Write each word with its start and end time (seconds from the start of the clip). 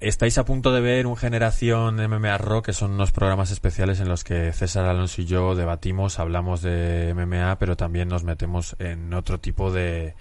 Estáis 0.00 0.36
a 0.36 0.44
punto 0.44 0.72
de 0.72 0.80
ver 0.80 1.06
un 1.06 1.16
Generación 1.16 1.94
MMA 1.94 2.36
Rock, 2.36 2.66
que 2.66 2.72
son 2.72 2.90
unos 2.90 3.12
programas 3.12 3.52
especiales 3.52 4.00
en 4.00 4.08
los 4.08 4.24
que 4.24 4.52
César 4.52 4.86
Alonso 4.86 5.22
y 5.22 5.26
yo 5.26 5.54
debatimos, 5.54 6.18
hablamos 6.18 6.60
de 6.60 7.14
MMA, 7.14 7.56
pero 7.60 7.76
también 7.76 8.08
nos 8.08 8.24
metemos 8.24 8.74
en 8.80 9.14
otro 9.14 9.38
tipo 9.38 9.70
de, 9.70 10.14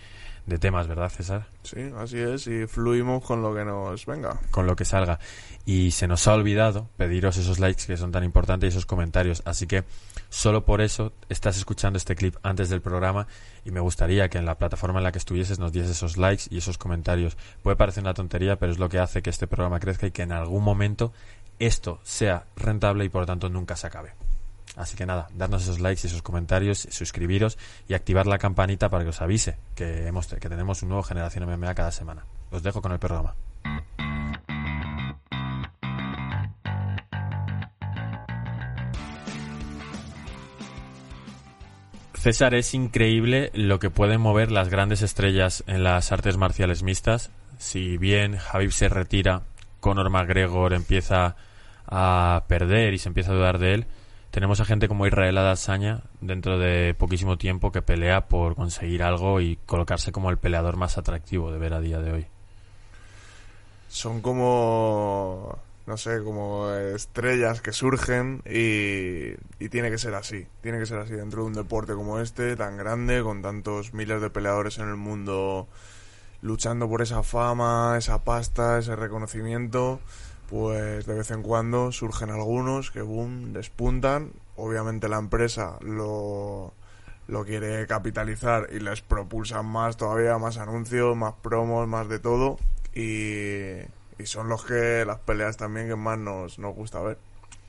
de 0.46 0.58
temas, 0.58 0.88
¿verdad, 0.88 1.10
César? 1.10 1.48
Sí, 1.64 1.92
así 1.98 2.20
es, 2.20 2.48
y 2.48 2.68
fluimos 2.68 3.24
con 3.24 3.42
lo 3.42 3.54
que 3.54 3.64
nos 3.64 4.06
venga. 4.06 4.40
Con 4.50 4.68
lo 4.68 4.76
que 4.76 4.86
salga. 4.86 5.20
Y 5.66 5.92
se 5.92 6.08
nos 6.08 6.28
ha 6.28 6.34
olvidado 6.34 6.90
pediros 6.98 7.38
esos 7.38 7.60
likes 7.60 7.86
que 7.86 7.98
son 7.98 8.12
tan 8.12 8.24
importantes 8.24 8.68
y 8.68 8.70
esos 8.70 8.86
comentarios. 8.86 9.44
Así 9.46 9.68
que 9.68 9.84
solo 10.30 10.66
por 10.66 10.82
eso 10.82 11.14
estás 11.30 11.58
escuchando 11.58 11.98
este 11.98 12.16
clip 12.16 12.36
antes 12.44 12.70
del 12.70 12.82
programa 12.82 13.28
y 13.64 13.72
me 13.72 13.80
gustaría 13.80 14.30
que 14.30 14.40
en 14.40 14.46
la 14.46 14.58
plataforma 14.58 15.00
en 15.00 15.04
la 15.04 15.12
que 15.12 15.20
estuvieses 15.20 15.60
nos 15.60 15.72
dieses 15.72 15.92
esos 15.92 16.18
likes 16.18 16.46
y 16.50 16.58
esos 16.58 16.78
comentarios. 16.78 17.38
Puede 17.62 17.78
parecer 17.78 18.04
una 18.04 18.14
tontería, 18.14 18.58
pero 18.58 18.72
es 18.72 18.80
lo 18.80 18.90
que 18.90 19.00
hace 19.00 19.22
que 19.22 19.30
este 19.30 19.48
programa 19.48 19.80
crezca 19.80 20.08
y 20.08 20.12
que 20.12 20.24
en 20.24 20.32
algún 20.32 20.64
momento 20.64 21.14
esto 21.60 22.00
sea 22.04 22.46
rentable 22.56 23.06
y 23.06 23.10
por 23.10 23.22
lo 23.22 23.28
tanto 23.28 23.50
nunca 23.50 23.76
se 23.76 23.88
acabe. 23.88 24.21
Así 24.78 24.96
que 24.96 25.06
nada, 25.06 25.28
darnos 25.34 25.64
esos 25.64 25.80
likes 25.80 26.02
y 26.04 26.08
esos 26.08 26.22
comentarios, 26.22 26.88
suscribiros 26.90 27.58
y 27.88 27.94
activar 27.94 28.26
la 28.26 28.38
campanita 28.38 28.90
para 28.90 29.04
que 29.04 29.10
os 29.10 29.22
avise 29.22 29.58
que, 29.76 30.08
hemos, 30.08 30.28
que 30.28 30.50
tenemos 30.50 30.82
un 30.82 30.90
nuevo 30.90 31.04
Generación 31.04 31.50
MMA 31.50 31.76
cada 31.76 31.92
semana. 31.92 32.26
Os 32.52 32.64
dejo 32.64 32.82
con 32.82 32.92
el 32.92 33.00
programa. 33.00 33.36
César, 42.22 42.54
es 42.54 42.76
increíble 42.76 43.50
lo 43.56 43.80
que 43.80 43.90
pueden 43.90 44.22
mover 44.22 44.52
las 44.52 44.70
grandes 44.70 45.02
estrellas 45.02 45.64
en 45.66 45.84
las 45.84 46.12
artes 46.12 46.38
marciales 46.38 46.84
mixtas. 46.84 47.32
Si 47.58 47.98
bien 47.98 48.38
Javib 48.38 48.72
se 48.72 48.90
retira, 48.90 49.42
Conor 49.80 50.12
McGregor 50.12 50.74
empieza 50.74 51.36
a 51.88 52.44
perder 52.48 52.94
y 52.94 53.00
se 53.00 53.10
empieza 53.10 53.32
a 53.32 53.36
dudar 53.36 53.58
de 53.58 53.74
él, 53.74 53.88
tenemos 54.32 54.60
a 54.62 54.66
gente 54.66 54.88
como 54.88 55.06
Israel 55.06 55.38
Adesanya 55.38 56.04
dentro 56.22 56.58
de 56.58 56.94
poquísimo 56.94 57.38
tiempo 57.38 57.72
que 57.72 57.82
pelea 57.82 58.28
por 58.28 58.56
conseguir 58.56 59.04
algo 59.04 59.42
y 59.42 59.58
colocarse 59.66 60.12
como 60.12 60.30
el 60.30 60.38
peleador 60.38 60.78
más 60.78 60.98
atractivo 60.98 61.52
de 61.52 61.60
ver 61.60 61.74
a 61.74 61.82
día 61.82 62.00
de 62.00 62.12
hoy. 62.14 62.28
Son 63.90 64.22
como 64.22 65.60
no 65.86 65.98
sé, 65.98 66.24
como 66.24 66.72
estrellas 66.72 67.60
que 67.60 67.74
surgen 67.74 68.42
y, 68.46 69.34
y, 69.60 69.70
tiene 69.70 69.90
que 69.90 69.98
ser 69.98 70.14
así. 70.14 70.48
Tiene 70.62 70.80
que 70.80 70.86
ser 70.86 71.00
así 71.00 71.14
dentro 71.14 71.42
de 71.42 71.48
un 71.48 71.54
deporte 71.54 71.94
como 71.94 72.20
este, 72.20 72.56
tan 72.56 72.78
grande, 72.78 73.22
con 73.24 73.42
tantos 73.42 73.94
miles 73.94 74.22
de 74.22 74.30
peleadores 74.30 74.78
en 74.78 74.88
el 74.88 74.96
mundo 74.96 75.68
luchando 76.42 76.88
por 76.88 77.02
esa 77.02 77.24
fama, 77.24 77.96
esa 77.98 78.24
pasta, 78.24 78.80
ese 78.80 78.96
reconocimiento. 78.96 80.00
Pues 80.52 81.08
de 81.08 81.16
vez 81.16 81.32
en 81.32 81.42
cuando 81.42 81.92
surgen 81.92 82.30
algunos 82.30 82.92
que, 82.92 83.02
boom, 83.02 83.54
despuntan. 83.54 84.34
Obviamente 84.56 85.10
la 85.10 85.18
empresa 85.18 85.78
lo, 85.82 86.74
lo 87.28 87.46
quiere 87.46 87.88
capitalizar 87.88 88.68
y 88.72 88.80
les 88.80 89.02
propulsan 89.02 89.66
más 89.66 89.98
todavía, 89.98 90.38
más 90.38 90.60
anuncios, 90.60 91.18
más 91.18 91.34
promos, 91.42 91.88
más 91.88 92.08
de 92.08 92.20
todo. 92.20 92.60
Y 92.94 93.82
y 94.22 94.26
son 94.26 94.50
los 94.50 94.64
que 94.64 95.04
las 95.06 95.20
peleas 95.20 95.58
también 95.58 95.88
que 95.88 95.96
más 95.96 96.18
nos, 96.18 96.60
nos 96.60 96.76
gusta 96.76 97.02
ver. 97.02 97.18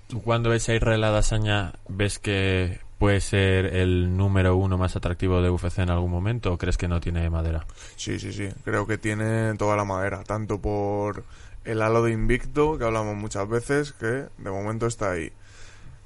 ¿Tú 0.08 0.22
cuando 0.22 0.50
ves 0.50 0.68
a 0.68 0.74
Israel 0.74 1.02
Adesanya 1.04 1.72
ves 1.88 2.18
que 2.18 2.80
puede 2.98 3.20
ser 3.20 3.74
el 3.74 4.16
número 4.16 4.54
uno 4.56 4.76
más 4.76 4.94
atractivo 4.94 5.40
de 5.40 5.50
UFC 5.50 5.78
en 5.78 5.90
algún 5.90 6.10
momento 6.10 6.52
o 6.52 6.58
crees 6.58 6.76
que 6.76 6.88
no 6.88 7.00
tiene 7.00 7.28
madera? 7.30 7.64
Sí, 7.96 8.18
sí, 8.18 8.32
sí, 8.32 8.48
creo 8.64 8.86
que 8.86 8.98
tiene 8.98 9.54
toda 9.56 9.76
la 9.76 9.84
madera, 9.84 10.22
tanto 10.24 10.60
por 10.60 11.24
el 11.64 11.82
halo 11.82 12.02
de 12.02 12.12
invicto 12.12 12.78
que 12.78 12.84
hablamos 12.84 13.16
muchas 13.16 13.48
veces, 13.48 13.92
que 13.92 14.06
de 14.06 14.50
momento 14.50 14.86
está 14.86 15.12
ahí. 15.12 15.32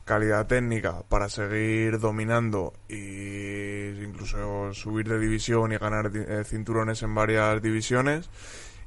Calidad 0.05 0.47
técnica 0.47 1.03
para 1.09 1.29
seguir 1.29 1.99
dominando 1.99 2.73
y 2.89 3.89
incluso 4.05 4.73
subir 4.73 5.09
de 5.09 5.19
división 5.19 5.73
y 5.73 5.79
ganar 5.79 6.13
eh, 6.15 6.45
cinturones 6.45 7.03
en 7.03 7.15
varias 7.15 7.61
divisiones 7.61 8.31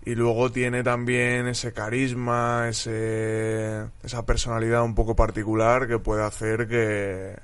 y 0.06 0.16
luego 0.16 0.52
tiene 0.52 0.84
también 0.84 1.48
ese 1.48 1.74
carisma, 1.74 2.68
ese, 2.70 3.86
esa 4.02 4.26
personalidad 4.26 4.84
un 4.84 4.96
poco 4.96 5.16
particular 5.16 5.88
que 5.88 6.00
puede 6.00 6.24
hacer 6.24 6.68
que, 6.68 7.38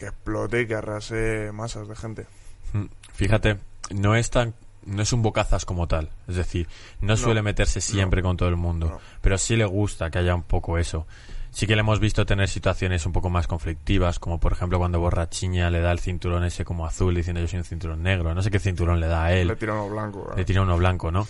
explote 0.00 0.62
y 0.62 0.66
que 0.66 0.74
arrase 0.74 1.52
masas 1.52 1.86
de 1.86 1.94
gente. 1.94 2.26
Mm, 2.72 2.86
fíjate, 3.12 3.58
no 3.94 4.16
es 4.16 4.30
tan 4.30 4.54
no 4.86 5.02
es 5.02 5.12
un 5.12 5.22
bocazas 5.22 5.64
como 5.64 5.86
tal, 5.88 6.10
es 6.28 6.36
decir, 6.36 6.68
no, 7.00 7.16
suele 7.16 7.42
meterse 7.42 7.80
siempre 7.80 8.22
con 8.22 8.36
todo 8.36 8.48
el 8.48 8.56
mundo, 8.56 9.00
pero 9.20 9.38
sí 9.38 9.56
le 9.56 9.64
gusta 9.64 10.10
que 10.10 10.18
haya 10.18 10.34
un 10.34 10.42
poco 10.42 10.78
eso. 10.78 11.06
Sí 11.50 11.66
que 11.66 11.74
le 11.74 11.80
hemos 11.80 12.00
visto 12.00 12.24
tener 12.24 12.48
situaciones 12.48 13.04
un 13.04 13.12
poco 13.12 13.28
más 13.28 13.46
conflictivas, 13.46 14.18
como 14.18 14.40
por 14.40 14.52
ejemplo 14.52 14.78
cuando 14.78 15.00
Borrachiña 15.00 15.68
le 15.68 15.82
da 15.82 15.92
el 15.92 15.98
cinturón 15.98 16.44
ese 16.44 16.64
como 16.64 16.86
azul 16.86 17.14
diciendo 17.14 17.42
yo 17.42 17.46
soy 17.46 17.58
un 17.58 17.64
cinturón 17.66 18.02
negro, 18.02 18.34
no 18.34 18.40
sé 18.40 18.50
qué 18.50 18.58
cinturón 18.58 19.00
le 19.00 19.06
da 19.06 19.24
a 19.24 19.34
él. 19.34 19.48
Le 19.48 19.56
tira 19.56 19.74
uno 19.74 19.90
blanco. 19.90 20.32
Le 20.34 20.44
tira 20.46 20.62
uno 20.62 20.78
blanco, 20.78 21.10
¿no? 21.10 21.28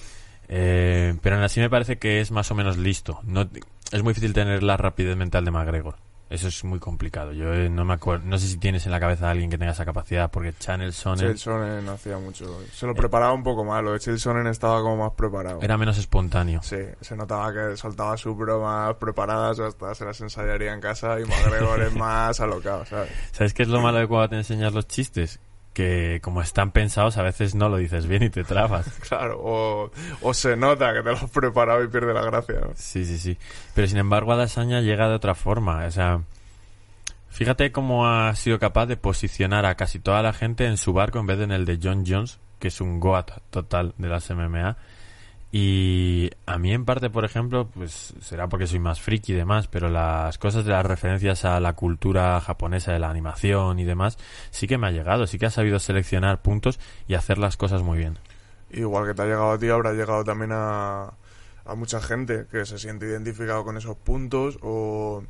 Eh, 0.48 1.16
pero 1.22 1.36
aún 1.36 1.44
así 1.44 1.58
me 1.58 1.68
parece 1.68 1.98
que 1.98 2.20
es 2.20 2.30
más 2.30 2.50
o 2.52 2.54
menos 2.54 2.76
listo. 2.76 3.20
No, 3.24 3.48
es 3.90 4.02
muy 4.04 4.12
difícil 4.12 4.32
tener 4.32 4.62
la 4.62 4.76
rapidez 4.76 5.16
mental 5.16 5.44
de 5.44 5.50
McGregor. 5.50 5.96
Eso 6.32 6.48
es 6.48 6.64
muy 6.64 6.78
complicado. 6.78 7.32
Yo 7.32 7.52
eh, 7.52 7.68
no 7.68 7.84
me 7.84 7.92
acuerdo, 7.92 8.24
no 8.26 8.38
sé 8.38 8.48
si 8.48 8.56
tienes 8.56 8.86
en 8.86 8.92
la 8.92 8.98
cabeza 8.98 9.28
a 9.28 9.32
alguien 9.32 9.50
que 9.50 9.58
tenga 9.58 9.72
esa 9.72 9.84
capacidad, 9.84 10.30
porque 10.30 10.54
Channel 10.58 10.90
Sonnen... 10.90 11.36
Sonnen 11.36 11.86
hacía 11.90 12.16
mucho. 12.16 12.62
Se 12.72 12.86
lo 12.86 12.94
preparaba 12.94 13.34
un 13.34 13.42
poco 13.42 13.64
más, 13.64 13.84
lo 13.84 13.92
de 13.92 14.00
Chael 14.00 14.18
Sonnen 14.18 14.46
estaba 14.46 14.80
como 14.80 14.96
más 14.96 15.12
preparado. 15.12 15.60
Era 15.60 15.76
menos 15.76 15.98
espontáneo. 15.98 16.62
Sí, 16.62 16.78
se 17.02 17.16
notaba 17.16 17.52
que 17.52 17.76
soltaba 17.76 18.16
sus 18.16 18.34
bromas 18.34 18.94
preparadas, 18.96 19.60
hasta 19.60 19.94
se 19.94 20.06
las 20.06 20.18
ensayaría 20.22 20.72
en 20.72 20.80
casa 20.80 21.20
y 21.20 21.24
McGregor 21.24 21.82
es 21.82 21.92
más 21.96 22.40
alocado, 22.40 22.86
¿sabes? 22.86 23.10
¿Sabes 23.32 23.52
qué 23.52 23.64
es 23.64 23.68
lo 23.68 23.82
malo 23.82 23.98
de 23.98 24.08
cuando 24.08 24.30
te 24.30 24.36
enseñas 24.36 24.72
los 24.72 24.88
chistes? 24.88 25.38
Que 25.72 26.20
como 26.22 26.42
están 26.42 26.70
pensados 26.70 27.16
a 27.16 27.22
veces 27.22 27.54
no 27.54 27.68
lo 27.68 27.76
dices 27.76 28.06
bien 28.06 28.22
y 28.22 28.30
te 28.30 28.44
trabas. 28.44 28.86
claro, 29.08 29.40
o, 29.42 30.34
se 30.34 30.56
nota 30.56 30.92
que 30.92 31.02
te 31.02 31.10
lo 31.10 31.16
has 31.16 31.30
preparado 31.30 31.82
y 31.82 31.88
pierde 31.88 32.12
la 32.12 32.22
gracia. 32.22 32.60
Sí, 32.74 33.04
sí, 33.04 33.18
sí. 33.18 33.38
Pero 33.74 33.86
sin 33.86 33.98
embargo 33.98 34.32
Adesanya 34.32 34.80
llega 34.80 35.08
de 35.08 35.14
otra 35.14 35.34
forma. 35.34 35.84
O 35.86 35.90
sea, 35.90 36.20
fíjate 37.30 37.72
cómo 37.72 38.06
ha 38.06 38.34
sido 38.34 38.58
capaz 38.58 38.86
de 38.86 38.96
posicionar 38.96 39.66
a 39.66 39.76
casi 39.76 39.98
toda 39.98 40.22
la 40.22 40.32
gente 40.32 40.66
en 40.66 40.76
su 40.76 40.92
barco 40.92 41.18
en 41.18 41.26
vez 41.26 41.38
de 41.38 41.44
en 41.44 41.52
el 41.52 41.64
de 41.64 41.78
John 41.82 42.04
Jones, 42.06 42.38
que 42.58 42.68
es 42.68 42.80
un 42.80 43.00
goat 43.00 43.30
total 43.50 43.94
de 43.98 44.08
las 44.08 44.30
MMA. 44.30 44.76
Y 45.54 46.30
a 46.46 46.56
mí 46.56 46.72
en 46.72 46.86
parte, 46.86 47.10
por 47.10 47.26
ejemplo, 47.26 47.68
pues 47.74 48.14
será 48.22 48.48
porque 48.48 48.66
soy 48.66 48.78
más 48.78 49.02
friki 49.02 49.34
y 49.34 49.36
demás, 49.36 49.68
pero 49.68 49.90
las 49.90 50.38
cosas 50.38 50.64
de 50.64 50.70
las 50.70 50.84
referencias 50.86 51.44
a 51.44 51.60
la 51.60 51.74
cultura 51.74 52.40
japonesa 52.40 52.92
de 52.92 52.98
la 52.98 53.10
animación 53.10 53.78
y 53.78 53.84
demás, 53.84 54.16
sí 54.50 54.66
que 54.66 54.78
me 54.78 54.86
ha 54.86 54.92
llegado, 54.92 55.26
sí 55.26 55.38
que 55.38 55.44
ha 55.44 55.50
sabido 55.50 55.78
seleccionar 55.78 56.40
puntos 56.40 56.80
y 57.06 57.14
hacer 57.14 57.36
las 57.36 57.58
cosas 57.58 57.82
muy 57.82 57.98
bien. 57.98 58.18
Igual 58.70 59.06
que 59.06 59.12
te 59.12 59.20
ha 59.20 59.26
llegado 59.26 59.52
a 59.52 59.58
ti, 59.58 59.68
habrá 59.68 59.92
llegado 59.92 60.24
también 60.24 60.52
a, 60.54 61.12
a 61.66 61.74
mucha 61.74 62.00
gente 62.00 62.46
que 62.50 62.64
se 62.64 62.78
siente 62.78 63.04
identificado 63.06 63.62
con 63.62 63.76
esos 63.76 63.98
puntos 63.98 64.58
o, 64.62 65.22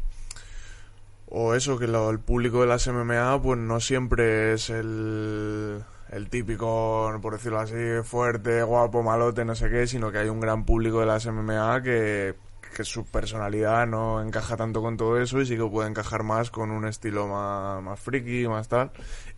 o 1.26 1.54
eso, 1.54 1.80
que 1.80 1.86
el 1.86 2.20
público 2.20 2.60
de 2.60 2.68
las 2.68 2.86
MMA 2.86 3.42
pues 3.42 3.58
no 3.58 3.80
siempre 3.80 4.52
es 4.52 4.70
el 4.70 5.82
el 6.12 6.28
típico, 6.28 7.18
por 7.22 7.32
decirlo 7.32 7.58
así, 7.58 7.74
fuerte, 8.04 8.62
guapo, 8.62 9.02
malote, 9.02 9.46
no 9.46 9.54
sé 9.54 9.70
qué, 9.70 9.86
sino 9.86 10.12
que 10.12 10.18
hay 10.18 10.28
un 10.28 10.40
gran 10.40 10.64
público 10.64 11.00
de 11.00 11.06
las 11.06 11.26
MMA 11.26 11.82
que, 11.82 12.34
que 12.76 12.84
su 12.84 13.06
personalidad 13.06 13.86
no 13.86 14.22
encaja 14.22 14.58
tanto 14.58 14.82
con 14.82 14.98
todo 14.98 15.18
eso 15.18 15.40
y 15.40 15.46
sí 15.46 15.56
que 15.56 15.64
puede 15.64 15.88
encajar 15.88 16.22
más 16.22 16.50
con 16.50 16.70
un 16.70 16.86
estilo 16.86 17.28
más, 17.28 17.82
más 17.82 17.98
friki, 17.98 18.46
más 18.46 18.68
tal. 18.68 18.92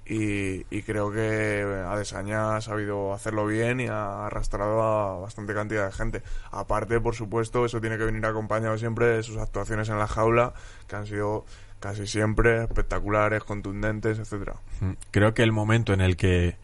Y, 0.05 0.67
y 0.69 0.83
creo 0.83 1.13
que 1.13 1.63
Adesanya 1.87 2.57
ha 2.57 2.61
sabido 2.61 3.15
hacerlo 3.15 3.47
bien 3.47 3.81
y 3.81 3.87
ha 3.87 4.27
arrastrado 4.27 4.83
a 4.83 5.21
bastante 5.21 5.55
cantidad 5.55 5.87
de 5.87 5.93
gente. 5.93 6.23
Aparte, 6.51 7.01
por 7.01 7.15
supuesto, 7.15 7.65
eso 7.65 7.81
tiene 7.81 7.99
que 7.99 8.05
venir 8.05 8.27
acompañado 8.27 8.77
siempre 8.79 9.07
de 9.07 9.23
sus 9.23 9.37
actuaciones 9.37 9.89
en 9.91 9.99
la 9.99 10.09
jaula, 10.09 10.55
que 10.89 10.97
han 10.97 11.07
sido 11.07 11.45
casi 11.79 12.09
siempre 12.09 12.65
espectaculares, 12.65 13.45
contundentes, 13.45 14.19
etcétera. 14.19 14.55
Mm, 14.81 14.93
creo 15.13 15.35
que 15.35 15.43
el 15.45 15.53
momento 15.53 15.93
en 15.93 16.01
el 16.01 16.17
que 16.17 16.57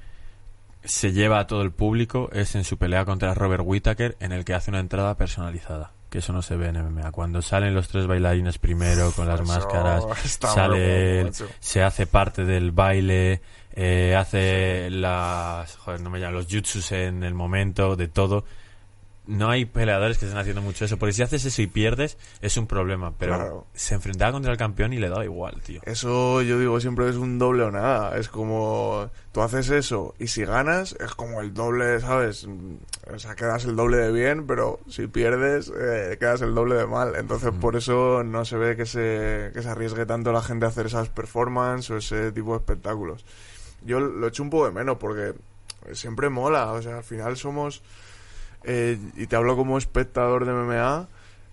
se 0.84 1.12
lleva 1.12 1.40
a 1.40 1.46
todo 1.46 1.62
el 1.62 1.72
público 1.72 2.30
es 2.32 2.54
en 2.54 2.64
su 2.64 2.78
pelea 2.78 3.04
contra 3.04 3.34
Robert 3.34 3.62
Whittaker, 3.64 4.16
en 4.20 4.32
el 4.32 4.44
que 4.44 4.54
hace 4.54 4.70
una 4.70 4.80
entrada 4.80 5.16
personalizada. 5.16 5.92
Que 6.08 6.18
eso 6.18 6.32
no 6.32 6.42
se 6.42 6.56
ve 6.56 6.68
en 6.68 6.82
MMA. 6.82 7.12
Cuando 7.12 7.40
salen 7.40 7.74
los 7.74 7.88
tres 7.88 8.06
bailarines 8.06 8.58
primero 8.58 9.12
con 9.12 9.28
las 9.28 9.40
Eso 9.40 9.52
máscaras, 9.52 10.04
sale 10.26 11.20
él, 11.20 11.32
se 11.60 11.82
hace 11.84 12.06
parte 12.06 12.44
del 12.44 12.72
baile, 12.72 13.42
eh, 13.72 14.16
hace 14.16 14.90
las, 14.90 15.76
joder, 15.76 16.00
no 16.00 16.10
me 16.10 16.18
llaman, 16.18 16.34
los 16.34 16.46
jutsus 16.50 16.90
en 16.92 17.22
el 17.22 17.34
momento, 17.34 17.94
de 17.94 18.08
todo. 18.08 18.44
No 19.30 19.48
hay 19.48 19.64
peleadores 19.64 20.18
que 20.18 20.24
estén 20.24 20.38
haciendo 20.40 20.60
mucho 20.60 20.84
eso, 20.84 20.96
porque 20.96 21.12
si 21.12 21.22
haces 21.22 21.44
eso 21.44 21.62
y 21.62 21.68
pierdes, 21.68 22.18
es 22.40 22.56
un 22.56 22.66
problema. 22.66 23.12
Pero 23.16 23.36
Claro. 23.36 23.66
se 23.74 23.94
enfrentaba 23.94 24.32
contra 24.32 24.50
el 24.50 24.58
campeón 24.58 24.92
y 24.92 24.98
le 24.98 25.08
daba 25.08 25.24
igual, 25.24 25.60
tío. 25.62 25.80
Eso 25.86 26.42
yo 26.42 26.58
digo 26.58 26.80
siempre 26.80 27.08
es 27.08 27.14
un 27.14 27.38
doble 27.38 27.62
o 27.62 27.70
nada. 27.70 28.16
Es 28.18 28.28
como 28.28 29.08
tú 29.30 29.40
haces 29.42 29.70
eso 29.70 30.14
y 30.18 30.26
si 30.26 30.44
ganas 30.44 30.96
es 30.98 31.14
como 31.14 31.40
el 31.40 31.54
doble, 31.54 32.00
¿sabes? 32.00 32.48
O 33.14 33.18
sea, 33.20 33.36
quedas 33.36 33.64
el 33.66 33.76
doble 33.76 33.98
de 33.98 34.10
bien, 34.10 34.48
pero 34.48 34.80
si 34.88 35.06
pierdes 35.06 35.70
eh, 35.80 36.16
quedas 36.18 36.40
el 36.42 36.52
doble 36.54 36.74
de 36.74 36.86
mal. 36.88 37.14
Entonces 37.14 37.52
por 37.60 37.76
eso 37.76 38.24
no 38.24 38.44
se 38.44 38.56
ve 38.56 38.76
que 38.76 38.84
se, 38.86 39.52
que 39.54 39.62
se 39.62 39.68
arriesgue 39.68 40.06
tanto 40.06 40.32
la 40.32 40.42
gente 40.42 40.64
a 40.66 40.70
hacer 40.70 40.86
esas 40.86 41.08
performances 41.08 41.90
o 41.90 41.96
ese 41.98 42.32
tipo 42.32 42.50
de 42.52 42.58
espectáculos. 42.58 43.24
Yo 43.84 44.00
lo 44.00 44.26
echo 44.26 44.42
un 44.42 44.50
poco 44.50 44.66
de 44.66 44.72
menos 44.72 44.96
porque 44.98 45.34
siempre 45.92 46.28
mola. 46.30 46.72
O 46.72 46.82
sea, 46.82 46.96
al 46.98 47.04
final 47.04 47.36
somos... 47.36 47.82
eh, 48.64 48.98
y 49.16 49.26
te 49.26 49.36
hablo 49.36 49.56
como 49.56 49.78
espectador 49.78 50.44
de 50.44 50.52
MMA. 50.52 51.08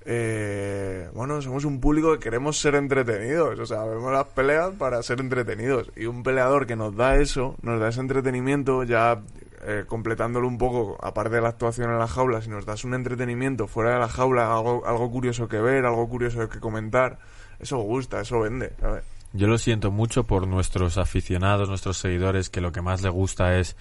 eh, 0.06 1.10
bueno, 1.14 1.42
somos 1.42 1.66
un 1.66 1.82
público 1.82 2.14
que 2.14 2.20
queremos 2.20 2.58
ser 2.60 2.76
entretenidos. 2.76 3.60
O 3.60 3.66
sea, 3.66 3.84
vemos 3.84 4.12
las 4.12 4.26
peleas 4.28 4.72
para 4.78 5.02
ser 5.04 5.20
entretenidos. 5.20 5.92
Y 5.96 6.06
un 6.06 6.24
peleador 6.24 6.66
que 6.66 6.76
nos 6.76 6.96
da 6.96 7.16
eso, 7.18 7.56
nos 7.62 7.80
da 7.80 7.90
ese 7.90 8.00
entretenimiento, 8.02 8.84
ya 8.84 9.22
eh, 9.66 9.86
completándolo 9.88 10.48
un 10.48 10.58
poco, 10.58 10.98
aparte 11.02 11.36
de 11.36 11.42
la 11.42 11.50
actuación 11.50 11.90
en 11.92 12.00
la 12.00 12.08
jaula, 12.08 12.42
si 12.42 12.50
nos 12.50 12.66
das 12.66 12.84
un 12.84 12.94
entretenimiento 12.94 13.68
fuera 13.68 13.94
de 13.94 14.00
la 14.00 14.08
jaula, 14.08 14.54
algo, 14.54 14.86
algo 14.86 15.12
curioso 15.12 15.48
que 15.48 15.60
ver, 15.60 15.86
algo 15.86 16.08
curioso 16.08 16.48
que 16.48 16.60
comentar, 16.60 17.20
eso 17.60 17.78
gusta, 17.80 18.22
eso 18.22 18.40
vende, 18.40 18.74
¿sabes? 18.80 19.04
Yo 19.34 19.48
lo 19.48 19.58
siento 19.58 19.92
mucho 19.92 20.24
por 20.24 20.48
nuestros 20.48 20.98
aficionados, 20.98 21.70
nuestros 21.70 21.98
seguidores, 21.98 22.50
que 22.50 22.62
lo 22.62 22.72
que 22.72 22.82
más 22.82 23.02
les 23.02 23.12
gusta 23.12 23.58
es 23.58 23.76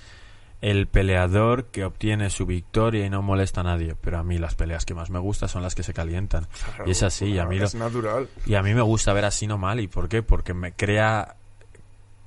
el 0.63 0.87
peleador 0.87 1.67
que 1.67 1.85
obtiene 1.85 2.31
su 2.31 2.47
victoria 2.47 3.05
y 3.07 3.11
no 3.11 3.23
molesta 3.23 3.61
a 3.61 3.65
nadie. 3.65 3.95
Pero 4.01 4.19
a 4.19 4.23
mí 4.23 4.39
las 4.39 4.55
peleas 4.55 4.85
que 4.85 4.95
más 4.95 5.11
me 5.11 5.19
gustan 5.19 5.49
son 5.49 5.63
las 5.63 5.75
que 5.75 5.83
se 5.83 5.93
calientan. 5.95 6.47
y 6.87 6.91
es 6.93 7.03
así, 7.03 7.27
y 7.27 7.39
a 7.39 7.47
mí 7.47 7.59
lo- 7.59 7.67
es 7.67 7.75
natural. 7.75 8.29
y 8.47 8.55
a 8.55 8.63
mí 8.63 8.75
me 8.75 8.83
gusta 8.83 9.13
ver 9.13 9.25
así 9.27 9.47
no 9.47 9.59
mal. 9.59 9.81
¿Y 9.81 9.87
por 9.89 10.09
qué? 10.09 10.23
Porque 10.23 10.55
me 10.55 10.73
crea 10.73 11.37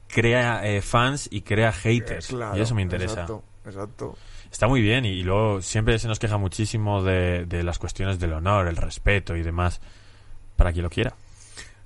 crea 0.07 0.65
eh, 0.67 0.81
fans 0.81 1.27
y 1.31 1.41
crea 1.41 1.71
haters. 1.71 2.27
Claro, 2.27 2.57
y 2.57 2.61
eso 2.61 2.73
me 2.75 2.81
interesa. 2.81 3.11
Exacto, 3.21 3.43
exacto. 3.65 4.17
Está 4.51 4.67
muy 4.67 4.81
bien 4.81 5.05
y, 5.05 5.09
y 5.09 5.23
luego 5.23 5.61
siempre 5.61 5.99
se 5.99 6.07
nos 6.07 6.17
queja 6.17 6.37
muchísimo 6.37 7.03
de, 7.03 7.45
de 7.45 7.61
las 7.63 7.77
cuestiones 7.77 8.19
del 8.19 8.33
honor, 8.33 8.67
el 8.67 8.75
respeto 8.77 9.35
y 9.35 9.43
demás. 9.43 9.79
Para 10.55 10.73
quien 10.73 10.83
lo 10.83 10.89
quiera. 10.89 11.13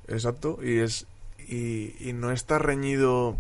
Exacto, 0.08 0.60
y 0.64 0.80
es 0.80 1.06
y, 1.48 1.94
y 2.00 2.14
no 2.14 2.32
está 2.32 2.58
reñido. 2.60 3.38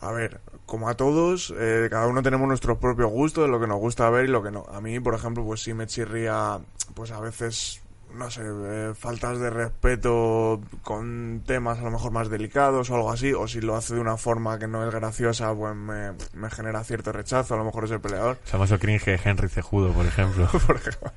A 0.00 0.12
ver, 0.12 0.40
como 0.64 0.88
a 0.88 0.94
todos, 0.94 1.52
eh, 1.58 1.88
cada 1.90 2.06
uno 2.06 2.22
tenemos 2.22 2.48
nuestros 2.48 2.78
propios 2.78 3.10
gustos, 3.10 3.44
de 3.44 3.50
lo 3.50 3.60
que 3.60 3.66
nos 3.66 3.78
gusta 3.78 4.08
ver 4.08 4.24
y 4.24 4.28
lo 4.28 4.42
que 4.42 4.50
no. 4.50 4.64
A 4.72 4.80
mí, 4.80 4.98
por 4.98 5.14
ejemplo, 5.14 5.44
pues 5.44 5.62
sí 5.62 5.74
me 5.74 5.86
chirría, 5.86 6.58
pues 6.94 7.10
a 7.10 7.20
veces, 7.20 7.82
no 8.14 8.30
sé, 8.30 8.40
eh, 8.44 8.92
faltas 8.94 9.38
de 9.38 9.50
respeto 9.50 10.60
con 10.82 11.42
temas 11.46 11.80
a 11.80 11.82
lo 11.82 11.90
mejor 11.90 12.12
más 12.12 12.30
delicados 12.30 12.88
o 12.88 12.94
algo 12.94 13.12
así, 13.12 13.34
o 13.34 13.46
si 13.46 13.60
lo 13.60 13.76
hace 13.76 13.94
de 13.94 14.00
una 14.00 14.16
forma 14.16 14.58
que 14.58 14.66
no 14.66 14.86
es 14.86 14.94
graciosa, 14.94 15.54
pues 15.54 15.76
me, 15.76 16.12
me 16.32 16.50
genera 16.50 16.82
cierto 16.82 17.12
rechazo, 17.12 17.54
a 17.54 17.58
lo 17.58 17.64
mejor 17.64 17.84
ese 17.84 17.98
peleador. 17.98 18.38
El 18.42 18.50
famoso 18.50 18.78
cringe 18.78 19.04
de 19.04 19.20
Henry 19.22 19.50
Cejudo, 19.50 19.92
por 19.92 20.06
ejemplo. 20.06 20.48
por 20.66 20.76
ejemplo. 20.76 21.12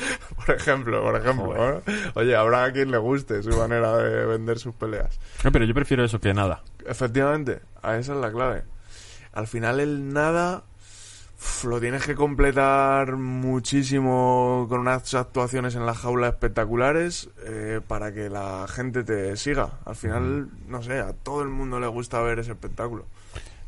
Por 0.46 0.54
ejemplo, 0.54 1.02
por 1.02 1.16
ejemplo. 1.16 1.46
Joder. 1.46 1.82
¿no? 1.86 2.12
Oye, 2.14 2.34
habrá 2.34 2.64
a 2.64 2.72
quien 2.72 2.90
le 2.90 2.96
guste 2.98 3.42
su 3.42 3.50
manera 3.50 3.96
de 3.98 4.24
vender 4.24 4.58
sus 4.58 4.74
peleas. 4.74 5.20
No, 5.44 5.52
pero 5.52 5.66
yo 5.66 5.74
prefiero 5.74 6.02
eso 6.02 6.18
que 6.20 6.32
nada. 6.32 6.62
Efectivamente, 6.86 7.60
a 7.82 7.96
esa 7.96 8.14
es 8.14 8.18
la 8.18 8.30
clave. 8.30 8.64
Al 9.32 9.46
final 9.46 9.80
el 9.80 10.12
nada 10.12 10.64
lo 11.64 11.80
tienes 11.80 12.04
que 12.04 12.14
completar 12.14 13.16
muchísimo 13.16 14.66
con 14.68 14.80
unas 14.80 15.14
actuaciones 15.14 15.74
en 15.74 15.86
la 15.86 15.94
jaula 15.94 16.28
espectaculares 16.28 17.30
eh, 17.44 17.80
para 17.86 18.12
que 18.12 18.28
la 18.28 18.66
gente 18.68 19.04
te 19.04 19.36
siga. 19.36 19.70
Al 19.84 19.96
final, 19.96 20.48
no 20.68 20.82
sé, 20.82 21.00
a 21.00 21.12
todo 21.12 21.42
el 21.42 21.48
mundo 21.48 21.80
le 21.80 21.86
gusta 21.86 22.20
ver 22.20 22.38
ese 22.40 22.52
espectáculo. 22.52 23.06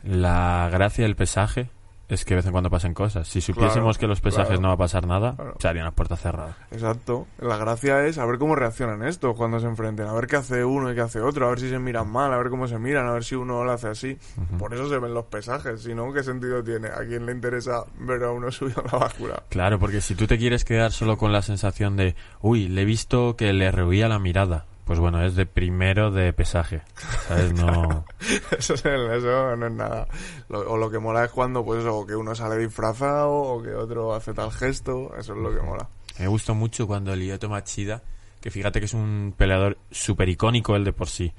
La 0.02 0.68
gracia 0.70 1.04
del 1.04 1.16
pesaje 1.16 1.70
es 2.14 2.24
que 2.24 2.34
de 2.34 2.36
vez 2.36 2.46
en 2.46 2.52
cuando 2.52 2.70
pasen 2.70 2.94
cosas. 2.94 3.26
Si 3.28 3.40
supiésemos 3.40 3.96
Claro, 3.96 4.00
que 4.00 4.06
los 4.06 4.20
pesajes 4.20 4.46
claro. 4.48 4.62
no 4.62 4.68
va 4.68 4.74
a 4.74 4.78
pasar 4.78 5.06
nada, 5.06 5.34
Claro. 5.36 5.54
se 5.58 5.68
harían 5.68 5.84
las 5.86 5.94
puertas 5.94 6.20
cerradas. 6.20 6.56
Exacto. 6.70 7.26
La 7.38 7.56
gracia 7.56 8.04
es 8.06 8.18
a 8.18 8.26
ver 8.26 8.38
cómo 8.38 8.54
reaccionan 8.54 9.02
estos 9.02 9.34
cuando 9.36 9.60
se 9.60 9.66
enfrenten, 9.66 10.06
a 10.06 10.12
ver 10.12 10.26
qué 10.26 10.36
hace 10.36 10.64
uno 10.64 10.90
y 10.90 10.94
qué 10.94 11.00
hace 11.00 11.20
otro, 11.20 11.46
a 11.46 11.50
ver 11.50 11.60
si 11.60 11.68
se 11.70 11.78
miran 11.78 12.10
mal, 12.10 12.32
a 12.32 12.36
ver 12.36 12.50
cómo 12.50 12.68
se 12.68 12.78
miran, 12.78 13.06
a 13.06 13.12
ver 13.12 13.24
si 13.24 13.34
uno 13.34 13.64
lo 13.64 13.72
hace 13.72 13.88
así. 13.88 14.18
Por 14.58 14.74
eso 14.74 14.88
se 14.88 14.98
ven 14.98 15.14
los 15.14 15.24
pesajes, 15.26 15.82
si 15.82 15.94
no, 15.94 16.12
¿qué 16.12 16.22
sentido 16.22 16.62
tiene? 16.62 16.88
¿A 16.88 16.98
quién 17.06 17.24
le 17.26 17.32
interesa 17.32 17.84
ver 17.98 18.22
a 18.24 18.30
uno 18.30 18.50
subido 18.52 18.82
a 18.82 18.92
la 18.92 18.98
báscula? 18.98 19.42
Claro, 19.48 19.78
porque 19.78 20.00
si 20.00 20.14
tú 20.14 20.26
te 20.26 20.38
quieres 20.38 20.64
quedar 20.64 20.92
solo 20.92 21.16
con 21.16 21.32
la 21.32 21.42
sensación 21.42 21.96
de, 21.96 22.14
uy, 22.40 22.68
le 22.68 22.82
he 22.82 22.84
visto 22.84 23.36
que 23.36 23.52
le 23.52 23.70
rehuía 23.70 24.08
la 24.08 24.18
mirada, 24.18 24.66
pues 24.84 24.98
bueno, 24.98 25.22
es 25.24 25.36
de 25.36 25.46
primero 25.46 26.10
de 26.10 26.32
pesaje. 26.32 26.82
¿Sabes? 27.28 27.52
No. 27.54 28.04
Eso, 28.58 28.74
es- 28.74 28.84
eso 28.84 29.56
no 29.56 29.66
es 29.66 29.72
nada. 29.72 30.06
Lo- 30.48 30.70
o 30.70 30.76
lo 30.76 30.90
que 30.90 30.98
mola 30.98 31.24
es 31.24 31.30
cuando, 31.30 31.64
pues, 31.64 31.84
o 31.86 32.06
que 32.06 32.14
uno 32.16 32.34
sale 32.34 32.56
disfrazado 32.58 33.30
o 33.32 33.62
que 33.62 33.74
otro 33.74 34.14
hace 34.14 34.32
tal 34.34 34.50
gesto, 34.52 35.12
eso 35.18 35.32
es 35.34 35.38
lo 35.38 35.54
que 35.54 35.60
mola. 35.62 35.88
Me 36.18 36.26
gustó 36.28 36.54
mucho 36.54 36.86
cuando 36.86 37.14
Lyoto 37.16 37.48
Machida, 37.48 38.02
que 38.40 38.50
fíjate 38.50 38.80
que 38.80 38.86
es 38.86 38.94
un 38.94 39.34
peleador 39.36 39.78
súper 39.90 40.28
icónico 40.28 40.76
él 40.76 40.84
de 40.84 40.92
por 40.92 41.08
sí, 41.08 41.32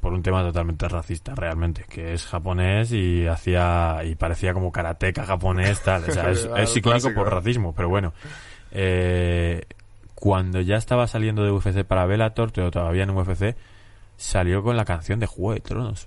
por 0.00 0.12
un 0.12 0.22
tema 0.22 0.42
totalmente 0.42 0.88
racista, 0.88 1.34
realmente, 1.34 1.84
que 1.88 2.12
es 2.12 2.26
japonés 2.26 2.92
y 2.92 3.26
hacía 3.26 4.00
y 4.04 4.14
parecía 4.16 4.52
como 4.52 4.70
karateca 4.72 5.24
japonés, 5.24 5.80
tal. 5.82 6.04
O 6.08 6.12
sea, 6.12 6.30
es, 6.30 6.48
es 6.56 6.76
icónico 6.76 7.12
por 7.14 7.30
racismo, 7.30 7.74
pero 7.74 7.88
bueno. 7.88 8.12
Eh, 8.70 9.62
cuando 10.22 10.60
ya 10.60 10.76
estaba 10.76 11.08
saliendo 11.08 11.42
de 11.42 11.50
UFC 11.50 11.82
para 11.82 12.06
Bellator, 12.06 12.52
pero 12.52 12.70
todavía 12.70 13.02
en 13.02 13.10
UFC, 13.10 13.56
salió 14.16 14.62
con 14.62 14.76
la 14.76 14.84
canción 14.84 15.18
de 15.18 15.26
Juego 15.26 15.54
de 15.54 15.60
Tronos. 15.60 16.06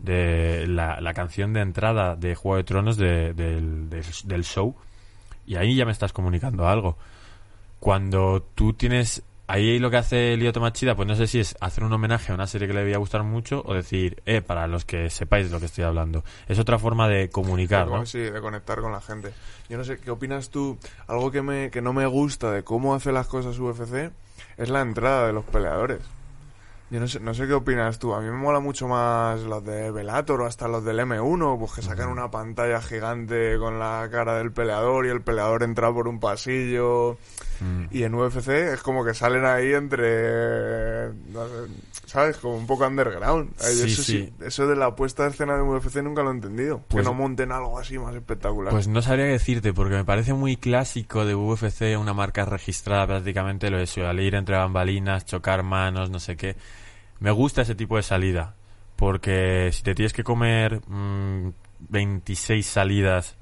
De 0.00 0.66
la, 0.66 1.00
la 1.00 1.14
canción 1.14 1.52
de 1.52 1.60
entrada 1.60 2.16
de 2.16 2.34
Juego 2.34 2.56
de 2.56 2.64
Tronos 2.64 2.96
de- 2.96 3.34
del, 3.34 3.88
del, 3.88 4.04
del 4.24 4.42
show. 4.44 4.74
Y 5.46 5.54
ahí 5.54 5.76
ya 5.76 5.84
me 5.84 5.92
estás 5.92 6.12
comunicando 6.12 6.66
algo. 6.66 6.96
Cuando 7.78 8.42
tú 8.56 8.72
tienes. 8.72 9.22
Ahí 9.48 9.78
lo 9.78 9.90
que 9.90 9.96
hace 9.96 10.36
Lyoto 10.36 10.60
Machida, 10.60 10.96
pues 10.96 11.06
no 11.06 11.14
sé 11.14 11.28
si 11.28 11.38
es 11.38 11.56
hacer 11.60 11.84
un 11.84 11.92
homenaje 11.92 12.32
a 12.32 12.34
una 12.34 12.48
serie 12.48 12.66
que 12.66 12.74
le 12.74 12.80
debía 12.80 12.98
gustar 12.98 13.22
mucho 13.22 13.62
o 13.64 13.74
decir, 13.74 14.20
eh, 14.26 14.42
para 14.42 14.66
los 14.66 14.84
que 14.84 15.08
sepáis 15.08 15.46
de 15.46 15.52
lo 15.52 15.60
que 15.60 15.66
estoy 15.66 15.84
hablando. 15.84 16.24
Es 16.48 16.58
otra 16.58 16.78
forma 16.80 17.08
de 17.08 17.30
comunicar, 17.30 17.86
¿no? 17.86 18.04
Sí, 18.06 18.18
de 18.18 18.40
conectar 18.40 18.80
con 18.80 18.90
la 18.90 19.00
gente. 19.00 19.32
Yo 19.68 19.78
no 19.78 19.84
sé, 19.84 19.98
¿qué 19.98 20.10
opinas 20.10 20.50
tú? 20.50 20.78
Algo 21.06 21.30
que, 21.30 21.42
me, 21.42 21.70
que 21.70 21.80
no 21.80 21.92
me 21.92 22.06
gusta 22.06 22.50
de 22.50 22.64
cómo 22.64 22.94
hace 22.94 23.12
las 23.12 23.28
cosas 23.28 23.58
UFC 23.58 24.10
es 24.56 24.68
la 24.68 24.80
entrada 24.80 25.28
de 25.28 25.32
los 25.32 25.44
peleadores. 25.44 26.00
Yo 26.88 27.00
no 27.00 27.08
sé, 27.08 27.18
no 27.18 27.34
sé 27.34 27.48
qué 27.48 27.54
opinas 27.54 27.98
tú. 27.98 28.14
A 28.14 28.20
mí 28.20 28.26
me 28.26 28.36
mola 28.36 28.60
mucho 28.60 28.86
más 28.86 29.40
los 29.40 29.64
de 29.64 29.90
Velator 29.90 30.42
o 30.42 30.46
hasta 30.46 30.68
los 30.68 30.84
del 30.84 31.00
M1, 31.00 31.58
pues 31.58 31.72
que 31.72 31.82
sacan 31.82 32.08
una 32.08 32.30
pantalla 32.30 32.80
gigante 32.80 33.58
con 33.58 33.80
la 33.80 34.08
cara 34.10 34.38
del 34.38 34.52
peleador 34.52 35.06
y 35.06 35.08
el 35.08 35.20
peleador 35.20 35.64
entra 35.64 35.92
por 35.92 36.06
un 36.06 36.20
pasillo. 36.20 37.18
Mm. 37.60 37.84
Y 37.90 38.02
en 38.02 38.14
UFC 38.14 38.48
es 38.48 38.82
como 38.82 39.04
que 39.04 39.14
salen 39.14 39.44
ahí 39.44 39.72
entre. 39.72 41.08
no 41.32 41.46
sé, 41.46 41.54
¿Sabes? 42.06 42.36
Como 42.36 42.56
un 42.56 42.66
poco 42.66 42.86
underground. 42.86 43.52
Sí, 43.58 43.90
eso, 43.90 44.02
sí. 44.02 44.32
eso 44.40 44.66
de 44.66 44.76
la 44.76 44.94
puesta 44.94 45.24
de 45.24 45.30
escena 45.30 45.56
de 45.56 45.62
UFC 45.62 45.96
nunca 45.96 46.22
lo 46.22 46.30
he 46.30 46.34
entendido. 46.34 46.82
Pues- 46.88 47.02
que 47.02 47.10
no 47.10 47.14
monten 47.14 47.52
algo 47.52 47.78
así 47.78 47.98
más 47.98 48.14
espectacular. 48.14 48.72
Pues 48.72 48.86
no 48.88 49.02
sabría 49.02 49.26
qué 49.26 49.32
decirte, 49.32 49.72
porque 49.72 49.96
me 49.96 50.04
parece 50.04 50.32
muy 50.32 50.56
clásico 50.56 51.24
de 51.24 51.34
UFC, 51.34 51.96
una 51.98 52.14
marca 52.14 52.44
registrada 52.44 53.06
prácticamente, 53.06 53.70
lo 53.70 53.78
de 53.78 53.84
eso, 53.84 54.06
al 54.06 54.20
ir 54.20 54.34
entre 54.34 54.56
bambalinas, 54.56 55.24
chocar 55.26 55.62
manos, 55.62 56.10
no 56.10 56.20
sé 56.20 56.36
qué. 56.36 56.56
Me 57.18 57.30
gusta 57.30 57.62
ese 57.62 57.74
tipo 57.74 57.96
de 57.96 58.02
salida, 58.02 58.54
porque 58.94 59.70
si 59.72 59.82
te 59.82 59.94
tienes 59.94 60.12
que 60.12 60.22
comer 60.22 60.80
mm, 60.86 61.50
26 61.88 62.66
salidas 62.66 63.36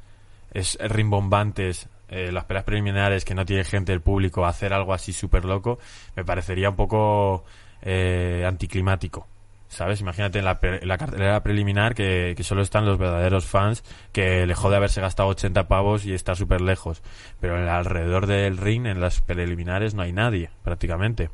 es 0.52 0.78
rimbombantes, 0.80 1.88
eh, 2.14 2.33
las 2.33 2.44
peleas 2.44 2.64
preliminares 2.64 3.25
que 3.25 3.35
no 3.35 3.44
tiene 3.44 3.64
gente 3.64 3.92
del 3.92 4.00
público, 4.00 4.47
hacer 4.47 4.73
algo 4.73 4.94
así 4.94 5.12
súper 5.12 5.44
loco, 5.44 5.78
me 6.16 6.25
parecería 6.25 6.71
un 6.71 6.76
poco 6.76 7.44
eh, 7.83 8.44
anticlimático. 8.47 9.26
¿Sabes? 9.68 10.00
Imagínate 10.00 10.38
en 10.38 10.44
la, 10.44 10.59
en 10.62 10.87
la 10.87 10.97
cartelera 10.99 11.42
preliminar 11.42 11.97
que, 11.97 12.35
que 12.37 12.44
solo 12.44 12.62
están 12.62 12.87
los 12.87 12.97
verdaderos 12.97 13.44
fans, 13.44 13.83
que 14.12 14.47
le 14.47 14.54
jode 14.54 14.76
haberse 14.76 15.00
gastado 15.00 15.30
80 15.30 15.66
pavos 15.66 16.04
y 16.06 16.14
estar 16.14 16.37
súper 16.37 16.61
lejos. 16.61 17.02
Pero 17.40 17.56
alrededor 17.56 18.26
del 18.28 18.56
ring, 18.56 18.87
en 18.87 19.00
las 19.00 19.21
preliminares, 19.21 19.94
no 19.94 20.02
hay 20.02 20.12
nadie, 20.12 20.50
prácticamente. 20.62 21.28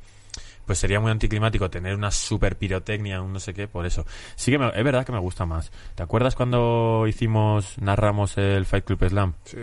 pues 0.64 0.78
sería 0.78 1.00
muy 1.00 1.10
anticlimático 1.10 1.68
tener 1.68 1.94
una 1.96 2.10
super 2.12 2.56
pirotecnia, 2.56 3.20
un 3.20 3.32
no 3.32 3.40
sé 3.40 3.52
qué, 3.52 3.66
por 3.68 3.84
eso. 3.86 4.06
Sí 4.36 4.52
que 4.52 4.58
me- 4.58 4.68
es 4.68 4.84
verdad 4.84 5.04
que 5.04 5.12
me 5.12 5.18
gusta 5.18 5.44
más. 5.44 5.70
¿Te 5.96 6.02
acuerdas 6.04 6.34
cuando 6.36 7.04
hicimos, 7.08 7.76
narramos 7.78 8.38
el 8.38 8.64
Fight 8.64 8.84
Club 8.84 9.06
Slam? 9.08 9.34
Sí. 9.44 9.58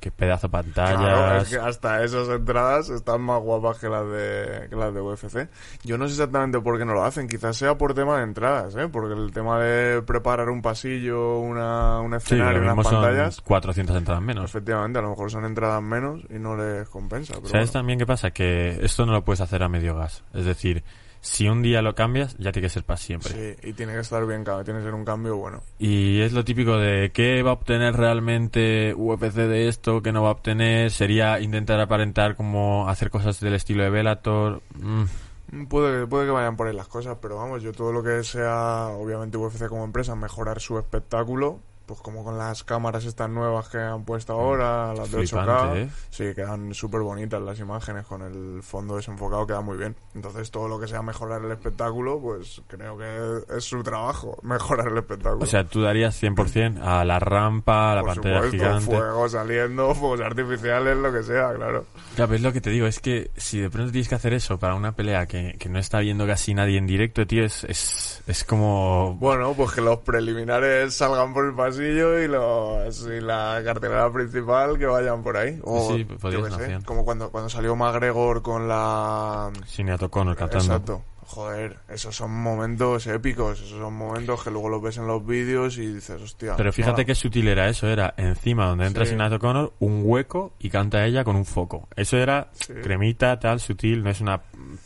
Qué 0.00 0.12
pedazo 0.12 0.46
de 0.46 0.52
pantallas. 0.52 0.96
Claro, 1.00 1.40
es 1.42 1.48
que 1.48 1.56
hasta 1.56 2.04
esas 2.04 2.28
entradas 2.28 2.88
están 2.88 3.20
más 3.20 3.40
guapas 3.42 3.78
que 3.78 3.88
las 3.88 4.06
de 4.08 4.68
que 4.70 4.76
las 4.76 4.94
de 4.94 5.00
UFC. 5.00 5.48
Yo 5.82 5.98
no 5.98 6.06
sé 6.06 6.12
exactamente 6.12 6.60
por 6.60 6.78
qué 6.78 6.84
no 6.84 6.94
lo 6.94 7.02
hacen, 7.02 7.26
quizás 7.26 7.56
sea 7.56 7.76
por 7.76 7.94
tema 7.94 8.18
de 8.18 8.22
entradas, 8.22 8.76
¿eh? 8.76 8.88
Porque 8.88 9.14
el 9.20 9.32
tema 9.32 9.58
de 9.60 10.00
preparar 10.02 10.50
un 10.50 10.62
pasillo, 10.62 11.40
una, 11.40 11.98
un 12.00 12.12
Sí, 12.12 12.16
escenario, 12.34 12.58
lo 12.60 12.64
unas 12.66 12.76
mismo 12.76 12.90
son 12.90 13.02
pantallas, 13.02 13.40
400 13.40 13.96
entradas 13.96 14.22
menos. 14.22 14.44
efectivamente, 14.44 15.00
a 15.00 15.02
lo 15.02 15.10
mejor 15.10 15.30
son 15.32 15.44
entradas 15.44 15.82
menos 15.82 16.20
y 16.30 16.38
no 16.38 16.56
les 16.56 16.88
compensa. 16.88 17.34
Pero 17.34 17.48
¿Sabes 17.48 17.70
bueno. 17.70 17.80
también 17.80 17.98
qué 17.98 18.06
pasa? 18.06 18.30
Que 18.30 18.78
esto 18.84 19.04
no 19.04 19.10
lo 19.12 19.24
puedes 19.24 19.40
hacer 19.40 19.64
a 19.64 19.68
medio 19.68 19.96
gas. 19.96 20.22
Es 20.32 20.44
decir, 20.44 20.84
si 21.28 21.48
un 21.48 21.62
día 21.62 21.82
lo 21.82 21.94
cambias, 21.94 22.36
ya 22.38 22.52
tiene 22.52 22.66
que 22.66 22.72
ser 22.72 22.84
para 22.84 22.96
siempre. 22.96 23.30
Sí, 23.60 23.68
y 23.68 23.72
tiene 23.72 23.92
que 23.94 24.00
estar 24.00 24.26
bien, 24.26 24.44
tiene 24.44 24.80
que 24.80 24.84
ser 24.84 24.94
un 24.94 25.04
cambio 25.04 25.36
bueno. 25.36 25.62
Y 25.78 26.20
es 26.20 26.32
lo 26.32 26.44
típico 26.44 26.76
de 26.76 27.10
qué 27.12 27.42
va 27.42 27.50
a 27.50 27.54
obtener 27.54 27.94
realmente 27.96 28.94
UFC 28.94 29.34
de 29.34 29.68
esto, 29.68 30.02
qué 30.02 30.12
no 30.12 30.22
va 30.22 30.28
a 30.30 30.32
obtener. 30.32 30.90
Sería 30.90 31.40
intentar 31.40 31.80
aparentar 31.80 32.36
como 32.36 32.88
hacer 32.88 33.10
cosas 33.10 33.40
del 33.40 33.54
estilo 33.54 33.82
de 33.84 33.90
Bellator. 33.90 34.62
Mm, 34.74 35.04
Mm, 35.52 35.66
Puede, 35.66 36.06
puede 36.06 36.26
que 36.26 36.30
vayan 36.32 36.56
por 36.56 36.66
ahí 36.66 36.76
las 36.76 36.88
cosas, 36.88 37.16
pero 37.20 37.36
vamos, 37.36 37.62
yo 37.62 37.72
todo 37.72 37.92
lo 37.92 38.02
que 38.02 38.22
sea, 38.22 38.88
obviamente 38.88 39.38
UFC 39.38 39.66
como 39.68 39.84
empresa, 39.84 40.14
mejorar 40.14 40.60
su 40.60 40.78
espectáculo, 40.78 41.60
pues 41.88 42.00
como 42.02 42.22
con 42.22 42.36
las 42.36 42.64
cámaras 42.64 43.06
estas 43.06 43.30
nuevas 43.30 43.70
que 43.70 43.78
han 43.78 44.04
puesto 44.04 44.34
ahora, 44.34 44.92
las 44.94 45.10
de 45.10 45.20
8K, 45.20 45.26
Flipante, 45.26 45.82
¿eh? 45.82 45.88
sí, 46.10 46.24
quedan 46.34 46.74
súper 46.74 47.00
bonitas 47.00 47.40
las 47.40 47.58
imágenes 47.58 48.04
con 48.04 48.20
el 48.20 48.62
fondo 48.62 48.96
desenfocado, 48.96 49.46
queda 49.46 49.62
muy 49.62 49.78
bien. 49.78 49.96
Entonces 50.14 50.50
todo 50.50 50.68
lo 50.68 50.78
que 50.78 50.86
sea 50.86 51.00
mejorar 51.00 51.42
el 51.42 51.50
espectáculo, 51.50 52.20
pues 52.20 52.60
creo 52.68 52.98
que 52.98 53.56
es 53.56 53.64
su 53.64 53.82
trabajo, 53.82 54.38
mejorar 54.42 54.88
el 54.88 54.98
espectáculo. 54.98 55.42
O 55.42 55.46
sea, 55.46 55.64
tú 55.64 55.80
darías 55.80 56.22
100% 56.22 56.78
a 56.82 57.06
la 57.06 57.18
rampa, 57.18 57.92
a 57.92 57.94
la 57.94 58.00
por 58.02 58.14
pantalla 58.14 58.42
supuesto, 58.42 58.58
gigante. 58.58 58.84
fuego 58.84 59.28
saliendo, 59.30 59.94
fuegos 59.94 60.20
artificiales, 60.20 60.96
lo 60.98 61.10
que 61.10 61.22
sea, 61.22 61.54
claro. 61.54 61.86
Claro, 62.16 62.34
es 62.34 62.42
lo 62.42 62.52
que 62.52 62.60
te 62.60 62.68
digo, 62.68 62.86
es 62.86 63.00
que 63.00 63.30
si 63.34 63.60
de 63.60 63.70
pronto 63.70 63.92
tienes 63.92 64.10
que 64.10 64.14
hacer 64.14 64.34
eso 64.34 64.58
para 64.58 64.74
una 64.74 64.92
pelea 64.92 65.24
que, 65.24 65.56
que 65.58 65.70
no 65.70 65.78
está 65.78 66.00
viendo 66.00 66.26
casi 66.26 66.52
nadie 66.52 66.76
en 66.76 66.86
directo, 66.86 67.26
tío, 67.26 67.46
es, 67.46 67.64
es, 67.64 68.22
es 68.26 68.44
como... 68.44 69.16
Bueno, 69.18 69.54
pues 69.54 69.72
que 69.72 69.80
los 69.80 70.00
preliminares 70.00 70.92
salgan 70.92 71.32
por 71.32 71.46
el 71.46 71.54
pasillo 71.54 71.77
y, 71.80 72.28
los, 72.28 73.06
y 73.06 73.20
la 73.20 73.60
cartelera 73.64 74.12
principal 74.12 74.78
que 74.78 74.86
vayan 74.86 75.22
por 75.22 75.36
ahí. 75.36 75.58
O, 75.64 75.94
Sí, 75.94 76.04
podría 76.04 76.40
yo 76.40 76.50
ser 76.50 76.84
como 76.84 77.04
cuando, 77.04 77.30
cuando 77.30 77.48
salió 77.48 77.74
McGregor 77.76 78.42
con 78.42 78.68
la... 78.68 79.50
Sinead 79.66 80.02
O'Connor 80.02 80.36
cantando. 80.36 80.64
Exacto. 80.64 81.02
Joder, 81.30 81.76
esos 81.90 82.16
son 82.16 82.30
momentos 82.30 83.06
épicos, 83.06 83.60
esos 83.60 83.78
son 83.78 83.92
momentos 83.92 84.42
que 84.42 84.50
luego 84.50 84.70
los 84.70 84.80
ves 84.80 84.96
en 84.96 85.06
los 85.06 85.26
vídeos 85.26 85.76
y 85.76 85.86
dices, 85.94 86.22
hostia. 86.22 86.56
Pero 86.56 86.72
fíjate 86.72 87.04
qué 87.04 87.14
sutil 87.14 87.48
era 87.48 87.68
eso, 87.68 87.86
era 87.86 88.14
encima 88.16 88.66
donde 88.66 88.86
entra 88.86 89.04
Sí. 89.04 89.10
Sinead 89.10 89.34
O'Connor, 89.34 89.74
un 89.80 90.00
hueco 90.06 90.52
y 90.58 90.70
canta 90.70 91.04
ella 91.04 91.24
con 91.24 91.36
un 91.36 91.44
foco. 91.44 91.86
Eso 91.96 92.16
era 92.16 92.48
Sí. 92.52 92.72
cremita, 92.82 93.38
tal, 93.38 93.60
sutil, 93.60 94.02
no 94.02 94.08
es 94.08 94.22
una 94.22 94.40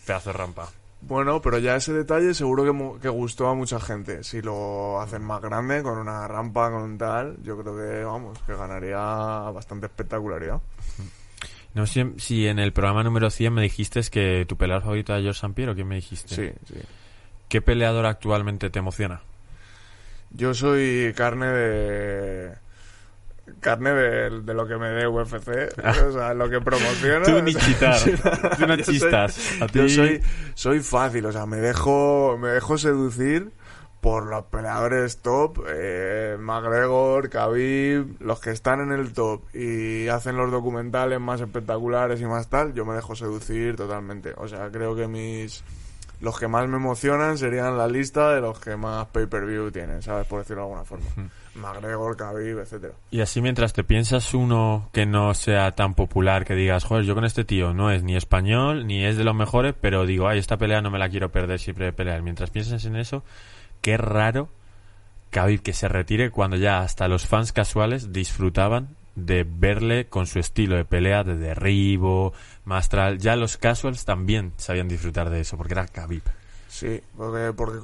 pedazo 0.04 0.32
de 0.32 0.38
rampa. 0.38 0.68
Bueno, 1.02 1.42
pero 1.42 1.58
ya 1.58 1.76
ese 1.76 1.92
detalle 1.92 2.32
seguro 2.32 2.64
que, 2.64 3.00
que 3.00 3.08
gustó 3.08 3.48
a 3.48 3.54
mucha 3.54 3.80
gente. 3.80 4.22
Si 4.22 4.40
lo 4.40 5.00
hacen 5.00 5.22
más 5.22 5.42
grande, 5.42 5.82
con 5.82 5.98
una 5.98 6.28
rampa, 6.28 6.70
con 6.70 6.82
un 6.82 6.96
tal, 6.96 7.42
yo 7.42 7.58
creo 7.58 7.76
que, 7.76 8.04
vamos, 8.04 8.38
que 8.46 8.54
ganaría 8.54 8.98
bastante 8.98 9.86
espectacularidad. 9.86 10.60
No 11.74 11.86
sé 11.86 12.12
si 12.18 12.46
en 12.46 12.58
el 12.58 12.74
programa 12.74 13.02
número 13.02 13.30
100 13.30 13.50
me 13.50 13.62
dijiste 13.62 14.02
que 14.10 14.44
tu 14.46 14.58
peleador 14.58 14.82
favorito 14.82 15.14
era 15.14 15.22
George 15.22 15.38
St. 15.38 15.54
Pierre 15.54 15.72
o 15.72 15.74
quién 15.74 15.88
me 15.88 15.94
dijiste. 15.94 16.34
Sí, 16.34 16.52
sí. 16.66 16.80
¿Qué 17.48 17.62
peleador 17.62 18.04
actualmente 18.04 18.68
te 18.68 18.78
emociona? 18.78 19.22
Yo 20.30 20.52
soy 20.52 21.12
carne 21.16 21.46
de. 21.46 22.54
Carne 23.60 23.90
de, 23.92 24.40
de 24.42 24.54
lo 24.54 24.66
que 24.66 24.76
me 24.76 24.88
dé 24.90 25.06
UFC, 25.06 25.48
o 26.08 26.12
sea, 26.12 26.32
lo 26.34 26.48
que 26.48 26.60
promociona. 26.60 27.24
Tú 27.26 27.42
ni 27.42 27.54
chitar, 27.54 27.94
Sí, 27.98 28.12
tú 28.58 28.66
no 28.66 28.76
yo 28.76 28.84
soy- 28.84 28.94
chistas. 28.94 29.38
A 29.60 29.66
Yo 29.66 29.88
soy, 29.88 30.20
soy 30.54 30.80
fácil, 30.80 31.26
o 31.26 31.32
sea, 31.32 31.46
me 31.46 31.56
dejo, 31.58 32.36
me 32.40 32.48
dejo 32.50 32.78
seducir 32.78 33.50
por 34.00 34.26
los 34.26 34.44
peleadores 34.46 35.18
top, 35.18 35.64
eh, 35.68 36.36
McGregor, 36.40 37.28
Khabib, 37.30 38.16
los 38.20 38.40
que 38.40 38.50
están 38.50 38.80
en 38.80 38.90
el 38.92 39.12
top 39.12 39.42
y 39.54 40.08
hacen 40.08 40.36
los 40.36 40.50
documentales 40.50 41.20
más 41.20 41.40
espectaculares 41.40 42.20
y 42.20 42.24
más 42.26 42.48
tal, 42.48 42.74
yo 42.74 42.84
me 42.84 42.94
dejo 42.94 43.14
seducir 43.14 43.76
totalmente. 43.76 44.34
O 44.38 44.48
sea, 44.48 44.70
creo 44.72 44.96
que 44.96 45.06
mis 45.06 45.62
los 46.22 46.38
que 46.38 46.46
más 46.46 46.68
me 46.68 46.76
emocionan 46.76 47.36
serían 47.36 47.76
la 47.76 47.88
lista 47.88 48.32
de 48.32 48.40
los 48.40 48.60
que 48.60 48.76
más 48.76 49.08
pay-per-view 49.08 49.72
tienen, 49.72 50.02
¿sabes? 50.02 50.24
Por 50.28 50.38
decirlo 50.38 50.62
de 50.62 50.68
alguna 50.68 50.84
forma. 50.84 51.04
McGregor, 51.56 52.16
Khabib, 52.16 52.60
etcétera. 52.60 52.94
Y 53.10 53.20
así 53.20 53.42
mientras 53.42 53.72
te 53.72 53.82
piensas 53.82 54.32
uno 54.32 54.88
que 54.92 55.04
no 55.04 55.34
sea 55.34 55.72
tan 55.72 55.94
popular, 55.94 56.44
que 56.44 56.54
digas, 56.54 56.84
joder, 56.84 57.04
yo 57.04 57.16
con 57.16 57.24
este 57.24 57.44
tío 57.44 57.74
no 57.74 57.90
es 57.90 58.04
ni 58.04 58.14
español, 58.14 58.86
ni 58.86 59.04
es 59.04 59.16
de 59.16 59.24
los 59.24 59.34
mejores, 59.34 59.74
pero 59.78 60.06
digo, 60.06 60.28
ay, 60.28 60.38
esta 60.38 60.56
pelea 60.56 60.80
no 60.80 60.92
me 60.92 61.00
la 61.00 61.08
quiero 61.08 61.32
perder 61.32 61.58
siempre 61.58 61.86
de 61.86 61.92
pelear. 61.92 62.22
Mientras 62.22 62.50
piensas 62.50 62.84
en 62.84 62.94
eso, 62.94 63.24
qué 63.80 63.96
raro 63.96 64.48
Khabib 65.30 65.62
que 65.62 65.72
se 65.72 65.88
retire 65.88 66.30
cuando 66.30 66.56
ya 66.56 66.82
hasta 66.82 67.08
los 67.08 67.26
fans 67.26 67.50
casuales 67.52 68.12
disfrutaban 68.12 68.90
de 69.14 69.44
verle 69.44 70.06
con 70.06 70.26
su 70.26 70.38
estilo 70.38 70.76
de 70.76 70.84
pelea, 70.84 71.24
de 71.24 71.36
derribo, 71.36 72.32
mastral. 72.64 73.18
Ya 73.18 73.36
los 73.36 73.56
casuals 73.56 74.04
también 74.04 74.52
sabían 74.56 74.88
disfrutar 74.88 75.30
de 75.30 75.40
eso, 75.40 75.56
porque 75.56 75.74
era 75.74 75.86
Khabib. 75.86 76.22
Sí, 76.68 77.02
porque, 77.16 77.52
porque 77.52 77.78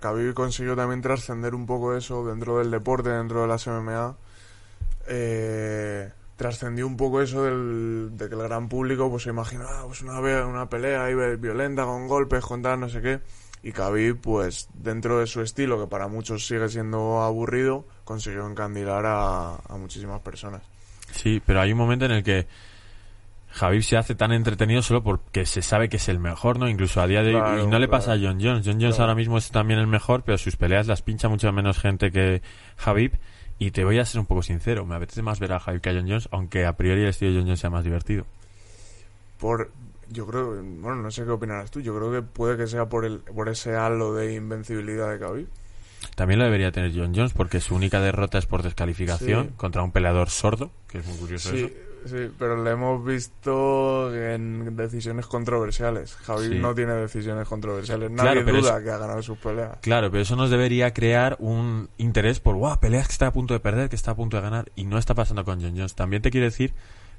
Khabib 0.00 0.34
consiguió 0.34 0.76
también 0.76 1.00
trascender 1.00 1.54
un 1.54 1.66
poco 1.66 1.96
eso 1.96 2.24
dentro 2.26 2.58
del 2.58 2.70
deporte, 2.70 3.08
dentro 3.08 3.42
de 3.42 3.48
las 3.48 3.66
MMA. 3.66 4.16
Eh, 5.08 6.10
trascendió 6.36 6.86
un 6.86 6.96
poco 6.96 7.22
eso 7.22 7.44
del, 7.44 8.10
de 8.16 8.28
que 8.28 8.34
el 8.34 8.42
gran 8.42 8.68
público 8.68 9.08
pues 9.08 9.22
se 9.22 9.30
imagina 9.30 9.64
ah, 9.66 9.84
pues 9.86 10.02
una, 10.02 10.20
una 10.46 10.68
pelea 10.68 11.04
ahí 11.04 11.14
violenta 11.36 11.84
con 11.84 12.08
golpes, 12.08 12.44
con 12.44 12.62
tal, 12.62 12.80
no 12.80 12.88
sé 12.88 13.00
qué. 13.00 13.20
Y 13.62 13.72
Khabib, 13.72 14.20
pues 14.20 14.68
dentro 14.74 15.18
de 15.18 15.26
su 15.26 15.40
estilo, 15.40 15.80
que 15.80 15.88
para 15.88 16.06
muchos 16.06 16.46
sigue 16.46 16.68
siendo 16.68 17.22
aburrido, 17.22 17.84
consiguió 18.06 18.48
encandilar 18.48 19.04
a, 19.04 19.56
a 19.56 19.76
muchísimas 19.76 20.22
personas. 20.22 20.62
Sí, 21.12 21.42
pero 21.44 21.60
hay 21.60 21.72
un 21.72 21.78
momento 21.78 22.06
en 22.06 22.12
el 22.12 22.22
que 22.24 22.46
Javib 23.50 23.82
se 23.82 23.96
hace 23.96 24.14
tan 24.14 24.32
entretenido 24.32 24.80
solo 24.82 25.02
porque 25.02 25.44
se 25.46 25.60
sabe 25.62 25.88
que 25.88 25.96
es 25.98 26.08
el 26.08 26.18
mejor, 26.18 26.58
¿no? 26.58 26.68
Incluso 26.68 27.00
a 27.00 27.06
día 27.06 27.22
de 27.22 27.34
hoy. 27.34 27.40
Claro, 27.40 27.62
y 27.64 27.66
no 27.66 27.78
le 27.78 27.86
claro. 27.86 27.90
pasa 27.90 28.12
a 28.12 28.16
John 28.16 28.38
Jones. 28.40 28.62
John 28.64 28.74
Jones 28.80 28.96
Claro. 28.96 29.02
ahora 29.10 29.14
mismo 29.14 29.36
es 29.38 29.50
también 29.50 29.78
el 29.80 29.86
mejor, 29.86 30.22
pero 30.24 30.38
sus 30.38 30.56
peleas 30.56 30.86
las 30.86 31.02
pincha 31.02 31.28
mucha 31.28 31.52
menos 31.52 31.78
gente 31.78 32.10
que 32.10 32.42
Javib. 32.76 33.12
Y 33.58 33.70
te 33.70 33.84
voy 33.84 33.98
a 33.98 34.04
ser 34.04 34.20
un 34.20 34.26
poco 34.26 34.42
sincero, 34.42 34.84
me 34.84 34.96
apetece 34.96 35.22
más 35.22 35.40
ver 35.40 35.52
a 35.54 35.60
Javib 35.60 35.80
que 35.80 35.90
a 35.90 35.94
John 35.94 36.06
Jones, 36.08 36.28
aunque 36.32 36.66
a 36.66 36.74
priori 36.76 37.02
el 37.02 37.08
estilo 37.08 37.30
de 37.32 37.38
John 37.38 37.46
Jones 37.46 37.60
sea 37.60 37.70
más 37.70 37.84
divertido. 37.84 38.26
por 39.38 39.70
yo 40.08 40.24
creo 40.26 40.62
bueno 40.62 40.96
no 41.02 41.10
sé 41.10 41.24
qué 41.24 41.30
opinarás 41.30 41.68
tú 41.70 41.80
yo 41.80 41.96
creo 41.96 42.12
que 42.12 42.22
puede 42.22 42.56
que 42.56 42.68
sea 42.68 42.86
por 42.88 43.04
el 43.04 43.18
por 43.18 43.48
ese 43.48 43.74
halo 43.74 44.14
de 44.14 44.34
invencibilidad 44.34 45.10
de 45.10 45.18
Khabib 45.18 45.48
También 46.14 46.38
lo 46.38 46.44
debería 46.44 46.70
tener 46.72 46.92
John 46.94 47.12
Jones 47.14 47.32
porque 47.32 47.60
su 47.60 47.74
única 47.74 48.00
derrota 48.00 48.38
es 48.38 48.46
por 48.46 48.62
descalificación 48.62 49.46
Sí. 49.48 49.52
contra 49.56 49.82
un 49.82 49.92
peleador 49.92 50.30
sordo, 50.30 50.70
que 50.88 50.98
es 50.98 51.06
muy 51.06 51.16
curioso 51.18 51.54
eso. 51.54 51.66
sí 51.68 51.72
pero 52.38 52.62
le 52.62 52.70
hemos 52.70 53.04
visto 53.04 54.14
en 54.14 54.76
decisiones 54.76 55.26
controversiales 55.26 56.16
Sí. 56.24 56.54
no 56.60 56.72
tiene 56.72 56.92
decisiones 56.92 57.48
controversiales 57.48 58.10
Claro, 58.10 58.30
nadie 58.30 58.42
pero 58.44 58.58
duda 58.60 58.78
es- 58.78 58.84
que 58.84 58.90
ha 58.92 58.96
ganado 58.98 59.20
sus 59.22 59.36
peleas 59.38 59.78
Claro, 59.80 60.08
pero 60.10 60.22
eso 60.22 60.36
nos 60.36 60.48
debería 60.50 60.94
crear 60.94 61.36
un 61.40 61.88
interés 61.98 62.38
por, 62.38 62.54
guau, 62.54 62.78
peleas 62.78 63.08
que 63.08 63.12
está 63.12 63.26
a 63.26 63.32
punto 63.32 63.54
de 63.54 63.60
perder, 63.60 63.88
que 63.88 63.96
está 63.96 64.12
a 64.12 64.14
punto 64.14 64.36
de 64.36 64.42
ganar, 64.44 64.70
y 64.76 64.84
no 64.84 64.98
está 64.98 65.14
pasando 65.14 65.44
con 65.44 65.60
John 65.60 65.72
Jones. 65.76 65.94
También 65.96 66.22
te 66.22 66.30
quiero 66.30 66.44
decir 66.44 66.74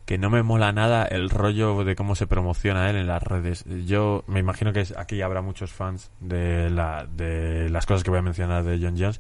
que 0.08 0.18
no 0.18 0.30
me 0.30 0.42
mola 0.42 0.72
nada 0.72 1.04
el 1.04 1.30
rollo 1.30 1.84
de 1.84 1.98
cómo 1.98 2.16
se 2.16 2.28
promociona 2.28 2.90
él 2.90 2.96
en 2.96 3.08
las 3.08 3.22
redes. 3.22 3.66
Yo 3.86 4.24
me 4.26 4.40
imagino 4.40 4.72
que 4.72 4.88
aquí 4.96 5.22
habrá 5.22 5.42
muchos 5.42 5.74
fans 5.74 6.12
de, 6.22 6.70
la, 6.70 7.06
de 7.06 7.70
las 7.70 7.86
cosas 7.86 8.06
que 8.06 8.10
voy 8.10 8.20
a 8.20 8.22
mencionar 8.22 8.64
de 8.64 8.80
John 8.82 8.96
Jones, 8.98 9.20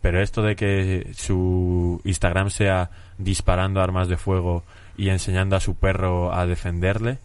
pero 0.00 0.22
esto 0.22 0.42
de 0.42 0.54
que 0.54 1.10
su 1.12 2.00
Instagram 2.04 2.50
sea 2.50 2.88
disparando 3.18 3.80
armas 3.80 4.06
de 4.06 4.16
fuego 4.16 4.62
y 4.96 5.08
enseñando 5.08 5.56
a 5.56 5.60
su 5.60 5.74
perro 5.74 6.32
a 6.32 6.46
defenderle, 6.46 7.18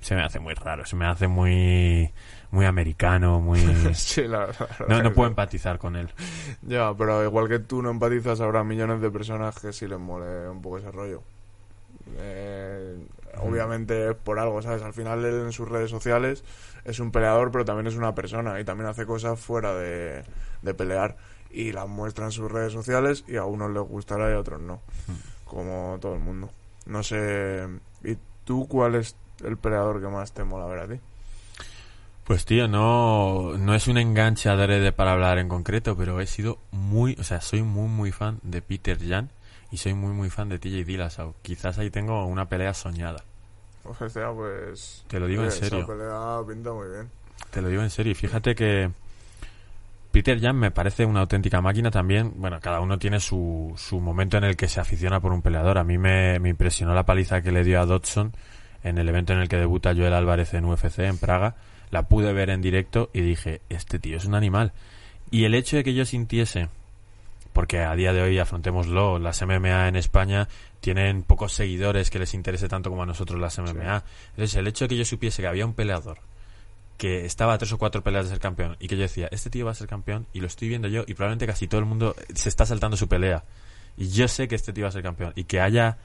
se 0.00 0.14
me 0.14 0.22
hace 0.22 0.40
muy 0.40 0.54
raro, 0.54 0.86
se 0.86 0.96
me 0.96 1.04
hace 1.04 1.28
muy, 1.28 2.10
muy 2.50 2.64
americano, 2.64 3.40
muy... 3.42 3.60
sí 3.92 4.22
la, 4.22 4.46
la 4.46 4.46
verdad 4.46 4.88
No, 4.88 5.02
no 5.02 5.12
puedo 5.12 5.28
empatizar 5.28 5.78
con 5.78 5.96
él. 5.96 6.08
ya 6.62 6.94
pero 6.96 7.22
igual 7.22 7.46
que 7.46 7.58
tú 7.58 7.82
no 7.82 7.90
empatizas 7.90 8.40
habrá 8.40 8.64
millones 8.64 9.02
de 9.02 9.10
personas 9.10 9.58
que 9.60 9.70
sí 9.74 9.86
les 9.86 9.98
mole 9.98 10.48
un 10.48 10.62
poco 10.62 10.78
ese 10.78 10.90
rollo 10.90 11.22
Eh, 12.18 12.96
obviamente 13.38 14.14
por 14.14 14.38
algo, 14.38 14.62
¿sabes? 14.62 14.82
Al 14.82 14.94
final 14.94 15.24
él 15.24 15.46
en 15.46 15.52
sus 15.52 15.68
redes 15.68 15.90
sociales 15.90 16.44
es 16.84 17.00
un 17.00 17.10
peleador, 17.10 17.50
pero 17.50 17.64
también 17.64 17.86
es 17.86 17.96
una 17.96 18.14
persona 18.14 18.60
y 18.60 18.64
también 18.64 18.88
hace 18.88 19.06
cosas 19.06 19.38
fuera 19.38 19.74
de, 19.74 20.24
de 20.62 20.74
pelear 20.74 21.16
y 21.50 21.72
las 21.72 21.88
muestra 21.88 22.26
en 22.26 22.32
sus 22.32 22.50
redes 22.50 22.72
sociales 22.72 23.24
y 23.26 23.36
a 23.36 23.44
unos 23.44 23.70
les 23.70 23.82
gustará 23.82 24.30
y 24.30 24.34
a 24.34 24.40
otros 24.40 24.60
no, 24.60 24.80
como 25.44 25.98
todo 26.00 26.14
el 26.14 26.20
mundo. 26.20 26.50
No 26.86 27.02
sé, 27.02 27.66
¿y 28.04 28.16
tú 28.44 28.66
cuál 28.68 28.94
es 28.94 29.16
el 29.44 29.56
peleador 29.56 30.00
que 30.00 30.08
más 30.08 30.32
te 30.32 30.44
mola 30.44 30.66
ver 30.66 30.78
a 30.78 30.88
ti? 30.88 31.00
Pues 32.24 32.44
tío, 32.44 32.68
no, 32.68 33.56
no 33.56 33.74
es 33.74 33.88
un 33.88 33.96
enganche 33.96 34.50
adrede 34.50 34.92
para 34.92 35.12
hablar 35.12 35.38
en 35.38 35.48
concreto, 35.48 35.96
pero 35.96 36.20
he 36.20 36.26
sido 36.26 36.58
muy, 36.70 37.16
o 37.18 37.24
sea, 37.24 37.40
soy 37.40 37.62
muy 37.62 37.88
muy 37.88 38.12
fan 38.12 38.38
de 38.42 38.60
Peter 38.60 38.98
Jan 39.00 39.30
y 39.70 39.76
soy 39.76 39.94
muy 39.94 40.12
muy 40.12 40.30
fan 40.30 40.48
de 40.48 40.58
TJ 40.58 40.84
Dillashaw. 40.84 41.34
Quizás 41.42 41.78
ahí 41.78 41.90
tengo 41.90 42.24
una 42.26 42.48
pelea 42.48 42.74
soñada. 42.74 43.22
O 43.84 44.08
sea, 44.08 44.32
pues... 44.32 45.04
Te 45.08 45.18
lo 45.18 45.26
digo 45.26 45.42
en 45.42 45.48
esa 45.48 45.64
serio. 45.64 45.86
pelea 45.86 46.40
pinta 46.46 46.72
muy 46.72 46.88
bien. 46.88 47.10
Te 47.50 47.62
lo 47.62 47.68
digo 47.68 47.82
en 47.82 47.90
serio. 47.90 48.12
Y 48.12 48.14
fíjate 48.14 48.54
que 48.54 48.90
Peter 50.10 50.40
Jan 50.40 50.56
me 50.56 50.70
parece 50.70 51.04
una 51.06 51.20
auténtica 51.20 51.60
máquina 51.60 51.90
también. 51.90 52.32
Bueno, 52.36 52.60
cada 52.60 52.80
uno 52.80 52.98
tiene 52.98 53.20
su, 53.20 53.72
su 53.76 54.00
momento 54.00 54.36
en 54.36 54.44
el 54.44 54.56
que 54.56 54.68
se 54.68 54.80
aficiona 54.80 55.20
por 55.20 55.32
un 55.32 55.42
peleador. 55.42 55.78
A 55.78 55.84
mí 55.84 55.96
me, 55.96 56.38
me 56.38 56.50
impresionó 56.50 56.94
la 56.94 57.06
paliza 57.06 57.40
que 57.42 57.52
le 57.52 57.64
dio 57.64 57.80
a 57.80 57.86
Dodson 57.86 58.34
en 58.82 58.98
el 58.98 59.08
evento 59.08 59.32
en 59.32 59.40
el 59.40 59.48
que 59.48 59.56
debuta 59.56 59.94
Joel 59.94 60.14
Álvarez 60.14 60.54
en 60.54 60.64
UFC 60.64 61.00
en 61.00 61.18
Praga. 61.18 61.56
La 61.90 62.08
pude 62.08 62.32
ver 62.32 62.50
en 62.50 62.60
directo 62.60 63.10
y 63.14 63.22
dije, 63.22 63.62
este 63.68 63.98
tío 63.98 64.16
es 64.18 64.24
un 64.24 64.34
animal. 64.34 64.72
Y 65.30 65.44
el 65.44 65.54
hecho 65.54 65.76
de 65.76 65.84
que 65.84 65.94
yo 65.94 66.04
sintiese, 66.04 66.68
porque 67.58 67.80
a 67.80 67.96
día 67.96 68.12
de 68.12 68.22
hoy, 68.22 68.38
afrontémoslo, 68.38 69.18
las 69.18 69.42
MMA 69.42 69.88
en 69.88 69.96
España 69.96 70.46
tienen 70.78 71.24
pocos 71.24 71.52
seguidores 71.52 72.08
que 72.08 72.20
les 72.20 72.32
interese 72.34 72.68
tanto 72.68 72.88
como 72.88 73.02
a 73.02 73.06
nosotros 73.06 73.40
las 73.40 73.58
MMA. 73.58 74.04
Entonces, 74.30 74.54
el 74.54 74.68
hecho 74.68 74.84
de 74.84 74.90
que 74.90 74.96
yo 74.96 75.04
supiese 75.04 75.42
que 75.42 75.48
había 75.48 75.66
un 75.66 75.74
peleador 75.74 76.20
que 76.98 77.26
estaba 77.26 77.54
a 77.54 77.58
tres 77.58 77.72
o 77.72 77.78
cuatro 77.78 78.04
peleas 78.04 78.26
de 78.26 78.30
ser 78.30 78.38
campeón 78.38 78.76
y 78.78 78.86
que 78.86 78.94
yo 78.94 79.02
decía, 79.02 79.26
este 79.32 79.50
tío 79.50 79.64
va 79.64 79.72
a 79.72 79.74
ser 79.74 79.88
campeón 79.88 80.28
y 80.32 80.38
lo 80.38 80.46
estoy 80.46 80.68
viendo 80.68 80.86
yo 80.86 81.02
y 81.04 81.14
probablemente 81.14 81.48
casi 81.48 81.66
todo 81.66 81.80
el 81.80 81.86
mundo 81.86 82.14
se 82.32 82.48
está 82.48 82.64
saltando 82.64 82.96
su 82.96 83.08
pelea. 83.08 83.42
Y 83.96 84.06
yo 84.06 84.28
sé 84.28 84.46
que 84.46 84.54
este 84.54 84.72
tío 84.72 84.84
va 84.84 84.90
a 84.90 84.92
ser 84.92 85.02
campeón 85.02 85.32
y 85.34 85.42
que 85.42 85.60
haya 85.60 85.98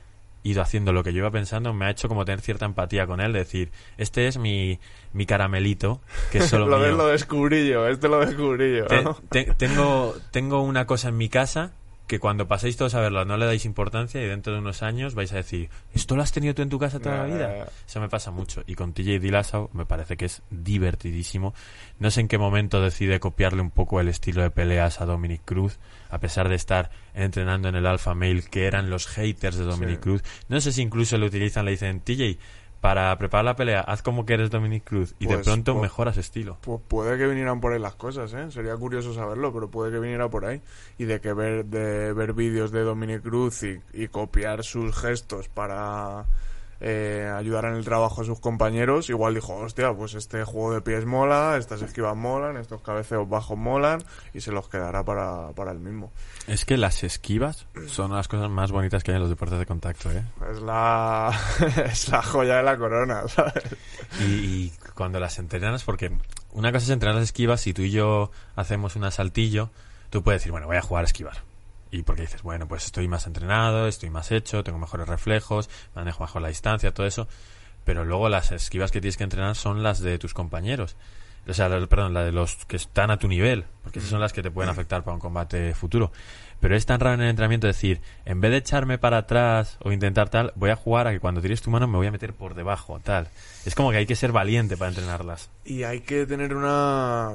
ido 0.44 0.62
haciendo 0.62 0.92
lo 0.94 1.04
que 1.04 1.14
yo 1.14 1.20
iba 1.20 1.32
pensando 1.32 1.74
me 1.74 1.86
ha 1.86 1.90
hecho 1.90 2.08
como 2.10 2.26
tener 2.26 2.42
cierta 2.42 2.66
empatía 2.66 3.08
con 3.08 3.22
él, 3.22 3.32
de 3.34 3.40
decir, 3.40 3.72
este 3.98 4.28
es 4.28 4.38
mi, 4.38 4.80
mi 5.14 5.26
caramelito, 5.26 6.02
que 6.32 6.40
es 6.40 6.46
solo 6.50 6.66
lo, 6.68 6.80
de- 6.80 6.90
mío. 6.90 6.98
lo 6.98 7.08
descubrí 7.08 7.68
yo, 7.68 7.88
este 7.88 8.08
lo 8.10 8.20
descubrí 8.26 8.78
yo. 8.78 8.86
Te- 9.30 9.46
tengo, 9.58 10.14
tengo 10.32 10.62
una 10.62 10.86
cosa 10.86 11.10
en 11.10 11.18
mi 11.18 11.30
casa 11.30 11.72
que 12.08 12.20
cuando 12.20 12.48
paséis 12.48 12.76
todos 12.78 12.94
a 12.96 13.00
verla 13.00 13.24
no 13.26 13.38
le 13.38 13.46
dais 13.46 13.64
importancia 13.66 14.22
y 14.22 14.28
dentro 14.28 14.54
de 14.54 14.60
unos 14.60 14.84
años 14.84 15.16
vais 15.16 15.32
a 15.32 15.38
decir, 15.38 15.70
¿esto 15.94 16.16
lo 16.16 16.22
has 16.22 16.32
tenido 16.32 16.54
tú 16.54 16.62
en 16.62 16.70
tu 16.70 16.78
casa 16.78 17.00
toda 17.00 17.18
la 17.20 17.24
vida? 17.26 17.68
Eso 17.88 18.02
me 18.02 18.10
pasa 18.10 18.30
mucho. 18.30 18.64
Y 18.68 18.76
con 18.76 18.94
TJ 18.94 19.20
Dillashaw 19.20 19.70
me 19.74 19.86
parece 19.86 20.18
que 20.18 20.26
es 20.26 20.42
divertidísimo. 20.50 21.54
No 22.00 22.12
sé 22.12 22.22
en 22.22 22.28
qué 22.28 22.38
momento 22.38 22.82
decide 22.82 23.20
copiarle 23.20 23.62
un 23.62 23.72
poco 23.72 24.00
el 24.02 24.10
estilo 24.10 24.42
de 24.42 24.50
peleas 24.52 25.00
a 25.02 25.06
Dominic 25.06 25.42
Cruz, 25.46 25.80
a 26.10 26.20
pesar 26.20 26.50
de 26.50 26.56
estar 26.56 26.92
entrenando 27.14 27.70
en 27.70 27.76
el 27.76 27.86
Alpha 27.86 28.14
Male, 28.14 28.44
que 28.44 28.66
eran 28.68 28.90
los 28.90 29.08
haters 29.08 29.58
de 29.58 29.64
Dominic 29.64 29.96
Sí. 29.98 30.02
Cruz. 30.02 30.24
No 30.50 30.60
sé 30.60 30.72
si 30.72 30.82
incluso 30.82 31.18
le 31.18 31.26
utilizan, 31.26 31.66
le 31.66 31.72
dicen, 31.72 32.02
TJ, 32.02 32.38
para 32.84 33.18
preparar 33.18 33.46
la 33.46 33.56
pelea, 33.56 33.80
haz 33.80 34.02
como 34.02 34.26
que 34.26 34.34
eres 34.34 34.50
Dominic 34.50 34.84
Cruz 34.84 35.16
y 35.18 35.26
de 35.28 35.36
Pues, 35.36 35.46
pronto 35.46 35.72
pues- 35.72 35.84
mejora 35.84 36.12
su 36.12 36.20
estilo. 36.20 36.58
Pues 36.60 36.82
puede 36.86 37.18
que 37.18 37.28
vinieran 37.28 37.62
por 37.62 37.72
ahí 37.72 37.80
las 37.80 37.96
cosas, 37.96 38.34
¿eh? 38.34 38.52
Sería 38.52 38.76
curioso 38.76 39.14
saberlo, 39.14 39.54
pero 39.54 39.72
puede 39.72 39.90
que 39.90 40.00
viniera 40.00 40.30
por 40.30 40.44
ahí. 40.44 40.62
Y 40.98 41.06
de 41.06 41.22
que 41.22 41.32
ver, 41.32 41.64
de 41.64 42.12
ver 42.12 42.34
vídeos 42.34 42.74
de 42.74 42.82
Dominic 42.82 43.22
Cruz 43.22 43.64
y, 43.64 43.80
y 43.94 44.10
copiar 44.10 44.66
sus 44.66 44.94
gestos 44.98 45.48
para 45.48 46.26
eh, 46.86 47.32
ayudar 47.34 47.64
en 47.64 47.76
el 47.76 47.86
trabajo 47.86 48.22
a 48.22 48.26
sus 48.26 48.42
compañeros, 48.42 49.10
igual 49.10 49.34
dijo, 49.34 49.56
hostia, 49.56 49.94
pues 49.94 50.16
este 50.16 50.44
juego 50.44 50.74
de 50.74 50.82
pies 50.82 51.06
mola, 51.06 51.56
estas 51.58 51.82
esquivas 51.82 52.14
molan, 52.14 52.58
estos 52.58 52.82
cabeceos 52.82 53.30
bajos 53.30 53.58
molan, 53.58 54.04
y 54.34 54.42
se 54.42 54.52
los 54.52 54.68
quedará 54.68 55.02
para, 55.02 55.54
para 55.54 55.72
el 55.72 55.80
mismo. 55.80 56.12
Es 56.46 56.66
que 56.66 56.76
las 56.76 57.06
esquivas 57.06 57.68
son 57.88 58.12
las 58.12 58.28
cosas 58.28 58.50
más 58.50 58.74
bonitas 58.74 59.02
que 59.02 59.12
hay 59.12 59.16
en 59.16 59.22
los 59.22 59.30
deportes 59.30 59.60
de 59.60 59.66
contacto, 59.66 60.12
¿eh? 60.12 60.26
Es 60.52 60.62
la, 60.62 61.32
es 61.86 62.10
la 62.10 62.22
joya 62.22 62.58
de 62.58 62.64
la 62.64 62.78
corona, 62.78 63.30
¿sabes? 63.30 63.64
Y, 64.20 64.34
y 64.34 64.74
cuando 64.94 65.22
las 65.22 65.40
entrenas, 65.40 65.86
porque 65.86 66.12
una 66.52 66.74
cosa 66.74 66.84
es 66.84 66.90
entrenar 66.90 67.16
las 67.16 67.24
esquivas, 67.24 67.62
si 67.62 67.74
tú 67.74 67.84
y 67.84 67.92
yo 67.92 68.30
hacemos 68.58 68.98
un 68.98 69.06
asaltillo, 69.06 69.70
tú 70.10 70.22
puedes 70.22 70.42
decir, 70.42 70.52
bueno, 70.52 70.68
voy 70.68 70.76
a 70.76 70.82
jugar 70.82 71.06
a 71.06 71.08
esquivar. 71.08 71.53
Y 71.94 72.02
porque 72.02 72.24
dices, 72.24 72.42
bueno, 72.42 72.68
pues 72.68 72.86
estoy 72.86 73.08
más 73.08 73.28
entrenado, 73.28 73.88
estoy 73.88 74.10
más 74.10 74.32
hecho, 74.32 74.64
tengo 74.64 74.80
mejores 74.80 75.08
reflejos, 75.08 75.70
manejo 75.94 76.24
mejor 76.24 76.42
la 76.42 76.48
distancia, 76.48 76.92
todo 76.92 77.06
eso. 77.06 77.28
Pero 77.86 78.04
luego 78.04 78.30
las 78.30 78.52
esquivas 78.52 78.92
que 78.92 79.00
tienes 79.00 79.16
que 79.16 79.24
entrenar 79.26 79.56
son 79.56 79.84
las 79.84 80.00
de 80.00 80.18
tus 80.18 80.34
compañeros. 80.34 80.96
O 81.48 81.54
sea, 81.54 81.70
la- 81.70 81.86
perdón, 81.86 82.14
la 82.16 82.24
de 82.24 82.32
los 82.32 82.56
que 82.66 82.78
están 82.78 83.12
a 83.12 83.18
tu 83.18 83.28
nivel, 83.28 83.66
porque 83.84 84.00
esas 84.00 84.10
son 84.10 84.22
las 84.22 84.34
que 84.34 84.42
te 84.42 84.50
pueden 84.50 84.72
afectar 84.72 85.04
para 85.04 85.14
un 85.14 85.20
combate 85.20 85.76
futuro. 85.76 86.12
Pero 86.62 86.76
es 86.76 86.86
tan 86.86 87.00
raro 87.00 87.16
en 87.16 87.22
el 87.22 87.30
entrenamiento 87.30 87.68
decir, 87.68 88.02
en 88.26 88.42
vez 88.42 88.50
de 88.52 88.58
echarme 88.58 88.98
para 88.98 89.18
atrás 89.18 89.78
o 89.84 89.92
intentar 89.92 90.30
tal, 90.30 90.52
voy 90.56 90.72
a 90.72 90.76
jugar 90.76 91.06
a 91.08 91.12
que 91.12 91.20
cuando 91.20 91.42
tires 91.42 91.62
tu 91.62 91.70
mano 91.70 91.88
me 91.88 91.98
voy 91.98 92.08
a 92.08 92.12
meter 92.12 92.34
por 92.34 92.56
debajo, 92.56 93.00
tal. 93.04 93.28
Es 93.66 93.76
como 93.76 93.92
que 93.92 93.98
hay 93.98 94.06
que 94.08 94.16
ser 94.16 94.32
valiente 94.32 94.78
para 94.78 94.90
entrenarlas. 94.90 95.52
Y 95.66 95.84
hay 95.84 96.00
que 96.00 96.26
tener 96.26 96.56
una... 96.56 97.34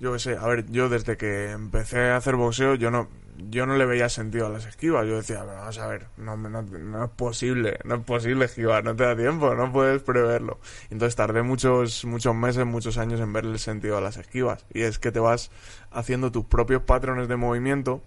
Yo 0.00 0.12
qué 0.14 0.18
sé, 0.18 0.36
a 0.36 0.46
ver, 0.46 0.64
yo 0.70 0.88
desde 0.88 1.16
que 1.16 1.50
empecé 1.50 2.10
a 2.10 2.16
hacer 2.16 2.34
boxeo, 2.36 2.74
yo 2.76 2.90
no 2.90 3.08
yo 3.50 3.66
no 3.66 3.76
le 3.76 3.86
veía 3.86 4.08
sentido 4.08 4.46
a 4.46 4.50
las 4.50 4.66
esquivas. 4.66 5.06
Yo 5.06 5.16
decía, 5.16 5.40
"Pero 5.40 5.56
vamos 5.56 5.78
a 5.78 5.86
ver, 5.86 6.06
no, 6.16 6.36
no, 6.36 6.62
no 6.62 7.04
es 7.04 7.10
posible, 7.10 7.78
no 7.84 7.96
es 7.96 8.04
posible 8.04 8.44
esquivar, 8.44 8.84
no 8.84 8.94
te 8.94 9.04
da 9.04 9.16
tiempo, 9.16 9.54
no 9.54 9.72
puedes 9.72 10.02
preverlo. 10.02 10.58
Entonces 10.90 11.16
tardé 11.16 11.42
muchos, 11.42 12.04
muchos 12.04 12.34
meses, 12.34 12.66
muchos 12.66 12.98
años 12.98 13.20
en 13.20 13.32
verle 13.32 13.52
el 13.52 13.58
sentido 13.58 13.96
a 13.96 14.00
las 14.00 14.16
esquivas. 14.16 14.64
Y 14.72 14.82
es 14.82 14.98
que 14.98 15.12
te 15.12 15.20
vas 15.20 15.50
haciendo 15.90 16.30
tus 16.32 16.44
propios 16.44 16.82
patrones 16.82 17.28
de 17.28 17.36
movimiento 17.36 18.02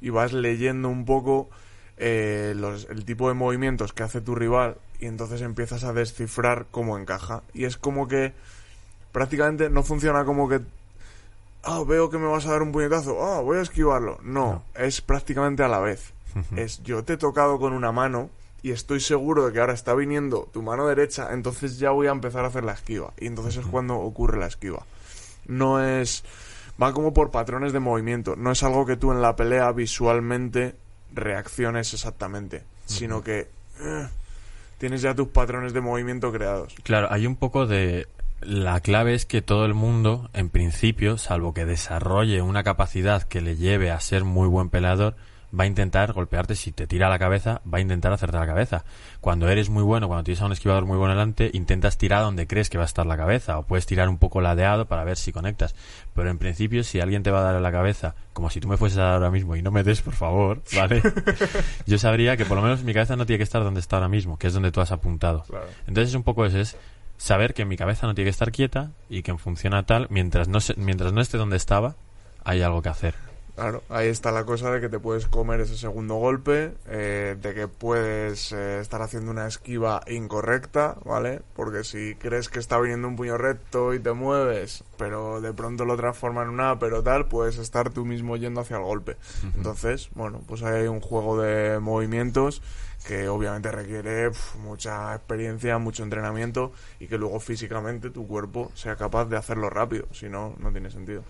y 0.00 0.10
vas 0.10 0.32
leyendo 0.32 0.88
un 0.88 1.04
poco 1.04 1.50
eh, 1.96 2.54
los, 2.56 2.88
el 2.90 3.04
tipo 3.04 3.28
de 3.28 3.34
movimientos 3.34 3.92
que 3.92 4.02
hace 4.02 4.20
tu 4.22 4.34
rival 4.34 4.76
y 4.98 5.06
entonces 5.06 5.42
empiezas 5.42 5.84
a 5.84 5.92
descifrar 5.92 6.66
cómo 6.70 6.98
encaja. 6.98 7.42
Y 7.52 7.64
es 7.64 7.76
como 7.76 8.08
que 8.08 8.32
prácticamente 9.12 9.68
no 9.68 9.82
funciona 9.82 10.24
como 10.24 10.48
que 10.48 10.60
ah, 11.64 11.82
veo 11.86 12.10
que 12.10 12.18
me 12.18 12.26
vas 12.26 12.46
a 12.46 12.52
dar 12.52 12.62
un 12.62 12.72
puñetazo, 12.72 13.22
ah, 13.22 13.40
voy 13.40 13.58
a 13.58 13.62
esquivarlo. 13.62 14.18
No, 14.22 14.64
es 14.74 15.00
prácticamente 15.00 15.62
a 15.62 15.68
la 15.68 15.80
vez. 15.80 16.12
Es 16.54 16.82
yo 16.82 17.02
te 17.02 17.14
he 17.14 17.16
tocado 17.16 17.58
con 17.58 17.72
una 17.72 17.90
mano 17.90 18.30
y 18.62 18.70
estoy 18.70 19.00
seguro 19.00 19.46
de 19.46 19.52
que 19.52 19.60
ahora 19.60 19.72
está 19.72 19.94
viniendo 19.94 20.48
tu 20.52 20.62
mano 20.62 20.86
derecha, 20.86 21.32
entonces 21.32 21.78
ya 21.78 21.90
voy 21.90 22.06
a 22.06 22.12
empezar 22.12 22.44
a 22.44 22.48
hacer 22.48 22.64
la 22.64 22.72
esquiva. 22.72 23.12
Y 23.18 23.26
entonces 23.26 23.56
es 23.56 23.66
cuando 23.66 23.96
ocurre 23.96 24.38
la 24.38 24.46
esquiva. 24.46 24.84
No 25.46 25.82
es... 25.82 26.24
Va 26.80 26.92
como 26.94 27.12
por 27.12 27.30
patrones 27.30 27.72
de 27.72 27.80
movimiento. 27.80 28.36
No 28.36 28.52
es 28.52 28.62
algo 28.62 28.86
que 28.86 28.96
tú 28.96 29.12
en 29.12 29.20
la 29.20 29.36
pelea 29.36 29.70
visualmente 29.72 30.76
reacciones 31.12 31.92
exactamente, 31.92 32.62
sino 32.86 33.22
que 33.22 33.48
eh, 33.80 34.08
tienes 34.78 35.02
ya 35.02 35.14
tus 35.14 35.28
patrones 35.28 35.72
de 35.72 35.80
movimiento 35.80 36.32
creados. 36.32 36.74
Claro, 36.82 37.08
hay 37.10 37.26
un 37.26 37.36
poco 37.36 37.66
de... 37.66 38.06
La 38.40 38.80
clave 38.80 39.14
es 39.14 39.26
que 39.26 39.42
todo 39.42 39.66
el 39.66 39.74
mundo, 39.74 40.30
en 40.32 40.48
principio, 40.48 41.18
salvo 41.18 41.52
que 41.52 41.66
desarrolle 41.66 42.40
una 42.40 42.62
capacidad 42.62 43.22
que 43.22 43.42
le 43.42 43.56
lleve 43.56 43.90
a 43.90 44.00
ser 44.00 44.24
muy 44.24 44.48
buen 44.48 44.70
peleador, 44.70 45.14
va 45.58 45.64
a 45.64 45.66
intentar 45.66 46.12
golpearte. 46.12 46.54
Si 46.54 46.72
te 46.72 46.86
tira 46.86 47.10
la 47.10 47.18
cabeza, 47.18 47.60
va 47.72 47.78
a 47.78 47.80
intentar 47.80 48.12
hacerte 48.12 48.38
la 48.38 48.46
cabeza. 48.46 48.84
Cuando 49.20 49.48
eres 49.48 49.68
muy 49.68 49.82
bueno, 49.82 50.08
cuando 50.08 50.24
tienes 50.24 50.40
a 50.40 50.46
un 50.46 50.52
esquivador 50.52 50.86
muy 50.86 50.96
bueno 50.96 51.12
delante, 51.12 51.50
intentas 51.52 51.98
tirar 51.98 52.22
donde 52.22 52.46
crees 52.46 52.70
que 52.70 52.78
va 52.78 52.84
a 52.84 52.86
estar 52.86 53.04
la 53.04 53.16
cabeza. 53.16 53.58
O 53.58 53.64
puedes 53.64 53.84
tirar 53.84 54.08
un 54.08 54.16
poco 54.16 54.40
ladeado 54.40 54.86
para 54.86 55.04
ver 55.04 55.18
si 55.18 55.32
conectas. 55.32 55.74
Pero 56.14 56.30
en 56.30 56.38
principio, 56.38 56.82
si 56.82 57.00
alguien 57.00 57.22
te 57.22 57.30
va 57.30 57.40
a 57.40 57.44
dar 57.44 57.56
a 57.56 57.60
la 57.60 57.72
cabeza, 57.72 58.14
como 58.32 58.48
si 58.48 58.60
tú 58.60 58.68
me 58.68 58.78
fueses 58.78 58.98
a 58.98 59.02
dar 59.02 59.14
ahora 59.14 59.30
mismo 59.30 59.56
y 59.56 59.62
no 59.62 59.70
me 59.70 59.82
des, 59.82 60.02
por 60.02 60.14
favor, 60.14 60.62
¿vale? 60.74 61.02
Yo 61.86 61.98
sabría 61.98 62.36
que 62.36 62.46
por 62.46 62.56
lo 62.56 62.62
menos 62.62 62.84
mi 62.84 62.94
cabeza 62.94 63.16
no 63.16 63.26
tiene 63.26 63.38
que 63.38 63.44
estar 63.44 63.62
donde 63.62 63.80
está 63.80 63.96
ahora 63.96 64.08
mismo, 64.08 64.38
que 64.38 64.46
es 64.46 64.54
donde 64.54 64.72
tú 64.72 64.80
has 64.80 64.92
apuntado. 64.92 65.44
Claro. 65.48 65.66
Entonces 65.86 66.14
un 66.14 66.22
poco 66.22 66.46
eso 66.46 66.58
es 66.58 66.76
saber 67.20 67.52
que 67.52 67.66
mi 67.66 67.76
cabeza 67.76 68.06
no 68.06 68.14
tiene 68.14 68.26
que 68.28 68.30
estar 68.32 68.50
quieta 68.50 68.92
y 69.10 69.22
que 69.22 69.36
funciona 69.36 69.84
tal, 69.84 70.06
mientras 70.08 70.48
no, 70.48 70.58
se- 70.60 70.74
mientras 70.76 71.12
no 71.12 71.20
esté 71.20 71.36
donde 71.36 71.58
estaba, 71.58 71.94
hay 72.44 72.62
algo 72.62 72.80
que 72.80 72.88
hacer. 72.88 73.14
Claro, 73.56 73.82
ahí 73.90 74.08
está 74.08 74.32
la 74.32 74.44
cosa 74.46 74.70
de 74.70 74.80
que 74.80 74.88
te 74.88 74.98
puedes 74.98 75.26
comer 75.26 75.60
ese 75.60 75.76
segundo 75.76 76.14
golpe, 76.14 76.72
eh, 76.88 77.36
de 77.42 77.52
que 77.52 77.68
puedes 77.68 78.52
eh, 78.52 78.80
estar 78.80 79.02
haciendo 79.02 79.30
una 79.30 79.46
esquiva 79.46 80.00
incorrecta, 80.08 80.96
¿vale? 81.04 81.42
Porque 81.54 81.84
si 81.84 82.14
crees 82.14 82.48
que 82.48 82.58
está 82.58 82.78
viniendo 82.80 83.06
un 83.08 83.16
puño 83.16 83.36
recto 83.36 83.92
y 83.92 83.98
te 83.98 84.12
mueves, 84.14 84.82
pero 84.96 85.42
de 85.42 85.52
pronto 85.52 85.84
lo 85.84 85.94
transforma 85.98 86.42
en 86.42 86.48
una, 86.48 86.78
pero 86.78 87.02
tal, 87.02 87.26
puedes 87.26 87.58
estar 87.58 87.90
tú 87.90 88.06
mismo 88.06 88.36
yendo 88.38 88.62
hacia 88.62 88.78
el 88.78 88.82
golpe. 88.84 89.16
Entonces, 89.54 90.08
bueno, 90.14 90.40
pues 90.46 90.62
hay 90.62 90.86
un 90.86 91.00
juego 91.00 91.38
de 91.42 91.80
movimientos 91.80 92.62
que 93.06 93.28
obviamente 93.28 93.70
requiere 93.70 94.28
pf, 94.30 94.58
mucha 94.58 95.14
experiencia, 95.14 95.78
mucho 95.78 96.02
entrenamiento 96.02 96.72
y 96.98 97.06
que 97.06 97.18
luego 97.18 97.40
físicamente 97.40 98.10
tu 98.10 98.26
cuerpo 98.26 98.70
sea 98.74 98.96
capaz 98.96 99.24
de 99.26 99.36
hacerlo 99.36 99.70
rápido, 99.70 100.06
si 100.12 100.28
no, 100.28 100.54
no 100.58 100.70
tiene 100.70 100.90
sentido. 100.90 101.24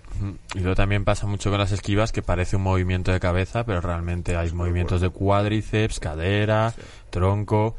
Y 0.55 0.61
luego 0.61 0.75
también 0.75 1.05
pasa 1.05 1.27
mucho 1.27 1.51
con 1.51 1.59
las 1.59 1.73
esquivas 1.73 2.13
que 2.13 2.23
parece 2.23 2.57
un 2.57 2.63
movimiento 2.63 3.13
de 3.13 3.21
cabeza, 3.21 3.65
pero 3.65 3.81
realmente 3.81 4.37
hay 4.37 4.53
movimientos 4.53 5.01
de 5.01 5.11
cuádriceps, 5.11 6.01
cadera, 6.01 6.75
tronco. 7.11 7.77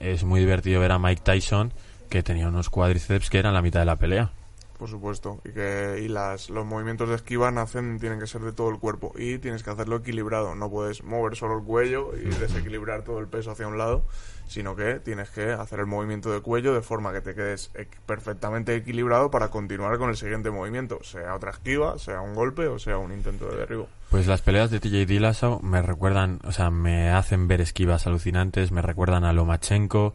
Es 0.00 0.24
muy 0.24 0.40
divertido 0.40 0.80
ver 0.80 0.92
a 0.92 0.98
Mike 0.98 1.22
Tyson 1.24 1.72
que 2.10 2.22
tenía 2.22 2.48
unos 2.48 2.70
cuádriceps 2.70 3.30
que 3.30 3.38
eran 3.38 3.54
la 3.54 3.62
mitad 3.62 3.80
de 3.80 3.86
la 3.86 3.96
pelea. 3.96 4.30
Por 4.78 4.88
supuesto. 4.88 5.40
Y 5.44 5.50
que 5.50 6.00
y 6.02 6.08
las, 6.08 6.48
los 6.50 6.64
movimientos 6.64 7.08
de 7.08 7.16
esquiva 7.16 7.50
nacen, 7.50 7.98
tienen 7.98 8.18
que 8.20 8.26
ser 8.26 8.40
de 8.42 8.52
todo 8.52 8.70
el 8.70 8.78
cuerpo. 8.78 9.12
Y 9.16 9.38
tienes 9.38 9.62
que 9.62 9.70
hacerlo 9.70 9.96
equilibrado. 9.96 10.54
No 10.54 10.70
puedes 10.70 11.02
mover 11.02 11.36
solo 11.36 11.58
el 11.58 11.64
cuello 11.64 12.12
y 12.16 12.24
desequilibrar 12.24 13.02
todo 13.02 13.18
el 13.18 13.26
peso 13.26 13.50
hacia 13.50 13.66
un 13.66 13.76
lado, 13.76 14.04
sino 14.46 14.74
que 14.76 15.00
tienes 15.00 15.28
que 15.30 15.52
hacer 15.52 15.80
el 15.80 15.86
movimiento 15.86 16.32
de 16.32 16.40
cuello 16.40 16.72
de 16.72 16.80
forma 16.80 17.12
que 17.12 17.20
te 17.20 17.34
quedes 17.34 17.70
perfectamente 18.06 18.74
equilibrado 18.74 19.30
para 19.30 19.48
continuar 19.48 19.98
con 19.98 20.08
el 20.08 20.16
siguiente 20.16 20.50
movimiento. 20.50 21.00
Sea 21.02 21.34
otra 21.34 21.50
esquiva, 21.50 21.98
sea 21.98 22.20
un 22.20 22.34
golpe 22.34 22.66
o 22.68 22.78
sea 22.78 22.98
un 22.98 23.12
intento 23.12 23.48
de 23.48 23.58
derribo. 23.58 23.88
Pues 24.10 24.26
las 24.26 24.40
peleas 24.40 24.70
de 24.70 24.80
TJ 24.80 25.06
Dillashaw 25.06 25.60
me 25.60 25.82
recuerdan, 25.82 26.40
o 26.44 26.52
sea, 26.52 26.70
me 26.70 27.10
hacen 27.10 27.46
ver 27.46 27.60
esquivas 27.60 28.06
alucinantes, 28.06 28.72
me 28.72 28.80
recuerdan 28.80 29.24
a 29.24 29.32
Lomachenko 29.32 30.14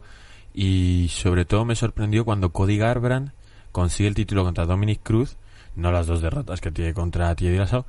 y 0.52 1.08
sobre 1.10 1.44
todo 1.44 1.64
me 1.64 1.76
sorprendió 1.76 2.24
cuando 2.24 2.50
Cody 2.50 2.78
Garbrandt 2.78 3.32
consigue 3.74 4.08
el 4.08 4.14
título 4.14 4.44
contra 4.44 4.64
Dominic 4.66 5.00
Cruz, 5.02 5.36
no 5.74 5.90
las 5.90 6.06
dos 6.06 6.22
derrotas 6.22 6.60
que 6.60 6.70
tiene 6.70 6.94
contra 6.94 7.34
TJ 7.34 7.50
Dillashaw, 7.50 7.84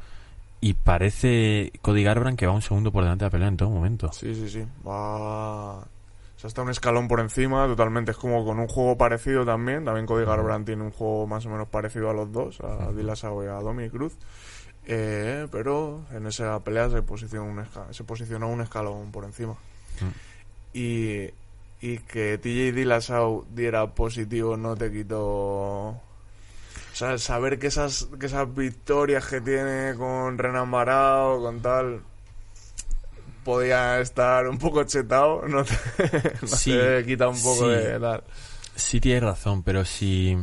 y 0.61 0.73
parece 0.73 1.71
Cody 1.83 2.03
Garbrandt 2.03 2.39
que 2.39 2.47
va 2.47 2.53
un 2.53 2.63
segundo 2.63 2.91
por 2.91 3.03
delante 3.03 3.23
de 3.23 3.27
la 3.27 3.31
pelea 3.31 3.47
en 3.49 3.57
todo 3.57 3.69
momento. 3.69 4.11
Sí, 4.11 4.33
sí, 4.33 4.49
sí. 4.49 4.65
Va. 4.85 5.75
O 5.77 6.37
sea, 6.37 6.47
está 6.47 6.63
un 6.63 6.69
escalón 6.71 7.07
por 7.07 7.19
encima, 7.19 7.67
totalmente. 7.67 8.11
Es 8.11 8.17
como 8.17 8.43
con 8.43 8.57
un 8.59 8.67
juego 8.67 8.97
parecido 8.97 9.45
también. 9.45 9.85
También 9.85 10.05
Cody 10.07 10.25
Garbrandt 10.25 10.65
tiene 10.65 10.81
un 10.83 10.91
juego 10.91 11.27
más 11.27 11.45
o 11.45 11.49
menos 11.49 11.67
parecido 11.67 12.09
a 12.09 12.13
los 12.13 12.31
dos, 12.31 12.59
a 12.61 12.91
Dillashaw 12.91 13.43
y 13.43 13.47
a 13.47 13.53
Dominic 13.53 13.91
Cruz. 13.91 14.13
Eh, 14.87 15.47
pero 15.51 16.01
en 16.11 16.25
esa 16.27 16.59
pelea 16.61 16.89
se 16.89 17.01
posicionó 17.03 17.45
un, 17.45 17.57
esca- 17.59 17.91
se 17.91 18.03
posicionó 18.03 18.47
un 18.49 18.61
escalón 18.61 19.11
por 19.11 19.23
encima. 19.23 19.53
Mm. 20.01 20.77
Y, 20.77 21.29
y 21.85 21.99
que 21.99 22.39
TJ 22.39 22.71
Dillashaw 22.73 23.45
diera 23.51 23.93
positivo 23.93 24.57
no 24.57 24.75
te 24.75 24.91
quitó... 24.91 25.19
O 25.21 26.01
sea, 26.97 27.17
saber 27.19 27.59
que 27.59 27.67
esas, 27.67 28.07
que 28.19 28.25
esas 28.25 28.55
victorias 28.55 29.27
que 29.27 29.41
tiene 29.41 29.93
con 29.95 30.37
Renan 30.37 30.71
Barao, 30.71 31.41
con 31.41 31.61
tal, 31.61 32.01
podía 33.43 33.99
estar 33.99 34.47
un 34.47 34.57
poco 34.57 34.83
chetado, 34.85 35.47
no 35.47 35.63
te, 35.63 35.73
no 36.41 36.47
Sí, 36.47 36.71
te 36.71 37.05
quita 37.05 37.27
un 37.27 37.39
poco 37.39 37.65
sí. 37.65 37.75
de 37.75 37.99
tal. 37.99 38.23
Sí 38.75 38.99
tienes 38.99 39.23
razón, 39.23 39.61
pero 39.61 39.85
si... 39.85 40.37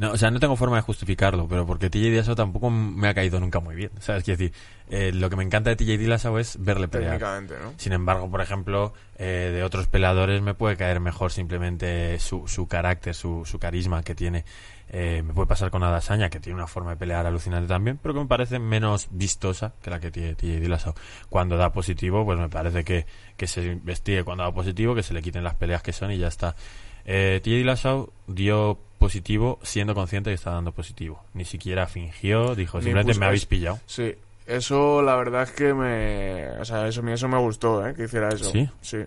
No, 0.00 0.12
o 0.12 0.16
sea, 0.16 0.30
no 0.30 0.40
tengo 0.40 0.56
forma 0.56 0.76
de 0.76 0.82
justificarlo, 0.82 1.46
pero 1.46 1.66
porque 1.66 1.90
TJ 1.90 2.04
Dillashaw 2.04 2.34
tampoco 2.34 2.70
me 2.70 3.06
ha 3.06 3.12
caído 3.12 3.38
nunca 3.38 3.60
muy 3.60 3.74
bien. 3.74 3.90
¿Sabes? 3.98 4.24
Quiero 4.24 4.38
decir, 4.38 4.56
eh, 4.88 5.12
lo 5.12 5.28
que 5.28 5.36
me 5.36 5.44
encanta 5.44 5.68
de 5.68 5.76
TJ 5.76 5.98
Dillashaw 5.98 6.38
es 6.38 6.56
verle 6.58 6.88
pelear. 6.88 7.18
Técnicamente, 7.18 7.56
¿no? 7.62 7.74
Sin 7.76 7.92
embargo, 7.92 8.30
por 8.30 8.40
ejemplo, 8.40 8.94
eh, 9.18 9.50
de 9.52 9.62
otros 9.62 9.88
peleadores 9.88 10.40
me 10.40 10.54
puede 10.54 10.78
caer 10.78 11.00
mejor 11.00 11.32
simplemente 11.32 12.18
su, 12.18 12.48
su 12.48 12.66
carácter, 12.66 13.14
su, 13.14 13.44
su 13.44 13.58
carisma 13.58 14.02
que 14.02 14.14
tiene. 14.14 14.46
Eh, 14.88 15.22
me 15.22 15.34
puede 15.34 15.46
pasar 15.46 15.70
con 15.70 15.82
Adasaña, 15.82 16.30
que 16.30 16.40
tiene 16.40 16.56
una 16.56 16.66
forma 16.66 16.92
de 16.92 16.96
pelear 16.96 17.26
alucinante 17.26 17.68
también, 17.68 17.98
pero 18.00 18.14
que 18.14 18.20
me 18.20 18.26
parece 18.26 18.58
menos 18.58 19.08
vistosa 19.10 19.74
que 19.82 19.90
la 19.90 20.00
que 20.00 20.10
tiene 20.10 20.34
TJ 20.34 20.60
Dillashaw. 20.60 20.94
Cuando 21.28 21.58
da 21.58 21.74
positivo, 21.74 22.24
pues 22.24 22.38
me 22.38 22.48
parece 22.48 22.84
que, 22.84 23.04
que 23.36 23.46
se 23.46 23.66
investigue 23.66 24.24
cuando 24.24 24.44
da 24.44 24.52
positivo, 24.54 24.94
que 24.94 25.02
se 25.02 25.12
le 25.12 25.20
quiten 25.20 25.44
las 25.44 25.56
peleas 25.56 25.82
que 25.82 25.92
son 25.92 26.10
y 26.10 26.16
ya 26.16 26.28
está. 26.28 26.56
Eh, 27.04 27.42
TJ 27.44 27.56
Dillashaw 27.56 28.10
dio 28.28 28.78
positivo 29.00 29.58
siendo 29.62 29.94
consciente 29.94 30.30
que 30.30 30.34
estaba 30.34 30.56
dando 30.56 30.72
positivo. 30.72 31.24
Ni 31.34 31.44
siquiera 31.44 31.88
fingió, 31.88 32.54
dijo, 32.54 32.78
Ni 32.78 32.84
simplemente 32.84 33.18
me 33.18 33.26
habéis 33.26 33.46
pillado. 33.46 33.80
Sí, 33.86 34.14
eso 34.46 35.02
la 35.02 35.16
verdad 35.16 35.44
es 35.44 35.50
que 35.52 35.74
me... 35.74 36.50
O 36.60 36.64
sea, 36.64 36.86
eso, 36.86 37.02
eso 37.08 37.28
me 37.28 37.38
gustó, 37.38 37.84
¿eh? 37.84 37.94
Que 37.94 38.04
hiciera 38.04 38.28
eso. 38.28 38.50
¿Sí? 38.50 38.68
Sí. 38.82 38.98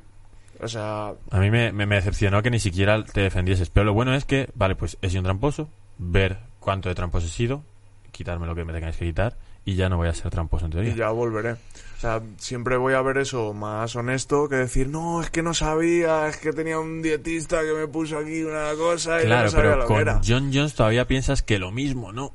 O 0.60 0.68
sea, 0.68 1.14
A 1.30 1.40
mí 1.40 1.52
me, 1.52 1.72
me, 1.72 1.86
me 1.86 1.96
decepcionó 1.96 2.42
que 2.42 2.50
ni 2.50 2.60
siquiera 2.60 3.04
te 3.04 3.22
defendieses. 3.22 3.70
Pero 3.70 3.86
lo 3.86 3.94
bueno 3.94 4.16
es 4.16 4.26
que, 4.26 4.50
vale, 4.56 4.76
pues 4.76 4.98
he 5.02 5.10
sido 5.10 5.22
un 5.22 5.26
tramposo, 5.26 5.70
ver 6.00 6.40
cuánto 6.60 6.90
de 6.90 6.96
tramposo 6.96 7.28
he 7.28 7.30
sido, 7.30 7.64
quitarme 8.12 8.48
lo 8.48 8.56
que 8.56 8.66
me 8.66 8.74
tengáis 8.74 8.98
que 8.98 9.06
quitar 9.06 9.38
y 9.66 9.76
ya 9.76 9.90
no 9.90 9.98
voy 9.98 10.08
a 10.08 10.14
ser 10.14 10.30
tramposo 10.30 10.66
en 10.66 10.72
teoría. 10.72 10.92
y 10.92 10.96
ya 10.96 11.10
volveré. 11.10 11.52
O 11.54 12.00
sea, 12.00 12.22
siempre 12.38 12.76
voy 12.76 12.96
a 12.96 13.02
ver 13.02 13.18
eso 13.18 13.54
más 13.54 13.96
honesto 13.96 14.50
que 14.50 14.58
decir, 14.58 14.90
no, 14.90 15.22
es 15.22 15.30
que 15.30 15.42
no 15.42 15.54
sabía, 15.54 16.28
es 16.28 16.36
que 16.38 16.52
tenía 16.52 16.78
un 16.78 17.02
dietista 17.02 17.62
que 17.62 17.74
me 17.74 17.88
puso 17.88 18.18
aquí 18.18 18.44
una 18.44 18.74
cosa 18.74 19.22
y 19.22 19.26
Claro, 19.26 19.46
no 19.46 19.50
sabía 19.52 19.70
pero 19.70 19.76
lo 19.78 19.84
que 19.84 19.88
con 19.88 20.02
era. 20.02 20.22
John 20.26 20.52
Jones 20.54 20.74
todavía 20.74 21.08
piensas 21.08 21.44
que 21.44 21.60
lo 21.60 21.72
mismo, 21.72 22.12
¿no? 22.12 22.34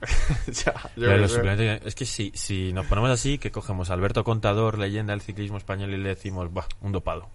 ya, 0.46 0.74
yo 0.96 1.08
Pero 1.08 1.24
es 1.24 1.94
que 1.94 2.06
si, 2.06 2.32
si 2.34 2.72
nos 2.72 2.86
ponemos 2.86 3.10
así, 3.10 3.36
que 3.36 3.50
cogemos 3.50 3.90
a 3.90 3.94
Alberto 3.94 4.24
Contador, 4.24 4.78
leyenda 4.78 5.12
del 5.12 5.20
ciclismo 5.20 5.58
español, 5.58 5.92
y 5.92 5.98
le 5.98 6.10
decimos, 6.10 6.52
bah, 6.52 6.66
un 6.80 6.92
dopado. 6.92 7.28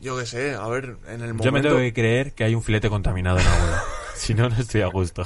Yo 0.00 0.18
qué 0.18 0.26
sé, 0.26 0.54
a 0.54 0.66
ver, 0.68 0.96
en 1.06 1.20
el 1.20 1.34
momento... 1.34 1.44
Yo 1.44 1.52
me 1.52 1.60
tengo 1.60 1.76
que 1.76 1.92
creer 1.92 2.32
que 2.32 2.44
hay 2.44 2.54
un 2.54 2.62
filete 2.62 2.88
contaminado 2.88 3.38
en 3.38 3.46
agua. 3.46 3.84
si 4.26 4.34
no, 4.34 4.48
no 4.48 4.56
estoy 4.56 4.82
a 4.82 4.86
gusto. 4.86 5.24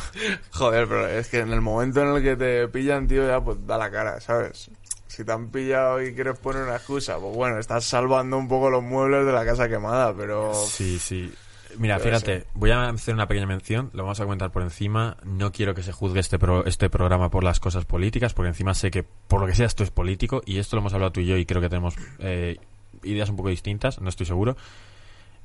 Joder, 0.53 0.87
pero 0.89 1.07
es 1.09 1.29
que 1.29 1.41
en 1.41 1.53
el 1.53 1.61
momento 1.61 2.01
en 2.03 2.17
el 2.17 2.23
que 2.23 2.37
te 2.37 2.69
pillan, 2.69 3.07
tío, 3.09 3.27
ya 3.27 3.41
pues 3.43 3.59
da 3.67 3.77
la 3.79 3.91
cara, 3.91 4.21
¿sabes? 4.21 4.71
Si 5.07 5.25
te 5.25 5.31
han 5.33 5.49
pillado 5.51 6.03
y 6.03 6.15
quieres 6.15 6.39
poner 6.39 6.63
una 6.65 6.77
excusa, 6.77 7.19
pues 7.19 7.35
bueno, 7.35 7.59
estás 7.59 7.85
salvando 7.85 8.37
un 8.37 8.49
poco 8.49 8.71
los 8.71 8.83
muebles 8.83 9.25
de 9.27 9.33
la 9.33 9.45
casa 9.45 9.69
quemada, 9.69 10.13
pero... 10.17 10.53
Sí, 10.55 10.99
sí. 10.99 11.33
Mira, 11.79 11.99
fíjate, 11.99 12.45
voy 12.55 12.71
a 12.71 12.89
hacer 12.89 13.15
una 13.15 13.27
pequeña 13.27 13.47
mención, 13.47 13.91
lo 13.95 14.05
vamos 14.05 14.21
a 14.21 14.25
comentar 14.25 14.53
por 14.53 14.63
encima. 14.63 15.17
No 15.25 15.51
quiero 15.51 15.75
que 15.75 15.83
se 15.83 15.91
juzgue 15.93 16.21
este, 16.21 16.39
pro- 16.39 16.65
este 16.67 16.89
programa 16.89 17.31
por 17.31 17.43
las 17.43 17.59
cosas 17.59 17.85
políticas, 17.85 18.33
porque 18.33 18.49
encima 18.49 18.75
sé 18.75 18.93
que 18.93 19.03
por 19.03 19.41
lo 19.41 19.47
que 19.49 19.55
sea 19.57 19.67
esto 19.67 19.83
es 19.83 19.91
político, 19.91 20.41
y 20.47 20.59
esto 20.59 20.77
lo 20.77 20.81
hemos 20.83 20.95
hablado 20.95 21.11
tú 21.13 21.21
y 21.21 21.27
yo, 21.27 21.37
y 21.37 21.45
creo 21.47 21.61
que 21.61 21.69
tenemos 21.69 21.95
eh, 22.21 22.59
ideas 23.03 23.29
un 23.29 23.37
poco 23.37 23.49
distintas, 23.49 24.01
no 24.01 24.09
estoy 24.09 24.27
seguro. 24.27 24.57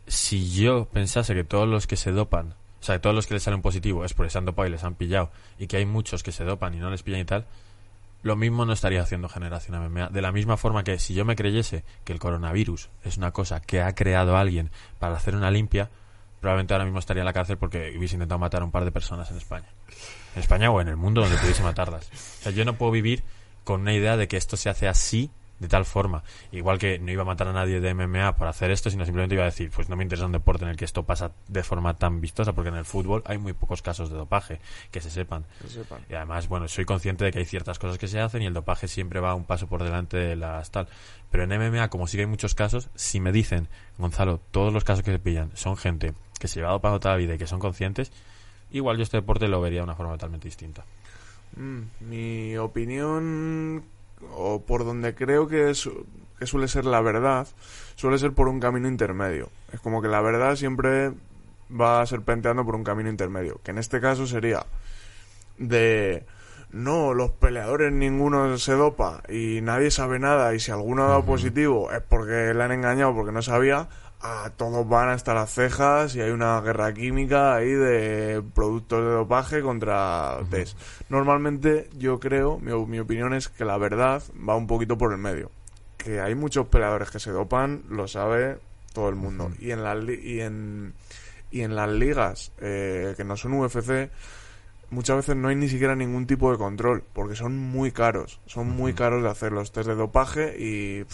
Si 0.07 0.51
yo 0.51 0.85
pensase 0.85 1.33
que 1.35 1.43
todos 1.43 1.67
los 1.67 1.85
que 1.87 1.95
se 1.95 2.11
dopan, 2.11 2.53
o 2.79 2.83
sea, 2.83 2.95
que 2.95 2.99
todos 2.99 3.15
los 3.15 3.27
que 3.27 3.33
les 3.33 3.43
salen 3.43 3.61
positivo 3.61 4.05
es 4.05 4.13
porque 4.13 4.29
se 4.29 4.37
han 4.37 4.45
dopado 4.45 4.67
y 4.67 4.71
les 4.71 4.83
han 4.83 4.95
pillado, 4.95 5.31
y 5.57 5.67
que 5.67 5.77
hay 5.77 5.85
muchos 5.85 6.23
que 6.23 6.31
se 6.31 6.43
dopan 6.43 6.73
y 6.73 6.77
no 6.77 6.89
les 6.89 7.03
pillan 7.03 7.21
y 7.21 7.25
tal, 7.25 7.45
lo 8.21 8.35
mismo 8.35 8.65
no 8.65 8.73
estaría 8.73 9.01
haciendo 9.01 9.29
Generación 9.29 9.81
MMA. 9.81 10.09
De 10.09 10.21
la 10.21 10.31
misma 10.31 10.57
forma 10.57 10.83
que 10.83 10.99
si 10.99 11.13
yo 11.13 11.23
me 11.25 11.35
creyese 11.35 11.83
que 12.03 12.11
el 12.11 12.19
coronavirus 12.19 12.89
es 13.03 13.17
una 13.17 13.31
cosa 13.31 13.61
que 13.61 13.81
ha 13.81 13.95
creado 13.95 14.37
alguien 14.37 14.71
para 14.99 15.15
hacer 15.15 15.35
una 15.35 15.51
limpia, 15.51 15.89
probablemente 16.41 16.73
ahora 16.73 16.85
mismo 16.85 16.99
estaría 16.99 17.21
en 17.21 17.25
la 17.25 17.33
cárcel 17.33 17.57
porque 17.57 17.95
hubiese 17.97 18.15
intentado 18.15 18.39
matar 18.39 18.61
a 18.61 18.65
un 18.65 18.71
par 18.71 18.83
de 18.83 18.91
personas 18.91 19.31
en 19.31 19.37
España. 19.37 19.67
En 20.35 20.41
España 20.41 20.69
o 20.69 20.81
en 20.81 20.89
el 20.89 20.97
mundo 20.97 21.21
donde 21.21 21.37
pudiese 21.37 21.63
matarlas. 21.63 22.09
O 22.39 22.43
sea, 22.43 22.51
yo 22.51 22.65
no 22.65 22.75
puedo 22.75 22.91
vivir 22.91 23.23
con 23.63 23.81
una 23.81 23.93
idea 23.93 24.17
de 24.17 24.27
que 24.27 24.37
esto 24.37 24.57
se 24.57 24.69
hace 24.69 24.87
así, 24.87 25.31
de 25.59 25.67
tal 25.67 25.85
forma. 25.85 26.23
Igual 26.51 26.79
que 26.79 26.99
no 26.99 27.11
iba 27.11 27.23
a 27.23 27.25
matar 27.25 27.47
a 27.47 27.53
nadie 27.53 27.79
de 27.79 27.93
MMA 27.93 28.35
por 28.35 28.47
hacer 28.47 28.71
esto, 28.71 28.89
sino 28.89 29.05
simplemente 29.05 29.35
iba 29.35 29.43
a 29.43 29.47
decir, 29.47 29.71
pues 29.71 29.89
no 29.89 29.95
me 29.95 30.03
interesa 30.03 30.25
un 30.25 30.31
deporte 30.31 30.63
en 30.63 30.71
el 30.71 30.77
que 30.77 30.85
esto 30.85 31.03
pasa 31.03 31.31
de 31.47 31.63
forma 31.63 31.95
tan 31.95 32.21
vistosa, 32.21 32.53
porque 32.53 32.69
en 32.69 32.75
el 32.75 32.85
fútbol 32.85 33.21
hay 33.25 33.37
muy 33.37 33.53
pocos 33.53 33.81
casos 33.81 34.09
de 34.09 34.17
dopaje, 34.17 34.59
que 34.91 35.01
se 35.01 35.09
sepan. 35.09 35.45
Que 35.61 35.69
sepan. 35.69 36.01
Y 36.09 36.13
además, 36.13 36.47
bueno, 36.47 36.67
soy 36.67 36.85
consciente 36.85 37.25
de 37.25 37.31
que 37.31 37.39
hay 37.39 37.45
ciertas 37.45 37.79
cosas 37.79 37.97
que 37.97 38.07
se 38.07 38.19
hacen 38.19 38.41
y 38.41 38.45
el 38.45 38.53
dopaje 38.53 38.87
siempre 38.87 39.19
va 39.19 39.35
un 39.35 39.45
paso 39.45 39.67
por 39.67 39.83
delante 39.83 40.17
de 40.17 40.35
las 40.35 40.71
tal. 40.71 40.87
Pero 41.31 41.43
en 41.43 41.49
MMA, 41.49 41.89
como 41.89 42.07
sí 42.07 42.17
que 42.17 42.21
hay 42.21 42.29
muchos 42.29 42.55
casos, 42.55 42.89
si 42.95 43.19
me 43.19 43.31
dicen, 43.31 43.67
Gonzalo, 43.97 44.39
todos 44.51 44.73
los 44.73 44.83
casos 44.83 45.03
que 45.03 45.11
se 45.11 45.19
pillan 45.19 45.51
son 45.55 45.77
gente 45.77 46.13
que 46.39 46.47
se 46.47 46.59
lleva 46.59 46.71
dopado 46.71 46.99
toda 46.99 47.15
la 47.15 47.17
vida 47.19 47.35
y 47.35 47.37
que 47.37 47.47
son 47.47 47.59
conscientes, 47.59 48.11
igual 48.71 48.97
yo 48.97 49.03
este 49.03 49.17
deporte 49.17 49.47
lo 49.47 49.61
vería 49.61 49.79
de 49.79 49.83
una 49.83 49.95
forma 49.95 50.13
totalmente 50.13 50.47
distinta. 50.47 50.85
Mm, 51.55 51.81
mi 51.99 52.57
opinión, 52.57 53.83
o 54.35 54.61
por 54.61 54.85
donde 54.85 55.15
creo 55.15 55.47
que, 55.47 55.73
su- 55.73 56.05
que 56.37 56.45
suele 56.45 56.67
ser 56.67 56.85
la 56.85 57.01
verdad, 57.01 57.47
suele 57.95 58.17
ser 58.17 58.33
por 58.33 58.47
un 58.47 58.59
camino 58.59 58.87
intermedio. 58.87 59.49
Es 59.73 59.79
como 59.79 60.01
que 60.01 60.07
la 60.07 60.21
verdad 60.21 60.55
siempre 60.55 61.11
va 61.69 62.05
serpenteando 62.05 62.65
por 62.65 62.75
un 62.75 62.83
camino 62.83 63.09
intermedio, 63.09 63.59
que 63.63 63.71
en 63.71 63.77
este 63.77 63.99
caso 64.01 64.25
sería 64.25 64.65
de 65.57 66.25
no, 66.71 67.13
los 67.13 67.31
peleadores 67.31 67.91
ninguno 67.91 68.57
se 68.57 68.73
dopa 68.73 69.23
y 69.27 69.59
nadie 69.61 69.91
sabe 69.91 70.19
nada 70.19 70.53
y 70.53 70.59
si 70.59 70.71
alguno 70.71 71.03
ha 71.03 71.07
dado 71.07 71.25
positivo 71.25 71.91
es 71.91 72.01
porque 72.01 72.53
le 72.53 72.63
han 72.63 72.71
engañado 72.71 73.13
porque 73.15 73.31
no 73.31 73.41
sabía, 73.41 73.89
a 74.21 74.49
todos 74.57 74.87
van 74.87 75.09
hasta 75.09 75.33
las 75.33 75.53
cejas 75.53 76.15
y 76.15 76.21
hay 76.21 76.31
una 76.31 76.59
guerra 76.61 76.93
química 76.93 77.55
ahí 77.55 77.71
de 77.71 78.43
productos 78.53 78.99
de 79.03 79.11
dopaje 79.11 79.61
contra 79.61 80.39
test. 80.49 80.77
Normalmente 81.09 81.89
yo 81.97 82.19
creo, 82.19 82.59
mi, 82.59 82.73
mi 82.85 82.99
opinión 82.99 83.33
es 83.33 83.47
que 83.47 83.63
la 83.65 83.77
verdad 83.77 84.21
va 84.47 84.55
un 84.57 84.67
poquito 84.67 84.97
por 84.97 85.11
el 85.13 85.19
medio. 85.19 85.51
Que 85.97 86.19
hay 86.19 86.35
muchos 86.35 86.67
peleadores 86.67 87.11
que 87.11 87.19
se 87.19 87.31
dopan, 87.31 87.83
lo 87.89 88.07
sabe 88.07 88.57
todo 88.93 89.07
el 89.09 89.15
mundo. 89.15 89.51
Y 89.59 89.71
en 89.71 89.83
las 89.83 89.97
li- 90.03 90.19
y 90.21 90.41
en 90.41 90.93
y 91.51 91.61
en 91.61 91.75
las 91.75 91.89
ligas 91.89 92.51
eh, 92.59 93.13
que 93.17 93.23
no 93.23 93.35
son 93.35 93.53
UFC 93.53 94.11
muchas 94.91 95.17
veces 95.17 95.35
no 95.35 95.47
hay 95.47 95.55
ni 95.55 95.67
siquiera 95.69 95.95
ningún 95.95 96.27
tipo 96.27 96.51
de 96.51 96.57
control 96.59 97.03
porque 97.13 97.35
son 97.35 97.57
muy 97.57 97.91
caros 97.91 98.39
son 98.45 98.69
muy 98.69 98.93
caros 98.93 99.23
de 99.23 99.29
hacer 99.29 99.51
los 99.51 99.71
test 99.71 99.87
de 99.87 99.95
dopaje 99.95 100.55
y 100.59 101.05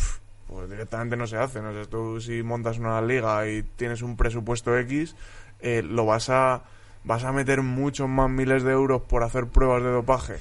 pues 0.48 0.70
directamente 0.70 1.18
no 1.18 1.28
se 1.28 1.38
hacen 1.38 1.66
o 1.66 1.74
sea 1.74 1.86
tú 1.86 2.22
si 2.22 2.44
montas 2.44 2.78
una 2.78 3.02
liga 3.02 3.48
y 3.48 3.64
tienes 3.64 4.02
un 4.02 4.16
presupuesto 4.16 4.78
X 4.78 5.16
eh, 5.60 5.82
lo 5.82 6.06
vas 6.06 6.30
a 6.30 6.64
vas 7.04 7.24
a 7.24 7.32
meter 7.32 7.62
muchos 7.62 8.08
más 8.10 8.30
miles 8.30 8.64
de 8.64 8.72
euros 8.72 9.02
por 9.02 9.24
hacer 9.24 9.48
pruebas 9.48 9.84
de 9.84 9.90
dopaje 9.90 10.36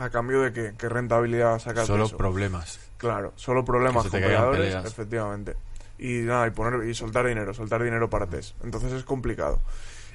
a 0.00 0.10
cambio 0.10 0.40
de 0.40 0.52
que, 0.52 0.74
qué 0.76 0.88
rentabilidad 0.88 1.58
sacas 1.58 1.82
de 1.82 1.86
Solo 1.86 2.04
eso 2.06 2.16
problemas. 2.16 2.80
Claro, 2.96 3.32
solo 3.36 3.64
problemas 3.64 4.06
con 4.06 4.20
peleas. 4.20 4.84
efectivamente. 4.86 5.56
y 5.98 6.20
nada, 6.20 6.46
y 6.46 6.50
poner 6.50 6.88
y 6.88 6.94
soltar 6.94 7.26
dinero, 7.26 7.52
soltar 7.52 7.82
dinero 7.82 8.08
para 8.08 8.26
test. 8.26 8.56
Entonces 8.64 8.92
es 8.92 9.04
complicado. 9.04 9.60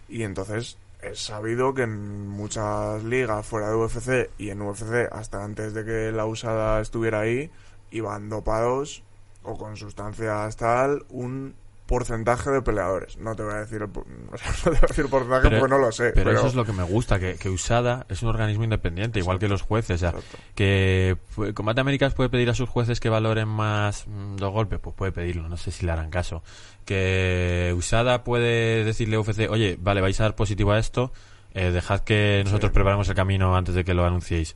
Y 0.10 0.24
entonces 0.24 0.78
es 1.02 1.20
sabido 1.20 1.74
que 1.74 1.84
en 1.84 2.28
muchas 2.28 3.04
ligas 3.04 3.46
fuera 3.46 3.70
de 3.70 3.76
UFC 3.76 4.30
y 4.40 4.50
en 4.50 4.62
UFC 4.62 5.08
hasta 5.12 5.44
antes 5.44 5.74
de 5.74 5.86
que 5.86 6.12
la 6.12 6.26
usada 6.26 6.82
estuviera 6.82 7.20
ahí 7.20 7.52
iban 7.92 8.30
dopados 8.30 9.04
o 9.44 9.58
con 9.58 9.78
sustancias 9.78 10.56
tal 10.58 11.04
un 11.10 11.54
porcentaje 11.86 12.50
de 12.50 12.64
peleadores. 12.64 13.16
No 13.20 13.36
te 13.36 13.44
voy 13.44 13.54
a 13.54 13.58
decir 13.58 13.80
el, 13.84 13.90
po- 13.90 14.04
o 14.32 14.38
sea, 14.38 14.50
no 14.52 14.58
te 14.64 14.70
voy 14.72 14.78
a 14.80 14.88
decir 14.88 15.08
porcentaje 15.08 15.50
porque 15.60 15.70
no 15.70 15.78
lo 15.78 15.92
sé. 15.92 16.14
Pero, 16.16 16.32
eso 16.32 16.48
es 16.48 16.56
lo 16.56 16.66
que 16.66 16.74
me 16.74 16.82
gusta, 16.82 17.20
que, 17.20 17.36
que 17.36 17.48
USADA 17.52 18.08
es 18.10 18.24
un 18.24 18.30
organismo 18.30 18.64
independiente, 18.64 19.20
igual 19.20 19.38
que 19.38 19.48
los 19.48 19.62
jueces. 19.62 20.02
O 20.02 20.10
sea, 20.12 20.14
que 20.56 21.16
Combate 21.54 21.82
Américas 21.82 22.16
puede 22.16 22.30
pedir 22.30 22.50
a 22.50 22.56
sus 22.56 22.68
jueces 22.70 23.00
que 23.00 23.10
valoren 23.10 23.48
más 23.48 24.08
mm, 24.08 24.38
los 24.40 24.52
golpes, 24.52 24.80
pues 24.80 24.96
puede 24.96 25.12
pedirlo, 25.12 25.48
no 25.48 25.58
sé 25.58 25.70
si 25.70 25.86
le 25.86 25.92
harán 25.92 26.10
caso. 26.10 26.42
Que 26.86 27.72
USADA 27.78 28.24
puede 28.24 28.84
decirle 28.84 29.18
a 29.18 29.20
UFC, 29.20 29.48
oye, 29.50 29.78
vale, 29.80 30.02
vais 30.02 30.20
a 30.20 30.24
dar 30.24 30.36
positivo 30.36 30.72
a 30.72 30.80
esto, 30.80 31.12
eh, 31.54 31.70
dejad 31.70 32.00
que 32.02 32.42
nosotros 32.46 32.72
preparemos 32.72 33.08
el 33.10 33.16
camino 33.16 33.56
antes 33.56 33.76
de 33.76 33.84
que 33.86 33.94
lo 33.94 34.06
anunciéis. 34.06 34.56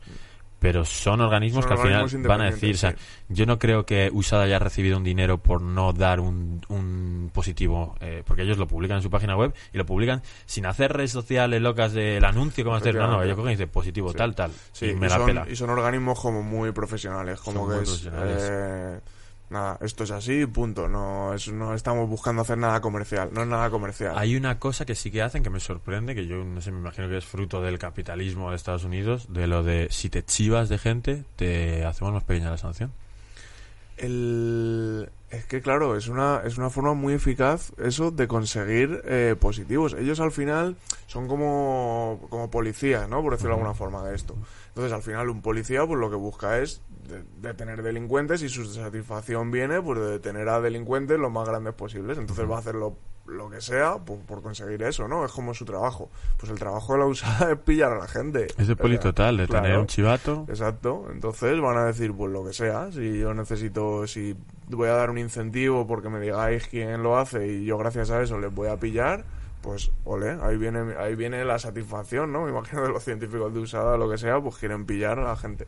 Pero 0.60 0.84
son 0.84 1.22
organismos 1.22 1.64
Son 1.66 1.74
que 1.76 1.82
al 1.82 1.88
final 2.10 2.28
van 2.28 2.42
a 2.42 2.46
decir, 2.52 2.76
o 2.76 2.78
sea, 2.78 2.94
yo 3.30 3.46
no 3.46 3.58
creo 3.60 3.86
que 3.86 4.10
USADA 4.12 4.44
haya 4.44 4.60
recibido 4.60 4.98
un 4.98 5.04
dinero 5.06 5.38
por 5.38 5.62
no 5.62 5.94
dar 5.94 6.20
un, 6.20 6.62
un 6.68 7.32
positivo, 7.34 7.96
eh, 8.02 8.24
porque 8.26 8.42
ellos 8.42 8.58
lo 8.58 8.68
publican 8.68 8.98
en 8.98 9.04
su 9.04 9.10
página 9.10 9.38
web 9.38 9.54
y 9.74 9.78
lo 9.78 9.86
publican 9.86 10.22
sin 10.46 10.66
hacer 10.66 10.92
redes 10.92 11.12
sociales 11.12 11.62
locas 11.62 11.94
del 11.94 12.26
anuncio, 12.26 12.64
como 12.66 12.76
hacer, 12.76 12.96
no, 12.96 13.08
no, 13.08 13.24
ellos 13.24 13.36
cogen 13.38 13.52
y 13.52 13.56
dicen 13.56 13.70
positivo, 13.70 14.12
Sí. 14.12 14.18
tal, 14.18 14.36
tal, 14.36 14.52
Sí, 14.74 14.88
y 14.88 14.90
y, 14.90 14.96
me 14.96 15.08
la 15.08 15.16
son, 15.16 15.26
pela. 15.28 15.48
y 15.50 15.56
son 15.56 15.70
organismos 15.70 16.20
como 16.20 16.44
muy 16.44 16.72
profesionales, 16.74 17.40
como 17.40 17.62
Son 17.62 17.70
que 17.78 17.84
es 17.84 17.90
profesionales. 17.90 18.48
eh, 18.52 19.00
nada, 19.50 19.78
esto 19.82 20.04
es 20.04 20.12
así, 20.12 20.46
punto. 20.46 20.88
No 20.88 21.34
es, 21.34 21.52
no 21.52 21.74
estamos 21.74 22.10
buscando 22.10 22.42
hacer 22.42 22.58
nada 22.58 22.82
comercial, 22.82 23.30
no 23.34 23.42
es 23.42 23.48
nada 23.48 23.70
comercial. 23.70 24.18
Hay 24.18 24.36
una 24.36 24.60
cosa 24.60 24.86
que 24.86 24.96
sí 24.96 25.12
que 25.12 25.22
hacen 25.22 25.44
que 25.44 25.50
me 25.50 25.60
sorprende, 25.60 26.16
que 26.16 26.28
yo 26.28 26.44
no 26.44 26.62
sé, 26.62 26.72
me 26.72 26.80
imagino 26.80 27.10
que 27.10 27.18
es 27.18 27.26
fruto 27.26 27.62
del 27.62 27.80
capitalismo 27.80 28.50
de 28.50 28.56
Estados 28.56 28.84
Unidos, 28.84 29.28
de 29.30 29.48
lo 29.48 29.64
de 29.64 29.88
si 29.92 30.10
te 30.10 30.24
chivas 30.24 30.70
de 30.70 30.78
gente, 30.78 31.24
te 31.36 31.86
hacemos 31.86 32.14
más 32.14 32.24
pequeña 32.24 32.52
la 32.52 32.58
sanción. 32.58 32.92
El... 34.00 35.10
Es 35.30 35.46
que 35.46 35.62
claro, 35.62 35.96
es 35.96 36.08
una, 36.08 36.42
es 36.44 36.58
una 36.58 36.72
forma 36.72 36.96
muy 36.96 37.14
eficaz 37.14 37.72
eso 37.78 38.10
de 38.10 38.28
conseguir 38.28 39.02
eh, 39.06 39.36
positivos. 39.40 39.94
Ellos 39.94 40.20
al 40.20 40.32
final 40.32 40.76
son 41.06 41.28
como, 41.28 42.20
como 42.32 42.50
policías, 42.50 43.08
¿no? 43.08 43.22
Por 43.22 43.34
decirlo 43.34 43.52
de 43.52 43.60
alguna 43.62 43.76
forma 43.76 44.04
de 44.04 44.16
esto. 44.16 44.36
Entonces 44.70 44.92
al 44.92 45.04
final 45.04 45.30
un 45.30 45.42
policía 45.44 45.86
pues 45.86 46.00
lo 46.00 46.10
que 46.10 46.16
busca 46.16 46.58
es 46.60 46.82
de- 47.08 47.24
detener 47.48 47.84
delincuentes 47.84 48.42
y 48.42 48.50
su 48.50 48.66
satisfacción 48.66 49.52
viene 49.52 49.80
pues 49.84 50.00
de 50.00 50.06
detener 50.14 50.50
a 50.50 50.62
delincuentes 50.62 51.20
lo 51.20 51.30
más 51.30 51.48
grandes 51.48 51.76
posibles. 51.76 52.18
Entonces 52.18 52.50
va 52.50 52.56
a 52.56 52.60
hacer 52.60 52.74
lo, 52.74 52.96
lo 53.30 53.50
que 53.50 53.62
sea 53.62 53.98
por, 53.98 54.20
por 54.20 54.42
conseguir 54.42 54.82
eso, 54.84 55.08
¿no? 55.08 55.26
Es 55.26 55.32
como 55.32 55.54
su 55.54 55.66
trabajo. 55.66 56.10
Pues 56.38 56.52
el 56.52 56.60
trabajo 56.60 56.94
de 56.94 57.00
la 57.00 57.06
usada 57.06 57.52
es 57.54 57.60
pillar 57.60 57.92
a 57.94 58.00
la 58.00 58.08
gente. 58.08 58.48
Es 58.58 58.68
de 58.68 58.74
O 58.74 58.78
poli 58.78 58.98
total, 58.98 59.38
de 59.38 59.48
tener 59.48 59.78
un 59.78 59.88
chivato. 59.88 60.46
Exacto, 60.48 61.08
entonces 61.12 61.60
van 61.62 61.78
a 61.78 61.86
decir 61.86 62.14
pues 62.14 62.32
lo 62.32 62.46
que 62.46 62.54
sea, 62.54 62.92
si 62.92 63.20
yo 63.20 63.34
necesito, 63.34 64.08
si 64.08 64.36
voy 64.70 64.90
a 64.90 64.94
dar 64.94 65.10
un 65.10 65.18
incentivo 65.18 65.88
porque 65.88 66.10
me 66.10 66.20
digáis 66.20 66.68
quién 66.68 67.02
lo 67.02 67.18
hace 67.18 67.48
y 67.48 67.66
yo 67.66 67.78
gracias 67.78 68.12
a 68.12 68.22
eso 68.22 68.40
les 68.40 68.54
voy 68.54 68.68
a 68.68 68.78
pillar, 68.78 69.26
pues 69.62 69.92
ole, 70.06 70.38
ahí 70.42 70.58
viene, 70.58 70.96
ahí 70.98 71.16
viene 71.16 71.44
la 71.44 71.60
satisfacción, 71.60 72.32
¿no? 72.32 72.44
Me 72.44 72.52
imagino 72.52 72.84
de 72.84 72.90
los 72.90 73.04
científicos 73.04 73.54
de 73.54 73.60
usada 73.60 73.98
lo 73.98 74.10
que 74.10 74.18
sea, 74.18 74.40
pues 74.40 74.58
quieren 74.58 74.86
pillar 74.86 75.20
a 75.20 75.24
la 75.24 75.36
gente. 75.36 75.68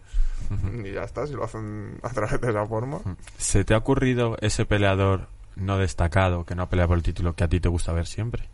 Y 0.84 0.92
ya 0.92 1.04
está, 1.04 1.26
si 1.28 1.34
lo 1.34 1.44
hacen 1.44 1.98
a 2.04 2.10
través 2.10 2.42
de 2.42 2.50
esa 2.50 2.66
forma. 2.66 3.00
¿Se 3.38 3.64
te 3.64 3.74
ha 3.74 3.78
ocurrido 3.78 4.38
ese 4.42 4.66
peleador 4.66 5.28
no 5.56 5.78
destacado 5.78 6.46
que 6.46 6.56
no 6.56 6.64
ha 6.64 6.70
peleado 6.70 6.90
por 6.90 6.98
el 6.98 7.04
título 7.04 7.36
que 7.36 7.44
a 7.44 7.48
ti 7.48 7.60
te 7.60 7.70
gusta 7.70 7.94
ver 7.94 8.08
siempre? 8.08 8.50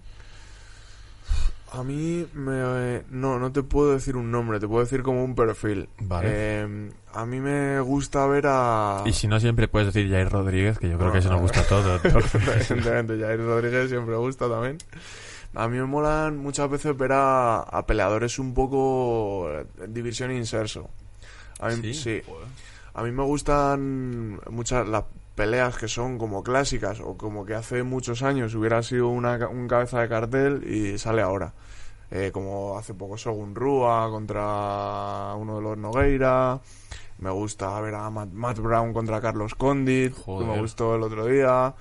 A 1.72 1.84
mí 1.84 2.26
me, 2.34 3.04
no, 3.10 3.40
no 3.40 3.52
te 3.52 3.62
puedo 3.62 3.94
decir 3.94 4.16
un 4.16 4.32
nombre, 4.32 4.60
te 4.60 4.68
puedo 4.68 4.84
decir 4.84 5.04
como 5.04 5.24
un 5.24 5.36
perfil. 5.36 5.90
Vale. 6.00 6.30
Eh, 6.32 6.92
a 7.14 7.26
mí 7.26 7.42
me 7.42 7.82
gusta 7.82 8.26
ver 8.26 8.46
a... 8.48 9.04
Y 9.06 9.12
si 9.12 9.28
no, 9.28 9.40
siempre 9.40 9.68
puedes 9.68 9.94
decir 9.94 10.10
Jair 10.10 10.30
Rodríguez, 10.30 10.80
que 10.80 10.90
yo 10.90 10.98
creo 10.98 11.12
que 11.12 11.18
eso 11.18 11.30
nos 11.30 11.42
gusta 11.42 11.60
a 11.60 11.64
todos. 11.64 12.02
Evidentemente, 12.70 13.20
Jair 13.20 13.40
Rodríguez 13.40 13.90
siempre 13.90 14.16
gusta 14.16 14.50
también. 14.50 14.78
A 15.56 15.68
mí 15.68 15.78
me 15.78 15.86
molan 15.86 16.38
muchas 16.38 16.70
veces 16.70 16.96
ver 16.96 17.12
a, 17.12 17.60
a 17.60 17.86
peleadores 17.86 18.40
un 18.40 18.54
poco 18.54 19.50
en 19.82 19.94
división 19.94 20.32
inserso. 20.32 20.90
A 21.60 21.70
mí, 21.70 21.94
sí. 21.94 22.22
A 22.94 23.04
mí 23.04 23.12
me 23.12 23.24
gustan 23.24 24.40
muchas 24.50 24.88
las 24.88 25.04
peleas 25.38 25.78
que 25.78 25.88
son 25.88 26.18
como 26.18 26.44
clásicas 26.44 27.00
o 27.00 27.16
como 27.16 27.46
que 27.46 27.54
hace 27.54 27.84
muchos 27.84 28.24
años 28.24 28.56
hubiera 28.56 28.82
sido 28.82 29.08
una, 29.10 29.48
un 29.48 29.68
cabeza 29.68 30.02
de 30.02 30.10
cartel 30.10 30.64
y 30.68 30.98
sale 30.98 31.22
ahora. 31.22 31.54
Eh, 32.10 32.32
como 32.34 32.78
hace 32.78 32.94
poco 32.96 33.18
Shogun 33.18 33.54
Rua 33.54 34.10
contra 34.10 35.36
uno 35.36 35.58
de 35.58 35.62
los 35.62 35.78
Nogueira. 35.78 36.60
Me 37.20 37.30
gusta 37.30 37.80
ver 37.82 37.94
a 37.96 38.10
Matt, 38.10 38.30
Matt 38.32 38.58
Brown 38.58 38.94
contra 38.94 39.22
Carlos 39.22 39.54
Condit, 39.54 40.14
que 40.16 40.32
me 40.46 40.60
gustó 40.60 40.96
el 40.96 41.04
otro 41.04 41.26
día. 41.28 41.74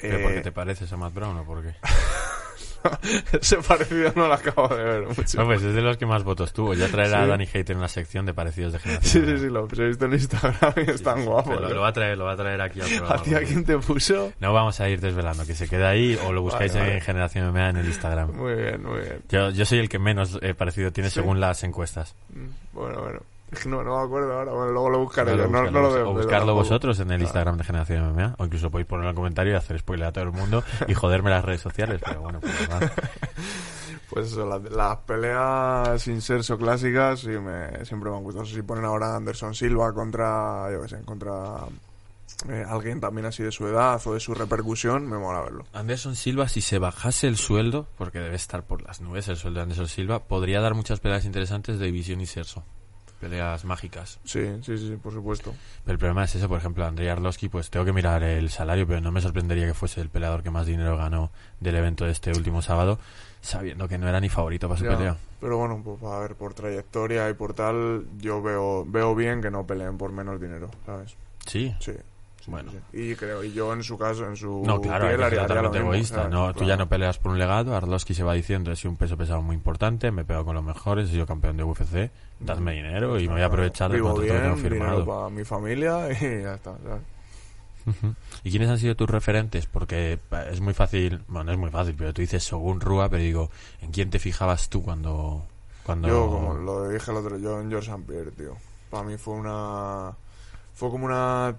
¿Pero 0.00 0.18
Eh, 0.18 0.22
por 0.22 0.32
qué 0.32 0.40
te 0.40 0.52
pareces 0.52 0.92
a 0.92 0.96
Matt 0.96 1.14
Brown 1.14 1.38
o 1.38 1.44
por 1.44 1.62
qué? 1.62 1.74
Ese 3.40 3.56
parecido 3.58 4.12
no 4.16 4.28
lo 4.28 4.34
acabo 4.34 4.68
de 4.68 4.82
ver 4.82 5.06
mucho. 5.06 5.38
No, 5.38 5.46
pues 5.46 5.62
es 5.62 5.74
de 5.74 5.82
los 5.82 5.96
que 5.96 6.06
más 6.06 6.24
votos 6.24 6.52
tuvo. 6.52 6.74
Ya 6.74 6.88
traerá 6.88 7.20
a 7.20 7.24
Sí. 7.24 7.30
Danny 7.30 7.46
Hater 7.46 7.76
en 7.76 7.82
la 7.82 7.88
sección 7.88 8.26
de 8.26 8.34
parecidos 8.34 8.72
de 8.72 8.78
Sí, 8.78 8.84
generación. 8.84 9.26
sí, 9.26 9.38
sí, 9.38 9.46
lo 9.50 9.68
he 9.70 9.88
visto 9.88 10.04
en 10.06 10.12
Instagram 10.12 10.72
y 10.76 10.90
están 10.90 11.24
guapos. 11.24 11.54
Pero 11.56 11.68
¿eh? 11.70 11.74
lo 11.74 11.80
va 11.80 11.88
a 11.88 11.92
traer, 11.92 12.18
lo 12.18 12.24
va 12.24 12.32
a 12.32 12.36
traer 12.36 12.60
aquí 12.60 12.80
al 12.80 12.88
programa. 12.88 13.14
¿A 13.14 13.22
ti 13.22 13.34
a 13.34 13.40
quién 13.42 13.64
te 13.64 13.78
puso? 13.78 14.32
No 14.40 14.52
vamos 14.52 14.80
a 14.80 14.88
ir 14.88 15.00
desvelando, 15.00 15.46
que 15.46 15.54
se 15.54 15.68
quede 15.68 15.84
ahí 15.86 16.18
o 16.26 16.32
lo 16.32 16.42
buscáis 16.42 16.72
Vale, 16.72 16.84
vale. 16.84 16.94
en 16.98 17.00
Generación 17.02 17.50
MMA 17.52 17.68
en 17.70 17.76
el 17.78 17.86
Instagram. 17.86 18.32
Muy 18.36 18.54
bien, 18.54 18.82
muy 18.82 19.00
bien. 19.00 19.20
Yo, 19.28 19.50
yo 19.50 19.64
soy 19.64 19.78
el 19.78 19.88
que 19.88 19.98
menos 19.98 20.38
eh, 20.42 20.54
parecido 20.54 20.92
tiene 20.92 21.10
¿Sí? 21.10 21.14
según 21.16 21.40
las 21.40 21.62
encuestas. 21.64 22.14
Mm, 22.32 22.46
Bueno, 22.72 23.00
bueno. 23.02 23.20
No, 23.66 23.82
no 23.82 23.98
me 23.98 24.04
acuerdo 24.04 24.32
ahora. 24.32 24.52
Bueno, 24.52 24.72
luego 24.72 24.90
lo 24.90 24.98
buscaré. 25.00 25.36
Yo. 25.36 25.48
No, 25.48 25.62
lo 25.62 25.88
o 25.88 25.92
veo. 25.92 26.12
buscarlo 26.14 26.54
vosotros 26.54 26.98
en 27.00 27.10
el 27.10 27.20
Instagram 27.22 27.56
de 27.56 27.64
Generación 27.64 28.12
MMA. 28.12 28.34
O 28.38 28.44
incluso 28.44 28.70
podéis 28.70 28.86
poner 28.86 29.04
en 29.04 29.10
el 29.10 29.14
comentario 29.16 29.52
y 29.52 29.56
hacer 29.56 29.78
spoiler 29.78 30.08
a 30.08 30.12
todo 30.12 30.24
el 30.24 30.32
mundo 30.32 30.62
y 30.86 30.94
joderme 30.94 31.30
las 31.30 31.44
redes 31.44 31.60
sociales. 31.60 32.00
Pero 32.04 32.20
bueno, 32.20 32.40
pues 32.40 32.68
nada. 32.68 32.92
Pues 34.10 34.32
eso, 34.32 34.44
las, 34.44 34.60
las 34.72 34.96
peleas 34.98 36.02
sin 36.02 36.20
ser 36.20 36.42
so 36.42 36.58
clásicas 36.58 37.20
sí 37.20 37.28
me, 37.28 37.84
siempre 37.84 38.10
me 38.10 38.16
han 38.16 38.24
gustado. 38.24 38.44
Si 38.44 38.60
ponen 38.62 38.84
ahora 38.84 39.12
a 39.12 39.16
Anderson 39.16 39.54
Silva 39.54 39.92
contra, 39.94 40.68
yo 40.72 40.82
qué 40.82 40.88
sé, 40.88 41.00
contra 41.02 41.58
eh, 42.48 42.64
alguien 42.66 43.00
también 43.00 43.26
así 43.26 43.42
de 43.42 43.52
su 43.52 43.66
edad 43.66 44.00
o 44.04 44.14
de 44.14 44.20
su 44.20 44.34
repercusión, 44.34 45.06
me 45.08 45.18
mola 45.18 45.42
verlo. 45.42 45.64
Anderson 45.72 46.16
Silva, 46.16 46.48
si 46.48 46.60
se 46.60 46.78
bajase 46.78 47.28
el 47.28 47.36
sueldo, 47.36 47.86
porque 47.98 48.18
debe 48.18 48.34
estar 48.34 48.64
por 48.64 48.82
las 48.82 49.00
nubes 49.00 49.28
el 49.28 49.36
sueldo 49.36 49.58
de 49.58 49.64
Anderson 49.64 49.88
Silva, 49.88 50.24
podría 50.24 50.60
dar 50.60 50.74
muchas 50.74 50.98
peleas 50.98 51.24
interesantes 51.24 51.78
de 51.78 51.86
división 51.86 52.20
y 52.20 52.26
serso. 52.26 52.64
Peleas 53.20 53.66
mágicas. 53.66 54.18
Sí, 54.24 54.46
sí, 54.62 54.78
sí, 54.78 54.96
por 55.00 55.12
supuesto. 55.12 55.54
Pero 55.84 55.92
el 55.92 55.98
problema 55.98 56.24
es 56.24 56.34
eso, 56.34 56.48
por 56.48 56.58
ejemplo, 56.58 56.86
Andrei 56.86 57.08
Arlovski, 57.08 57.50
pues 57.50 57.68
tengo 57.68 57.84
que 57.84 57.92
mirar 57.92 58.22
el 58.22 58.48
salario, 58.48 58.86
pero 58.86 59.02
no 59.02 59.12
me 59.12 59.20
sorprendería 59.20 59.66
que 59.66 59.74
fuese 59.74 60.00
el 60.00 60.08
peleador 60.08 60.42
que 60.42 60.50
más 60.50 60.66
dinero 60.66 60.96
ganó 60.96 61.30
del 61.60 61.76
evento 61.76 62.06
de 62.06 62.12
este 62.12 62.30
último 62.30 62.62
sábado, 62.62 62.98
sabiendo 63.42 63.88
que 63.88 63.98
no 63.98 64.08
era 64.08 64.20
ni 64.20 64.30
favorito 64.30 64.68
para 64.68 64.78
su 64.78 64.86
Ya, 64.86 64.96
pelea. 64.96 65.16
Pero 65.38 65.58
bueno, 65.58 65.82
pues 65.84 66.02
a 66.02 66.18
ver, 66.20 66.34
por 66.34 66.54
trayectoria 66.54 67.28
y 67.28 67.34
por 67.34 67.52
tal, 67.52 68.06
yo 68.18 68.40
veo, 68.40 68.86
veo 68.86 69.14
bien 69.14 69.42
que 69.42 69.50
no 69.50 69.66
peleen 69.66 69.98
por 69.98 70.12
menos 70.12 70.40
dinero, 70.40 70.70
¿sabes? 70.86 71.14
Sí. 71.46 71.74
Sí. 71.78 71.92
Sí, 72.40 72.50
Bueno. 72.50 72.70
sí. 72.72 72.78
Y 73.12 73.14
creo, 73.14 73.44
y 73.44 73.52
yo 73.52 73.72
en 73.72 73.82
su 73.82 73.96
caso, 73.98 74.26
en 74.26 74.36
su 74.36 74.62
No, 74.66 74.80
claro, 74.80 75.06
hay 75.06 75.16
piel 75.16 75.28
que 75.30 75.36
ser 75.36 75.46
totalmente 75.46 75.78
egoísta. 75.78 76.28
No, 76.28 76.52
tú 76.52 76.60
ya 76.60 76.66
Claro. 76.66 76.78
no 76.84 76.88
peleas 76.88 77.18
por 77.18 77.32
un 77.32 77.38
legado. 77.38 77.76
Arlovski 77.76 78.14
se 78.14 78.22
va 78.24 78.34
diciendo, 78.34 78.72
he 78.72 78.76
sido 78.76 78.90
un 78.90 78.96
peso 78.96 79.16
pesado 79.16 79.42
muy 79.42 79.54
importante, 79.56 80.10
me 80.10 80.22
he 80.22 80.24
pegado 80.24 80.44
con 80.44 80.54
los 80.54 80.64
mejores, 80.64 81.08
he 81.08 81.12
sido 81.12 81.26
campeón 81.26 81.56
de 81.56 81.64
UFC, 81.64 82.10
dadme 82.40 82.72
dinero 82.74 83.18
y 83.20 83.28
me 83.28 83.34
voy 83.34 83.42
a 83.42 83.46
aprovechar 83.46 83.90
del 83.92 84.02
contrato 84.02 84.32
que 84.32 84.38
tengo 84.40 84.54
bien, 84.56 84.70
firmado. 84.70 85.04
para 85.06 85.28
mi 85.30 85.44
familia 85.44 86.08
y 86.20 86.42
ya 86.42 86.54
está. 86.54 86.74
¿Y 88.44 88.50
quiénes 88.50 88.68
han 88.68 88.78
sido 88.78 88.94
tus 88.94 89.08
referentes? 89.08 89.66
Porque 89.66 90.18
es 90.50 90.60
muy 90.60 90.74
fácil, 90.74 91.22
bueno, 91.28 91.44
no 91.44 91.52
es 91.52 91.58
muy 91.58 91.70
fácil, 91.70 91.94
pero 91.96 92.12
tú 92.12 92.20
dices 92.20 92.44
Shogun 92.44 92.80
Rua, 92.80 93.08
pero 93.08 93.22
digo, 93.22 93.50
¿en 93.80 93.90
quién 93.90 94.10
te 94.10 94.18
fijabas 94.18 94.68
tú 94.68 94.82
cuando... 94.82 95.44
cuando... 95.84 96.06
Yo, 96.08 96.28
como 96.30 96.54
lo 96.54 96.88
dije 96.88 97.10
el 97.10 97.16
otro, 97.16 97.38
yo 97.38 97.60
en 97.60 97.70
George 97.70 97.90
St. 97.90 98.04
Pierre, 98.06 98.30
tío. 98.32 98.54
Para 98.90 99.04
mí 99.04 99.16
fue 99.16 99.34
una. 99.34 100.12
Fue 100.74 100.90
como 100.90 101.06
una. 101.06 101.54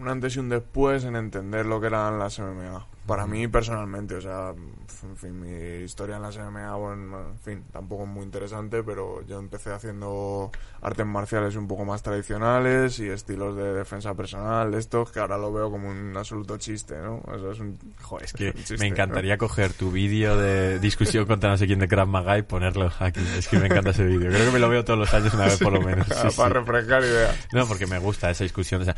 Un 0.00 0.08
antes 0.08 0.34
y 0.34 0.38
un 0.38 0.48
después 0.48 1.04
en 1.04 1.14
entender 1.14 1.66
lo 1.66 1.78
que 1.78 1.88
eran 1.88 2.18
las 2.18 2.38
MMA. 2.38 2.89
Para 3.06 3.26
mí 3.26 3.48
personalmente, 3.48 4.14
o 4.14 4.20
sea, 4.20 4.50
en 4.50 5.16
fin, 5.16 5.40
mi 5.40 5.84
historia 5.84 6.16
en 6.16 6.22
la 6.22 6.30
MMA, 6.30 6.74
bueno, 6.76 7.20
en 7.30 7.38
fin, 7.38 7.64
tampoco 7.72 8.04
es 8.04 8.08
muy 8.08 8.24
interesante, 8.24 8.82
pero 8.82 9.26
yo 9.26 9.38
empecé 9.38 9.72
haciendo 9.72 10.50
artes 10.82 11.06
marciales 11.06 11.56
un 11.56 11.66
poco 11.66 11.84
más 11.84 12.02
tradicionales 12.02 12.98
y 13.00 13.08
estilos 13.08 13.56
de 13.56 13.72
defensa 13.72 14.14
personal, 14.14 14.74
estos 14.74 15.10
que 15.10 15.20
ahora 15.20 15.38
lo 15.38 15.52
veo 15.52 15.70
como 15.70 15.88
un 15.88 16.16
absoluto 16.16 16.56
chiste, 16.58 16.96
¿no? 16.98 17.22
Eso 17.34 17.50
es 17.50 17.60
un... 17.60 17.78
Joder, 18.00 18.24
es 18.24 18.32
que 18.32 18.54
me 18.78 18.86
encantaría 18.86 19.36
coger 19.38 19.72
tu 19.72 19.90
vídeo 19.90 20.36
de 20.36 20.78
discusión 20.78 21.26
contra 21.26 21.50
no 21.50 21.56
sé 21.56 21.66
quién 21.66 21.78
de 21.78 21.88
Krav 21.88 22.06
Maga 22.06 22.38
y 22.38 22.42
ponerlo 22.42 22.90
aquí. 23.00 23.20
Es 23.36 23.48
que 23.48 23.58
me 23.58 23.66
encanta 23.66 23.90
ese 23.90 24.04
vídeo. 24.04 24.30
Creo 24.30 24.46
que 24.46 24.52
me 24.52 24.58
lo 24.58 24.68
veo 24.68 24.84
todos 24.84 24.98
los 24.98 25.12
años 25.12 25.34
una 25.34 25.46
vez 25.46 25.58
por 25.58 25.72
lo 25.72 25.80
menos. 25.80 26.06
para 26.36 26.60
refrescar 26.60 27.02
ideas. 27.02 27.48
No, 27.52 27.66
porque 27.66 27.86
me 27.86 27.98
gusta 27.98 28.30
esa 28.30 28.44
discusión. 28.44 28.82
O 28.82 28.84
sea, 28.84 28.96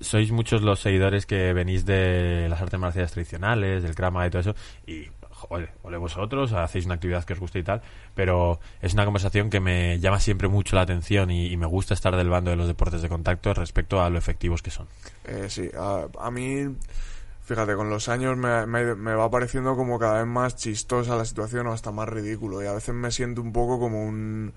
sois 0.00 0.32
muchos 0.32 0.62
los 0.62 0.80
seguidores 0.80 1.26
que 1.26 1.52
venís 1.52 1.84
de 1.84 2.48
las 2.48 2.60
artes 2.60 2.78
marciales 2.80 3.12
tradicionales, 3.12 3.25
del 3.30 3.94
Krav 3.94 4.12
Maga 4.12 4.26
y 4.26 4.30
todo 4.30 4.40
eso, 4.40 4.54
y 4.86 5.08
joder, 5.36 5.70
ole 5.82 5.98
vosotros, 5.98 6.52
hacéis 6.52 6.86
una 6.86 6.94
actividad 6.94 7.24
que 7.24 7.34
os 7.34 7.38
guste 7.38 7.58
y 7.58 7.62
tal, 7.62 7.82
pero 8.14 8.58
es 8.80 8.94
una 8.94 9.04
conversación 9.04 9.50
que 9.50 9.60
me 9.60 10.00
llama 10.00 10.18
siempre 10.18 10.48
mucho 10.48 10.76
la 10.76 10.82
atención 10.82 11.30
y, 11.30 11.56
me 11.56 11.66
gusta 11.66 11.94
estar 11.94 12.16
del 12.16 12.28
bando 12.28 12.50
de 12.50 12.56
los 12.56 12.66
deportes 12.66 13.02
de 13.02 13.08
contacto 13.08 13.52
respecto 13.54 14.02
a 14.02 14.10
lo 14.10 14.18
efectivos 14.18 14.62
que 14.62 14.70
son. 14.70 14.86
Eh, 15.24 15.46
sí, 15.48 15.70
a, 15.76 16.30
mí, 16.30 16.74
fíjate, 17.44 17.74
con 17.74 17.90
los 17.90 18.08
años 18.08 18.36
me, 18.36 18.66
me, 18.66 19.14
va 19.14 19.30
pareciendo 19.30 19.76
como 19.76 19.98
cada 19.98 20.18
vez 20.18 20.26
más 20.26 20.56
chistosa 20.56 21.16
la 21.16 21.24
situación 21.24 21.66
o 21.66 21.72
hasta 21.72 21.92
más 21.92 22.08
ridículo 22.08 22.62
y 22.62 22.66
a 22.66 22.72
veces 22.72 22.94
me 22.94 23.10
siento 23.10 23.40
un 23.40 23.52
poco 23.52 23.78
como 23.78 24.04
un 24.04 24.52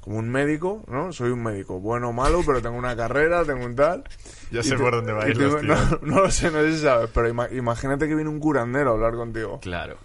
como 0.00 0.18
un 0.18 0.30
médico, 0.30 0.82
¿no? 0.88 1.12
Soy 1.12 1.30
un 1.30 1.42
médico, 1.42 1.78
bueno 1.80 2.08
o 2.08 2.12
malo, 2.12 2.42
pero 2.44 2.62
tengo 2.62 2.76
una 2.76 2.96
carrera, 2.96 3.44
tengo 3.44 3.64
un 3.64 3.76
tal. 3.76 4.04
Ya 4.50 4.62
sé 4.62 4.76
por 4.76 4.94
dónde 4.94 5.12
va 5.12 5.24
a 5.24 5.28
ir. 5.28 5.38
no, 6.02 6.22
lo 6.22 6.30
sé, 6.30 6.50
no 6.50 6.60
sé 6.60 6.72
si 6.72 6.78
sabes, 6.80 7.10
pero 7.12 7.28
imagínate 7.28 8.08
que 8.08 8.14
viene 8.14 8.30
un 8.30 8.40
curandero 8.40 8.90
a 8.90 8.94
hablar 8.94 9.14
contigo. 9.14 9.60
Claro. 9.60 9.98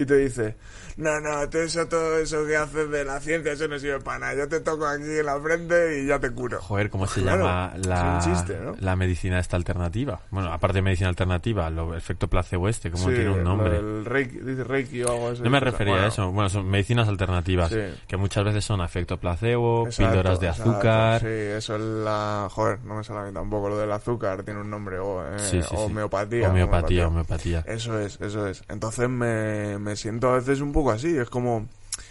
Y 0.00 0.06
te 0.06 0.16
dice, 0.16 0.56
no, 0.96 1.20
no, 1.20 1.46
todo 1.50 1.60
eso, 1.62 1.86
todo 1.86 2.18
eso 2.18 2.46
que 2.46 2.56
haces 2.56 2.90
de 2.90 3.04
la 3.04 3.20
ciencia, 3.20 3.52
eso 3.52 3.68
no 3.68 3.78
sirve 3.78 4.00
para 4.00 4.18
nada. 4.18 4.34
Yo 4.34 4.48
te 4.48 4.60
toco 4.60 4.86
aquí 4.86 5.02
en 5.02 5.26
la 5.26 5.38
frente 5.38 6.00
y 6.00 6.06
ya 6.06 6.18
te 6.18 6.30
curo. 6.30 6.58
Joder, 6.62 6.88
¿cómo 6.88 7.06
se 7.06 7.20
llama 7.20 7.74
la, 7.84 8.18
la 8.80 8.96
medicina 8.96 9.38
esta 9.38 9.58
alternativa? 9.58 10.22
Bueno, 10.30 10.50
aparte 10.50 10.78
de 10.78 10.82
medicina 10.82 11.10
alternativa, 11.10 11.68
el 11.68 11.78
efecto 11.94 12.28
placebo 12.28 12.66
este, 12.66 12.90
¿cómo 12.90 13.08
tiene 13.08 13.28
un 13.28 13.44
nombre? 13.44 13.76
El 13.76 14.06
reiki, 14.06 14.38
dice 14.38 14.64
reiki 14.64 15.02
o 15.02 15.12
algo 15.12 15.28
así. 15.28 15.42
No 15.42 15.50
me 15.50 15.60
refería 15.60 15.96
a 15.96 16.06
eso. 16.06 16.32
Bueno, 16.32 16.48
son 16.48 16.66
medicinas 16.70 17.06
alternativas, 17.06 17.70
que 18.08 18.16
muchas 18.16 18.42
veces 18.44 18.64
son 18.64 18.80
efecto 18.80 19.18
placebo, 19.18 19.86
píldoras 19.94 20.40
de 20.40 20.48
azúcar. 20.48 21.20
Sí, 21.20 21.26
eso 21.26 21.76
es 21.76 21.82
la... 21.82 22.48
Joder, 22.50 22.80
no 22.84 22.94
me 22.94 23.04
sale 23.04 23.20
a 23.20 23.22
mí 23.24 23.34
tampoco. 23.34 23.68
Lo 23.68 23.76
del 23.76 23.92
azúcar 23.92 24.44
tiene 24.44 24.60
un 24.60 24.70
nombre, 24.70 24.98
o, 24.98 25.22
eh, 25.22 25.62
homeopatía, 25.72 26.48
homeopatía. 26.48 27.06
Homeopatía, 27.06 27.64
Eso 27.66 27.98
es, 28.00 28.18
eso 28.18 28.46
es. 28.46 28.62
Entonces 28.68 29.10
me, 29.10 29.78
me 29.78 29.89
siento 29.96 30.30
a 30.30 30.34
veces 30.36 30.60
un 30.60 30.72
poco 30.72 30.90
así. 30.90 31.16
Es 31.16 31.30
como, 31.30 31.68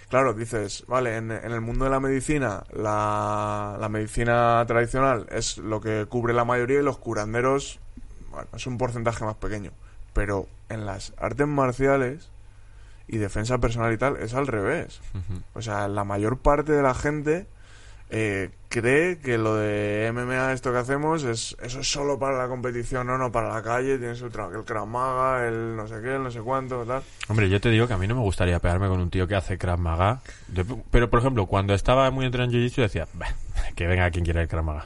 claro, 0.09 0.33
dices, 0.33 0.83
vale, 0.87 1.17
en, 1.17 1.31
el 1.31 1.61
mundo 1.61 1.85
de 1.85 1.91
la 1.91 1.99
medicina, 1.99 2.63
la, 2.73 3.77
la, 3.79 3.89
medicina 3.89 4.63
tradicional 4.67 5.27
es 5.31 5.57
lo 5.57 5.81
que 5.81 6.05
cubre 6.07 6.33
la 6.33 6.45
mayoría 6.45 6.79
y 6.79 6.83
los 6.83 6.97
curanderos, 6.97 7.79
bueno, 8.31 8.47
es 8.53 8.67
un 8.67 8.77
porcentaje 8.77 9.23
más 9.25 9.35
pequeño. 9.35 9.71
Pero 10.13 10.47
en 10.69 10.85
las 10.85 11.13
artes 11.17 11.47
marciales 11.47 12.29
y 13.07 13.17
defensa 13.17 13.57
personal 13.57 13.91
y 13.93 13.97
tal, 13.97 14.17
es 14.17 14.33
al 14.33 14.47
revés. 14.47 15.01
O 15.53 15.61
sea, 15.61 15.87
la 15.87 16.03
mayor 16.03 16.37
parte 16.37 16.71
de 16.71 16.83
la 16.83 16.93
gente 16.93 17.47
eh, 18.09 18.49
cree 18.69 19.17
que 19.17 19.37
lo 19.37 19.55
de 19.55 20.11
MMA, 20.13 20.53
esto 20.53 20.71
que 20.71 20.77
hacemos, 20.77 21.23
es 21.23 21.57
eso 21.61 21.79
es 21.79 21.91
solo 21.91 22.19
para 22.19 22.37
la 22.37 22.47
competición, 22.47 23.07
no, 23.07 23.17
no, 23.17 23.31
para 23.31 23.49
la 23.49 23.61
calle, 23.63 23.97
tienes 23.97 24.21
el, 24.21 24.27
el 24.27 24.63
Krav 24.63 24.87
Maga, 24.87 25.47
el 25.47 25.75
no 25.75 25.87
sé 25.87 25.95
qué, 26.01 26.15
el 26.15 26.23
no 26.23 26.31
sé 26.31 26.39
cuánto, 26.39 26.85
tal. 26.85 27.01
Hombre, 27.27 27.49
yo 27.49 27.59
te 27.59 27.69
digo 27.69 27.87
que 27.87 27.93
a 27.93 27.97
mí 27.97 28.07
no 28.07 28.15
me 28.15 28.21
gustaría 28.21 28.59
pegarme 28.59 28.87
con 28.87 28.99
un 28.99 29.09
tío 29.09 29.27
que 29.27 29.35
hace 29.35 29.57
Krav 29.57 29.79
Maga, 29.79 30.21
pero 30.91 31.09
por 31.09 31.19
ejemplo, 31.19 31.47
cuando 31.47 31.73
estaba 31.73 32.09
muy 32.11 32.25
entrenado 32.25 32.53
en 32.53 32.59
Jiu-Jitsu 32.59 32.81
decía, 32.81 33.07
que 33.75 33.87
venga 33.87 34.09
quien 34.11 34.23
quiera 34.23 34.41
el 34.41 34.47
Krav 34.47 34.63
Maga. 34.63 34.85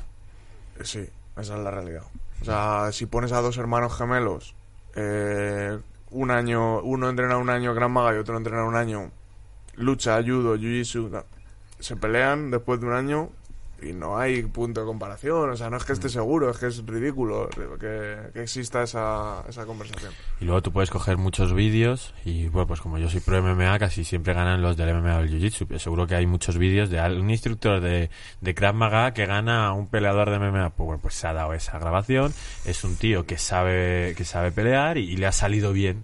Sí, 0.82 1.06
esa 1.38 1.56
es 1.56 1.60
la 1.60 1.70
realidad. 1.70 2.04
O 2.42 2.46
sea, 2.46 2.92
si 2.92 3.06
pones 3.06 3.32
a 3.34 3.42
dos 3.42 3.58
hermanos 3.58 3.96
gemelos, 3.96 4.56
eh, 4.96 5.78
un 6.12 6.32
año, 6.32 6.82
uno 6.82 7.10
entrena 7.10 7.38
un 7.38 7.50
año 7.50 7.76
Krav 7.76 7.90
Maga 7.90 8.16
y 8.16 8.20
otro 8.20 8.38
entrena 8.38 8.64
un 8.64 8.76
año 8.76 9.12
lucha, 9.76 10.22
judo, 10.24 10.56
jiu-jitsu, 10.56 11.24
se 11.80 11.96
pelean 11.98 12.50
después 12.50 12.80
de 12.80 12.88
un 12.88 12.94
año 12.94 13.30
y 13.84 13.94
no 13.94 14.18
hay 14.18 14.44
punto 14.44 14.82
de 14.82 14.88
comparación. 14.88 15.50
O 15.50 15.56
sea, 15.56 15.70
no 15.70 15.78
es 15.78 15.84
que 15.84 15.94
esté 15.94 16.08
mm. 16.08 16.12
seguro, 16.12 16.50
es 16.50 16.58
que 16.58 16.68
es 16.68 16.86
ridículo 16.86 17.50
que, 17.80 18.32
exista 18.36 18.84
esa, 18.84 19.44
esa 19.48 19.66
conversación. 19.66 20.12
Y 20.40 20.46
luego 20.46 20.62
tú 20.62 20.72
puedes 20.72 20.90
coger 20.90 21.18
muchos 21.18 21.54
vídeos 21.54 22.14
y, 22.26 22.48
bueno, 22.48 22.68
pues 22.68 22.82
como 22.82 22.98
yo 22.98 23.10
soy 23.10 23.20
pro 23.20 23.42
MMA, 23.42 23.80
casi 23.80 24.04
siempre 24.04 24.34
ganan 24.34 24.62
los 24.62 24.78
del 24.78 24.94
MMA 24.94 25.18
o 25.18 25.20
el 25.22 25.30
Jiu-Jitsu. 25.30 25.78
Seguro 25.80 26.08
que 26.08 26.16
hay 26.16 26.26
muchos 26.26 26.58
vídeos 26.58 26.90
de 26.90 27.00
un 27.00 27.30
instructor 27.30 27.82
de, 27.82 28.10
de 28.42 28.56
Krav 28.56 28.76
Maga 28.76 29.14
que 29.14 29.26
gana 29.26 29.68
a 29.68 29.74
un 29.74 29.88
peleador 29.88 30.30
de 30.30 30.40
MMA. 30.40 30.72
Pues 30.72 30.86
bueno, 30.86 31.02
pues 31.02 31.16
se 31.16 31.28
ha 31.28 31.34
dado 31.34 31.54
esa 31.54 31.78
grabación. 31.80 32.34
Es 32.66 32.84
un 32.84 32.96
tío 32.96 33.26
que 33.26 33.38
sabe, 33.38 34.14
que 34.18 34.26
sabe 34.26 34.52
pelear 34.52 34.98
y, 34.98 35.18
le 35.18 35.28
ha 35.28 35.32
salido 35.32 35.74
bien. 35.74 36.04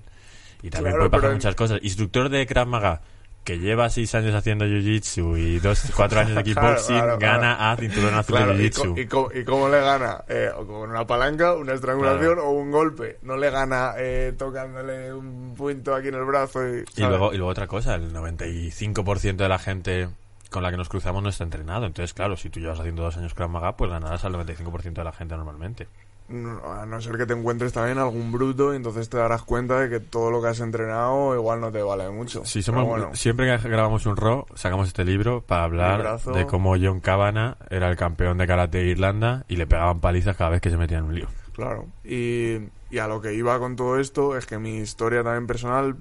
Y 0.61 0.69
también 0.69 0.97
puede 0.97 1.09
pasar 1.09 1.33
muchas 1.33 1.55
cosas. 1.55 1.79
Instructor 1.81 2.29
de 2.29 2.45
Krav 2.45 2.67
Maga 2.67 3.01
que 3.43 3.57
lleva 3.57 3.89
seis 3.89 4.13
años 4.15 4.35
haciendo 4.35 4.65
jiu-jitsu 4.65 5.37
y 5.37 5.59
dos, 5.59 5.91
cuatro 5.95 6.19
años 6.19 6.35
de 6.35 6.43
kickboxing, 6.45 7.19
gana 7.19 7.71
a 7.71 7.75
cinturón 7.77 8.13
azul 8.13 8.37
de 8.37 8.45
jiu-jitsu. 8.45 9.33
¿Y, 9.35 9.43
cómo 9.45 9.69
le 9.69 9.79
gana? 9.79 10.23
Eh, 10.27 10.51
con 10.55 10.89
una 10.89 11.05
palanca, 11.05 11.55
una 11.55 11.73
estrangulación 11.73 12.39
o 12.39 12.51
un 12.51 12.71
golpe. 12.71 13.17
No 13.23 13.37
le 13.37 13.49
gana 13.49 13.93
eh, 13.97 14.33
tocándole 14.37 15.13
un 15.13 15.55
punto 15.55 15.95
aquí 15.95 16.09
en 16.09 16.15
el 16.15 16.25
brazo. 16.25 16.67
Y, 16.67 16.83
y, 16.95 17.01
luego, 17.01 17.33
y 17.33 17.37
luego 17.37 17.51
otra 17.51 17.67
cosa, 17.67 17.95
el 17.95 18.13
95% 18.13 19.35
de 19.35 19.49
la 19.49 19.59
gente 19.59 20.09
con 20.49 20.63
la 20.63 20.71
que 20.71 20.77
nos 20.77 20.89
cruzamos 20.89 21.23
no 21.23 21.29
está 21.29 21.43
entrenado. 21.43 21.85
Entonces, 21.85 22.13
claro, 22.13 22.37
si 22.37 22.49
tú 22.49 22.59
llevas 22.59 22.79
haciendo 22.79 23.03
dos 23.03 23.17
años 23.17 23.33
Krav 23.33 23.49
Maga, 23.49 23.77
pues 23.77 23.91
ganarás 23.91 24.25
al 24.25 24.33
95% 24.33 24.93
de 24.93 25.03
la 25.03 25.11
gente 25.11 25.35
normalmente 25.35 25.87
a 26.29 26.85
no 26.85 27.01
ser 27.01 27.17
que 27.17 27.25
te 27.25 27.33
encuentres 27.33 27.73
también 27.73 27.97
algún 27.97 28.31
bruto 28.31 28.73
y 28.73 28.75
entonces 28.75 29.09
te 29.09 29.17
darás 29.17 29.41
cuenta 29.43 29.79
de 29.79 29.89
que 29.89 29.99
todo 29.99 30.29
lo 30.29 30.41
que 30.41 30.49
has 30.49 30.59
entrenado 30.59 31.33
igual 31.35 31.59
no 31.59 31.71
te 31.71 31.81
vale 31.81 32.09
mucho. 32.09 32.45
Sí, 32.45 32.61
somos, 32.61 33.17
siempre 33.17 33.47
que 33.47 33.69
grabamos 33.69 34.05
un 34.05 34.15
RAW 34.15 34.45
sacamos 34.53 34.87
este 34.87 35.03
libro 35.03 35.41
para 35.41 35.63
hablar 35.63 36.21
de 36.21 36.45
cómo 36.45 36.75
John 36.79 36.99
Cabana 36.99 37.57
era 37.69 37.89
el 37.89 37.97
campeón 37.97 38.37
de 38.37 38.47
karate 38.47 38.77
de 38.77 38.87
Irlanda 38.87 39.45
y 39.47 39.55
le 39.55 39.65
pegaban 39.65 39.99
palizas 39.99 40.37
cada 40.37 40.51
vez 40.51 40.61
que 40.61 40.69
se 40.69 40.77
metía 40.77 40.99
en 40.99 41.05
un 41.05 41.15
lío. 41.15 41.27
Claro, 41.53 41.87
y, 42.03 42.57
y 42.91 42.99
a 42.99 43.07
lo 43.07 43.21
que 43.21 43.33
iba 43.33 43.57
con 43.59 43.75
todo 43.75 43.99
esto 43.99 44.37
es 44.37 44.45
que 44.45 44.59
mi 44.59 44.77
historia 44.77 45.23
también 45.23 45.47
personal 45.47 45.97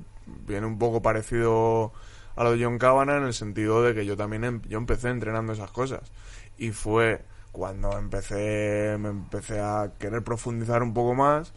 viene 0.47 0.67
un 0.67 0.79
poco 0.79 1.01
parecido 1.01 1.93
a 2.37 2.45
lo 2.45 2.53
de 2.53 2.63
John 2.63 2.79
Cabana 2.79 3.17
en 3.17 3.25
el 3.25 3.35
sentido 3.35 3.83
de 3.83 3.95
que 3.95 4.05
yo 4.05 4.17
también 4.17 4.45
em, 4.45 4.63
yo 4.69 4.79
empecé 4.79 5.09
entrenando 5.09 5.53
esas 5.53 5.71
cosas 5.71 6.13
y 6.59 6.71
fue 6.71 7.23
cuando 7.59 7.99
empecé, 7.99 8.97
me 9.01 9.09
empecé 9.09 9.59
a 9.59 9.91
querer 9.99 10.23
profundizar 10.23 10.81
un 10.83 10.95
poco 10.95 11.15
más 11.15 11.53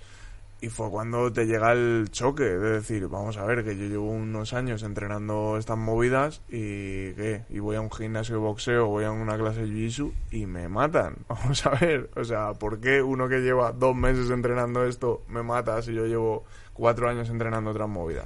y 0.60 0.70
fue 0.70 0.90
cuando 0.90 1.32
te 1.32 1.46
llega 1.46 1.72
el 1.74 2.10
choque 2.12 2.44
de 2.44 2.74
decir, 2.74 3.08
vamos 3.08 3.38
a 3.38 3.46
ver, 3.46 3.64
que 3.64 3.78
yo 3.78 3.86
llevo 3.86 4.10
unos 4.10 4.54
años 4.54 4.82
entrenando 4.82 5.58
estas 5.58 5.78
movidas 5.78 6.42
y 6.50 7.14
¿qué? 7.14 7.44
Y 7.50 7.60
voy 7.60 7.76
a 7.76 7.82
un 7.82 7.92
gimnasio 7.92 8.36
de 8.36 8.42
boxeo, 8.42 8.88
voy 8.88 9.06
a 9.06 9.12
una 9.12 9.38
clase 9.38 9.62
de 9.62 9.68
jiu-jitsu 9.68 10.12
y 10.32 10.48
me 10.48 10.68
matan. 10.70 11.18
Vamos 11.30 11.66
a 11.66 11.72
ver, 11.72 12.10
o 12.16 12.24
sea, 12.24 12.54
¿por 12.54 12.80
qué 12.80 13.02
uno 13.02 13.30
que 13.30 13.40
lleva 13.40 13.72
dos 13.72 13.96
meses 13.96 14.30
entrenando 14.32 14.84
esto 14.86 15.22
me 15.28 15.44
mata 15.44 15.82
si 15.84 15.94
yo 15.94 16.08
llevo 16.08 16.46
cuatro 16.74 17.10
años 17.10 17.30
entrenando 17.30 17.70
otras 17.72 17.90
movidas? 17.90 18.26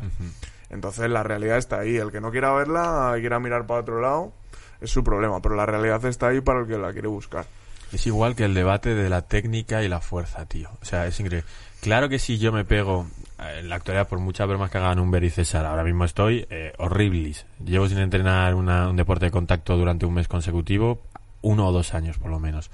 Entonces 0.70 1.10
la 1.10 1.24
realidad 1.24 1.58
está 1.58 1.80
ahí. 1.80 1.98
El 1.98 2.12
que 2.12 2.22
no 2.22 2.32
quiera 2.32 2.54
verla, 2.54 3.16
quiera 3.20 3.40
mirar 3.40 3.66
para 3.68 3.82
otro 3.82 4.02
lado, 4.02 4.34
es 4.82 4.90
su 4.90 5.04
problema, 5.04 5.42
pero 5.42 5.56
la 5.56 5.66
realidad 5.66 6.04
está 6.06 6.28
ahí 6.28 6.42
para 6.42 6.62
el 6.62 6.68
que 6.68 6.78
la 6.78 6.92
quiere 6.94 7.08
buscar. 7.08 7.46
Es 7.94 8.06
igual 8.08 8.36
que 8.36 8.46
el 8.46 8.54
debate 8.54 8.96
de 8.96 9.10
la 9.10 9.22
técnica 9.22 9.84
y 9.84 9.88
la 9.88 10.02
fuerza, 10.02 10.46
tío. 10.46 10.70
O 10.82 10.86
sea, 10.86 11.08
es 11.08 11.20
increíble. 11.20 11.48
Claro 11.82 12.10
que 12.10 12.20
si 12.20 12.38
yo 12.38 12.52
me 12.52 12.66
pego 12.66 13.08
eh, 13.40 13.60
en 13.60 13.70
la 13.70 13.76
actualidad, 13.76 14.08
por 14.08 14.20
muchas 14.20 14.48
bromas 14.48 14.72
que 14.72 14.78
hagan 14.78 15.00
Humber 15.00 15.24
y 15.24 15.30
César, 15.30 15.66
ahora 15.66 15.84
mismo 15.84 16.06
estoy 16.06 16.48
eh, 16.50 16.74
horribles. 16.78 17.46
Llevo 17.64 17.88
sin 17.88 18.00
entrenar 18.00 18.56
un 18.56 18.96
deporte 18.96 19.26
de 19.26 19.32
contacto 19.32 19.78
durante 19.78 20.06
un 20.06 20.14
mes 20.14 20.28
consecutivo, 20.28 21.02
uno 21.42 21.68
o 21.68 21.72
dos 21.72 21.94
años 21.94 22.18
por 22.18 22.32
lo 22.32 22.40
menos. 22.40 22.72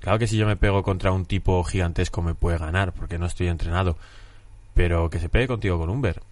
Claro 0.00 0.18
que 0.18 0.26
si 0.26 0.36
yo 0.36 0.46
me 0.46 0.56
pego 0.56 0.82
contra 0.82 1.12
un 1.12 1.26
tipo 1.26 1.62
gigantesco 1.64 2.22
me 2.22 2.34
puede 2.34 2.58
ganar, 2.58 2.92
porque 2.92 3.18
no 3.18 3.26
estoy 3.26 3.48
entrenado. 3.48 3.96
Pero 4.74 5.10
que 5.10 5.18
se 5.18 5.28
pegue 5.28 5.48
contigo 5.48 5.78
con 5.78 5.90
Humber. 5.90 6.22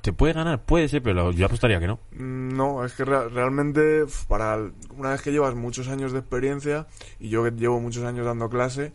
¿Te 0.00 0.12
puede 0.12 0.32
ganar? 0.32 0.64
Puede 0.64 0.88
ser, 0.88 1.02
pero 1.02 1.32
yo 1.32 1.46
apostaría 1.46 1.80
que 1.80 1.86
no. 1.86 1.98
Mm, 2.12 2.56
no, 2.56 2.84
es 2.84 2.92
que 2.94 3.04
realmente 3.04 4.04
para 4.28 4.58
una 4.96 5.10
vez 5.10 5.22
que 5.22 5.32
llevas 5.32 5.54
muchos 5.54 5.88
años 5.88 6.12
de 6.12 6.18
experiencia 6.18 6.86
y 7.18 7.28
yo 7.28 7.44
que 7.44 7.50
llevo 7.52 7.80
muchos 7.80 8.04
años 8.04 8.26
dando 8.26 8.48
clase, 8.48 8.92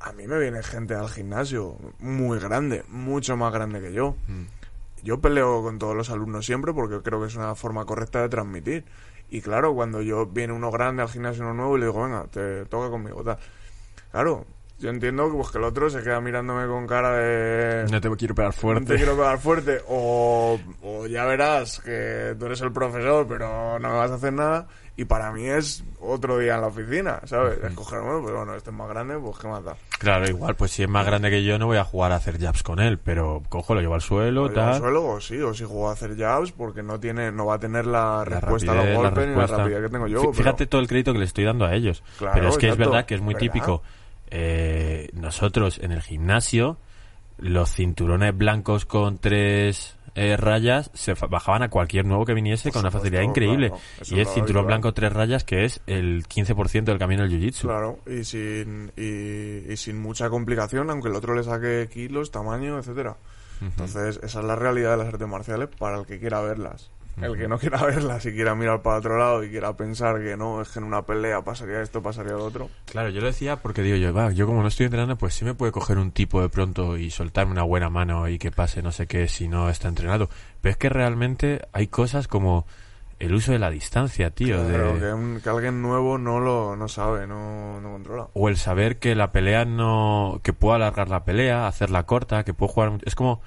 a 0.00 0.12
mí 0.12 0.26
me 0.26 0.38
viene 0.38 0.62
gente 0.62 0.94
al 0.94 1.08
gimnasio 1.08 1.76
muy 1.98 2.38
grande, 2.38 2.84
mucho 2.88 3.36
más 3.36 3.52
grande 3.52 3.80
que 3.80 3.92
yo. 3.92 4.16
Mm. 4.28 4.44
Yo 5.02 5.20
peleo 5.20 5.62
con 5.62 5.78
todos 5.78 5.96
los 5.96 6.10
alumnos 6.10 6.44
siempre 6.44 6.72
porque 6.72 7.00
creo 7.00 7.20
que 7.20 7.28
es 7.28 7.36
una 7.36 7.54
forma 7.54 7.84
correcta 7.84 8.20
de 8.20 8.28
transmitir. 8.28 8.84
Y 9.30 9.40
claro, 9.40 9.74
cuando 9.74 10.02
yo 10.02 10.26
viene 10.26 10.52
uno 10.52 10.70
grande 10.70 11.02
al 11.02 11.08
gimnasio, 11.08 11.44
uno 11.44 11.54
nuevo, 11.54 11.76
y 11.76 11.80
le 11.80 11.86
digo, 11.86 12.02
venga, 12.02 12.24
te 12.24 12.66
toca 12.66 12.90
conmigo, 12.90 13.22
tal. 13.22 13.38
Claro, 14.10 14.44
yo 14.80 14.90
entiendo 14.90 15.30
que, 15.30 15.36
pues, 15.36 15.50
que 15.50 15.58
el 15.58 15.64
otro 15.64 15.88
se 15.90 16.02
queda 16.02 16.20
mirándome 16.20 16.66
con 16.66 16.86
cara 16.86 17.16
de... 17.16 17.84
No 17.90 18.00
te 18.00 18.10
quiero 18.16 18.34
pegar 18.34 18.48
No 18.50 18.54
te 18.54 18.60
fuerte. 18.60 18.96
quiero 18.96 19.16
pegar 19.16 19.38
fuerte. 19.38 19.80
O, 19.88 20.58
o 20.82 21.06
ya 21.06 21.24
verás 21.26 21.80
que 21.80 22.34
tú 22.38 22.46
eres 22.46 22.60
el 22.62 22.72
profesor, 22.72 23.26
pero 23.28 23.78
no 23.78 23.88
me 23.88 23.94
vas 23.94 24.10
a 24.10 24.14
hacer 24.14 24.32
nada. 24.32 24.66
Y 24.96 25.04
para 25.06 25.32
mí 25.32 25.46
es 25.46 25.82
otro 26.00 26.36
día 26.38 26.56
en 26.56 26.60
la 26.60 26.66
oficina, 26.66 27.20
¿sabes? 27.24 27.58
Es 27.62 27.72
coger, 27.72 28.00
bueno, 28.00 28.20
pues 28.20 28.34
bueno, 28.34 28.54
este 28.54 28.68
es 28.68 28.76
más 28.76 28.88
grande, 28.88 29.16
pues 29.18 29.38
qué 29.38 29.48
más 29.48 29.64
da. 29.64 29.74
Claro, 29.98 30.28
igual, 30.28 30.56
pues 30.56 30.72
si 30.72 30.82
es 30.82 30.88
más 30.90 31.06
grande 31.06 31.30
que 31.30 31.42
yo, 31.42 31.58
no 31.58 31.66
voy 31.66 31.78
a 31.78 31.84
jugar 31.84 32.12
a 32.12 32.16
hacer 32.16 32.38
jabs 32.38 32.62
con 32.62 32.80
él, 32.80 32.98
pero 32.98 33.42
cojo, 33.48 33.74
lo 33.74 33.80
llevo 33.80 33.94
al 33.94 34.02
suelo, 34.02 34.42
O 34.44 34.48
lleva 34.48 34.64
al 34.66 34.70
tal. 34.72 34.80
suelo, 34.82 35.06
o 35.06 35.20
sí, 35.20 35.40
o 35.40 35.54
si 35.54 35.64
juego 35.64 35.88
a 35.88 35.92
hacer 35.92 36.18
jabs, 36.18 36.52
porque 36.52 36.82
no 36.82 37.00
tiene, 37.00 37.32
no 37.32 37.46
va 37.46 37.54
a 37.54 37.58
tener 37.58 37.86
la, 37.86 38.16
La 38.18 38.24
respuesta 38.40 38.72
a 38.72 38.74
rapidez, 38.74 38.94
los 38.94 39.02
la 39.04 39.08
golpes 39.10 39.28
ni 39.28 39.34
la 39.36 39.46
rapidez 39.46 39.82
que 39.82 39.88
tengo 39.88 40.06
yo. 40.06 40.18
Fí- 40.18 40.22
pero- 40.22 40.34
Fíjate 40.34 40.66
todo 40.66 40.80
el 40.82 40.88
crédito 40.88 41.12
que 41.14 41.18
le 41.20 41.24
estoy 41.24 41.44
dando 41.44 41.64
a 41.64 41.74
ellos. 41.74 42.02
Claro, 42.18 42.34
pero 42.34 42.48
es 42.50 42.58
que 42.58 42.68
es 42.68 42.76
verdad 42.76 43.06
que 43.06 43.14
es 43.14 43.20
muy 43.22 43.32
¿Verdad? 43.34 43.40
típico. 43.52 43.82
Eh, 44.30 45.10
nosotros 45.12 45.78
en 45.82 45.92
el 45.92 46.02
gimnasio, 46.02 46.78
los 47.38 47.72
cinturones 47.72 48.36
blancos 48.36 48.86
con 48.86 49.18
tres 49.18 49.96
eh, 50.14 50.36
rayas 50.36 50.90
se 50.94 51.14
bajaban 51.14 51.62
a 51.62 51.70
cualquier 51.70 52.04
nuevo 52.04 52.24
que 52.24 52.34
viniese 52.34 52.72
con 52.72 52.80
una 52.80 52.90
facilidad 52.90 53.22
increíble. 53.22 53.70
claro. 53.70 53.82
Y 54.16 54.20
es 54.20 54.32
cinturón 54.32 54.66
blanco 54.66 54.92
tres 54.92 55.12
rayas, 55.12 55.44
que 55.44 55.64
es 55.64 55.80
el 55.86 56.26
15% 56.26 56.84
del 56.84 56.98
camino 56.98 57.22
del 57.22 57.32
jiu-jitsu. 57.32 57.62
Claro, 57.62 57.98
y 58.06 58.24
sin, 58.24 58.92
y, 58.96 59.72
y 59.72 59.76
sin 59.76 60.00
mucha 60.00 60.28
complicación, 60.28 60.90
aunque 60.90 61.08
el 61.08 61.14
otro 61.14 61.34
le 61.34 61.42
saque 61.42 61.88
kilos, 61.92 62.30
tamaño, 62.30 62.78
etcétera. 62.78 63.16
Entonces, 63.60 64.18
esa 64.22 64.40
es 64.40 64.44
la 64.44 64.56
realidad 64.56 64.92
de 64.92 64.96
las 65.04 65.08
artes 65.08 65.28
marciales 65.28 65.68
para 65.68 65.98
el 65.98 66.06
que 66.06 66.18
quiera 66.18 66.40
verlas. 66.40 66.90
El 67.20 67.36
que 67.36 67.48
no 67.48 67.58
quiera 67.58 67.78
verlas 67.84 68.24
y 68.26 68.32
quiera 68.32 68.54
mirar 68.54 68.82
para 68.82 68.96
otro 68.98 69.18
lado 69.18 69.44
y 69.44 69.50
quiera 69.50 69.76
pensar 69.76 70.20
que 70.22 70.36
no, 70.36 70.62
es 70.62 70.68
que 70.70 70.78
en 70.78 70.84
una 70.86 71.02
pelea 71.02 71.42
pasaría 71.42 71.82
esto, 71.82 72.02
pasaría 72.02 72.32
lo 72.32 72.44
otro. 72.44 72.70
Claro, 72.86 73.10
yo 73.10 73.20
lo 73.20 73.26
decía 73.26 73.56
porque 73.56 73.82
digo 73.82 73.96
yo, 73.96 74.12
va, 74.14 74.32
yo 74.32 74.46
como 74.46 74.62
no 74.62 74.68
estoy 74.68 74.86
entrenando, 74.86 75.16
pues 75.16 75.34
sí 75.34 75.44
me 75.44 75.54
puede 75.54 75.72
coger 75.72 75.98
un 75.98 76.12
tipo 76.12 76.40
de 76.40 76.48
pronto 76.48 76.96
y 76.96 77.10
soltarme 77.10 77.52
una 77.52 77.62
buena 77.64 77.90
mano 77.90 78.28
y 78.28 78.38
que 78.38 78.50
pase 78.50 78.82
no 78.82 78.90
sé 78.92 79.06
qué 79.06 79.28
si 79.28 79.48
no 79.48 79.68
está 79.68 79.88
entrenado. 79.88 80.30
Pero 80.60 80.70
es 80.70 80.76
que 80.78 80.88
realmente 80.88 81.60
hay 81.72 81.88
cosas 81.88 82.26
como 82.28 82.66
el 83.18 83.34
uso 83.34 83.52
de 83.52 83.58
la 83.58 83.68
distancia, 83.68 84.30
tío. 84.30 84.64
Claro, 84.66 84.94
de- 84.94 85.00
que, 85.00 85.12
un- 85.12 85.40
que 85.42 85.50
alguien 85.50 85.82
nuevo 85.82 86.16
no 86.16 86.40
lo 86.40 86.74
no 86.76 86.88
sabe, 86.88 87.26
no, 87.26 87.78
no 87.82 87.92
controla. 87.92 88.28
O 88.32 88.48
el 88.48 88.56
saber 88.56 88.98
que 88.98 89.14
la 89.14 89.30
pelea 89.30 89.66
no... 89.66 90.40
que 90.42 90.54
puedo 90.54 90.74
alargar 90.74 91.10
la 91.10 91.24
pelea, 91.24 91.66
hacerla 91.66 92.04
corta, 92.04 92.44
que 92.44 92.54
puedo 92.54 92.72
jugar... 92.72 92.92
Es 93.04 93.14
como... 93.14 93.42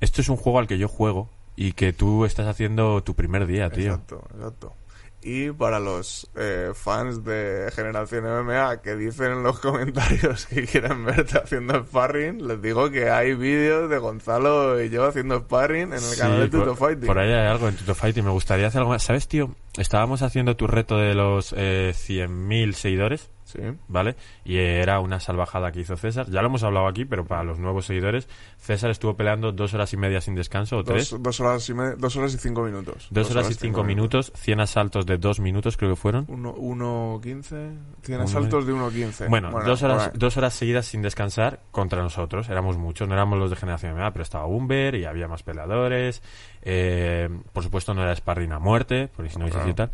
Esto 0.00 0.22
es 0.22 0.30
un 0.30 0.36
juego 0.38 0.60
al 0.60 0.66
que 0.66 0.78
yo 0.78 0.88
juego 0.88 1.28
y 1.60 1.72
que 1.72 1.92
tú 1.92 2.24
estás 2.24 2.46
haciendo 2.46 3.02
tu 3.02 3.14
primer 3.16 3.44
día, 3.46 3.68
tío. 3.68 3.90
Exacto, 3.94 4.22
exacto. 4.32 4.74
Y 5.20 5.50
para 5.50 5.80
los 5.80 6.30
eh, 6.36 6.70
fans 6.74 7.24
de 7.24 7.72
Generación 7.74 8.22
MMA 8.24 8.80
que 8.80 8.94
dicen 8.94 9.32
en 9.32 9.42
los 9.42 9.58
comentarios 9.60 10.46
que 10.46 10.64
quieren 10.64 11.04
verte 11.04 11.36
haciendo 11.38 11.82
sparring, 11.84 12.46
les 12.46 12.62
digo 12.62 12.88
que 12.92 13.10
hay 13.10 13.34
vídeos 13.34 13.90
de 13.90 13.98
Gonzalo 13.98 14.80
y 14.80 14.88
yo 14.90 15.04
haciendo 15.06 15.40
sparring 15.40 15.88
en 15.88 15.94
el 15.94 15.98
Sí, 16.00 16.20
canal 16.20 16.40
de 16.42 16.48
Tuto 16.48 16.76
Fighting. 16.76 17.06
por 17.08 17.18
ahí 17.18 17.32
hay 17.32 17.48
algo 17.48 17.66
en 17.68 17.74
Tuto 17.74 17.96
Fighting. 17.96 18.24
Me 18.24 18.30
gustaría 18.30 18.68
hacer 18.68 18.78
algo 18.78 18.92
más. 18.92 19.02
¿Sabes, 19.02 19.26
tío? 19.26 19.56
Estábamos 19.76 20.22
haciendo 20.22 20.54
tu 20.56 20.68
reto 20.68 20.96
de 20.96 21.14
los 21.16 21.52
eh, 21.56 21.92
100.000 21.96 22.72
seguidores. 22.74 23.28
Sí. 23.48 23.60
¿vale? 23.88 24.14
Y 24.44 24.58
era 24.58 25.00
una 25.00 25.20
salvajada 25.20 25.72
que 25.72 25.80
hizo 25.80 25.96
César. 25.96 26.26
Ya 26.28 26.42
lo 26.42 26.48
hemos 26.48 26.62
hablado 26.62 26.86
aquí, 26.86 27.04
pero 27.06 27.24
para 27.26 27.42
los 27.44 27.58
nuevos 27.58 27.86
seguidores, 27.86 28.28
César 28.58 28.90
estuvo 28.90 29.16
peleando 29.16 29.52
dos 29.52 29.72
horas 29.72 29.90
y 29.94 29.96
media 29.96 30.20
sin 30.20 30.34
descanso, 30.34 30.76
o 30.76 30.84
tres. 30.84 31.16
Dos, 31.18 31.40
horas 31.40 31.66
y 31.68 31.74
me- 31.74 31.96
dos 31.96 32.14
horas 32.16 32.34
y 32.34 32.38
cinco 32.38 32.62
minutos. 32.62 33.08
Dos 33.10 33.30
horas 33.30 33.50
y 33.50 33.54
cinco 33.54 33.82
minutos, 33.84 34.32
100 34.36 34.60
asaltos 34.60 35.06
de 35.06 35.16
dos 35.16 35.40
minutos, 35.40 35.76
creo 35.78 35.90
que 35.92 35.96
fueron. 35.96 36.26
Uno, 36.28 36.52
uno 36.52 37.20
quince, 37.22 37.70
cien 38.02 38.18
Uno- 38.18 38.24
asaltos 38.24 38.66
de 38.66 38.72
1.15. 38.74 39.28
Bueno, 39.28 39.50
dos, 39.64 39.82
horas, 39.82 40.10
dos 40.14 40.36
horas 40.36 40.52
seguidas 40.52 40.84
sin 40.86 41.00
descansar 41.00 41.60
contra 41.70 42.02
nosotros. 42.02 42.48
Éramos 42.50 42.76
muchos, 42.76 43.08
no 43.08 43.14
éramos 43.14 43.38
los 43.38 43.48
de 43.50 43.56
Generación 43.56 43.92
MMA, 43.94 44.12
pero 44.12 44.22
estaba 44.22 44.46
Umber 44.46 44.94
y 44.94 45.04
había 45.06 45.26
más 45.28 45.42
peleadores. 45.42 46.22
Eh, 46.62 47.28
por 47.52 47.62
supuesto, 47.62 47.94
no 47.94 48.02
era 48.02 48.14
sparring 48.14 48.52
a 48.52 48.58
muerte, 48.58 49.08
porque 49.14 49.30
si 49.30 49.38
no 49.38 49.46
Claro. 49.46 49.62
sido 49.64 49.74
tal. 49.74 49.90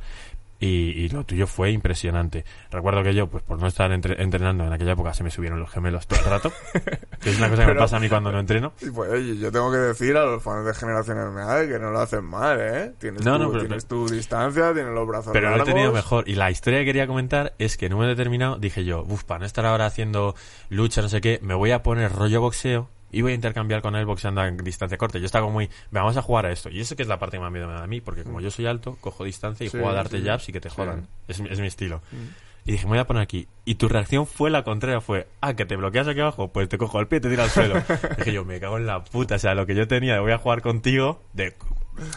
Y, 0.65 0.93
y 1.05 1.09
lo 1.11 1.25
tuyo 1.25 1.47
fue 1.47 1.71
impresionante. 1.73 2.45
Recuerdo 2.71 3.03
que 3.03 3.13
yo, 3.15 3.27
pues 3.29 3.43
por 3.43 3.59
no 3.61 3.67
estar 3.67 3.93
entre- 3.93 4.23
entrenando 4.23 4.65
en 4.65 4.73
aquella 4.73 4.93
época, 4.93 5.13
se 5.13 5.23
me 5.23 5.31
subieron 5.31 5.61
los 5.61 5.69
gemelos 5.71 6.07
todo 6.07 6.21
el 6.21 6.25
rato. 6.27 6.53
que 7.21 7.31
es 7.31 7.37
una 7.39 7.51
cosa 7.51 7.67
que 7.67 7.73
me 7.75 7.79
pasa 7.79 7.97
a 7.99 8.01
mí 8.01 8.09
cuando 8.09 8.33
no 8.33 8.41
entreno. 8.41 8.73
Y 8.81 8.89
pues 8.91 9.11
oye, 9.11 9.37
yo 9.37 9.53
tengo 9.53 9.71
que 9.71 9.77
decir 9.77 10.17
a 10.17 10.25
los 10.25 10.43
fans 10.43 10.65
de 10.65 10.73
Generación 10.73 11.19
MMA 11.35 11.67
que 11.67 11.79
no 11.79 11.91
lo 11.91 12.01
hacen 12.01 12.25
mal, 12.25 12.59
¿eh? 12.61 12.93
Tienes, 12.99 13.25
No, 13.25 13.37
tu, 13.37 13.43
no, 13.43 13.49
pero- 13.53 13.61
tienes 13.67 13.87
tu 13.87 14.09
distancia, 14.09 14.73
tienes 14.73 14.93
los 14.95 15.07
brazos 15.07 15.33
Pero 15.35 15.55
lo 15.55 15.63
he 15.63 15.67
tenido 15.67 15.93
mejor. 15.93 16.29
Y 16.29 16.35
la 16.35 16.51
historia 16.51 16.79
que 16.79 16.87
quería 16.87 17.07
comentar 17.07 17.53
es 17.59 17.77
que 17.77 17.87
en 17.87 17.93
un 17.93 17.99
momento 18.01 18.17
determinado 18.17 18.57
dije 18.57 18.85
yo, 18.85 19.03
uff, 19.07 19.25
para 19.25 19.41
no 19.41 19.47
estar 19.47 19.67
ahora 19.67 19.87
haciendo 19.87 20.35
lucha, 20.71 21.03
no 21.03 21.09
sé 21.11 21.21
qué, 21.21 21.41
me 21.43 21.55
voy 21.55 21.73
a 21.73 21.83
poner 21.83 22.11
rollo 22.13 22.41
boxeo 22.41 22.89
y 23.15 23.23
voy 23.23 23.33
a 23.33 23.35
intercambiar 23.35 23.81
con 23.83 23.95
él 23.97 24.05
boxeando 24.07 24.41
a 24.41 24.51
distancia 24.51 24.99
corta. 24.99 25.19
Yo 25.19 25.27
estaba 25.27 25.43
como 25.45 25.55
muy, 25.55 25.67
"Venga, 25.91 26.03
vamos 26.03 26.17
a 26.17 26.23
jugar 26.23 26.47
a 26.47 26.53
esto. 26.53 26.69
Y 26.71 26.81
eso 26.81 26.97
que 26.97 27.03
es 27.03 27.09
la 27.09 27.19
parte 27.19 27.37
que 27.37 27.41
más 27.43 27.53
miedo 27.53 27.67
me 27.69 27.75
da 27.75 27.85
a 27.85 27.87
mí, 27.87 28.01
porque 28.01 28.25
como 28.25 28.41
yo 28.41 28.51
soy 28.51 28.67
alto, 28.67 28.97
cojo 29.01 29.25
distancia 29.25 29.65
y 29.65 29.69
Sí, 29.69 29.73
juego 29.79 29.91
a 29.91 29.95
darte 29.95 30.19
sí. 30.21 30.25
jabs 30.27 30.49
y 30.49 30.53
que 30.53 30.61
te 30.61 30.69
jodan. 30.71 31.07
Es, 31.29 31.41
es 31.41 31.61
mi 31.61 31.67
estilo. 31.67 32.03
Mm. 32.13 32.45
Y 32.67 32.73
dije, 32.73 32.85
me 32.85 32.91
voy 32.91 32.99
a 32.99 33.07
poner 33.07 33.23
aquí. 33.23 33.47
Y 33.67 33.75
tu 33.75 33.89
reacción 33.89 34.27
fue 34.27 34.49
la 34.51 34.65
contraria, 34.65 35.01
fue, 35.03 35.29
ah, 35.43 35.53
que 35.55 35.67
te 35.67 35.77
bloqueas 35.77 36.09
aquí 36.09 36.21
abajo, 36.21 36.49
pues 36.49 36.67
te 36.69 36.79
cojo 36.79 36.99
el 36.99 37.07
pie 37.09 37.19
y 37.19 37.21
te 37.21 37.29
tiro 37.29 37.43
al 37.43 37.51
suelo. 37.51 37.75
dije 38.19 38.33
yo, 38.33 38.45
me 38.47 38.59
cago 38.59 38.79
en 38.79 38.87
la 38.87 39.05
puta. 39.05 39.35
O 39.35 39.39
sea, 39.39 39.55
lo 39.55 39.67
que 39.67 39.75
yo 39.75 39.87
tenía 39.87 40.15
de 40.15 40.21
voy 40.21 40.33
a 40.33 40.39
jugar 40.39 40.63
contigo, 40.63 41.23
de 41.35 41.55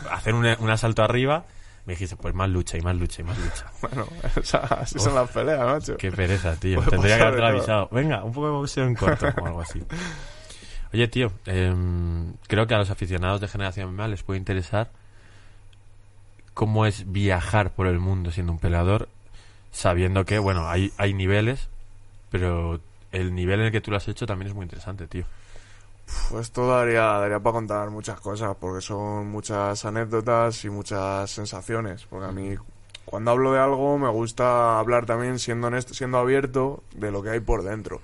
hacer 0.10 0.34
un, 0.34 0.46
un 0.46 0.70
asalto 0.70 1.04
arriba, 1.04 1.44
me 1.86 1.94
dijiste, 1.94 2.16
pues 2.16 2.34
más 2.34 2.50
lucha 2.50 2.78
y 2.78 2.82
más 2.82 2.96
lucha 2.96 3.22
y 3.22 3.26
más 3.26 3.38
lucha. 3.38 3.66
Bueno, 3.82 4.08
esa- 4.38 4.60
así 4.60 5.00
son 5.00 5.16
las 5.16 5.30
peleas, 5.32 5.60
macho. 5.66 5.98
Qué 5.98 6.12
pereza, 6.14 6.56
tío. 6.56 6.82
Tendría 6.82 7.18
que 7.18 7.24
haberte 7.24 7.46
avisado. 7.46 7.90
Venga, 7.92 8.24
un 8.24 8.32
poco 8.32 8.48
de 8.48 8.52
boxeo 8.54 8.86
en 8.86 8.96
corto 8.96 9.28
o 9.42 9.46
algo 9.46 9.60
así. 9.62 9.82
Oye, 10.94 11.08
tío, 11.08 11.32
em, 11.46 12.34
creo 12.48 12.68
que 12.68 12.76
a 12.76 12.78
los 12.78 12.90
aficionados 12.90 13.42
de 13.42 13.48
Generación 13.48 13.90
MMA 13.90 14.08
les 14.08 14.24
puede 14.24 14.40
interesar 14.40 14.90
cómo 16.54 16.86
es 16.86 17.12
viajar 17.12 17.72
por 17.72 17.88
el 17.88 18.00
mundo 18.00 18.32
siendo 18.32 18.52
un 18.52 18.60
peleador, 18.60 19.10
sabiendo 19.72 20.26
que, 20.26 20.40
bueno, 20.40 20.70
hay, 20.70 20.92
hay 20.98 21.14
niveles, 21.14 21.70
pero 22.32 22.80
el 23.12 23.36
nivel 23.36 23.60
en 23.60 23.66
el 23.68 23.72
que 23.72 23.82
tú 23.82 23.92
lo 23.92 23.98
has 23.98 24.08
hecho 24.08 24.26
también 24.26 24.50
es 24.50 24.56
muy 24.56 24.64
interesante, 24.64 25.08
tío. 25.08 25.26
Pues 26.30 26.48
esto 26.48 26.68
daría, 26.68 27.04
daría 27.04 27.40
para 27.40 27.54
contar 27.54 27.90
muchas 27.90 28.20
cosas, 28.20 28.56
porque 28.60 28.82
son 28.82 29.30
muchas 29.30 29.84
anécdotas 29.86 30.64
y 30.64 30.70
muchas 30.70 31.30
sensaciones. 31.30 32.06
Porque 32.06 32.28
a 32.28 32.32
mí, 32.32 32.56
cuando 33.06 33.32
hablo 33.32 33.52
de 33.52 33.60
algo, 33.60 33.98
me 33.98 34.10
gusta 34.10 34.80
hablar 34.80 35.06
también 35.06 35.38
siendo 35.38 35.68
honesto, 35.68 35.94
siendo 35.94 36.18
abierto 36.18 36.84
de 36.96 37.12
lo 37.12 37.22
que 37.22 37.32
hay 37.32 37.40
por 37.40 37.64
dentro. 37.64 38.02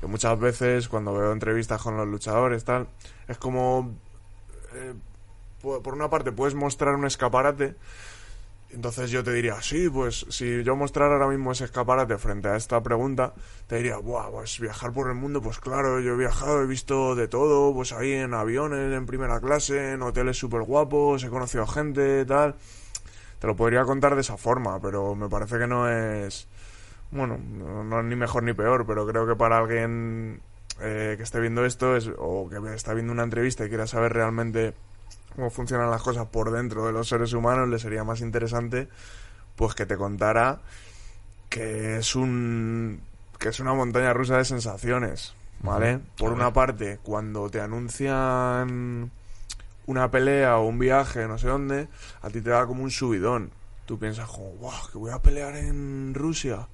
Que 0.00 0.06
muchas 0.06 0.38
veces, 0.38 0.88
cuando 0.88 1.14
veo 1.14 1.32
entrevistas 1.32 1.82
con 1.82 1.96
los 1.96 2.06
luchadores, 2.06 2.64
tal, 2.64 2.88
es 3.28 3.38
como. 3.38 3.94
eh, 4.74 4.94
por 5.62 5.94
una 5.94 6.08
parte, 6.08 6.30
puedes 6.32 6.54
mostrar 6.54 6.94
un 6.94 7.06
escaparate. 7.06 7.74
Entonces 8.70 9.10
yo 9.10 9.22
te 9.22 9.32
diría, 9.32 9.62
sí, 9.62 9.88
pues 9.88 10.26
si 10.28 10.62
yo 10.64 10.74
mostrara 10.76 11.14
ahora 11.14 11.28
mismo 11.28 11.52
ese 11.52 11.64
escaparate 11.64 12.18
frente 12.18 12.48
a 12.48 12.56
esta 12.56 12.82
pregunta, 12.82 13.32
te 13.68 13.76
diría, 13.76 13.96
Buah, 13.98 14.30
pues 14.30 14.58
viajar 14.58 14.92
por 14.92 15.08
el 15.08 15.14
mundo, 15.14 15.40
pues 15.40 15.60
claro, 15.60 16.00
yo 16.00 16.14
he 16.14 16.16
viajado, 16.16 16.62
he 16.62 16.66
visto 16.66 17.14
de 17.14 17.28
todo, 17.28 17.72
pues 17.72 17.92
ahí 17.92 18.12
en 18.12 18.34
aviones, 18.34 18.92
en 18.92 19.06
primera 19.06 19.40
clase, 19.40 19.92
en 19.92 20.02
hoteles 20.02 20.36
súper 20.36 20.62
guapos, 20.62 21.22
he 21.22 21.28
conocido 21.28 21.66
gente, 21.66 22.24
tal. 22.26 22.56
Te 23.38 23.46
lo 23.46 23.54
podría 23.56 23.84
contar 23.84 24.14
de 24.14 24.22
esa 24.22 24.36
forma, 24.36 24.80
pero 24.80 25.14
me 25.14 25.28
parece 25.28 25.58
que 25.58 25.66
no 25.66 25.88
es, 25.88 26.48
bueno, 27.10 27.38
no, 27.38 28.02
ni 28.02 28.16
mejor 28.16 28.42
ni 28.42 28.52
peor, 28.52 28.86
pero 28.86 29.06
creo 29.06 29.26
que 29.26 29.36
para 29.36 29.58
alguien 29.58 30.40
eh, 30.80 31.14
que 31.16 31.22
esté 31.22 31.40
viendo 31.40 31.64
esto 31.64 31.96
es, 31.96 32.10
o 32.18 32.48
que 32.48 32.74
está 32.74 32.94
viendo 32.94 33.12
una 33.12 33.22
entrevista 33.22 33.64
y 33.64 33.68
quiera 33.68 33.86
saber 33.86 34.12
realmente 34.12 34.74
cómo 35.34 35.50
funcionan 35.50 35.90
las 35.90 36.02
cosas 36.02 36.26
por 36.26 36.50
dentro 36.50 36.86
de 36.86 36.92
los 36.92 37.08
seres 37.08 37.32
humanos, 37.32 37.68
le 37.68 37.78
sería 37.78 38.04
más 38.04 38.20
interesante 38.20 38.88
pues 39.54 39.74
que 39.74 39.86
te 39.86 39.96
contara 39.96 40.60
que 41.48 41.98
es 41.98 42.14
un 42.14 43.00
que 43.38 43.50
es 43.50 43.60
una 43.60 43.74
montaña 43.74 44.12
rusa 44.12 44.38
de 44.38 44.44
sensaciones, 44.44 45.34
¿vale? 45.60 46.00
Por 46.16 46.32
una 46.32 46.52
parte, 46.52 46.98
cuando 47.02 47.50
te 47.50 47.60
anuncian 47.60 49.10
una 49.86 50.10
pelea 50.10 50.56
o 50.56 50.66
un 50.66 50.78
viaje, 50.78 51.28
no 51.28 51.38
sé 51.38 51.48
dónde, 51.48 51.88
a 52.22 52.30
ti 52.30 52.40
te 52.40 52.50
da 52.50 52.66
como 52.66 52.82
un 52.82 52.90
subidón. 52.90 53.50
Tú 53.84 53.98
piensas 53.98 54.28
como, 54.28 54.50
wow, 54.52 54.72
que 54.90 54.98
voy 54.98 55.12
a 55.12 55.20
pelear 55.20 55.54
en 55.56 56.14
Rusia. 56.14 56.66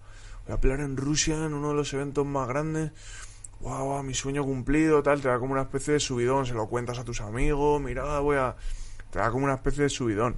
Voy 0.47 0.55
a 0.55 0.61
pelear 0.61 0.81
en 0.81 0.97
Rusia 0.97 1.35
en 1.35 1.55
uno 1.55 1.69
de 1.69 1.75
los 1.75 1.93
eventos 1.95 2.27
más 2.27 2.49
grandes. 2.49 2.93
Wow, 3.61 3.87
wow, 3.87 4.03
mi 4.03 4.15
sueño 4.15 4.45
cumplido, 4.45 5.03
tal. 5.03 5.21
Te 5.21 5.29
da 5.29 5.39
como 5.39 5.53
una 5.53 5.63
especie 5.63 5.95
de 5.95 6.01
subidón. 6.01 6.47
Se 6.47 6.55
lo 6.55 6.67
cuentas 6.67 6.99
a 6.99 7.05
tus 7.05 7.21
amigos. 7.21 7.81
Mira, 7.81 8.19
voy 8.19 8.37
a. 8.37 8.57
Te 9.11 9.19
da 9.19 9.31
como 9.31 9.45
una 9.45 9.55
especie 9.55 9.85
de 9.85 9.89
subidón. 9.89 10.37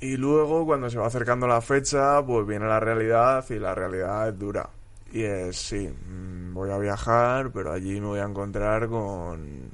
Y 0.00 0.16
luego, 0.16 0.66
cuando 0.66 0.90
se 0.90 0.98
va 0.98 1.06
acercando 1.06 1.46
la 1.46 1.60
fecha, 1.60 2.24
pues 2.26 2.46
viene 2.46 2.66
la 2.66 2.80
realidad 2.80 3.44
y 3.48 3.58
la 3.58 3.74
realidad 3.74 4.28
es 4.28 4.38
dura. 4.38 4.68
Y 5.12 5.22
es, 5.22 5.56
sí, 5.56 5.88
mm, 5.88 6.52
voy 6.52 6.70
a 6.70 6.78
viajar, 6.78 7.52
pero 7.52 7.72
allí 7.72 8.00
me 8.00 8.08
voy 8.08 8.18
a 8.18 8.24
encontrar 8.24 8.88
con, 8.88 9.70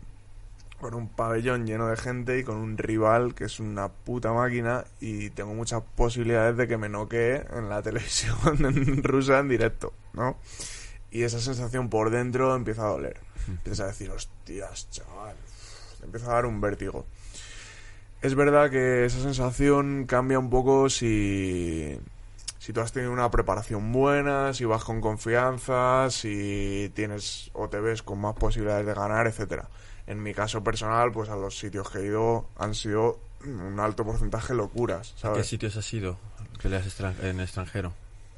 con 0.80 0.94
un 0.94 1.08
pabellón 1.08 1.66
lleno 1.66 1.86
de 1.88 1.96
gente 1.96 2.38
y 2.38 2.44
con 2.44 2.56
un 2.56 2.78
rival 2.78 3.34
que 3.34 3.44
es 3.44 3.60
una 3.60 3.88
puta 3.88 4.32
máquina 4.32 4.84
y 5.00 5.30
tengo 5.30 5.54
muchas 5.54 5.82
posibilidades 5.94 6.56
de 6.56 6.66
que 6.66 6.76
me 6.76 6.88
noquee 6.88 7.44
en 7.52 7.68
la 7.68 7.82
televisión 7.82 8.36
en 8.64 9.02
rusa 9.02 9.38
en 9.38 9.48
directo, 9.48 9.92
¿no? 10.12 10.36
y 11.10 11.22
esa 11.22 11.40
sensación 11.40 11.88
por 11.88 12.10
dentro 12.10 12.54
empieza 12.54 12.82
a 12.82 12.90
doler. 12.90 13.18
Empiezas 13.48 13.80
a 13.80 13.86
decir, 13.86 14.10
hostias, 14.10 14.88
chaval, 14.90 15.36
te 15.98 16.06
empieza 16.06 16.30
a 16.30 16.34
dar 16.34 16.46
un 16.46 16.60
vértigo. 16.60 17.06
Es 18.22 18.34
verdad 18.34 18.70
que 18.70 19.06
esa 19.06 19.20
sensación 19.20 20.04
cambia 20.06 20.38
un 20.38 20.50
poco 20.50 20.88
si, 20.88 21.98
si 22.58 22.72
tú 22.72 22.80
has 22.80 22.92
tenido 22.92 23.12
una 23.12 23.30
preparación 23.30 23.92
buena, 23.92 24.52
si 24.52 24.64
vas 24.64 24.84
con 24.84 25.00
confianza, 25.00 26.10
si 26.10 26.92
tienes 26.94 27.50
o 27.54 27.68
te 27.68 27.80
ves 27.80 28.02
con 28.02 28.20
más 28.20 28.34
posibilidades 28.34 28.86
de 28.86 28.94
ganar, 28.94 29.26
etcétera. 29.26 29.68
En 30.10 30.20
mi 30.20 30.34
caso 30.34 30.64
personal, 30.64 31.12
pues 31.12 31.28
a 31.28 31.36
los 31.36 31.56
sitios 31.56 31.88
que 31.88 31.98
he 31.98 32.06
ido 32.06 32.46
han 32.56 32.74
sido 32.74 33.20
un 33.44 33.78
alto 33.78 34.04
porcentaje 34.04 34.54
locuras. 34.54 35.14
¿sabes? 35.16 35.38
¿Qué 35.38 35.44
sitios 35.44 35.76
has 35.76 35.94
ido 35.94 36.18
peleas 36.60 37.00
en 37.22 37.38
extranjero? 37.38 37.92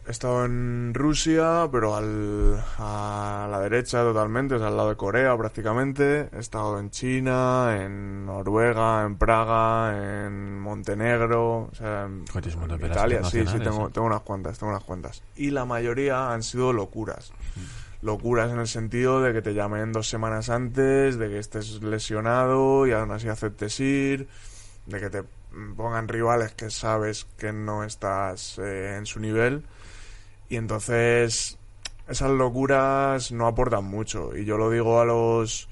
He 0.07 0.11
estado 0.11 0.45
en 0.45 0.93
Rusia, 0.93 1.69
pero 1.73 1.97
al, 1.97 2.63
a 2.77 3.49
la 3.51 3.61
derecha 3.61 4.03
totalmente, 4.03 4.57
o 4.57 4.59
sea, 4.59 4.67
al 4.67 4.77
lado 4.77 4.91
de 4.91 4.97
Corea 4.97 5.35
prácticamente. 5.39 6.29
He 6.31 6.41
estado 6.41 6.79
en 6.79 6.91
China, 6.91 7.79
en 7.81 8.27
Noruega, 8.27 9.05
en 9.05 9.17
Praga, 9.17 9.97
en 9.97 10.61
Montenegro, 10.61 11.71
o 11.71 11.75
sea, 11.75 12.05
en, 12.05 12.25
Italia. 12.85 13.25
Sí, 13.25 13.47
sí, 13.47 13.59
tengo, 13.61 13.89
tengo 13.89 14.09
unas 14.09 14.21
cuantas, 14.21 14.59
tengo 14.59 14.73
unas 14.73 14.85
cuantas. 14.85 15.23
Y 15.37 15.53
la 15.53 15.65
mayoría 15.65 16.33
han 16.33 16.43
sido 16.43 16.73
locuras. 16.75 17.33
Locuras 18.03 18.51
en 18.51 18.59
el 18.59 18.67
sentido 18.67 19.23
de 19.23 19.33
que 19.33 19.43
te 19.43 19.55
llamen 19.55 19.93
dos 19.93 20.09
semanas 20.09 20.51
antes, 20.51 21.19
de 21.19 21.29
que 21.29 21.39
estés 21.39 21.83
lesionado 21.83 22.87
y 22.87 22.93
aún 22.93 23.11
así 23.13 23.29
aceptes 23.29 23.79
ir, 23.81 24.29
de 24.87 25.01
que 25.01 25.09
te 25.09 25.23
pongan 25.77 26.09
rivales 26.09 26.53
que 26.53 26.71
sabes 26.71 27.27
que 27.39 27.53
no 27.53 27.85
estás 27.85 28.59
eh, 28.59 28.97
en 28.97 29.07
su 29.07 29.21
nivel 29.21 29.65
y 30.49 30.57
entonces 30.57 31.57
esas 32.09 32.31
locuras 32.31 33.33
no 33.33 33.47
aportan 33.47 33.85
mucho. 33.85 34.37
Y 34.37 34.45
yo 34.45 34.59
lo 34.59 34.69
digo 34.69 35.01
a 35.01 35.05
los 35.07 35.69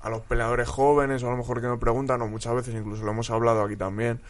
a 0.00 0.08
los 0.08 0.22
peleadores 0.22 0.68
jóvenes, 0.68 1.22
o 1.22 1.26
a 1.26 1.32
lo 1.32 1.36
mejor 1.36 1.60
que 1.60 1.66
me 1.66 1.76
preguntan, 1.76 2.22
o 2.22 2.28
muchas 2.28 2.54
veces 2.54 2.74
incluso 2.74 3.04
lo 3.04 3.10
hemos 3.10 3.30
hablado 3.30 3.64
aquí 3.64 3.76
también, 3.76 4.20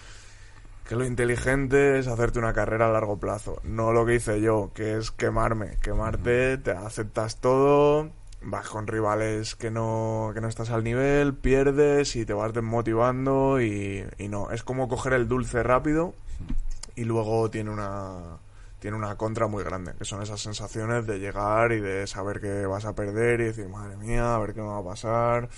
que 0.91 0.97
lo 0.97 1.05
inteligente 1.05 2.01
es 2.01 2.09
hacerte 2.09 2.41
una 2.41 2.53
carrera 2.53 2.88
a 2.88 2.93
largo 2.93 3.16
plazo. 3.16 3.61
No 3.62 3.93
lo 3.93 4.05
que 4.05 4.16
hice 4.16 4.41
yo, 4.41 4.72
que 4.74 4.99
es 4.99 5.12
quemarme. 5.12 5.76
Quemarte, 5.80 6.59
te 6.59 6.72
aceptas 6.72 7.36
todo, 7.36 8.11
vas 8.43 8.68
con 8.68 8.88
rivales 8.88 9.55
que 9.55 9.70
no, 9.70 10.32
que 10.34 10.41
no 10.41 10.49
estás 10.49 10.70
al 10.70 10.82
nivel, 10.82 11.34
pierdes 11.34 12.16
y 12.16 12.26
te 12.26 12.32
vas 12.32 12.53
desmotivando 12.53 13.61
y, 13.61 14.05
y 14.18 14.26
no. 14.26 14.51
Es 14.51 14.64
como 14.64 14.88
coger 14.88 15.12
el 15.12 15.28
dulce 15.28 15.62
rápido 15.62 16.12
y 16.97 17.05
luego 17.05 17.49
tiene 17.51 17.70
una 17.70 18.41
tiene 18.80 18.97
una 18.97 19.14
contra 19.14 19.47
muy 19.47 19.62
grande, 19.62 19.93
que 19.97 20.05
son 20.05 20.20
esas 20.22 20.41
sensaciones 20.41 21.07
de 21.07 21.20
llegar 21.20 21.70
y 21.70 21.78
de 21.78 22.09
saber 22.09 22.41
que 22.41 22.66
vas 22.66 22.84
a 22.84 22.97
perder 22.97 23.41
y 23.43 23.45
decir, 23.45 23.68
madre 23.68 23.97
mía, 23.97 24.34
a 24.34 24.38
ver 24.41 24.55
qué 24.55 24.61
me 24.61 24.66
va 24.66 24.78
a 24.78 24.84
pasar. 24.84 25.51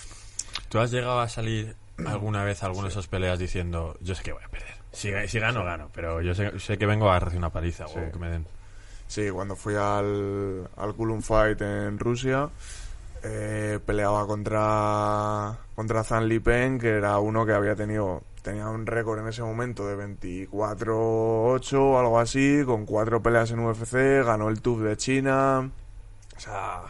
¿Tú 0.68 0.78
has 0.78 0.90
llegado 0.90 1.20
a 1.20 1.28
salir 1.30 1.74
alguna 2.04 2.44
vez 2.44 2.62
a 2.62 2.66
alguna 2.66 2.88
de 2.88 2.92
esas 2.92 3.06
peleas 3.06 3.38
diciendo, 3.38 3.96
yo 4.02 4.14
sé 4.14 4.22
que 4.22 4.34
voy 4.34 4.44
a 4.44 4.48
perder? 4.48 4.81
Si, 4.92 5.10
si 5.26 5.38
gano, 5.38 5.64
gano, 5.64 5.88
pero 5.92 6.20
yo 6.20 6.34
sé, 6.34 6.58
sé, 6.58 6.76
que 6.76 6.86
vengo 6.86 7.10
a 7.10 7.18
recibir 7.18 7.38
una 7.38 7.50
paliza 7.50 7.86
o 7.86 7.94
que 7.94 8.18
me 8.18 8.28
den. 8.28 8.46
Sí, 9.06 9.30
cuando 9.30 9.56
fui 9.56 9.74
al, 9.74 10.68
al 10.76 10.94
Kulum 10.94 11.22
Fight 11.22 11.60
en 11.60 11.98
Rusia, 11.98 12.48
eh, 13.22 13.78
peleaba 13.84 14.26
contra, 14.26 15.58
contra 15.74 16.04
Zhang 16.04 16.26
Lipen, 16.26 16.78
que 16.78 16.90
era 16.90 17.18
uno 17.18 17.44
que 17.46 17.52
había 17.52 17.74
tenido 17.74 18.22
tenía 18.42 18.68
un 18.68 18.86
récord 18.86 19.20
en 19.20 19.28
ese 19.28 19.42
momento 19.42 19.86
de 19.86 19.96
24-8 19.96 21.74
o 21.78 21.98
algo 21.98 22.18
así, 22.18 22.62
con 22.66 22.84
cuatro 22.84 23.22
peleas 23.22 23.50
en 23.52 23.60
UFC, 23.60 24.24
ganó 24.24 24.48
el 24.48 24.60
TUF 24.60 24.80
de 24.80 24.96
China. 24.96 25.70
O 26.36 26.40
sea, 26.40 26.82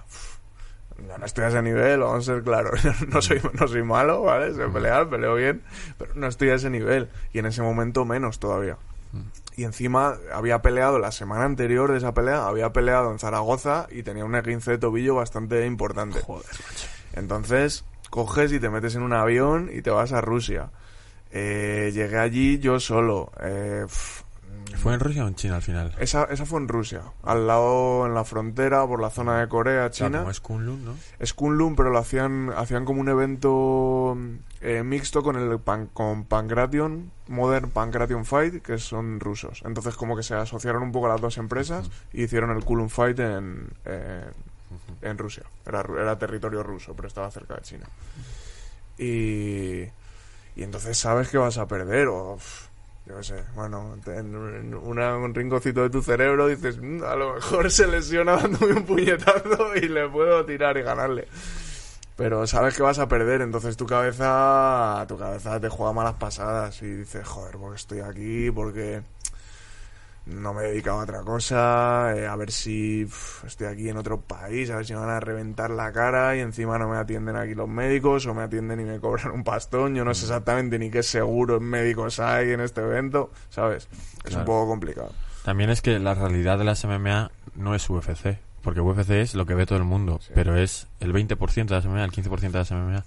no 1.19 1.25
estoy 1.25 1.45
a 1.45 1.49
ese 1.49 1.63
nivel, 1.63 2.01
vamos 2.01 2.29
a 2.29 2.35
ser 2.35 2.43
claros. 2.43 2.81
no 3.09 3.23
soy, 3.23 3.41
no 3.59 3.69
soy 3.69 3.83
malo, 3.83 4.23
¿vale? 4.23 4.55
Sé 4.55 4.67
pelear, 4.69 5.09
peleo 5.09 5.35
bien, 5.35 5.63
pero 5.99 6.13
no 6.15 6.27
estoy 6.27 6.51
a 6.51 6.55
ese 6.55 6.71
nivel. 6.71 7.09
Y 7.33 7.39
en 7.39 7.47
ese 7.47 7.63
momento 7.63 8.05
menos 8.05 8.39
todavía. 8.39 8.77
Y 9.57 9.65
encima 9.65 10.17
había 10.33 10.63
peleado 10.63 10.99
la 10.99 11.13
semana 11.13 11.45
anterior 11.45 11.93
de 11.93 11.99
esa 11.99 12.15
pelea, 12.15 12.47
había 12.47 12.73
peleado 12.73 13.13
en 13.13 13.19
Zaragoza 13.19 13.87
y 13.91 14.03
tenía 14.03 14.25
un 14.25 14.41
15 14.41 14.71
de 14.71 14.79
tobillo 14.79 15.15
bastante 15.17 15.67
importante. 15.67 16.21
Joder, 16.23 16.47
macho. 16.47 16.87
Entonces, 17.13 17.85
coges 18.09 18.53
y 18.53 18.61
te 18.61 18.71
metes 18.71 18.95
en 18.95 19.03
un 19.03 19.13
avión 19.13 19.69
y 19.71 19.83
te 19.83 19.91
vas 19.91 20.13
a 20.13 20.23
Rusia 20.23 20.71
eh, 21.33 21.91
llegué 21.93 22.19
allí 22.19 22.59
yo 22.59 22.79
solo. 22.79 23.33
Eh, 23.41 23.87
¿Fue 24.77 24.95
en 24.95 25.01
Rusia 25.01 25.25
o 25.25 25.29
en 25.29 25.35
China 25.35 25.57
al 25.57 25.63
final? 25.63 25.95
Esa, 25.99 26.25
esa 26.25 26.45
fue 26.45 26.61
en 26.61 26.69
Rusia, 26.69 27.03
al 27.23 27.47
lado, 27.47 28.07
en 28.07 28.15
la 28.15 28.25
frontera, 28.25 28.87
por 28.87 29.01
la 29.01 29.11
zona 29.11 29.41
de 29.41 29.49
Corea, 29.49 29.91
China. 29.91 30.19
como 30.19 30.31
es 30.31 30.41
Kunlun, 30.41 30.85
¿no? 30.85 30.95
Es 31.19 31.35
Kunlun, 31.35 31.77
pero 31.77 31.91
lo 31.91 31.99
hacían, 31.99 32.51
hacían 32.57 32.85
como 32.85 33.01
un 33.01 33.09
evento 33.09 34.17
eh, 34.61 34.83
mixto 34.83 35.23
con 35.23 35.37
el 35.37 35.61
con 35.93 36.25
Pancration, 36.25 37.11
Modern 37.29 37.71
Pancration 37.71 38.25
Fight, 38.25 38.63
que 38.63 38.79
son 38.79 39.21
rusos. 39.21 39.63
Entonces 39.65 39.95
como 39.95 40.17
que 40.17 40.23
se 40.23 40.35
asociaron 40.35 40.83
un 40.83 40.93
poco 40.93 41.09
las 41.09 41.21
dos 41.21 41.39
empresas 41.39 41.91
y 42.13 42.25
hicieron 42.25 42.51
el 42.51 42.65
Kunlun 42.65 42.91
Fight 42.91 43.19
en, 43.21 43.69
en 45.03 45.19
Rusia. 45.19 45.45
Era, 45.67 45.85
era 45.99 46.19
territorio 46.19 46.63
ruso, 46.63 46.95
pero 46.95 47.09
estaba 47.09 47.31
cerca 47.31 47.55
de 47.55 47.63
China. 47.63 47.87
Y 48.99 49.89
y 50.55 50.63
entonces 50.63 50.99
sabes 50.99 51.29
que 51.29 51.39
vas 51.39 51.59
a 51.59 51.67
perder 51.67 52.09
o 52.09 52.39
yo 53.07 53.17
qué 53.17 53.25
sé, 53.25 53.45
bueno, 53.55 53.97
en 54.07 54.35
un 54.35 55.35
rinconcito 55.35 55.83
de 55.83 55.91
tu 55.91 56.03
cerebro 56.03 56.47
dices, 56.47 56.79
mm, 56.81 57.03
a 57.03 57.17
lo 57.17 57.35
mejor 57.35 57.71
se 57.71 57.87
lesiona 57.89 58.37
dándome 58.37 58.75
un 58.75 58.85
puñetazo 58.85 59.75
y 59.77 59.89
le 59.89 60.09
puedo 60.09 60.45
tirar 60.45 60.77
y 60.77 60.83
ganarle. 60.83 61.27
Pero 62.17 62.47
sabes 62.47 62.77
que 62.77 62.83
vas 62.83 62.99
a 62.99 63.09
perder, 63.09 63.41
entonces 63.41 63.77
tu 63.77 63.87
cabeza, 63.87 65.05
tu 65.09 65.19
cabeza 65.19 65.59
te 65.59 65.69
juega 65.69 65.93
malas 65.93 66.15
pasadas 66.15 66.81
y 66.83 66.87
dices, 66.87 67.27
joder, 67.27 67.57
porque 67.57 67.77
estoy 67.77 68.01
aquí, 68.01 68.51
porque 68.51 69.03
no 70.27 70.55
me 70.55 70.63
he 70.63 70.69
dedicado 70.69 71.01
a 71.01 71.03
otra 71.03 71.23
cosa, 71.23 72.15
eh, 72.17 72.27
a 72.27 72.37
ver 72.37 72.53
si 72.53 73.07
estoy 73.45 73.67
aquí 73.67 73.89
en 73.89 73.97
otro 73.97 74.21
país, 74.21 74.71
a 74.71 74.77
ver 74.77 74.87
si 74.87 74.93
me 74.93 75.01
van 75.01 75.11
a 75.11 75.21
reventar 75.21 75.71
la 75.71 75.93
cara 75.93 76.37
y 76.37 76.41
encima 76.41 76.79
no 76.79 76.89
me 76.89 76.97
atienden 76.97 77.37
aquí 77.37 77.55
los 77.55 77.69
médicos 77.69 78.27
o 78.27 78.35
me 78.35 78.43
atienden 78.43 78.81
y 78.81 78.85
me 78.85 79.01
cobran 79.01 79.33
un 79.33 79.45
pastón, 79.45 79.95
yo 79.95 80.05
no 80.05 80.15
sé 80.15 80.23
mm. 80.23 80.29
exactamente 80.29 80.79
ni 80.79 80.91
qué 80.91 81.03
seguros 81.03 81.61
médicos 81.61 82.21
hay 82.21 82.51
en 82.51 82.61
este 82.61 82.83
evento, 82.83 83.31
¿sabes? 83.51 83.89
Es 84.25 84.35
un 84.37 84.45
poco 84.45 84.69
complicado. 84.69 85.13
También 85.45 85.71
es 85.71 85.83
que 85.83 85.99
la 85.99 86.15
realidad 86.15 86.59
de 86.59 86.65
las 86.65 86.85
MMA 86.85 87.31
no 87.57 87.75
es 87.75 87.91
UFC, 87.91 88.39
porque 88.63 88.81
UFC 88.81 89.11
es 89.11 89.35
lo 89.35 89.45
que 89.45 89.55
ve 89.55 89.67
todo 89.67 89.79
el 89.79 89.85
mundo, 89.85 90.21
pero 90.35 90.57
es 90.57 90.87
el 91.01 91.13
20% 91.13 91.67
de 91.67 91.75
las 91.75 91.85
MMA, 91.85 92.05
el 92.05 92.13
15% 92.13 92.39
de 92.39 92.59
las 92.59 92.71
MMA. 92.71 93.05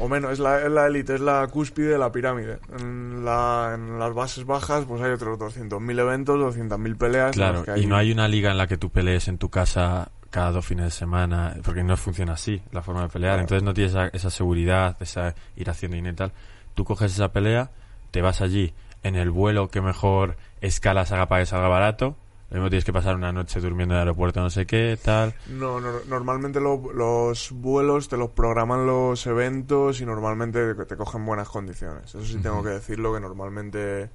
O 0.00 0.08
menos, 0.08 0.32
es 0.32 0.38
la, 0.38 0.62
es 0.62 0.70
la 0.70 0.86
élite, 0.86 1.14
es 1.14 1.20
la 1.20 1.46
cúspide 1.48 1.88
de 1.88 1.98
la 1.98 2.12
pirámide. 2.12 2.58
En, 2.78 3.24
la, 3.24 3.72
en 3.74 3.98
las 3.98 4.14
bases 4.14 4.44
bajas, 4.44 4.84
pues 4.86 5.02
hay 5.02 5.10
otros 5.10 5.38
200.000 5.38 6.00
eventos, 6.00 6.56
200.000 6.56 6.96
peleas. 6.96 7.32
Claro, 7.32 7.64
y 7.76 7.86
no 7.86 7.96
hay 7.96 8.12
una 8.12 8.28
liga 8.28 8.50
en 8.50 8.58
la 8.58 8.66
que 8.66 8.76
tú 8.76 8.90
pelees 8.90 9.28
en 9.28 9.38
tu 9.38 9.48
casa 9.48 10.10
cada 10.30 10.52
dos 10.52 10.66
fines 10.66 10.84
de 10.84 10.90
semana, 10.90 11.56
porque 11.64 11.82
no 11.82 11.96
funciona 11.96 12.34
así 12.34 12.62
la 12.70 12.82
forma 12.82 13.02
de 13.02 13.08
pelear. 13.08 13.40
Entonces 13.40 13.62
no 13.62 13.74
tienes 13.74 13.92
esa, 13.92 14.08
esa, 14.08 14.30
seguridad, 14.30 14.96
esa 15.00 15.34
ir 15.56 15.70
haciendo 15.70 15.96
y 15.96 16.12
tal. 16.12 16.32
Tú 16.74 16.84
coges 16.84 17.12
esa 17.12 17.32
pelea, 17.32 17.70
te 18.10 18.22
vas 18.22 18.40
allí 18.40 18.74
en 19.02 19.16
el 19.16 19.30
vuelo 19.30 19.68
que 19.68 19.80
mejor 19.80 20.36
escalas 20.60 21.12
haga 21.12 21.26
para 21.26 21.42
que 21.42 21.46
salga 21.46 21.68
barato, 21.68 22.16
lo 22.50 22.56
mismo 22.56 22.70
tienes 22.70 22.84
que 22.84 22.94
pasar 22.94 23.14
una 23.14 23.30
noche 23.30 23.60
durmiendo 23.60 23.94
en 23.94 24.00
el 24.00 24.06
aeropuerto, 24.06 24.40
no 24.40 24.48
sé 24.48 24.64
qué, 24.64 24.98
tal. 25.02 25.34
No, 25.48 25.80
normalmente 25.80 26.60
los 26.60 27.52
vuelos 27.52 28.08
te 28.08 28.16
los 28.16 28.30
programan 28.30 28.86
los 28.86 29.26
eventos 29.26 30.00
y 30.00 30.06
normalmente 30.06 30.74
te, 30.74 30.96
cogen 30.96 31.26
buenas 31.26 31.48
condiciones. 31.48 32.06
Eso 32.06 32.24
sí 32.24 32.38
tengo 32.38 32.62
que 32.62 32.70
decirlo, 32.70 33.12
que 33.12 33.20
normalmente 33.20 34.08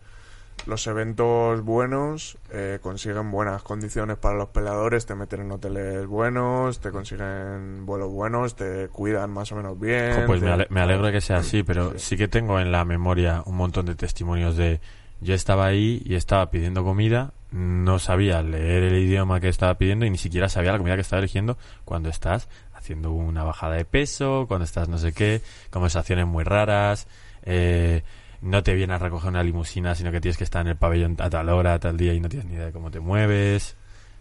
los 0.65 0.87
eventos 0.87 1.61
buenos 1.61 2.39
eh, 2.51 2.79
consiguen 2.81 3.29
buenas 3.29 3.61
condiciones 3.61 4.17
para 4.17 4.35
los 4.35 4.49
peleadores, 4.49 5.05
te 5.05 5.13
meten 5.13 5.41
en 5.41 5.51
hoteles 5.51 6.07
buenos, 6.07 6.79
te 6.79 6.89
consiguen 6.89 7.85
vuelos 7.85 8.09
buenos, 8.09 8.55
te 8.55 8.87
cuidan 8.87 9.29
más 9.29 9.51
o 9.51 9.57
menos 9.57 9.79
bien. 9.79 10.23
pues 10.25 10.41
me, 10.41 10.81
alegro 10.81 11.05
de 11.05 11.11
que 11.11 11.21
sea 11.21 11.37
así, 11.37 11.61
pero 11.61 11.99
sí 11.99 12.17
que 12.17 12.27
tengo 12.27 12.59
en 12.59 12.71
la 12.71 12.83
memoria 12.83 13.43
un 13.45 13.57
montón 13.57 13.85
de 13.85 13.93
testimonios 13.93 14.57
de 14.57 14.79
yo 15.21 15.35
estaba 15.35 15.67
ahí 15.67 16.01
y 16.03 16.15
estaba 16.15 16.49
pidiendo 16.49 16.83
comida 16.83 17.31
no 17.53 17.99
sabía 17.99 18.41
leer 18.41 18.81
el 18.81 18.97
idioma 18.97 19.39
que 19.39 19.47
estaba 19.47 19.77
pidiendo 19.77 20.05
y 20.05 20.09
ni 20.09 20.17
siquiera 20.17 20.49
sabía 20.49 20.71
la 20.71 20.79
comida 20.79 20.95
que 20.95 21.01
estaba 21.01 21.19
eligiendo 21.19 21.57
cuando 21.85 22.09
estás 22.09 22.49
haciendo 22.73 23.11
una 23.11 23.43
bajada 23.43 23.75
de 23.75 23.85
peso, 23.85 24.45
cuando 24.47 24.65
estás 24.65 24.89
no 24.89 24.97
sé 24.97 25.13
qué, 25.13 25.41
conversaciones 25.69 26.25
muy 26.25 26.43
raras, 26.43 27.07
eh, 27.43 28.01
no 28.41 28.63
te 28.63 28.73
viene 28.73 28.95
a 28.95 28.97
recoger 28.97 29.29
una 29.29 29.43
limusina, 29.43 29.93
sino 29.93 30.11
que 30.11 30.19
tienes 30.19 30.37
que 30.37 30.43
estar 30.43 30.61
en 30.61 30.69
el 30.69 30.77
pabellón 30.77 31.15
a 31.19 31.29
tal 31.29 31.47
hora, 31.49 31.75
a 31.75 31.79
tal 31.79 31.95
día 31.95 32.13
y 32.13 32.19
no 32.19 32.27
tienes 32.27 32.47
ni 32.47 32.55
idea 32.55 32.65
de 32.65 32.71
cómo 32.71 32.89
te 32.89 32.99
mueves. 32.99 33.77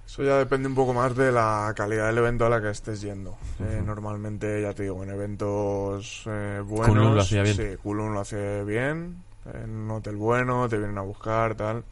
Eso 0.06 0.22
ya 0.24 0.36
depende 0.36 0.68
un 0.68 0.74
poco 0.74 0.92
más 0.92 1.16
de 1.16 1.32
la 1.32 1.72
calidad 1.74 2.08
del 2.08 2.18
evento 2.18 2.44
a 2.44 2.50
la 2.50 2.60
que 2.60 2.68
estés 2.68 3.00
yendo. 3.00 3.38
Eh, 3.60 3.80
normalmente, 3.82 4.60
ya 4.60 4.74
te 4.74 4.82
digo, 4.82 5.02
en 5.02 5.08
eventos 5.08 6.24
eh, 6.26 6.60
buenos... 6.62 6.88
Kulun 6.88 7.14
lo 7.14 7.22
hacía 7.22 7.42
bien. 7.42 7.56
Sí, 7.56 7.64
Kulun 7.82 8.12
lo 8.12 8.20
hace 8.20 8.62
bien, 8.64 9.22
en 9.54 9.70
un 9.70 9.90
hotel 9.90 10.16
bueno, 10.16 10.68
te 10.68 10.76
vienen 10.76 10.98
a 10.98 11.02
buscar, 11.02 11.54
tal 11.54 11.82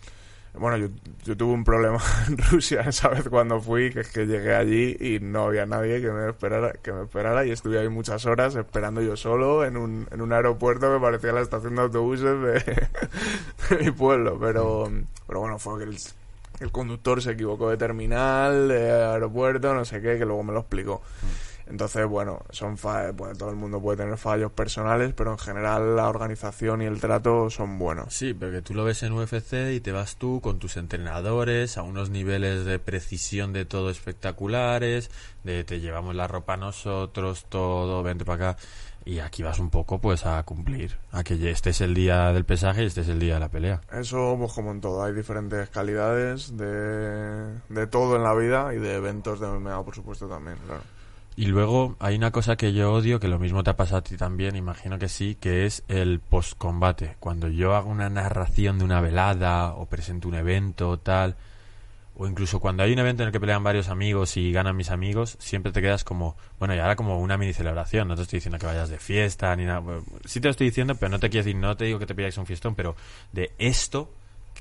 Bueno, 0.55 0.77
yo, 0.77 0.89
yo 1.25 1.37
tuve 1.37 1.53
un 1.53 1.65
problema 1.65 1.99
en 2.29 2.37
Rusia 2.37 2.81
esa 2.83 3.09
vez 3.09 3.29
cuando 3.29 3.61
fui, 3.61 3.91
que 3.91 4.01
es 4.01 4.11
que 4.11 4.27
llegué 4.27 4.55
allí 4.55 4.97
y 4.99 5.21
no 5.21 5.45
había 5.45 5.65
nadie 5.65 6.01
que 6.01 6.11
me 6.11 6.29
esperara, 6.29 6.73
que 6.73 6.93
me 6.93 7.05
esperara 7.05 7.47
y 7.47 7.51
estuve 7.51 7.79
ahí 7.79 7.89
muchas 7.89 8.27
horas 8.27 8.57
esperando 8.57 9.01
yo 9.01 9.17
solo 9.17 9.65
en 9.65 9.77
un, 9.77 10.09
en 10.11 10.21
un 10.21 10.33
aeropuerto 10.33 10.93
que 10.93 11.01
parecía 11.01 11.33
la 11.33 11.41
estación 11.41 11.77
de 11.77 11.83
autobuses 11.83 12.25
de, 12.25 12.89
mi 13.85 13.91
pueblo. 13.93 14.39
Pero, 14.41 14.91
pero 15.27 15.41
bueno, 15.41 15.59
fue 15.59 15.79
que 15.79 15.85
el, 15.85 15.97
el 16.61 16.73
conductor 16.73 17.23
se 17.23 17.33
equivocó 17.33 17.71
de 17.71 17.77
terminal, 17.77 18.69
de 18.69 18.91
aeropuerto, 18.91 19.73
no 19.73 19.85
sé 19.85 20.03
qué, 20.03 20.19
que 20.19 20.25
luego 20.25 20.43
me 20.43 20.53
lo 20.53 20.61
explicó. 20.61 21.01
Entonces, 21.71 22.05
bueno, 22.07 22.43
son 22.51 22.77
fa- 22.77 23.13
pues, 23.17 23.39
todo 23.39 23.51
el 23.51 23.57
mundo 23.57 23.81
puede 23.81 23.99
tener 23.99 24.19
fallos 24.19 24.51
personales, 24.53 25.13
pero 25.17 25.31
en 25.33 25.39
general 25.39 25.95
la 25.97 26.09
organización 26.09 26.83
y 26.83 26.87
el 26.87 27.01
trato 27.01 27.49
son 27.49 27.79
buenos. 27.79 28.13
Sí, 28.13 28.35
pero 28.35 28.51
que 28.53 28.61
tú 28.63 28.75
lo 28.75 28.85
ves 28.85 29.03
en 29.05 29.13
UFC 29.13 29.73
y 29.73 29.81
te 29.81 29.93
vas 29.93 30.17
tú 30.17 30.41
con 30.43 30.59
tus 30.59 30.77
entrenadores 30.77 31.79
a 31.79 31.83
unos 31.83 32.11
niveles 32.11 32.65
de 32.65 32.79
precisión 32.81 33.53
de 33.53 33.65
todo 33.65 33.89
espectaculares, 33.91 35.11
de 35.45 35.65
te 35.65 35.81
llevamos 35.81 36.15
la 36.15 36.27
ropa 36.27 36.57
nosotros, 36.57 37.47
todo, 37.49 38.03
vente 38.03 38.25
para 38.25 38.51
acá. 38.51 38.63
Y 39.05 39.21
aquí 39.21 39.43
vas 39.43 39.59
un 39.59 39.71
poco 39.71 39.99
pues 39.99 40.27
a 40.27 40.43
cumplir, 40.43 40.99
a 41.13 41.25
que 41.25 41.51
este 41.51 41.71
es 41.71 41.81
el 41.81 41.95
día 41.95 42.33
del 42.33 42.45
pesaje 42.45 42.83
y 42.83 42.87
este 42.87 43.01
es 43.01 43.09
el 43.09 43.19
día 43.19 43.35
de 43.35 43.41
la 43.41 43.49
pelea. 43.49 43.81
Eso, 43.93 44.37
pues 44.39 44.53
como 44.53 44.73
en 44.73 44.81
todo, 44.83 45.03
hay 45.03 45.15
diferentes 45.15 45.71
calidades 45.71 46.57
de, 46.57 47.55
de 47.71 47.87
todo 47.87 48.17
en 48.17 48.23
la 48.25 48.35
vida 48.35 48.75
y 48.75 48.79
de 48.79 48.97
eventos 48.97 49.41
de 49.41 49.47
MMA, 49.47 49.83
por 49.85 49.95
supuesto, 49.95 50.29
también, 50.29 50.59
claro. 50.67 50.83
Y 51.41 51.47
luego 51.47 51.97
hay 52.01 52.17
una 52.17 52.33
cosa 52.33 52.57
que 52.57 52.75
yo 52.75 52.93
odio, 52.93 53.19
que 53.19 53.27
lo 53.27 53.39
mismo 53.39 53.65
te 53.65 53.71
ha 53.71 53.75
pasado 53.75 53.97
a 53.97 54.03
ti 54.03 54.19
también, 54.19 54.57
imagino 54.57 54.99
que 54.99 55.09
sí, 55.09 55.39
que 55.41 55.65
es 55.65 55.85
el 55.89 56.21
post-combate. 56.21 57.17
Cuando 57.19 57.49
yo 57.49 57.75
hago 57.75 57.89
una 57.89 58.11
narración 58.11 58.79
de 58.79 58.85
una 58.85 59.01
velada 59.01 59.73
o 59.73 59.87
presento 59.87 60.29
un 60.29 60.35
evento 60.35 60.91
o 60.91 60.99
tal, 60.99 61.37
o 62.15 62.27
incluso 62.27 62.61
cuando 62.61 62.83
hay 62.83 62.93
un 62.93 62.99
evento 62.99 63.23
en 63.23 63.29
el 63.29 63.33
que 63.33 63.41
pelean 63.41 63.65
varios 63.65 63.89
amigos 63.89 64.37
y 64.37 64.53
ganan 64.53 64.77
mis 64.77 64.91
amigos, 64.91 65.39
siempre 65.41 65.73
te 65.73 65.81
quedas 65.81 66.05
como, 66.05 66.37
bueno, 66.59 66.75
y 66.75 66.79
ahora 66.79 66.95
como 66.95 67.19
una 67.19 67.39
mini 67.39 67.55
celebración. 67.55 68.07
No 68.07 68.17
te 68.17 68.23
estoy 68.25 68.37
diciendo 68.37 68.59
que 68.59 68.67
vayas 68.67 68.91
de 68.91 68.99
fiesta 68.99 69.57
ni 69.57 69.65
nada. 69.65 69.83
Sí 70.27 70.41
te 70.41 70.49
lo 70.49 70.51
estoy 70.51 70.67
diciendo, 70.67 70.95
pero 70.97 71.09
no 71.09 71.21
te 71.21 71.31
quiero 71.31 71.47
decir, 71.47 71.59
no 71.59 71.75
te 71.75 71.87
digo 71.87 71.99
que 71.99 72.05
te 72.05 72.15
pilláis 72.15 72.37
un 72.37 72.45
fiestón, 72.45 72.75
pero 72.75 72.97
de 73.33 73.51
esto 73.57 74.13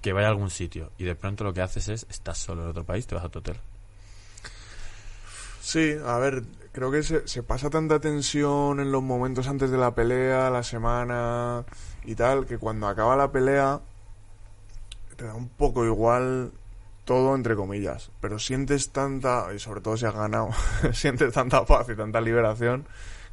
que 0.01 0.13
vaya 0.13 0.27
a 0.27 0.29
algún 0.29 0.49
sitio. 0.49 0.93
Y 0.97 1.03
de 1.03 1.15
pronto 1.15 1.43
lo 1.43 1.53
que 1.53 1.59
haces 1.59 1.89
es, 1.89 2.07
estás 2.09 2.37
solo 2.37 2.63
en 2.63 2.69
otro 2.69 2.85
país, 2.85 3.05
te 3.05 3.15
vas 3.15 3.25
a 3.25 3.29
tu 3.29 3.39
hotel. 3.39 3.57
Sí, 5.61 5.93
a 6.05 6.17
ver, 6.17 6.43
creo 6.71 6.91
que 6.91 7.03
se, 7.03 7.27
se 7.27 7.43
pasa 7.43 7.69
tanta 7.69 7.99
tensión 7.99 8.79
en 8.79 8.91
los 8.91 9.03
momentos 9.03 9.47
antes 9.47 9.71
de 9.71 9.77
la 9.77 9.95
pelea, 9.95 10.49
la 10.49 10.63
semana 10.63 11.65
y 12.05 12.15
tal, 12.15 12.45
que 12.45 12.57
cuando 12.57 12.87
acaba 12.87 13.15
la 13.15 13.31
pelea 13.31 13.81
te 15.15 15.25
da 15.25 15.33
un 15.33 15.49
poco 15.49 15.85
igual 15.85 16.53
todo 17.03 17.35
entre 17.35 17.55
comillas, 17.55 18.11
pero 18.21 18.39
sientes 18.39 18.91
tanta, 18.91 19.47
y 19.53 19.59
sobre 19.59 19.81
todo 19.81 19.97
si 19.97 20.05
has 20.05 20.13
ganado, 20.13 20.49
sientes 20.93 21.33
tanta 21.33 21.65
paz 21.65 21.87
y 21.89 21.95
tanta 21.95 22.21
liberación 22.21 22.85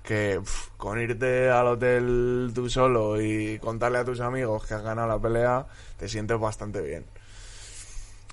que 0.02 0.40
con 0.76 1.00
irte 1.00 1.50
al 1.50 1.66
hotel 1.66 2.52
tú 2.54 2.70
solo 2.70 3.20
y 3.20 3.58
contarle 3.58 3.98
a 3.98 4.04
tus 4.04 4.20
amigos 4.20 4.64
que 4.64 4.74
has 4.74 4.82
ganado 4.82 5.08
la 5.08 5.18
pelea, 5.18 5.66
te 5.98 6.08
sientes 6.08 6.38
bastante 6.38 6.80
bien. 6.80 7.04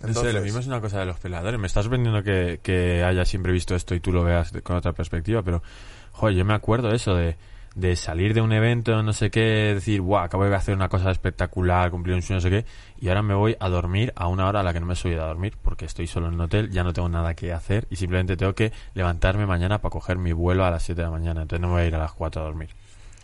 No 0.03 0.09
sé, 0.09 0.13
lo 0.13 0.19
Entonces- 0.29 0.43
mismo 0.43 0.59
es 0.59 0.67
una 0.67 0.81
cosa 0.81 0.99
de 0.99 1.05
los 1.05 1.17
peleadores. 1.19 1.59
Me 1.59 1.67
está 1.67 1.81
sorprendiendo 1.81 2.21
que, 2.23 2.59
que 2.61 3.03
hayas 3.03 3.27
siempre 3.27 3.51
visto 3.51 3.75
esto 3.75 3.95
y 3.95 3.99
tú 3.99 4.11
lo 4.11 4.23
veas 4.23 4.51
de- 4.51 4.61
con 4.61 4.75
otra 4.75 4.93
perspectiva, 4.93 5.41
pero, 5.43 5.63
joder, 6.11 6.35
yo 6.35 6.45
me 6.45 6.53
acuerdo 6.53 6.91
eso 6.93 7.15
de, 7.15 7.37
de 7.75 7.95
salir 7.95 8.33
de 8.35 8.41
un 8.41 8.51
evento, 8.53 9.01
no 9.01 9.13
sé 9.13 9.31
qué, 9.31 9.73
decir, 9.73 9.99
guau, 10.01 10.23
acabo 10.23 10.45
de 10.45 10.53
hacer 10.55 10.75
una 10.75 10.89
cosa 10.89 11.09
espectacular, 11.09 11.89
cumplir 11.89 12.15
un 12.15 12.21
sueño, 12.21 12.37
no 12.37 12.41
sé 12.41 12.49
qué, 12.51 12.65
y 12.99 13.07
ahora 13.07 13.23
me 13.23 13.33
voy 13.33 13.55
a 13.59 13.67
dormir 13.69 14.13
a 14.15 14.27
una 14.27 14.47
hora 14.47 14.59
a 14.59 14.63
la 14.63 14.73
que 14.73 14.79
no 14.79 14.85
me 14.85 14.95
soy 14.95 15.13
a 15.15 15.23
dormir, 15.23 15.55
porque 15.61 15.85
estoy 15.85 16.05
solo 16.05 16.27
en 16.27 16.35
un 16.35 16.41
hotel, 16.41 16.69
ya 16.69 16.83
no 16.83 16.93
tengo 16.93 17.09
nada 17.09 17.33
que 17.33 17.51
hacer 17.51 17.87
y 17.89 17.95
simplemente 17.95 18.37
tengo 18.37 18.53
que 18.53 18.71
levantarme 18.93 19.45
mañana 19.47 19.79
para 19.79 19.89
coger 19.91 20.17
mi 20.19 20.33
vuelo 20.33 20.65
a 20.65 20.69
las 20.69 20.83
7 20.83 21.01
de 21.01 21.05
la 21.07 21.11
mañana, 21.11 21.41
entonces 21.41 21.61
no 21.61 21.67
me 21.69 21.73
voy 21.75 21.81
a 21.83 21.87
ir 21.87 21.95
a 21.95 21.99
las 21.99 22.11
4 22.13 22.41
a 22.41 22.45
dormir. 22.45 22.69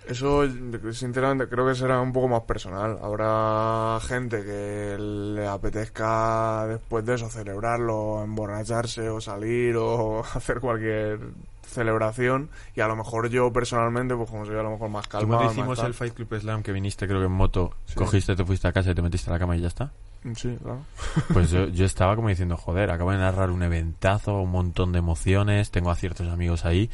Eso, 0.07 0.43
sinceramente, 0.91 1.47
creo 1.47 1.67
que 1.67 1.75
será 1.75 2.01
un 2.01 2.11
poco 2.11 2.27
más 2.27 2.41
personal. 2.41 2.97
Habrá 3.01 3.99
gente 4.01 4.43
que 4.43 4.97
le 4.99 5.47
apetezca 5.47 6.65
después 6.67 7.05
de 7.05 7.15
eso 7.15 7.29
celebrarlo, 7.29 8.23
emborracharse 8.23 9.09
o 9.09 9.21
salir 9.21 9.75
o 9.77 10.23
hacer 10.33 10.59
cualquier 10.59 11.19
celebración. 11.61 12.49
Y 12.75 12.81
a 12.81 12.87
lo 12.87 12.95
mejor 12.95 13.29
yo 13.29 13.53
personalmente, 13.53 14.15
pues 14.15 14.29
como 14.29 14.45
soy 14.45 14.57
a 14.57 14.63
lo 14.63 14.71
mejor 14.71 14.89
más 14.89 15.05
¿Tú 15.05 15.11
calmado, 15.11 15.27
cuando 15.27 15.45
más 15.45 15.53
hicimos 15.53 15.83
el 15.83 15.93
Fight 15.93 16.13
Club 16.15 16.39
Slam 16.39 16.63
que 16.63 16.71
viniste, 16.71 17.07
creo 17.07 17.19
que 17.19 17.27
en 17.27 17.31
moto, 17.31 17.73
Sí. 17.85 17.95
cogiste, 17.95 18.35
te 18.35 18.43
fuiste 18.43 18.67
a 18.67 18.71
casa 18.73 18.91
y 18.91 18.95
te 18.95 19.01
metiste 19.03 19.29
a 19.29 19.33
la 19.33 19.39
cama 19.39 19.55
y 19.55 19.61
ya 19.61 19.67
está? 19.67 19.91
Sí, 20.35 20.57
claro. 20.61 20.81
Pues 21.33 21.51
yo, 21.51 21.67
yo 21.67 21.85
estaba 21.85 22.15
como 22.15 22.29
diciendo, 22.29 22.57
joder, 22.57 22.89
acabo 22.89 23.11
de 23.11 23.17
narrar 23.19 23.51
un 23.51 23.61
eventazo, 23.63 24.41
un 24.41 24.51
montón 24.51 24.91
de 24.91 24.99
emociones, 24.99 25.69
tengo 25.71 25.91
a 25.91 25.95
ciertos 25.95 26.27
amigos 26.29 26.65
ahí. 26.65 26.89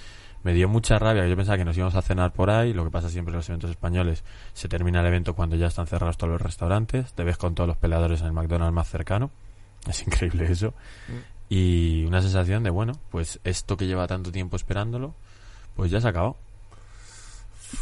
Me 0.46 0.54
dio 0.54 0.70
mucha 0.70 0.98
rabia, 1.00 1.24
que 1.24 1.30
yo 1.32 1.36
pensaba 1.36 1.58
que 1.58 1.66
nos 1.66 1.76
íbamos 1.76 1.96
a 1.96 2.02
cenar 2.02 2.32
por 2.32 2.50
ahí, 2.52 2.72
lo 2.72 2.84
que 2.86 2.92
pasa 2.92 3.10
siempre 3.10 3.32
en 3.32 3.38
los 3.38 3.50
eventos 3.50 3.70
españoles, 3.72 4.24
se 4.54 4.70
termina 4.70 5.02
el 5.02 5.08
evento 5.08 5.34
cuando 5.34 5.56
ya 5.56 5.68
están 5.68 5.88
cerrados 5.88 6.18
todos 6.18 6.32
los 6.34 6.42
restaurantes, 6.42 7.12
te 7.14 7.24
ves 7.24 7.36
con 7.38 7.56
todos 7.56 7.68
los 7.68 7.78
peleadores 7.78 8.22
en 8.22 8.28
el 8.28 8.34
McDonald's 8.34 8.74
más 8.76 8.88
cercano, 8.88 9.32
es 9.90 10.02
increíble 10.08 10.46
eso, 10.52 10.74
y 11.50 12.06
una 12.06 12.22
sensación 12.22 12.64
de, 12.64 12.70
bueno, 12.70 12.94
pues 13.12 13.40
esto 13.44 13.76
que 13.76 13.88
lleva 13.88 14.08
tanto 14.08 14.32
tiempo 14.32 14.56
esperándolo, 14.56 15.14
pues 15.76 15.92
ya 15.92 16.00
se. 16.00 16.10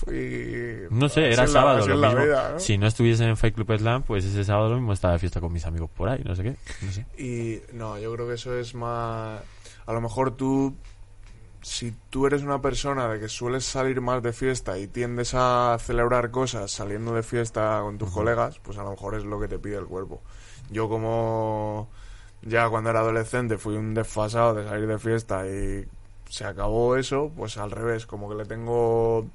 Y- 0.07 0.87
No 0.89 1.09
sé, 1.09 1.27
era 1.33 1.43
la- 1.43 1.47
sábado, 1.47 1.79
así 1.79 1.89
lo 1.89 1.97
la 1.97 2.07
mismo. 2.09 2.23
vida, 2.23 2.49
¿no? 2.53 2.59
Si 2.59 2.77
no 2.77 2.87
estuviese 2.87 3.25
en 3.25 3.37
Fight 3.37 3.53
Club 3.55 3.77
Slam, 3.77 4.03
pues 4.03 4.25
ese 4.25 4.43
sábado 4.43 4.69
lo 4.69 4.75
mismo 4.77 4.93
estaba 4.93 5.13
de 5.13 5.19
fiesta 5.19 5.39
con 5.41 5.51
mis 5.51 5.65
amigos 5.65 5.89
por 5.89 6.09
ahí, 6.09 6.21
no 6.23 6.35
sé 6.35 6.43
qué, 6.43 6.55
no 6.81 6.91
sé. 6.91 7.05
Y 7.21 7.61
no, 7.75 7.99
yo 7.99 8.13
creo 8.13 8.27
que 8.27 8.35
eso 8.35 8.57
es 8.57 8.73
más... 8.73 9.41
A 9.85 9.91
lo 9.93 9.99
mejor 9.99 10.35
tú, 10.37 10.75
si 11.63 11.95
tú 12.09 12.27
eres 12.27 12.43
una 12.43 12.61
persona 12.61 13.07
de 13.07 13.19
que 13.19 13.29
sueles 13.29 13.65
salir 13.65 13.99
más 14.01 14.21
de 14.21 14.33
fiesta 14.33 14.77
y 14.77 14.87
tiendes 14.87 15.33
a 15.33 15.75
celebrar 15.79 16.29
cosas 16.29 16.69
saliendo 16.71 17.13
de 17.15 17.23
fiesta 17.23 17.79
con 17.81 17.97
tus 17.97 18.11
colegas, 18.11 18.59
pues 18.61 18.77
a 18.77 18.83
lo 18.83 18.91
mejor 18.91 19.15
es 19.15 19.23
lo 19.23 19.39
que 19.39 19.47
te 19.47 19.57
pide 19.57 19.77
el 19.77 19.85
cuerpo. 19.85 20.21
Yo 20.69 20.87
como 20.89 21.89
ya 22.41 22.69
cuando 22.69 22.89
era 22.89 22.99
adolescente 22.99 23.57
fui 23.57 23.75
un 23.77 23.93
desfasado 23.93 24.53
de 24.53 24.67
salir 24.67 24.87
de 24.87 24.99
fiesta 24.99 25.47
y 25.47 25.85
se 26.29 26.45
acabó 26.45 26.97
eso, 26.97 27.31
pues 27.35 27.57
al 27.57 27.71
revés, 27.71 28.05
como 28.05 28.29
que 28.29 28.35
le 28.35 28.45
tengo... 28.45 29.25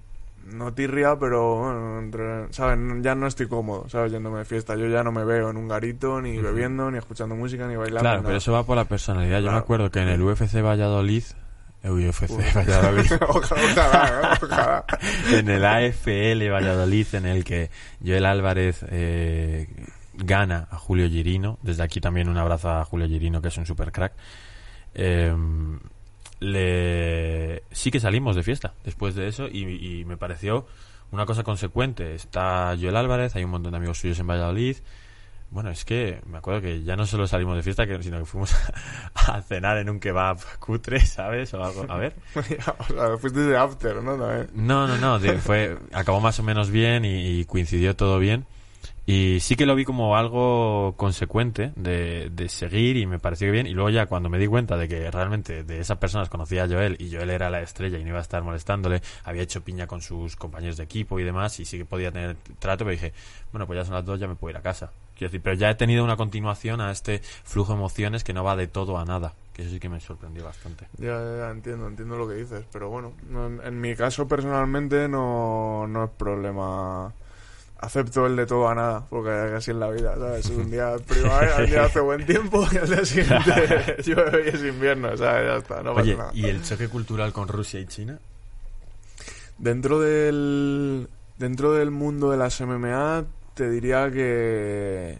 No 0.50 0.72
tirria, 0.72 1.18
pero 1.18 1.56
bueno, 1.56 1.98
entre- 1.98 2.50
¿sabes? 2.54 2.78
Ya 3.02 3.14
no 3.14 3.26
estoy 3.26 3.48
cómodo, 3.48 3.86
¿sabes? 3.90 4.12
Yéndome 4.12 4.38
de 4.38 4.44
fiesta. 4.46 4.76
Yo 4.76 4.86
ya 4.86 5.02
no 5.02 5.12
me 5.12 5.22
veo 5.24 5.50
en 5.50 5.58
un 5.58 5.68
garito, 5.68 6.22
ni 6.22 6.38
bebiendo, 6.38 6.90
ni 6.90 6.96
escuchando 6.96 7.34
música, 7.34 7.66
ni 7.66 7.76
bailando. 7.76 8.00
Claro, 8.00 8.16
nada. 8.18 8.26
pero 8.28 8.38
eso 8.38 8.52
va 8.52 8.62
por 8.64 8.76
la 8.76 8.86
personalidad. 8.86 9.40
Yo 9.40 9.50
me 9.52 9.58
acuerdo 9.58 9.90
que 9.90 10.00
en 10.00 10.08
el 10.08 10.22
UFC 10.22 10.62
Valladolid, 10.62 11.24
UFC 11.92 12.28
Valladolid, 12.54 13.12
ojalá, 13.28 13.62
ojalá, 13.62 14.38
ojalá. 14.42 14.84
en 15.32 15.48
el 15.48 15.64
AFL 15.64 16.50
Valladolid, 16.50 17.06
en 17.14 17.26
el 17.26 17.44
que 17.44 17.70
Joel 18.04 18.26
Álvarez 18.26 18.84
eh, 18.88 19.68
gana 20.14 20.68
a 20.70 20.78
Julio 20.78 21.08
Girino. 21.08 21.58
Desde 21.62 21.82
aquí 21.82 22.00
también 22.00 22.28
un 22.28 22.38
abrazo 22.38 22.70
a 22.70 22.84
Julio 22.84 23.08
Girino, 23.08 23.40
que 23.40 23.48
es 23.48 23.56
un 23.56 23.66
super 23.66 23.92
crack. 23.92 24.12
Eh, 24.94 25.34
le... 26.40 27.62
Sí 27.72 27.90
que 27.90 28.00
salimos 28.00 28.36
de 28.36 28.42
fiesta 28.42 28.74
después 28.84 29.14
de 29.14 29.28
eso 29.28 29.48
y, 29.48 30.00
y 30.00 30.04
me 30.04 30.16
pareció 30.16 30.66
una 31.10 31.26
cosa 31.26 31.42
consecuente. 31.42 32.14
Está 32.14 32.76
Joel 32.80 32.96
Álvarez, 32.96 33.34
hay 33.36 33.44
un 33.44 33.50
montón 33.50 33.72
de 33.72 33.78
amigos 33.78 33.98
suyos 33.98 34.18
en 34.18 34.26
Valladolid. 34.26 34.76
Bueno, 35.50 35.70
es 35.70 35.84
que 35.86 36.20
me 36.26 36.38
acuerdo 36.38 36.60
que 36.60 36.82
ya 36.84 36.94
no 36.94 37.06
solo 37.06 37.26
salimos 37.26 37.56
de 37.56 37.62
fiesta, 37.62 37.86
que, 37.86 38.02
sino 38.02 38.18
que 38.18 38.26
fuimos 38.26 38.54
a 39.14 39.40
cenar 39.42 39.78
en 39.78 39.88
un 39.88 39.98
kebab 39.98 40.38
cutre, 40.58 41.00
¿sabes? 41.06 41.54
O 41.54 41.64
algo. 41.64 41.86
A 41.88 41.96
ver. 41.96 42.14
o 42.34 42.42
sea, 42.42 43.16
fuiste 43.18 43.40
de 43.40 43.56
after, 43.56 44.02
¿no? 44.02 44.16
No, 44.52 44.86
no, 44.86 44.96
no. 44.98 45.18
de- 45.18 45.38
fue, 45.38 45.78
acabó 45.92 46.20
más 46.20 46.38
o 46.38 46.42
menos 46.42 46.70
bien 46.70 47.04
y, 47.06 47.40
y 47.40 47.44
coincidió 47.46 47.96
todo 47.96 48.18
bien. 48.18 48.44
Y 49.10 49.40
sí 49.40 49.56
que 49.56 49.64
lo 49.64 49.74
vi 49.74 49.86
como 49.86 50.16
algo 50.18 50.92
consecuente 50.98 51.72
de, 51.76 52.28
de 52.30 52.48
seguir 52.50 52.98
y 52.98 53.06
me 53.06 53.18
pareció 53.18 53.50
bien. 53.50 53.66
Y 53.66 53.70
luego 53.72 53.88
ya 53.88 54.04
cuando 54.04 54.28
me 54.28 54.38
di 54.38 54.46
cuenta 54.46 54.76
de 54.76 54.86
que 54.86 55.10
realmente 55.10 55.64
de 55.64 55.80
esas 55.80 55.96
personas 55.96 56.28
conocía 56.28 56.64
a 56.64 56.68
Joel 56.68 56.94
y 57.00 57.10
Joel 57.10 57.30
era 57.30 57.48
la 57.48 57.62
estrella 57.62 57.96
y 57.96 58.02
no 58.02 58.10
iba 58.10 58.18
a 58.18 58.20
estar 58.20 58.42
molestándole, 58.42 59.00
había 59.24 59.40
hecho 59.40 59.62
piña 59.64 59.86
con 59.86 60.02
sus 60.02 60.36
compañeros 60.36 60.76
de 60.76 60.84
equipo 60.84 61.18
y 61.18 61.24
demás 61.24 61.58
y 61.58 61.64
sí 61.64 61.78
que 61.78 61.86
podía 61.86 62.12
tener 62.12 62.36
trato, 62.58 62.84
pero 62.84 62.90
dije, 62.92 63.14
bueno, 63.50 63.66
pues 63.66 63.78
ya 63.78 63.84
son 63.86 63.94
las 63.94 64.04
dos, 64.04 64.20
ya 64.20 64.28
me 64.28 64.34
puedo 64.34 64.50
ir 64.50 64.58
a 64.58 64.62
casa. 64.62 64.92
Quiero 65.16 65.30
decir, 65.30 65.40
pero 65.42 65.56
ya 65.56 65.70
he 65.70 65.74
tenido 65.74 66.04
una 66.04 66.16
continuación 66.18 66.82
a 66.82 66.90
este 66.90 67.20
flujo 67.20 67.72
de 67.72 67.78
emociones 67.78 68.24
que 68.24 68.34
no 68.34 68.44
va 68.44 68.56
de 68.56 68.66
todo 68.66 68.98
a 68.98 69.06
nada. 69.06 69.32
Que 69.54 69.62
eso 69.62 69.70
sí 69.70 69.80
que 69.80 69.88
me 69.88 70.00
sorprendió 70.00 70.44
bastante. 70.44 70.86
Ya, 70.98 71.18
ya, 71.38 71.50
entiendo, 71.50 71.88
entiendo 71.88 72.18
lo 72.18 72.28
que 72.28 72.34
dices. 72.34 72.62
Pero 72.70 72.90
bueno, 72.90 73.14
no- 73.30 73.46
en, 73.46 73.60
en 73.64 73.80
mi 73.80 73.96
caso 73.96 74.28
personalmente 74.28 75.08
no, 75.08 75.86
no 75.88 76.04
es 76.04 76.10
problema. 76.10 77.10
Acepto 77.80 78.26
el 78.26 78.34
de 78.34 78.44
todo 78.44 78.68
a 78.68 78.74
nada, 78.74 79.06
porque 79.08 79.30
así 79.30 79.70
es 79.70 79.76
la 79.76 79.88
vida, 79.88 80.16
¿sabes? 80.16 80.50
Un 80.50 80.68
día 80.68 80.96
primavera, 81.06 81.58
un 81.58 81.66
día 81.66 81.84
hace 81.84 82.00
buen 82.00 82.26
tiempo 82.26 82.66
y 82.72 82.76
al 82.76 82.88
día 82.88 83.04
siguiente 83.04 83.96
llueve 84.04 84.46
y 84.46 84.48
es 84.48 84.64
invierno, 84.64 85.16
¿sabes? 85.16 85.46
Ya 85.46 85.56
está, 85.56 85.82
no 85.84 85.92
Oye, 85.92 86.16
pasa 86.16 86.32
nada. 86.32 86.32
¿y 86.34 86.46
el 86.46 86.62
choque 86.64 86.88
cultural 86.88 87.32
con 87.32 87.46
Rusia 87.46 87.78
y 87.78 87.86
China? 87.86 88.18
Dentro 89.58 90.00
del 90.00 91.08
dentro 91.38 91.72
del 91.72 91.92
mundo 91.92 92.32
de 92.32 92.36
las 92.36 92.60
MMA 92.60 93.24
te 93.54 93.70
diría 93.70 94.10
que 94.10 95.18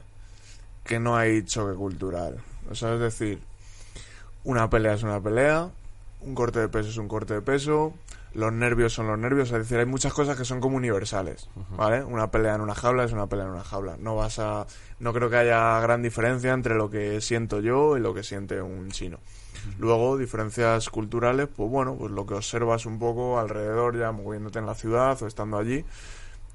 que 0.82 0.98
no 0.98 1.16
hay 1.16 1.44
choque 1.44 1.76
cultural. 1.76 2.38
O 2.70 2.74
sea, 2.74 2.94
es 2.94 3.00
decir, 3.00 3.40
una 4.42 4.68
pelea 4.68 4.94
es 4.94 5.02
una 5.04 5.20
pelea, 5.20 5.70
un 6.22 6.34
corte 6.34 6.58
de 6.58 6.68
peso 6.68 6.88
es 6.88 6.96
un 6.96 7.06
corte 7.06 7.34
de 7.34 7.42
peso, 7.42 7.94
los 8.34 8.52
nervios 8.52 8.92
son 8.92 9.06
los 9.06 9.18
nervios, 9.18 9.50
es 9.50 9.58
decir, 9.58 9.78
hay 9.78 9.86
muchas 9.86 10.12
cosas 10.12 10.36
que 10.36 10.44
son 10.44 10.60
como 10.60 10.76
universales, 10.76 11.48
¿vale? 11.76 12.04
Una 12.04 12.30
pelea 12.30 12.54
en 12.54 12.60
una 12.60 12.74
jaula 12.74 13.04
es 13.04 13.12
una 13.12 13.26
pelea 13.26 13.46
en 13.46 13.52
una 13.52 13.64
jaula. 13.64 13.96
No 13.98 14.16
vas 14.16 14.38
a 14.38 14.66
no 15.00 15.12
creo 15.12 15.30
que 15.30 15.36
haya 15.36 15.80
gran 15.80 16.02
diferencia 16.02 16.52
entre 16.52 16.74
lo 16.74 16.90
que 16.90 17.20
siento 17.20 17.60
yo 17.60 17.96
y 17.96 18.00
lo 18.00 18.14
que 18.14 18.22
siente 18.22 18.60
un 18.60 18.90
chino. 18.90 19.18
Luego, 19.78 20.16
diferencias 20.16 20.88
culturales, 20.88 21.48
pues 21.54 21.70
bueno, 21.70 21.96
pues 21.96 22.10
lo 22.10 22.26
que 22.26 22.34
observas 22.34 22.86
un 22.86 22.98
poco 22.98 23.38
alrededor 23.38 23.98
ya 23.98 24.12
moviéndote 24.12 24.58
en 24.58 24.66
la 24.66 24.74
ciudad 24.74 25.20
o 25.22 25.26
estando 25.26 25.58
allí, 25.58 25.84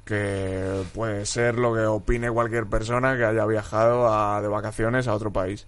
que 0.05 0.83
puede 0.93 1.25
ser 1.25 1.57
lo 1.57 1.73
que 1.73 1.85
opine 1.85 2.31
cualquier 2.31 2.67
persona 2.67 3.15
que 3.17 3.25
haya 3.25 3.45
viajado 3.45 4.13
a, 4.13 4.41
de 4.41 4.47
vacaciones 4.47 5.07
a 5.07 5.13
otro 5.13 5.31
país. 5.31 5.67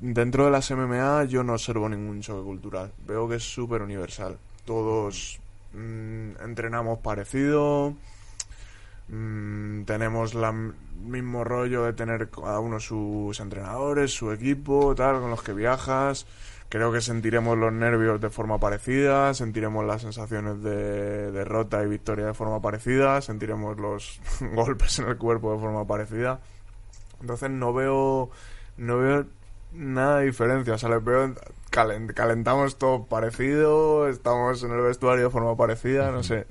Dentro 0.00 0.44
de 0.44 0.50
las 0.50 0.70
MMA 0.70 1.24
yo 1.24 1.44
no 1.44 1.52
observo 1.52 1.88
ningún 1.88 2.20
choque 2.20 2.42
cultural, 2.42 2.92
veo 3.06 3.28
que 3.28 3.36
es 3.36 3.44
súper 3.44 3.82
universal. 3.82 4.38
Todos 4.64 5.40
mm, 5.72 6.42
entrenamos 6.44 6.98
parecido, 7.00 7.94
mm, 9.08 9.82
tenemos 9.82 10.34
el 10.34 10.74
mismo 11.02 11.44
rollo 11.44 11.84
de 11.84 11.92
tener 11.92 12.30
cada 12.30 12.60
uno 12.60 12.78
sus 12.80 13.38
entrenadores, 13.40 14.12
su 14.12 14.32
equipo, 14.32 14.94
tal, 14.94 15.20
con 15.20 15.30
los 15.30 15.42
que 15.42 15.52
viajas. 15.52 16.26
Creo 16.68 16.90
que 16.90 17.02
sentiremos 17.02 17.58
los 17.58 17.72
nervios 17.72 18.18
de 18.20 18.30
forma 18.30 18.58
parecida, 18.58 19.34
sentiremos 19.34 19.84
las 19.84 20.00
sensaciones 20.00 20.62
de 20.62 21.30
derrota 21.30 21.82
y 21.82 21.86
victoria 21.86 22.26
de 22.26 22.34
forma 22.34 22.62
parecida, 22.62 23.20
sentiremos 23.20 23.76
los 23.78 24.20
golpes 24.54 24.98
en 24.98 25.08
el 25.08 25.18
cuerpo 25.18 25.52
de 25.52 25.60
forma 25.60 25.86
parecida. 25.86 26.40
Entonces 27.20 27.50
no 27.50 27.74
veo 27.74 28.30
no 28.76 28.98
veo 28.98 29.26
nada 29.72 30.18
de 30.18 30.26
diferencia, 30.26 30.74
o 30.74 30.78
sea, 30.78 30.88
les 30.88 31.04
veo 31.04 31.34
calentamos 31.72 32.76
todo 32.76 33.04
parecido, 33.06 34.08
estamos 34.08 34.62
en 34.62 34.70
el 34.70 34.82
vestuario 34.82 35.24
de 35.24 35.30
forma 35.30 35.56
parecida, 35.56 36.12
no 36.12 36.22
sé. 36.22 36.46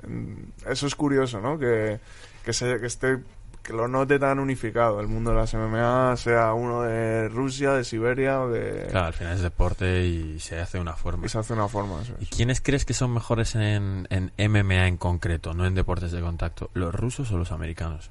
Eso 0.67 0.88
es 0.88 0.95
curioso, 0.95 1.39
¿no? 1.39 1.57
Que, 1.57 1.99
que, 2.43 2.51
se, 2.51 2.80
que 2.80 2.88
esté 2.88 3.19
que 3.63 3.74
lo 3.74 3.88
note 3.88 4.17
tan 4.17 4.39
unificado 4.39 4.99
el 4.99 5.07
mundo 5.07 5.32
de 5.32 5.38
las 5.38 5.53
MMA, 5.53 6.17
sea 6.17 6.53
uno 6.53 6.82
de 6.82 7.30
Rusia, 7.30 7.74
de 7.74 7.84
Siberia 7.84 8.41
o 8.41 8.49
de... 8.49 8.88
Claro, 8.89 9.07
al 9.07 9.13
final 9.13 9.36
es 9.36 9.41
deporte 9.41 10.05
y 10.05 10.39
se 10.39 10.59
hace 10.59 10.80
una 10.80 10.93
forma. 10.93 11.26
Y 11.26 11.30
se 11.30 11.38
hace 11.38 11.53
una 11.53 11.67
forma, 11.67 12.01
¿Y 12.19 12.26
quiénes 12.26 12.59
crees 12.59 12.86
que 12.86 12.93
son 12.93 13.13
mejores 13.13 13.53
en, 13.55 14.07
en 14.09 14.32
MMA 14.51 14.88
en 14.88 14.97
concreto, 14.97 15.53
no 15.53 15.67
en 15.67 15.76
deportes 15.76 16.11
de 16.11 16.22
contacto? 16.22 16.72
¿Los 16.74 16.93
rusos 16.93 17.32
o 17.32 17.38
los 17.38 17.51
americanos? 17.51 18.09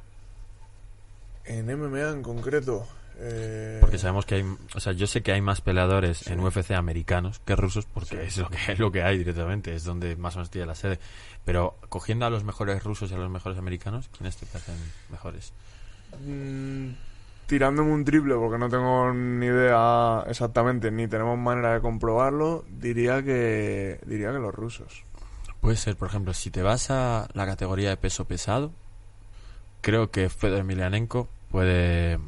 En 1.44 1.66
MMA 1.66 2.10
en 2.10 2.22
concreto... 2.22 2.86
Eh... 3.22 3.78
Porque 3.80 3.98
sabemos 3.98 4.24
que 4.24 4.36
hay, 4.36 4.44
o 4.74 4.80
sea, 4.80 4.92
yo 4.92 5.06
sé 5.06 5.22
que 5.22 5.32
hay 5.32 5.42
más 5.42 5.60
peleadores 5.60 6.26
en 6.28 6.40
UFC 6.40 6.72
americanos 6.72 7.40
que 7.44 7.54
rusos, 7.54 7.84
porque 7.84 8.24
es 8.24 8.38
lo 8.38 8.48
que 8.48 8.58
es 8.72 8.78
lo 8.78 8.90
que 8.90 9.02
hay 9.02 9.18
directamente, 9.18 9.74
es 9.74 9.84
donde 9.84 10.16
más 10.16 10.34
o 10.34 10.38
menos 10.38 10.50
tiene 10.50 10.66
la 10.66 10.74
sede. 10.74 10.98
Pero 11.44 11.76
cogiendo 11.88 12.26
a 12.26 12.30
los 12.30 12.44
mejores 12.44 12.82
rusos 12.82 13.10
y 13.10 13.14
a 13.14 13.18
los 13.18 13.30
mejores 13.30 13.58
americanos, 13.58 14.08
¿quiénes 14.16 14.36
te 14.36 14.46
parecen 14.46 14.76
mejores? 15.10 15.52
Mm, 16.24 16.92
tirándome 17.46 17.92
un 17.92 18.04
triple, 18.04 18.34
porque 18.36 18.58
no 18.58 18.68
tengo 18.68 19.12
ni 19.12 19.46
idea 19.46 20.24
exactamente, 20.26 20.90
ni 20.90 21.06
tenemos 21.06 21.38
manera 21.38 21.74
de 21.74 21.80
comprobarlo, 21.80 22.64
diría 22.68 23.22
que 23.22 24.00
diría 24.06 24.32
que 24.32 24.38
los 24.38 24.54
rusos. 24.54 25.04
Puede 25.60 25.76
ser, 25.76 25.96
por 25.96 26.08
ejemplo, 26.08 26.32
si 26.32 26.50
te 26.50 26.62
vas 26.62 26.90
a 26.90 27.28
la 27.34 27.44
categoría 27.44 27.90
de 27.90 27.96
peso 27.98 28.24
pesado, 28.24 28.72
creo 29.82 30.10
que 30.10 30.30
Fedor 30.30 30.60
Emelianenko 30.60 31.28
puede 31.50 32.18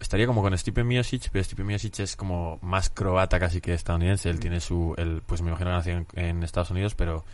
estaría 0.00 0.26
como 0.26 0.42
con 0.42 0.56
Stipe 0.56 0.84
Miosic, 0.84 1.30
pero 1.30 1.44
Stipe 1.44 1.64
Miosic 1.64 2.00
es 2.00 2.16
como 2.16 2.58
más 2.62 2.90
croata 2.90 3.38
casi 3.38 3.60
que 3.60 3.74
estadounidense. 3.74 4.30
Él 4.30 4.40
tiene 4.40 4.60
su, 4.60 4.94
el, 4.96 5.22
pues 5.24 5.42
me 5.42 5.48
imagino 5.48 5.70
que 5.70 5.76
nació 5.76 5.92
en, 5.92 6.06
en 6.14 6.42
Estados 6.42 6.70
Unidos, 6.70 6.94
pero 6.94 7.24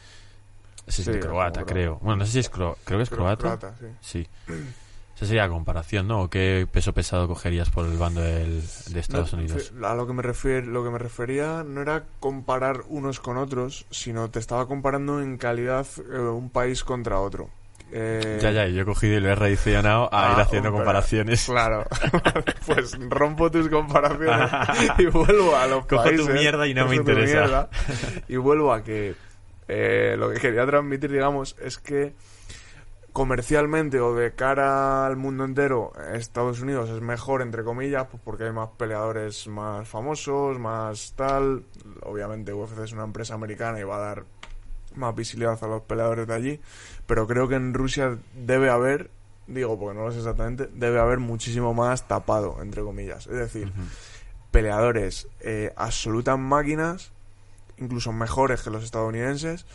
es 0.86 1.08
croata, 1.20 1.64
creo. 1.64 1.98
Bueno, 2.02 2.16
no 2.16 2.26
sé 2.26 2.32
si 2.32 2.38
es 2.40 2.50
creo 2.50 2.76
que 2.84 3.02
es 3.02 3.10
croata. 3.10 3.74
sí. 4.00 4.26
Esa 5.14 5.26
sería 5.26 5.42
la 5.42 5.50
comparación, 5.50 6.08
¿no? 6.08 6.30
qué 6.30 6.66
peso 6.72 6.94
pesado 6.94 7.28
cogerías 7.28 7.68
por 7.68 7.86
el 7.86 7.98
bando 7.98 8.22
del, 8.22 8.62
de 8.90 8.98
Estados 8.98 9.32
Unidos? 9.34 9.72
A 9.84 9.94
lo 9.94 10.06
que 10.06 10.14
me 10.14 10.22
refier, 10.22 10.66
lo 10.66 10.82
que 10.82 10.90
me 10.90 10.98
refería 10.98 11.62
no 11.64 11.82
era 11.82 12.06
comparar 12.18 12.82
unos 12.88 13.20
con 13.20 13.36
otros, 13.36 13.86
sino 13.90 14.30
te 14.30 14.38
estaba 14.38 14.66
comparando 14.66 15.20
en 15.20 15.36
calidad 15.36 15.86
eh, 16.10 16.18
un 16.18 16.48
país 16.48 16.82
contra 16.82 17.20
otro. 17.20 17.50
Eh... 17.94 18.38
Ya, 18.40 18.50
ya, 18.50 18.66
yo 18.68 18.82
he 18.82 18.84
cogido 18.86 19.18
y 19.18 19.20
lo 19.20 19.28
he 19.28 19.34
redicionado 19.34 20.08
a 20.12 20.32
ir 20.32 20.38
ah, 20.38 20.42
haciendo 20.42 20.72
comparaciones. 20.72 21.44
Claro. 21.44 21.84
pues 22.66 22.98
rompo 23.10 23.50
tus 23.50 23.68
comparaciones 23.68 24.50
y 24.98 25.06
vuelvo 25.06 25.54
a 25.54 25.66
los 25.66 25.84
Cojo 25.84 26.10
tu 26.10 26.28
mierda 26.30 26.66
y 26.66 26.72
no 26.72 26.88
me 26.88 26.96
interesa. 26.96 27.68
y 28.28 28.36
vuelvo 28.36 28.72
a 28.72 28.82
que 28.82 29.14
eh, 29.68 30.16
lo 30.16 30.30
que 30.30 30.40
quería 30.40 30.64
transmitir, 30.64 31.12
digamos, 31.12 31.54
es 31.60 31.76
que 31.76 32.14
comercialmente 33.12 34.00
o 34.00 34.14
de 34.14 34.32
cara 34.32 35.04
al 35.04 35.16
mundo 35.16 35.44
entero, 35.44 35.92
Estados 36.14 36.62
Unidos 36.62 36.88
es 36.88 37.02
mejor, 37.02 37.42
entre 37.42 37.62
comillas, 37.62 38.06
pues 38.10 38.22
porque 38.24 38.44
hay 38.44 38.52
más 38.52 38.70
peleadores 38.78 39.46
más 39.48 39.86
famosos, 39.86 40.58
más 40.58 41.12
tal. 41.14 41.64
Obviamente 42.04 42.54
UFC 42.54 42.78
es 42.78 42.92
una 42.92 43.04
empresa 43.04 43.34
americana 43.34 43.78
y 43.78 43.82
va 43.82 43.96
a 43.96 44.00
dar 44.00 44.24
más 44.96 45.14
visibilidad 45.14 45.58
a 45.62 45.66
los 45.66 45.82
peleadores 45.82 46.26
de 46.26 46.34
allí, 46.34 46.60
pero 47.06 47.26
creo 47.26 47.48
que 47.48 47.56
en 47.56 47.74
Rusia 47.74 48.18
debe 48.34 48.70
haber, 48.70 49.10
digo 49.46 49.78
porque 49.78 49.98
no 49.98 50.04
lo 50.04 50.12
sé 50.12 50.18
exactamente, 50.18 50.68
debe 50.74 51.00
haber 51.00 51.18
muchísimo 51.18 51.74
más 51.74 52.08
tapado, 52.08 52.58
entre 52.62 52.82
comillas. 52.82 53.26
Es 53.26 53.36
decir, 53.36 53.72
peleadores 54.50 55.28
eh, 55.40 55.72
absolutas 55.76 56.38
máquinas 56.38 57.12
incluso 57.82 58.12
mejores 58.12 58.62
que 58.62 58.70
los 58.70 58.84
estadounidenses, 58.84 59.66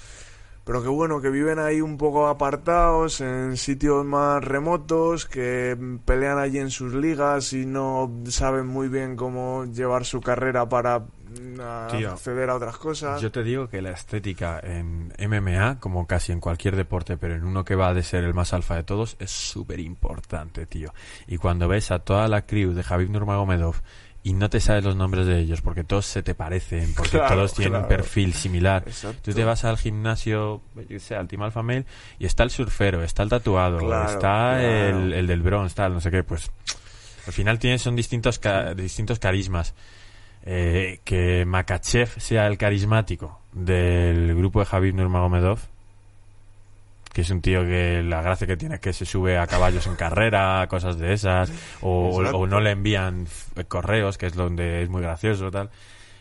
pero 0.63 0.81
que 0.81 0.89
bueno, 0.89 1.21
que 1.21 1.29
viven 1.29 1.59
ahí 1.59 1.79
un 1.79 1.97
poco 1.97 2.27
apartados, 2.27 3.21
en 3.21 3.55
sitios 3.57 4.05
más 4.05 4.43
remotos, 4.43 5.25
que 5.25 5.77
pelean 6.05 6.39
allí 6.39 6.59
en 6.59 6.71
sus 6.71 6.93
ligas 6.93 7.53
y 7.53 7.65
no 7.65 8.11
saben 8.25 8.67
muy 8.67 8.89
bien 8.89 9.15
cómo 9.15 9.65
llevar 9.65 10.05
su 10.05 10.19
carrera 10.19 10.67
para 10.67 11.05
mm, 11.29 11.59
acceder 12.05 12.49
a 12.49 12.55
otras 12.55 12.77
cosas. 12.77 13.21
Yo 13.21 13.31
te 13.31 13.43
digo 13.43 13.69
que 13.69 13.81
la 13.81 13.91
estética 13.91 14.59
en 14.63 15.13
MMA, 15.17 15.79
como 15.79 16.07
casi 16.07 16.31
en 16.31 16.39
cualquier 16.39 16.75
deporte, 16.75 17.17
pero 17.17 17.35
en 17.35 17.43
uno 17.43 17.65
que 17.65 17.75
va 17.75 17.89
a 17.89 18.03
ser 18.03 18.23
el 18.23 18.33
más 18.33 18.53
alfa 18.53 18.75
de 18.75 18.83
todos, 18.83 19.15
es 19.19 19.31
súper 19.31 19.79
importante, 19.79 20.65
tío. 20.65 20.93
Y 21.27 21.37
cuando 21.37 21.67
ves 21.67 21.91
a 21.91 21.99
toda 21.99 22.27
la 22.27 22.45
crew 22.45 22.73
de 22.73 22.83
Javier 22.83 23.09
Nurmagomedov 23.09 23.75
y 24.27 24.33
no 24.33 24.49
te 24.49 24.59
sabes 24.59 24.83
los 24.83 24.95
nombres 24.95 25.25
de 25.25 25.39
ellos 25.39 25.61
porque 25.61 25.85
todos 25.85 26.05
se 26.05 26.21
te 26.21 26.35
parecen, 26.35 26.93
porque 26.95 27.17
todos 27.17 27.53
tienen 27.53 27.81
un 27.81 27.87
perfil 27.87 28.33
similar. 28.33 28.83
Tú 29.21 29.31
te 29.31 29.43
vas 29.45 29.63
al 29.63 29.77
gimnasio, 29.77 30.61
yo 30.89 30.99
sé, 30.99 31.15
al 31.15 31.29
Team 31.29 31.43
Alpha 31.43 31.63
Male 31.63 31.85
y 32.19 32.25
está 32.25 32.43
el 32.43 32.49
surfero, 32.49 33.03
está 33.03 33.23
el 33.23 33.29
tatuado, 33.29 33.79
está 34.05 34.61
el, 34.61 35.13
el, 35.13 35.27
del 35.27 35.41
bronze, 35.41 35.75
tal, 35.75 35.93
no 35.93 36.01
sé 36.01 36.11
qué, 36.11 36.23
pues 36.23 36.51
al 37.25 37.31
final 37.31 37.57
tienes 37.57 37.81
son 37.81 37.95
distintos 37.95 38.41
distintos 38.75 39.19
carismas. 39.19 39.73
Eh, 40.49 41.01
que 41.03 41.43
Makachev 41.45 42.07
sea 42.21 42.47
el 42.47 42.57
carismático 42.57 43.41
del 43.51 44.33
grupo 44.33 44.61
de 44.61 44.65
Javier 44.65 44.93
Nurmagomedov 44.93 45.59
que 47.17 47.21
es 47.21 47.29
un 47.31 47.41
tío 47.41 47.63
que 47.63 48.03
la 48.03 48.21
gracia 48.21 48.45
que 48.45 48.55
tiene 48.55 48.75
es 48.75 48.81
que 48.81 48.93
se 48.93 49.03
sube 49.03 49.39
a 49.39 49.47
caballos 49.47 49.87
en 49.87 49.95
carrera, 49.95 50.67
cosas 50.69 50.99
de 50.99 51.13
esas, 51.13 51.51
o, 51.81 52.45
no 52.45 52.59
le 52.59 52.69
envían 52.69 53.27
correos, 53.67 54.19
que 54.19 54.27
es 54.27 54.35
donde 54.35 54.83
es 54.83 54.89
muy 54.89 55.01
gracioso, 55.01 55.49
tal. 55.49 55.71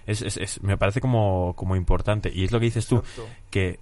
Es, 0.07 0.23
es, 0.23 0.63
me 0.63 0.79
parece 0.79 1.03
como, 1.03 1.53
como 1.55 1.77
importante. 1.77 2.33
Y 2.35 2.45
es 2.45 2.51
lo 2.51 2.59
que 2.59 2.65
dices 2.65 2.87
tú, 2.87 3.03
que 3.51 3.79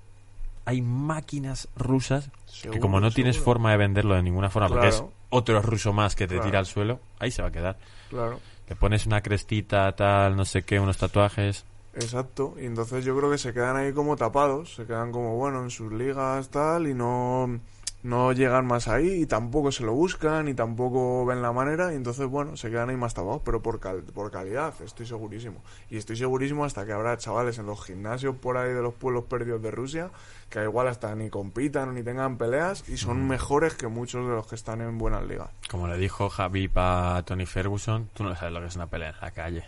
hay 0.65 0.83
máquinas 0.83 1.69
rusas 1.77 2.31
que 2.63 2.81
como 2.81 2.99
no 2.99 3.13
tienes 3.13 3.39
forma 3.39 3.71
de 3.71 3.77
venderlo 3.77 4.17
de 4.17 4.23
ninguna 4.25 4.51
forma, 4.51 4.67
porque 4.67 4.89
es 4.89 5.05
otro 5.31 5.63
ruso 5.63 5.93
más 5.93 6.17
que 6.17 6.27
te 6.27 6.41
tira 6.41 6.59
al 6.59 6.67
suelo, 6.67 6.99
ahí 7.21 7.31
se 7.31 7.43
va 7.43 7.49
a 7.49 7.53
quedar. 7.53 7.79
Claro. 8.11 8.41
Le 8.69 8.77
pones 8.77 9.07
una 9.07 9.21
crestita, 9.23 9.95
tal, 9.95 10.37
no 10.37 10.45
sé 10.45 10.63
qué, 10.63 10.81
unos 10.81 10.97
tatuajes. 10.99 11.65
Exacto, 11.95 12.55
y 12.61 12.67
entonces 12.67 13.05
yo 13.05 13.17
creo 13.17 13.31
que 13.31 13.39
se 13.39 13.53
quedan 13.53 13.77
ahí 13.77 13.93
como 13.93 14.17
tapados, 14.17 14.75
se 14.75 14.85
quedan 14.85 15.13
como, 15.13 15.37
bueno, 15.37 15.63
en 15.63 15.71
sus 15.71 15.93
ligas 15.93 16.49
tal, 16.51 16.89
y 16.89 16.95
no, 16.95 17.61
no 18.05 18.33
llegan 18.33 18.67
más 18.67 18.87
ahí, 18.87 19.23
y 19.23 19.27
tampoco 19.27 19.73
se 19.73 19.83
lo 19.83 19.93
buscan, 19.93 20.47
y 20.47 20.55
tampoco 20.55 21.27
ven 21.27 21.43
la 21.43 21.53
manera, 21.53 21.93
y 21.93 21.97
entonces, 21.97 22.27
bueno, 22.27 22.57
se 22.57 22.71
quedan 22.71 22.91
ahí 22.91 22.97
más 22.97 23.15
tapados, 23.15 23.43
pero 23.45 23.63
por, 23.63 23.81
por 24.13 24.31
calidad, 24.31 24.73
estoy 24.85 25.07
segurísimo. 25.07 25.63
Y 25.91 25.97
estoy 25.97 26.17
segurísimo 26.17 26.65
hasta 26.65 26.87
que 26.87 26.93
habrá 26.93 27.17
chavales 27.17 27.59
en 27.59 27.67
los 27.67 27.85
gimnasios 27.85 28.37
por 28.37 28.57
ahí 28.57 28.73
de 28.73 28.83
los 28.83 28.95
pueblos 28.95 29.25
perdidos 29.25 29.61
de 29.63 29.73
Rusia 29.73 30.11
que 30.55 30.63
igual 30.63 30.87
hasta 30.87 31.13
ni 31.17 31.31
compitan 31.31 31.95
ni 31.95 32.05
tengan 32.05 32.39
peleas 32.39 32.89
y 32.89 32.97
son 32.97 33.27
mejores 33.27 33.75
que 33.75 33.89
muchos 33.89 34.25
de 34.25 34.35
los 34.35 34.47
que 34.47 34.55
están 34.55 34.81
en 34.83 34.99
buenas 34.99 35.25
ligas. 35.25 35.51
Como 35.69 35.89
le 35.89 35.99
dijo 35.99 36.29
Javi 36.29 36.71
a 36.77 37.23
Tony 37.27 37.45
Ferguson, 37.45 38.09
tú 38.15 38.23
no 38.23 38.37
sabes 38.37 38.53
lo 38.53 38.61
que 38.61 38.67
es 38.67 38.77
una 38.77 38.87
pelea 38.87 39.11
en 39.11 39.21
la 39.21 39.31
calle. 39.33 39.65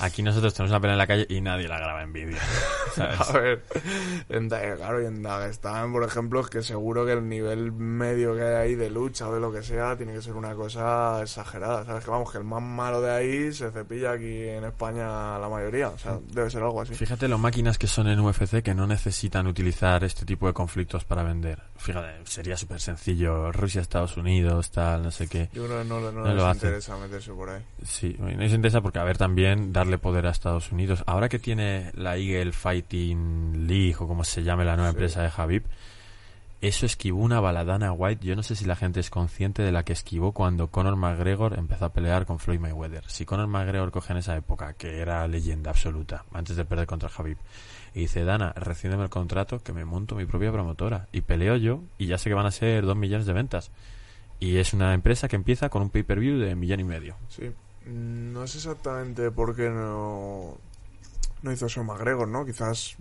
Aquí 0.00 0.22
nosotros 0.22 0.54
tenemos 0.54 0.70
una 0.70 0.80
pelea 0.80 0.94
en 0.94 0.98
la 0.98 1.06
calle 1.06 1.26
y 1.28 1.40
nadie 1.40 1.68
la 1.68 1.78
graba 1.78 2.02
en 2.02 2.12
vídeo. 2.12 2.38
¿sabes? 2.94 3.20
A 3.20 3.32
ver, 3.32 3.62
en, 4.28 4.48
claro, 4.48 5.02
y 5.02 5.06
en 5.06 5.22
Dagestán, 5.22 5.92
por 5.92 6.04
ejemplo, 6.04 6.40
es 6.40 6.48
que 6.48 6.62
seguro 6.62 7.04
que 7.06 7.12
el 7.12 7.28
nivel 7.28 7.72
medio 7.72 8.34
que 8.34 8.42
hay 8.42 8.54
ahí 8.54 8.74
de 8.74 8.90
lucha 8.90 9.28
o 9.28 9.34
de 9.34 9.40
lo 9.40 9.52
que 9.52 9.62
sea 9.62 9.96
tiene 9.96 10.12
que 10.12 10.22
ser 10.22 10.34
una 10.34 10.54
cosa 10.54 11.22
exagerada. 11.22 11.84
¿Sabes? 11.84 12.04
Que 12.04 12.10
vamos, 12.10 12.30
que 12.30 12.38
el 12.38 12.44
más 12.44 12.62
malo 12.62 13.00
de 13.00 13.10
ahí 13.10 13.52
se 13.52 13.70
cepilla 13.70 14.12
aquí 14.12 14.48
en 14.48 14.64
España 14.64 15.38
la 15.38 15.48
mayoría. 15.48 15.88
O 15.88 15.98
sea, 15.98 16.18
debe 16.32 16.50
ser 16.50 16.62
algo 16.62 16.80
así. 16.80 16.94
Fíjate 16.94 17.28
lo 17.28 17.38
máquinas 17.38 17.78
que 17.78 17.86
son 17.86 18.08
en 18.08 18.20
UFC 18.20 18.62
que 18.62 18.74
no 18.74 18.86
necesitan 18.86 19.46
utilizar 19.46 20.04
este 20.04 20.24
tipo 20.24 20.46
de 20.46 20.52
conflictos 20.52 21.04
para 21.04 21.22
vender. 21.22 21.62
Fíjate, 21.76 22.24
sería 22.24 22.56
súper 22.56 22.80
sencillo. 22.80 23.52
Rusia, 23.52 23.80
Estados 23.80 24.16
Unidos, 24.16 24.70
tal, 24.70 25.02
no 25.02 25.10
sé 25.10 25.28
qué. 25.28 25.50
Yo 25.52 25.66
creo 25.66 25.82
que 25.82 25.88
no, 25.88 26.00
no, 26.00 26.12
No 26.12 26.34
les 26.34 26.54
interesa 26.54 26.96
meterse 26.96 27.32
por 27.32 27.50
ahí. 27.50 27.62
Sí, 27.84 28.16
no 28.18 28.28
les 28.28 28.52
interesa 28.52 28.80
porque, 28.80 28.98
a 28.98 29.04
ver, 29.04 29.18
también 29.18 29.72
darle 29.84 29.98
poder 29.98 30.26
a 30.26 30.30
Estados 30.30 30.72
Unidos. 30.72 31.04
Ahora 31.06 31.28
que 31.28 31.38
tiene 31.38 31.92
la 31.94 32.16
Eagle 32.16 32.52
Fighting 32.52 33.66
League 33.68 33.96
o 33.98 34.08
como 34.08 34.24
se 34.24 34.42
llame 34.42 34.64
la 34.64 34.76
nueva 34.76 34.90
Sí. 34.90 34.94
empresa 34.96 35.22
de 35.22 35.30
Javib, 35.30 35.64
eso 36.62 36.86
esquivó 36.86 37.18
una 37.20 37.40
baladana 37.40 37.92
White. 37.92 38.24
Yo 38.26 38.34
no 38.34 38.42
sé 38.42 38.56
si 38.56 38.64
la 38.64 38.76
gente 38.76 38.98
es 39.00 39.10
consciente 39.10 39.62
de 39.62 39.70
la 39.72 39.82
que 39.84 39.92
esquivó 39.92 40.32
cuando 40.32 40.68
Conor 40.68 40.96
McGregor 40.96 41.58
empezó 41.58 41.84
a 41.84 41.92
pelear 41.92 42.24
con 42.24 42.38
Floyd 42.38 42.58
Mayweather. 42.60 43.04
Si 43.08 43.26
Conor 43.26 43.46
McGregor 43.48 43.90
coge 43.90 44.14
en 44.14 44.18
esa 44.20 44.34
época, 44.36 44.72
que 44.72 45.00
era 45.00 45.28
leyenda 45.28 45.70
absoluta, 45.70 46.24
antes 46.32 46.56
de 46.56 46.64
perder 46.64 46.86
contra 46.86 47.10
Javib, 47.10 47.36
y 47.94 48.00
dice, 48.00 48.24
Dana, 48.24 48.52
recíbeme 48.56 49.02
el 49.02 49.10
contrato 49.10 49.58
que 49.62 49.74
me 49.74 49.84
monto 49.84 50.14
mi 50.16 50.24
propia 50.24 50.50
promotora 50.50 51.06
y 51.12 51.20
peleo 51.20 51.56
yo 51.56 51.82
y 51.98 52.06
ya 52.06 52.16
sé 52.16 52.30
que 52.30 52.34
van 52.34 52.46
a 52.46 52.50
ser 52.50 52.86
dos 52.86 52.96
millones 52.96 53.26
de 53.26 53.34
ventas. 53.34 53.70
Y 54.40 54.56
es 54.56 54.72
una 54.72 54.94
empresa 54.94 55.28
que 55.28 55.36
empieza 55.36 55.68
con 55.68 55.82
un 55.82 55.90
pay-per-view 55.90 56.38
de 56.38 56.54
millón 56.56 56.80
y 56.80 56.84
medio. 56.84 57.16
Sí. 57.28 57.52
No 57.86 58.46
sé 58.46 58.58
exactamente 58.58 59.30
por 59.30 59.54
qué 59.54 59.68
no, 59.68 60.56
no 61.42 61.52
hizo 61.52 61.66
eso 61.66 61.84
McGregor, 61.84 62.28
¿no? 62.28 62.44
Quizás 62.46 62.96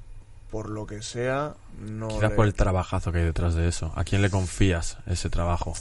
por 0.51 0.69
lo 0.69 0.85
que 0.85 1.01
sea, 1.01 1.55
no. 1.79 2.09
Quizás 2.09 2.29
le- 2.31 2.35
por 2.35 2.45
el 2.45 2.53
trabajazo 2.53 3.11
que 3.11 3.19
hay 3.19 3.23
detrás 3.25 3.55
de 3.55 3.67
eso. 3.67 3.91
¿A 3.95 4.03
quién 4.03 4.21
le 4.21 4.29
confías 4.29 4.97
ese 5.07 5.29
trabajo? 5.29 5.73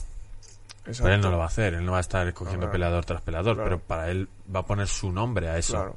Exacto. 0.86 1.02
Pero 1.04 1.14
él 1.14 1.20
no 1.20 1.30
lo 1.30 1.38
va 1.38 1.44
a 1.44 1.48
hacer, 1.48 1.74
él 1.74 1.84
no 1.84 1.92
va 1.92 1.98
a 1.98 2.00
estar 2.00 2.26
escogiendo 2.26 2.60
Claro. 2.66 2.72
peleador 2.72 3.04
tras 3.04 3.22
peleador, 3.22 3.54
Claro. 3.56 3.64
pero 3.70 3.78
para 3.80 4.10
él 4.10 4.28
va 4.54 4.60
a 4.60 4.66
poner 4.66 4.86
su 4.88 5.12
nombre 5.12 5.48
a 5.48 5.58
eso. 5.58 5.74
Claro. 5.74 5.96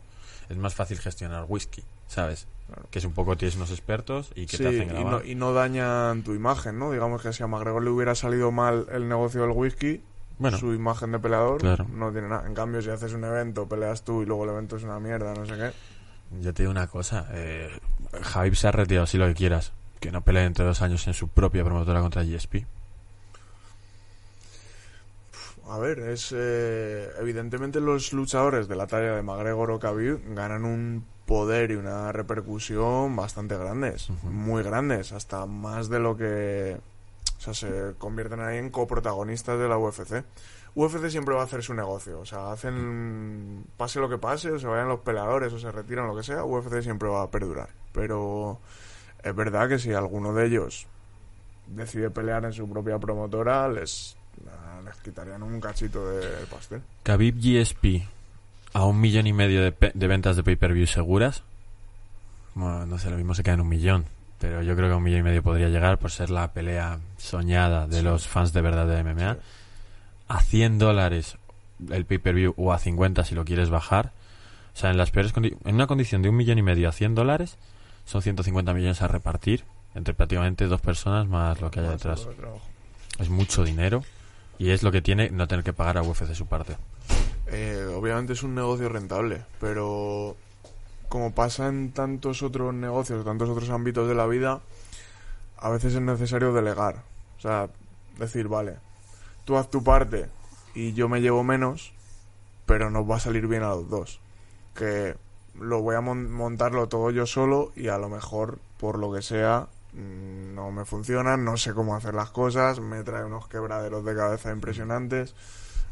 Es 0.49 0.57
más 0.57 0.75
fácil 0.75 0.99
gestionar 0.99 1.45
whisky, 1.47 1.83
¿sabes? 2.07 2.47
Que 2.91 2.99
es 2.99 3.05
un 3.05 3.13
poco, 3.13 3.37
tienes 3.37 3.55
unos 3.55 3.71
expertos 3.71 4.31
y 4.35 4.45
que 4.47 4.57
Sí, 4.57 4.63
te 4.63 4.69
hacen 4.69 4.81
y 4.83 4.85
grabar. 4.85 5.11
no, 5.11 5.23
y 5.23 5.35
no 5.35 5.53
dañan 5.53 6.23
tu 6.23 6.33
imagen, 6.33 6.77
¿no? 6.79 6.91
Digamos 6.91 7.21
que 7.21 7.31
si 7.33 7.43
a 7.43 7.47
McGregor 7.47 7.81
le 7.83 7.89
hubiera 7.91 8.13
salido 8.15 8.51
mal 8.51 8.87
el 8.91 9.07
negocio 9.07 9.41
del 9.41 9.51
whisky, 9.51 10.03
Bueno, 10.37 10.57
su 10.57 10.73
imagen 10.73 11.11
de 11.13 11.19
peleador 11.19 11.59
Claro. 11.61 11.85
no 11.93 12.11
tiene 12.11 12.27
nada. 12.27 12.45
En 12.47 12.53
cambio, 12.53 12.81
si 12.81 12.89
haces 12.89 13.13
un 13.13 13.23
evento, 13.23 13.67
peleas 13.67 14.03
tú 14.03 14.21
y 14.21 14.25
luego 14.25 14.43
el 14.43 14.49
evento 14.51 14.75
es 14.77 14.83
una 14.83 14.99
mierda, 14.99 15.33
no 15.33 15.45
sé 15.45 15.53
qué. 15.55 15.71
yo 16.41 16.53
te 16.53 16.63
digo 16.63 16.71
una 16.71 16.87
cosa. 16.87 17.27
Eh, 17.31 17.69
Javib 18.21 18.55
se 18.55 18.67
ha 18.67 18.71
retirado, 18.71 19.05
si 19.07 19.17
lo 19.17 19.27
que 19.27 19.33
quieras. 19.35 19.71
Que 20.01 20.11
no 20.11 20.21
pelee 20.21 20.43
entre 20.45 20.65
dos 20.65 20.81
años 20.81 21.07
en 21.07 21.13
su 21.13 21.29
propia 21.29 21.63
promotora 21.63 22.01
contra 22.01 22.23
GSP. 22.23 22.65
A 25.67 25.79
ver, 25.79 25.99
es 25.99 26.31
eh, 26.35 27.09
evidentemente 27.19 27.79
los 27.79 28.13
luchadores 28.13 28.67
de 28.67 28.75
la 28.75 28.85
talla 28.85 29.15
de 29.15 29.23
McGregor 29.23 29.71
o 29.71 29.79
Khabib 29.79 30.19
ganan 30.35 30.63
un 30.63 31.05
poder 31.25 31.71
y 31.71 31.75
una 31.75 32.11
repercusión 32.11 33.15
bastante 33.15 33.57
grandes, 33.57 34.09
muy 34.23 34.61
grandes, 34.61 35.11
hasta 35.11 35.47
más 35.47 35.89
de 35.89 35.99
lo 35.99 36.15
que, 36.17 36.77
o 37.37 37.41
sea, 37.41 37.53
se 37.53 37.93
convierten 37.97 38.39
ahí 38.39 38.57
en 38.57 38.69
coprotagonistas 38.69 39.59
de 39.59 39.67
la 39.67 39.77
UFC. 39.77 40.23
UFC 40.75 41.09
siempre 41.09 41.35
va 41.35 41.41
a 41.41 41.45
hacer 41.45 41.63
su 41.63 41.73
negocio, 41.73 42.19
o 42.19 42.25
sea, 42.25 42.51
hacen 42.51 43.63
pase 43.77 43.99
lo 43.99 44.09
que 44.09 44.17
pase, 44.17 44.51
o 44.51 44.59
se 44.59 44.67
vayan 44.67 44.89
los 44.89 44.99
peleadores 44.99 45.53
o 45.53 45.59
se 45.59 45.71
retiran 45.71 46.07
lo 46.07 46.15
que 46.15 46.23
sea, 46.23 46.43
UFC 46.43 46.81
siempre 46.81 47.07
va 47.07 47.23
a 47.23 47.31
perdurar. 47.31 47.69
Pero 47.93 48.59
es 49.23 49.35
verdad 49.35 49.69
que 49.69 49.79
si 49.79 49.93
alguno 49.93 50.33
de 50.33 50.47
ellos 50.47 50.87
decide 51.67 52.09
pelear 52.09 52.43
en 52.45 52.53
su 52.53 52.69
propia 52.69 52.99
promotora, 52.99 53.69
les, 53.69 54.17
les 54.83 54.95
quitarían 54.97 55.41
un 55.43 55.61
cachito 55.61 56.05
del 56.09 56.45
pastel. 56.47 56.81
Khabib 57.03 57.35
GSP 57.39 58.03
a 58.73 58.85
un 58.85 58.99
millón 58.99 59.25
y 59.25 59.33
medio 59.33 59.61
de, 59.61 60.07
ventas 60.07 60.35
de 60.35 60.43
pay-per-view 60.43 60.87
seguras. 60.87 61.43
No 62.55 62.99
sé, 62.99 63.09
lo 63.09 63.15
mismo 63.15 63.33
se 63.33 63.43
queda 63.43 63.53
en 63.53 63.61
un 63.61 63.69
millón. 63.69 64.05
Pero 64.39 64.61
yo 64.61 64.75
creo 64.75 64.87
que 64.89 64.93
a 64.93 64.97
un 64.97 65.03
millón 65.03 65.21
y 65.21 65.23
medio 65.23 65.41
podría 65.43 65.69
llegar 65.69 65.97
por 65.97 66.11
ser 66.11 66.29
la 66.29 66.51
pelea 66.51 66.99
soñada 67.17 67.87
de 67.87 67.97
Sí. 67.97 68.03
los 68.03 68.27
fans 68.27 68.51
de 68.53 68.61
verdad 68.61 68.85
de 68.87 69.03
MMA. 69.03 69.33
Sí. 69.35 69.39
A 70.27 70.41
100 70.41 70.77
dólares 70.79 71.37
el 71.91 72.05
pay-per-view 72.05 72.53
o 72.57 72.71
a 72.73 72.79
50 72.79 73.23
si 73.25 73.35
lo 73.35 73.45
quieres 73.45 73.69
bajar. 73.69 74.11
O 74.73 74.77
sea, 74.77 74.91
en 74.91 74.97
las 74.97 75.11
peores 75.11 75.33
en 75.37 75.75
una 75.75 75.87
condición 75.87 76.21
de 76.21 76.29
un 76.29 76.35
millón 76.35 76.57
y 76.57 76.63
medio 76.63 76.89
a 76.89 76.91
100 76.91 77.15
dólares 77.15 77.57
son 78.05 78.21
150 78.21 78.73
millones 78.73 79.01
a 79.01 79.07
repartir 79.07 79.63
entre 79.95 80.13
prácticamente 80.13 80.67
dos 80.67 80.81
personas 80.81 81.27
más 81.27 81.61
lo 81.61 81.71
que 81.71 81.79
haya 81.79 81.91
detrás. 81.91 82.27
Es 83.19 83.29
mucho 83.29 83.63
dinero 83.63 84.03
y 84.59 84.71
es 84.71 84.83
lo 84.83 84.91
que 84.91 85.01
tiene 85.01 85.29
no 85.29 85.47
tener 85.47 85.63
que 85.63 85.71
pagar 85.73 85.97
a 85.97 86.01
UFC 86.03 86.33
su 86.35 86.45
parte. 86.47 86.75
Eh, 87.47 87.85
obviamente 87.95 88.33
es 88.33 88.43
un 88.43 88.55
negocio 88.55 88.89
rentable, 88.89 89.43
pero 89.61 90.35
como 91.15 91.31
pasa 91.31 91.69
en 91.69 91.93
tantos 91.93 92.43
otros 92.43 92.73
negocios, 92.73 93.23
tantos 93.23 93.47
otros 93.47 93.69
ámbitos 93.69 94.05
de 94.09 94.15
la 94.15 94.25
vida, 94.27 94.59
a 95.57 95.69
veces 95.69 95.93
es 95.95 96.01
necesario 96.01 96.51
delegar. 96.51 97.03
O 97.37 97.41
sea, 97.41 97.69
decir, 98.19 98.49
vale, 98.49 98.79
tú 99.45 99.55
haz 99.55 99.69
tu 99.69 99.81
parte 99.81 100.27
y 100.73 100.91
yo 100.91 101.07
me 101.07 101.21
llevo 101.21 101.41
menos, 101.41 101.93
pero 102.65 102.89
nos 102.89 103.09
va 103.09 103.15
a 103.15 103.19
salir 103.21 103.47
bien 103.47 103.63
a 103.63 103.69
los 103.69 103.89
dos. 103.89 104.19
Que 104.75 105.15
lo 105.57 105.81
voy 105.81 105.95
a 105.95 106.01
mon- 106.01 106.29
montarlo 106.33 106.89
todo 106.89 107.11
yo 107.11 107.25
solo 107.25 107.71
y 107.77 107.87
a 107.87 107.97
lo 107.97 108.09
mejor, 108.09 108.59
por 108.77 108.99
lo 108.99 109.13
que 109.13 109.21
sea, 109.21 109.69
mm, 109.93 110.53
no 110.53 110.69
me 110.71 110.83
funciona, 110.83 111.37
no 111.37 111.55
sé 111.55 111.73
cómo 111.73 111.95
hacer 111.95 112.13
las 112.13 112.31
cosas, 112.31 112.81
me 112.81 113.03
trae 113.03 113.23
unos 113.23 113.47
quebraderos 113.47 114.03
de 114.03 114.17
cabeza 114.17 114.51
impresionantes. 114.51 115.33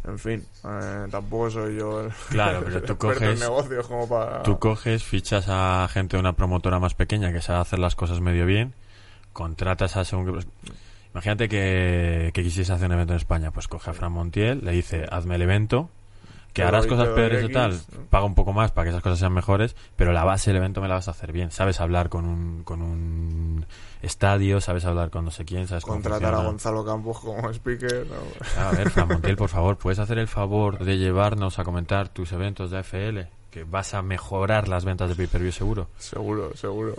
En 0.05 0.19
fin, 0.19 0.45
eh, 0.65 1.07
tampoco 1.09 1.49
soy 1.49 1.77
yo 1.77 2.01
el, 2.01 2.11
Claro, 2.29 2.61
pero 2.65 2.81
tú 2.83 2.97
coges 2.97 3.39
negocios 3.39 3.87
como 3.87 4.07
para... 4.07 4.43
Tú 4.43 4.59
coges, 4.59 5.03
fichas 5.03 5.45
a 5.47 5.87
gente 5.89 6.17
de 6.17 6.21
una 6.21 6.33
promotora 6.33 6.79
más 6.79 6.93
pequeña 6.93 7.31
que 7.31 7.41
sabe 7.41 7.59
hacer 7.59 7.79
las 7.79 7.95
cosas 7.95 8.19
medio 8.19 8.45
bien, 8.45 8.73
contratas 9.31 9.95
a 9.95 10.03
según 10.03 10.25
que... 10.25 10.45
Imagínate 11.13 11.47
que, 11.47 12.31
que 12.33 12.43
quisiese 12.43 12.73
hacer 12.73 12.87
un 12.87 12.93
evento 12.93 13.13
en 13.13 13.17
España, 13.17 13.51
pues 13.51 13.67
coge 13.67 13.91
a 13.91 13.93
Fran 13.93 14.11
Montiel, 14.11 14.61
le 14.63 14.71
dice, 14.71 15.05
hazme 15.09 15.35
el 15.35 15.43
evento, 15.43 15.89
que 16.53 16.63
harás 16.63 16.85
cosas 16.85 17.09
peores 17.09 17.43
y 17.49 17.51
tal, 17.51 17.71
¿no? 17.71 18.05
paga 18.09 18.25
un 18.25 18.35
poco 18.35 18.53
más 18.53 18.71
para 18.71 18.85
que 18.85 18.89
esas 18.89 19.01
cosas 19.01 19.19
sean 19.19 19.33
mejores, 19.33 19.75
pero 19.95 20.13
la 20.13 20.23
base 20.23 20.51
del 20.51 20.57
evento 20.57 20.81
me 20.81 20.87
la 20.87 20.95
vas 20.95 21.07
a 21.07 21.11
hacer 21.11 21.31
bien. 21.31 21.51
Sabes 21.51 21.81
hablar 21.81 22.09
con 22.09 22.25
un, 22.25 22.63
con 22.63 22.81
un 22.81 23.65
estadio, 24.01 24.61
sabes 24.61 24.85
hablar 24.85 25.09
con 25.09 25.25
no 25.25 25.31
sé 25.31 25.45
quién, 25.45 25.67
sabes 25.67 25.83
Contratar 25.83 26.35
a. 26.35 26.43
Gonzalo 26.43 26.85
Campos 26.85 27.19
como 27.19 27.49
speaker. 27.49 28.05
no. 28.07 28.61
A 28.61 28.71
ver, 28.71 28.89
Fran 28.91 29.07
Montiel, 29.09 29.35
por 29.35 29.49
favor, 29.49 29.77
¿puedes 29.77 29.99
hacer 29.99 30.19
el 30.19 30.27
favor 30.27 30.83
de 30.83 30.97
llevarnos 30.97 31.57
a 31.59 31.63
comentar 31.63 32.09
tus 32.09 32.31
eventos 32.31 32.69
de 32.69 32.77
AFL? 32.77 33.19
Que 33.49 33.63
vas 33.63 33.93
a 33.93 34.01
mejorar 34.01 34.67
las 34.67 34.85
ventas 34.85 35.09
de 35.09 35.15
pay-per-view 35.15 35.51
seguro. 35.51 35.89
Seguro, 35.97 36.55
seguro. 36.55 36.95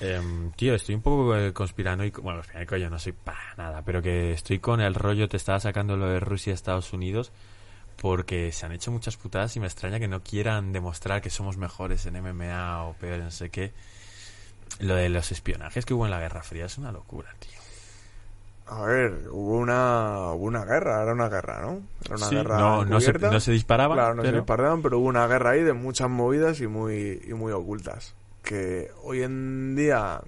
Em, 0.00 0.50
tío, 0.52 0.74
estoy 0.74 0.94
un 0.94 1.02
poco 1.02 1.36
eh, 1.36 1.52
conspiranoico. 1.52 2.22
Bueno, 2.22 2.38
conspiranoico 2.38 2.76
yo 2.76 2.90
no 2.90 2.98
soy 2.98 3.12
para 3.12 3.54
nada, 3.56 3.82
pero 3.84 4.02
que 4.02 4.32
estoy 4.32 4.58
con 4.58 4.80
el 4.80 4.94
rollo, 4.94 5.28
te 5.28 5.36
estaba 5.36 5.60
sacando 5.60 5.96
lo 5.96 6.06
de 6.06 6.20
Rusia 6.20 6.50
y 6.50 6.54
Estados 6.54 6.92
Unidos, 6.92 7.32
porque 8.02 8.52
se 8.52 8.66
han 8.66 8.72
hecho 8.72 8.90
muchas 8.90 9.16
putadas 9.16 9.56
y 9.56 9.60
me 9.60 9.66
extraña 9.66 9.98
que 9.98 10.08
no 10.08 10.22
quieran 10.22 10.72
demostrar 10.74 11.22
que 11.22 11.30
somos 11.30 11.56
mejores 11.56 12.04
en 12.04 12.16
MMA 12.22 12.84
o 12.84 12.94
peor 12.94 13.14
en 13.14 13.24
no 13.24 13.30
sé 13.30 13.48
qué. 13.48 13.72
Lo 14.80 14.94
de 14.96 15.08
los 15.08 15.32
espionajes 15.32 15.86
que 15.86 15.94
hubo 15.94 16.04
en 16.04 16.10
la 16.10 16.18
Guerra 16.20 16.42
Fría 16.42 16.66
es 16.66 16.76
una 16.78 16.92
locura, 16.92 17.30
tío. 17.38 17.52
A 18.66 18.82
ver, 18.82 19.28
hubo 19.30 19.56
una, 19.58 20.30
hubo 20.32 20.44
una 20.46 20.64
guerra, 20.64 21.02
era 21.02 21.12
una 21.12 21.28
guerra, 21.28 21.60
¿no? 21.60 21.82
Era 22.04 22.16
una 22.16 22.26
Sí, 22.26 22.34
guerra 22.36 22.58
no, 22.58 22.84
no, 22.84 23.00
se, 23.00 23.12
no 23.12 23.38
se 23.40 23.52
disparaban, 23.52 23.96
Claro, 23.96 24.14
no 24.14 24.22
se 24.22 24.28
pero- 24.28 24.38
disparaban, 24.38 24.82
pero 24.82 24.98
hubo 24.98 25.08
una 25.08 25.26
guerra 25.26 25.50
ahí 25.50 25.62
de 25.62 25.72
muchas 25.72 26.08
movidas 26.08 26.60
y 26.60 26.66
muy, 26.66 27.22
y 27.28 27.34
muy 27.34 27.52
ocultas. 27.52 28.14
Que 28.42 28.90
hoy 29.02 29.22
en 29.22 29.76
día 29.76 30.22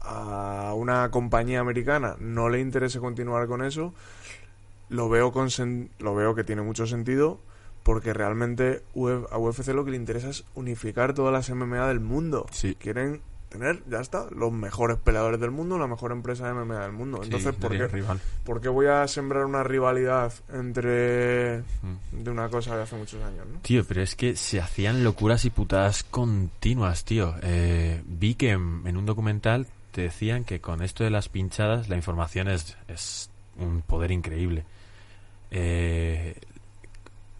a 0.00 0.72
una 0.74 1.10
compañía 1.10 1.60
americana 1.60 2.16
no 2.18 2.48
le 2.48 2.60
interese 2.60 2.98
continuar 2.98 3.46
con 3.46 3.64
eso, 3.64 3.94
lo 4.88 5.08
veo, 5.08 5.32
con 5.32 5.48
sen- 5.48 5.88
lo 5.98 6.14
veo 6.14 6.34
que 6.34 6.44
tiene 6.44 6.62
mucho 6.62 6.86
sentido 6.86 7.38
porque 7.82 8.12
realmente 8.14 8.82
Uf- 8.94 9.26
a 9.30 9.38
UFC 9.38 9.68
lo 9.74 9.84
que 9.84 9.90
le 9.90 9.96
interesa 9.98 10.30
es 10.30 10.44
unificar 10.54 11.12
todas 11.14 11.32
las 11.32 11.50
MMA 11.50 11.86
del 11.88 12.00
mundo. 12.00 12.46
Sí. 12.50 12.74
Quieren 12.76 13.20
tener, 13.50 13.82
ya 13.88 14.00
está, 14.00 14.26
los 14.34 14.50
mejores 14.52 14.96
peleadores 14.96 15.38
del 15.38 15.52
mundo, 15.52 15.78
la 15.78 15.86
mejor 15.86 16.10
empresa 16.10 16.46
de 16.46 16.54
MMA 16.54 16.80
del 16.80 16.92
mundo. 16.92 17.18
Sí, 17.18 17.24
Entonces, 17.26 17.54
¿por 17.54 17.70
qué, 17.70 17.86
rival. 17.86 18.20
¿por 18.42 18.60
qué 18.60 18.68
voy 18.68 18.86
a 18.86 19.06
sembrar 19.06 19.44
una 19.44 19.62
rivalidad 19.62 20.32
entre 20.52 21.58
Mm. 21.82 22.22
de 22.24 22.30
una 22.30 22.48
cosa 22.48 22.76
de 22.76 22.82
hace 22.82 22.96
muchos 22.96 23.22
años, 23.22 23.46
¿no? 23.46 23.60
Tío, 23.60 23.84
pero 23.84 24.02
es 24.02 24.16
que 24.16 24.34
se 24.34 24.60
hacían 24.60 25.04
locuras 25.04 25.44
y 25.44 25.50
putadas 25.50 26.02
continuas, 26.04 27.04
tío. 27.04 27.34
Eh, 27.42 28.02
vi 28.06 28.34
que 28.34 28.50
en, 28.50 28.82
en 28.86 28.96
un 28.96 29.06
documental 29.06 29.66
te 29.92 30.02
decían 30.02 30.44
que 30.44 30.60
con 30.60 30.82
esto 30.82 31.04
de 31.04 31.10
las 31.10 31.28
pinchadas 31.28 31.88
la 31.88 31.96
información 31.96 32.48
es, 32.48 32.76
es 32.88 33.30
un 33.56 33.82
poder 33.82 34.10
increíble. 34.10 34.64
Eh, 35.56 36.34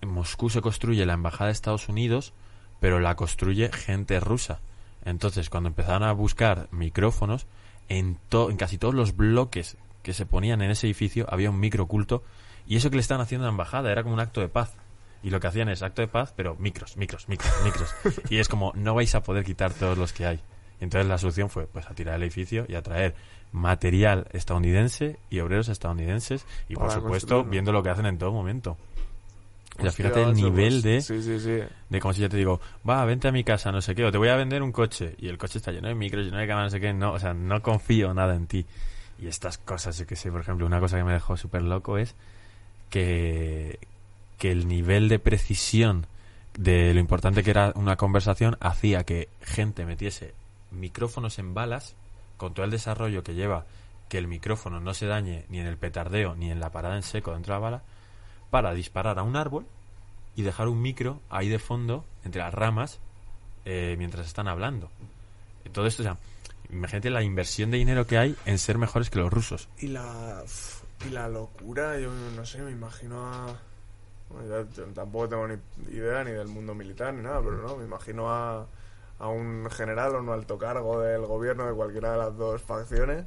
en 0.00 0.08
Moscú 0.08 0.48
se 0.48 0.60
construye 0.60 1.04
la 1.04 1.14
embajada 1.14 1.46
de 1.46 1.52
Estados 1.52 1.88
Unidos, 1.88 2.32
pero 2.78 3.00
la 3.00 3.16
construye 3.16 3.70
gente 3.72 4.20
rusa. 4.20 4.60
Entonces, 5.04 5.50
cuando 5.50 5.68
empezaron 5.68 6.04
a 6.04 6.12
buscar 6.12 6.68
micrófonos, 6.70 7.46
en, 7.88 8.18
en 8.30 8.56
casi 8.56 8.78
todos 8.78 8.94
los 8.94 9.16
bloques 9.16 9.76
que 10.02 10.14
se 10.14 10.26
ponían 10.26 10.62
en 10.62 10.70
ese 10.70 10.86
edificio 10.86 11.26
había 11.28 11.50
un 11.50 11.58
micro 11.58 11.84
oculto 11.84 12.22
y 12.66 12.76
eso 12.76 12.88
que 12.88 12.96
le 12.96 13.00
estaban 13.00 13.22
haciendo 13.22 13.46
a 13.46 13.48
la 13.48 13.52
embajada 13.52 13.90
era 13.90 14.02
como 14.02 14.14
un 14.14 14.20
acto 14.20 14.40
de 14.40 14.48
paz. 14.48 14.74
Y 15.22 15.30
lo 15.30 15.40
que 15.40 15.48
hacían 15.48 15.68
es 15.68 15.82
acto 15.82 16.02
de 16.02 16.08
paz, 16.08 16.32
pero 16.36 16.54
micros, 16.56 16.96
micros, 16.96 17.28
micros, 17.28 17.52
micros. 17.64 17.94
y 18.30 18.38
es 18.38 18.48
como, 18.48 18.72
no 18.76 18.94
vais 18.94 19.14
a 19.14 19.22
poder 19.22 19.44
quitar 19.44 19.72
todos 19.72 19.98
los 19.98 20.12
que 20.12 20.26
hay. 20.26 20.40
Y 20.80 20.84
entonces 20.84 21.08
la 21.08 21.18
solución 21.18 21.50
fue 21.50 21.66
pues 21.66 21.86
a 21.86 21.94
tirar 21.94 22.16
el 22.16 22.22
edificio 22.22 22.66
y 22.68 22.74
a 22.74 22.82
traer 22.82 23.14
material 23.54 24.26
estadounidense 24.32 25.16
y 25.30 25.38
obreros 25.38 25.68
estadounidenses 25.68 26.44
y 26.68 26.74
por 26.74 26.90
supuesto 26.90 27.44
viendo 27.44 27.70
lo 27.70 27.84
que 27.84 27.90
hacen 27.90 28.04
en 28.06 28.18
todo 28.18 28.32
momento. 28.32 28.76
O 29.78 29.82
sea, 29.82 29.92
fíjate 29.92 30.22
el 30.22 30.34
nivel 30.34 30.82
de, 30.82 31.00
Sí, 31.00 31.22
sí, 31.22 31.38
sí. 31.38 31.60
de 31.88 32.00
como 32.00 32.12
si 32.12 32.20
yo 32.20 32.28
te 32.28 32.36
digo, 32.36 32.60
va, 32.88 33.04
vente 33.04 33.28
a 33.28 33.32
mi 33.32 33.44
casa, 33.44 33.70
no 33.72 33.80
sé 33.80 33.94
qué, 33.94 34.04
o 34.04 34.12
te 34.12 34.18
voy 34.18 34.28
a 34.28 34.36
vender 34.36 34.62
un 34.62 34.72
coche 34.72 35.14
y 35.18 35.28
el 35.28 35.38
coche 35.38 35.58
está 35.58 35.70
lleno 35.70 35.88
de 35.88 35.94
micros, 35.94 36.24
lleno 36.24 36.38
de 36.38 36.46
cámaras, 36.46 36.72
no 36.72 36.76
sé 36.76 36.80
qué, 36.80 36.92
no, 36.92 37.12
o 37.12 37.18
sea, 37.18 37.32
no 37.32 37.62
confío 37.62 38.12
nada 38.12 38.34
en 38.34 38.46
ti. 38.46 38.66
Y 39.20 39.28
estas 39.28 39.58
cosas, 39.58 39.96
yo 39.98 40.06
que 40.06 40.16
sé, 40.16 40.30
por 40.32 40.40
ejemplo, 40.40 40.66
una 40.66 40.80
cosa 40.80 40.96
que 40.96 41.04
me 41.04 41.12
dejó 41.12 41.36
súper 41.36 41.62
loco 41.62 41.96
es 41.98 42.14
que, 42.90 43.78
que 44.38 44.50
el 44.50 44.66
nivel 44.66 45.08
de 45.08 45.20
precisión 45.20 46.06
de 46.58 46.92
lo 46.92 47.00
importante 47.00 47.42
que 47.42 47.50
era 47.50 47.72
una 47.76 47.96
conversación 47.96 48.56
hacía 48.60 49.04
que 49.04 49.28
gente 49.42 49.86
metiese 49.86 50.34
micrófonos 50.70 51.38
en 51.38 51.54
balas 51.54 51.96
con 52.36 52.54
todo 52.54 52.64
el 52.64 52.70
desarrollo 52.70 53.22
que 53.22 53.34
lleva 53.34 53.66
que 54.08 54.18
el 54.18 54.28
micrófono 54.28 54.80
no 54.80 54.94
se 54.94 55.06
dañe 55.06 55.44
ni 55.48 55.60
en 55.60 55.66
el 55.66 55.76
petardeo 55.76 56.34
ni 56.34 56.50
en 56.50 56.60
la 56.60 56.70
parada 56.70 56.96
en 56.96 57.02
seco 57.02 57.32
dentro 57.32 57.54
de 57.54 57.60
la 57.60 57.64
bala 57.64 57.82
para 58.50 58.74
disparar 58.74 59.18
a 59.18 59.22
un 59.22 59.36
árbol 59.36 59.66
y 60.36 60.42
dejar 60.42 60.68
un 60.68 60.80
micro 60.80 61.20
ahí 61.30 61.48
de 61.48 61.58
fondo 61.58 62.04
entre 62.24 62.40
las 62.42 62.52
ramas 62.52 63.00
eh, 63.64 63.94
mientras 63.98 64.26
están 64.26 64.48
hablando. 64.48 64.90
Todo 65.72 65.86
esto, 65.86 66.02
o 66.02 66.04
sea, 66.04 66.18
imagínate 66.70 67.10
la 67.10 67.22
inversión 67.22 67.70
de 67.70 67.78
dinero 67.78 68.06
que 68.06 68.18
hay 68.18 68.36
en 68.44 68.58
ser 68.58 68.78
mejores 68.78 69.10
que 69.10 69.18
los 69.18 69.32
rusos. 69.32 69.68
Y 69.78 69.88
la, 69.88 70.42
y 71.06 71.10
la 71.10 71.28
locura, 71.28 71.98
yo 71.98 72.12
no 72.12 72.44
sé, 72.44 72.62
me 72.62 72.70
imagino 72.70 73.26
a... 73.26 73.58
bueno, 74.28 74.66
tampoco 74.94 75.28
tengo 75.28 75.48
ni 75.48 75.56
idea 75.92 76.22
ni 76.24 76.32
del 76.32 76.48
mundo 76.48 76.74
militar 76.74 77.14
ni 77.14 77.22
nada, 77.22 77.40
pero 77.40 77.62
no, 77.62 77.76
me 77.76 77.84
imagino 77.84 78.30
a, 78.30 78.66
a 79.18 79.28
un 79.28 79.68
general 79.70 80.14
o 80.16 80.20
un 80.20 80.28
alto 80.30 80.58
cargo 80.58 81.00
del 81.00 81.22
gobierno 81.26 81.66
de 81.66 81.72
cualquiera 81.74 82.12
de 82.12 82.18
las 82.18 82.36
dos 82.36 82.60
facciones 82.62 83.24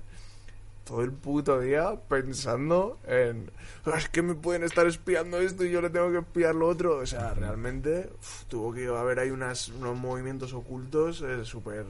todo 0.84 1.02
el 1.02 1.12
puto 1.12 1.60
día 1.60 1.96
pensando 2.08 2.98
en 3.06 3.52
"Ah, 3.86 3.98
es 3.98 4.08
que 4.08 4.22
me 4.22 4.36
pueden 4.36 4.64
estar 4.64 4.88
espiando 4.88 5.38
esto 5.40 5.66
y 5.66 5.72
yo 5.72 5.82
le 5.82 5.90
tengo 5.90 6.10
que 6.12 6.20
espiar 6.20 6.56
lo 6.56 6.68
otro 6.68 6.98
o 7.00 7.06
sea 7.06 7.34
realmente 7.34 8.10
tuvo 8.48 8.72
que 8.74 8.88
haber 8.88 9.20
ahí 9.20 9.30
unas, 9.32 9.68
unos 9.70 9.98
movimientos 9.98 10.54
ocultos 10.54 11.22
eh, 11.22 11.44
súper 11.44 11.86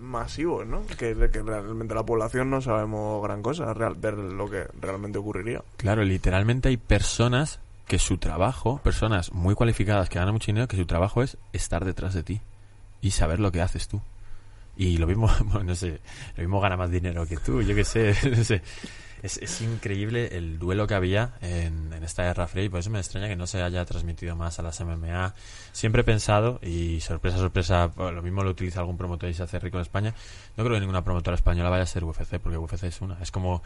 masivos 0.00 0.66
¿no? 0.66 0.84
Que, 0.86 1.14
que 1.30 1.42
realmente 1.42 1.94
la 1.94 2.02
población 2.04 2.50
no 2.50 2.60
sabemos 2.60 3.22
gran 3.22 3.42
cosa 3.42 3.72
real- 3.72 4.00
de 4.00 4.12
lo 4.12 4.50
que 4.50 4.66
realmente 4.80 5.18
ocurriría. 5.18 5.62
Claro, 5.76 6.02
literalmente 6.02 6.68
hay 6.68 6.76
personas 6.76 7.60
que 7.86 7.98
su 7.98 8.18
trabajo, 8.18 8.80
personas 8.82 9.32
muy 9.32 9.54
cualificadas 9.54 10.08
que 10.08 10.18
ganan 10.18 10.34
mucho 10.34 10.46
dinero, 10.46 10.66
que 10.68 10.76
su 10.76 10.86
trabajo 10.86 11.22
es 11.22 11.36
estar 11.52 11.84
detrás 11.84 12.14
de 12.14 12.22
ti 12.24 12.40
y 13.04 13.10
saber 13.10 13.38
lo 13.38 13.52
que 13.52 13.60
haces 13.60 13.86
tú. 13.86 14.00
Y 14.76 14.96
lo 14.96 15.06
mismo, 15.06 15.30
no 15.64 15.74
sé, 15.74 16.00
lo 16.36 16.42
mismo 16.42 16.60
gana 16.60 16.76
más 16.76 16.90
dinero 16.90 17.26
que 17.26 17.36
tú, 17.36 17.62
yo 17.62 17.74
qué 17.76 17.84
sé, 17.84 18.16
no 18.36 18.42
sé. 18.42 18.62
Es, 19.22 19.38
es 19.38 19.62
increíble 19.62 20.36
el 20.36 20.58
duelo 20.58 20.86
que 20.86 20.94
había 20.94 21.34
en, 21.40 21.92
en 21.92 22.04
esta 22.04 22.24
guerra 22.24 22.46
fría 22.46 22.64
y 22.64 22.68
por 22.68 22.80
eso 22.80 22.90
me 22.90 22.98
extraña 22.98 23.26
que 23.28 23.36
no 23.36 23.46
se 23.46 23.62
haya 23.62 23.84
transmitido 23.84 24.36
más 24.36 24.58
a 24.58 24.62
las 24.62 24.80
MMA. 24.80 25.34
Siempre 25.72 26.00
he 26.00 26.04
pensado, 26.04 26.60
y 26.62 27.00
sorpresa, 27.00 27.38
sorpresa, 27.38 27.90
lo 27.96 28.22
mismo 28.22 28.42
lo 28.42 28.50
utiliza 28.50 28.80
algún 28.80 28.98
promotor 28.98 29.28
y 29.28 29.34
se 29.34 29.42
hace 29.42 29.58
rico 29.58 29.78
en 29.78 29.82
España, 29.82 30.14
no 30.56 30.64
creo 30.64 30.76
que 30.76 30.80
ninguna 30.80 31.04
promotora 31.04 31.36
española 31.36 31.70
vaya 31.70 31.84
a 31.84 31.86
ser 31.86 32.04
UFC, 32.04 32.38
porque 32.38 32.58
UFC 32.58 32.84
es 32.84 33.00
una. 33.00 33.18
Es 33.22 33.30
como, 33.30 33.62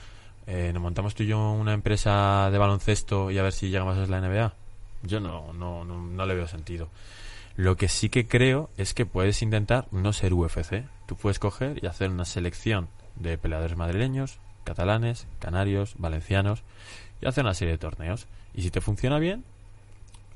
eh, 0.47 0.71
¿nos 0.73 0.83
montamos 0.83 1.15
tú 1.15 1.23
y 1.25 1.27
yo 1.27 1.53
una 1.53 1.75
empresa 1.75 2.51
de 2.53 2.59
baloncesto 2.59 3.31
y 3.31 3.39
a 3.39 3.43
ver 3.43 3.53
si 3.53 3.69
llegamos 3.69 3.97
a 3.99 4.07
la 4.07 4.21
NBA? 4.21 4.53
Yo 5.03 5.21
no, 5.21 5.53
no, 5.53 5.85
no, 5.85 5.97
no 5.97 6.27
le 6.27 6.35
veo 6.35 6.47
sentido. 6.47 6.89
Lo 7.59 7.77
que 7.77 7.89
sí 7.89 8.09
que 8.09 8.29
creo 8.29 8.71
es 8.77 8.95
que 8.95 9.05
puedes 9.05 9.43
intentar 9.43 9.89
no 9.91 10.13
ser 10.13 10.33
UFC. 10.33 10.85
Tú 11.07 11.17
puedes 11.17 11.41
coger 11.41 11.83
y 11.83 11.89
hacer 11.89 12.09
una 12.09 12.25
selección 12.25 12.87
de 13.17 13.37
peleadores 13.37 13.77
madrileños, 13.77 14.39
catalanes, 14.63 15.27
canarios, 15.41 15.97
valencianos 15.99 16.63
y 17.21 17.27
hacer 17.27 17.43
una 17.43 17.55
serie 17.55 17.73
de 17.73 17.79
torneos. 17.79 18.29
Y 18.55 18.63
si 18.63 18.71
te 18.71 18.81
funciona 18.81 19.19
bien, 19.19 19.43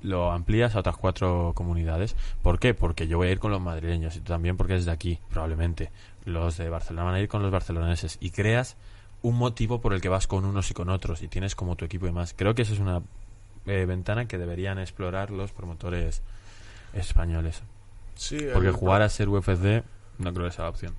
lo 0.03 0.33
amplías 0.33 0.75
a 0.75 0.81
otras 0.81 0.97
cuatro 0.97 1.53
comunidades. 1.55 2.17
¿Por 2.43 2.59
qué? 2.59 2.75
Porque 2.75 3.07
yo 3.07 3.19
voy 3.19 3.29
a 3.29 3.31
ir 3.31 3.39
con 3.39 3.53
los 3.53 3.61
madrileños 3.61 4.17
y 4.17 4.19
tú 4.19 4.33
también 4.33 4.57
porque 4.57 4.75
es 4.75 4.85
de 4.85 4.91
aquí, 4.91 5.21
probablemente. 5.31 5.93
Los 6.25 6.57
de 6.57 6.71
Barcelona 6.71 7.05
van 7.05 7.15
a 7.15 7.21
ir 7.21 7.29
con 7.29 7.41
los 7.41 7.53
barceloneses 7.53 8.19
y 8.21 8.31
creas 8.31 8.77
un 9.23 9.39
motivo 9.39 9.81
por 9.81 9.93
el 9.93 10.01
que 10.01 10.09
vas 10.09 10.27
con 10.27 10.45
unos 10.45 10.73
y 10.73 10.75
con 10.75 10.89
otros 10.89 11.23
y 11.23 11.29
tienes 11.29 11.55
como 11.55 11.77
tu 11.77 11.85
equipo 11.85 12.09
y 12.09 12.11
más. 12.11 12.35
Creo 12.37 12.57
que 12.57 12.63
esa 12.63 12.73
es 12.73 12.81
una 12.81 13.01
eh, 13.67 13.85
ventana 13.87 14.27
que 14.27 14.39
deberían 14.39 14.81
explorar 14.81 15.31
los 15.31 15.53
promotores 15.53 16.21
españoles. 16.93 17.63
sí 18.15 18.39
Porque 18.53 18.69
el- 18.69 18.75
jugar 18.75 19.03
a 19.03 19.09
ser 19.09 19.29
UFC 19.29 19.83
no 20.19 20.33
creo 20.33 20.47
que 20.47 20.53
sea 20.53 20.65
la 20.65 20.71
opción. 20.71 20.95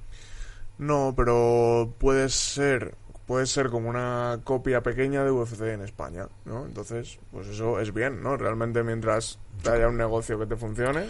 no 0.77 1.13
pero 1.15 1.93
puede 1.99 2.29
ser 2.29 2.95
puede 3.27 3.45
ser 3.45 3.69
como 3.69 3.89
una 3.89 4.39
copia 4.43 4.81
pequeña 4.81 5.23
de 5.23 5.31
UFC 5.31 5.61
en 5.73 5.81
España 5.81 6.27
¿no? 6.45 6.65
entonces 6.65 7.19
pues 7.31 7.47
eso 7.47 7.79
es 7.79 7.93
bien 7.93 8.21
¿no? 8.21 8.35
realmente 8.35 8.83
mientras 8.83 9.39
haya 9.71 9.87
un 9.87 9.97
negocio 9.97 10.37
que 10.39 10.45
te 10.45 10.57
funcione 10.57 11.05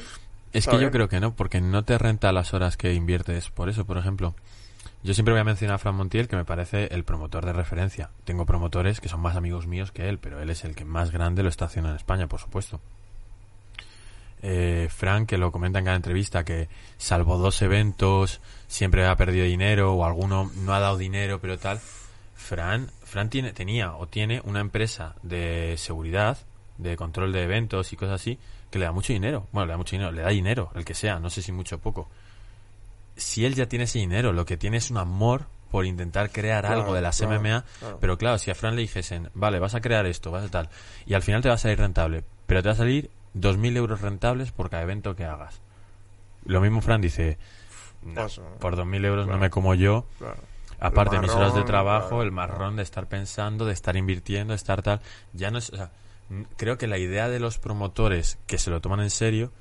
Es 0.52 0.68
que 0.68 0.80
yo 0.80 0.92
creo 0.92 1.10
que 1.10 1.20
no, 1.20 1.34
porque 1.36 1.60
no 1.62 1.84
te 1.84 1.98
renta 1.98 2.32
las 2.32 2.54
horas 2.54 2.78
que 2.78 2.94
inviertes. 2.94 3.50
Por 3.50 3.70
eso, 3.70 3.86
por 3.86 3.98
ejemplo, 3.98 4.36
yo 5.02 5.16
siempre 5.16 5.32
voy 5.34 5.42
a 5.42 5.44
mencionar 5.44 5.76
a 5.76 5.78
Fran 5.80 5.96
Montiel, 5.96 6.28
que 6.28 6.36
me 6.36 6.46
parece 6.46 6.94
el 6.94 7.04
promotor 7.04 7.44
de 7.44 7.54
referencia. 7.54 8.12
Tengo 8.24 8.46
promotores 8.46 9.02
que 9.02 9.10
son 9.10 9.20
más 9.22 9.36
amigos 9.36 9.66
míos 9.66 9.92
que 9.92 10.08
él, 10.10 10.20
pero 10.20 10.40
él 10.40 10.52
es 10.52 10.64
el 10.64 10.76
que 10.76 10.86
más 10.86 11.10
grande 11.10 11.42
lo 11.42 11.50
está 11.50 11.66
haciendo 11.66 11.90
en 11.90 11.96
España, 11.96 12.28
por 12.28 12.40
supuesto. 12.40 12.80
Eh, 14.46 14.90
Fran, 14.92 15.26
que 15.26 15.38
lo 15.38 15.54
comenta 15.54 15.80
en 15.80 15.86
cada 15.86 15.96
entrevista, 15.96 16.44
que 16.44 16.68
salvo 16.98 17.38
dos 17.38 17.62
eventos, 17.62 18.42
siempre 18.68 19.06
ha 19.08 19.16
perdido 19.16 19.46
dinero, 19.46 19.94
o 19.94 20.04
alguno 20.06 20.52
no 20.58 20.74
ha 20.74 20.80
dado 20.82 20.98
dinero, 20.98 21.40
pero 21.40 21.58
tal. 21.58 21.80
Fran, 22.36 22.90
Fran 23.06 23.30
tiene, 23.30 23.54
tenía 23.54 23.96
o 23.96 24.08
tiene 24.08 24.42
una 24.44 24.60
empresa 24.60 25.16
de 25.24 25.76
seguridad, 25.78 26.38
de 26.78 26.98
control 26.98 27.32
de 27.32 27.44
eventos 27.44 27.94
y 27.94 27.96
cosas 27.96 28.16
así, 28.20 28.38
que 28.70 28.80
le 28.80 28.86
da 28.86 28.92
mucho 28.92 29.14
dinero. 29.14 29.48
Bueno, 29.54 29.68
le 29.68 29.72
da 29.74 29.78
mucho 29.78 29.92
dinero, 29.96 30.12
le 30.12 30.24
da 30.24 30.30
dinero, 30.30 30.72
el 30.76 30.84
que 30.84 30.94
sea, 30.94 31.20
no 31.20 31.30
sé 31.30 31.42
si 31.42 31.54
mucho 31.54 31.78
o 31.78 31.80
poco. 31.80 32.10
Si 33.16 33.46
él 33.46 33.56
ya 33.56 33.68
tiene 33.68 33.86
ese 33.86 34.00
dinero, 34.00 34.34
lo 34.34 34.46
que 34.46 34.58
tiene 34.58 34.76
es 34.78 34.92
un 34.92 34.98
amor 34.98 35.46
por 35.72 35.86
intentar 35.86 36.32
crear 36.32 36.66
Claro, 36.66 36.82
algo 36.82 36.94
de 36.94 37.02
las 37.02 37.18
claro, 37.18 37.40
MMA, 37.40 37.64
claro. 37.80 37.98
pero 38.02 38.18
claro, 38.18 38.38
si 38.40 38.52
a 38.52 38.56
Fran 38.56 38.76
le 38.76 38.82
dijesen, 38.82 39.30
vale, 39.34 39.60
vas 39.60 39.74
a 39.74 39.82
crear 39.82 40.06
esto, 40.06 40.32
vas 40.32 40.44
a 40.44 40.50
tal, 40.50 40.70
y 41.06 41.14
al 41.14 41.22
final 41.22 41.42
te 41.42 41.48
va 41.50 41.56
a 41.56 41.58
salir 41.58 41.80
rentable, 41.80 42.24
pero 42.46 42.62
te 42.62 42.68
va 42.68 42.74
a 42.74 42.78
salir 42.78 43.10
2.000 43.34 43.76
euros 43.78 44.02
rentables 44.02 44.52
por 44.52 44.70
cada 44.70 44.84
evento 44.84 45.16
que 45.16 45.26
hagas. 45.26 45.60
Lo 46.46 46.62
mismo 46.62 46.82
Fran 46.82 47.02
dice, 47.02 47.38
no, 48.04 48.28
por 48.60 48.76
2.000 48.76 49.06
euros 49.06 49.26
Claro. 49.26 49.38
no 49.38 49.42
me 49.42 49.50
como 49.50 49.74
yo, 49.76 50.06
Claro. 50.20 50.38
aparte 50.80 51.16
de 51.16 51.22
mis 51.22 51.32
horas 51.32 51.54
de 51.54 51.60
marrón, 51.62 51.66
trabajo, 51.68 52.08
claro, 52.10 52.24
el 52.24 52.32
marrón 52.32 52.76
de 52.76 52.84
estar 52.84 53.08
pensando, 53.08 53.66
de 53.66 53.74
estar 53.74 53.96
invirtiendo, 53.96 54.52
de 54.54 54.58
estar 54.58 54.82
tal, 54.82 55.02
ya 55.34 55.52
no 55.52 55.58
es, 55.58 55.70
o 55.72 55.78
sea, 55.78 55.92
n- 56.30 56.46
creo 56.58 56.78
que 56.78 56.88
la 56.88 56.98
idea 56.98 57.30
de 57.30 57.40
los 57.40 57.58
promotores 57.58 58.38
que 58.48 58.58
se 58.58 58.70
lo 58.70 58.82
toman 58.82 59.00
en 59.00 59.10
serio 59.10 59.52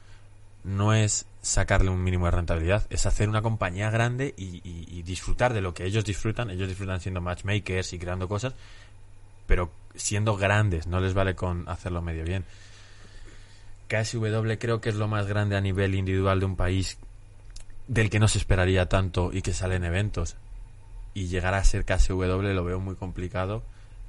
no 0.65 0.93
es 0.95 1.27
sacarle 1.41 1.91
un 1.91 2.03
mínimo 2.05 2.27
de 2.27 2.31
rentabilidad, 2.33 2.87
es 2.91 3.07
hacer 3.07 3.29
una 3.29 3.43
compañía 3.43 3.91
grande 3.91 4.33
y, 4.37 4.61
y- 4.69 4.87
y 4.89 5.03
disfrutar 5.03 5.55
de 5.55 5.61
lo 5.61 5.75
que 5.75 5.85
ellos 5.85 6.05
disfrutan. 6.05 6.51
Ellos 6.51 6.69
disfrutan 6.69 7.01
siendo 7.01 7.21
matchmakers 7.21 7.93
y 7.93 7.99
creando 7.99 8.29
cosas, 8.29 8.55
pero 9.47 9.71
siendo 9.97 10.37
grandes, 10.37 10.87
no 10.87 11.01
les 11.01 11.15
vale 11.15 11.35
con 11.35 11.69
hacerlo 11.69 12.01
medio 12.01 12.25
bien. 12.25 12.45
KSW 14.03 14.53
creo 14.59 14.81
que 14.81 14.89
es 14.89 14.95
lo 14.97 15.09
más 15.09 15.27
grande 15.27 15.57
a 15.57 15.61
nivel 15.61 15.95
individual 15.95 16.41
de 16.41 16.47
un 16.47 16.57
país 16.57 16.99
del 17.89 18.09
que 18.11 18.19
no 18.19 18.29
se 18.29 18.39
esperaría 18.39 18.89
tanto 18.89 19.31
y 19.33 19.43
que 19.43 19.53
sale 19.53 19.77
en 19.77 19.85
eventos. 19.85 20.37
Y 21.15 21.27
llegar 21.27 21.55
a 21.55 21.63
ser 21.65 21.85
KSW 21.85 22.23
lo 22.55 22.65
veo 22.65 22.81
muy 22.81 22.95
complicado, 22.95 23.63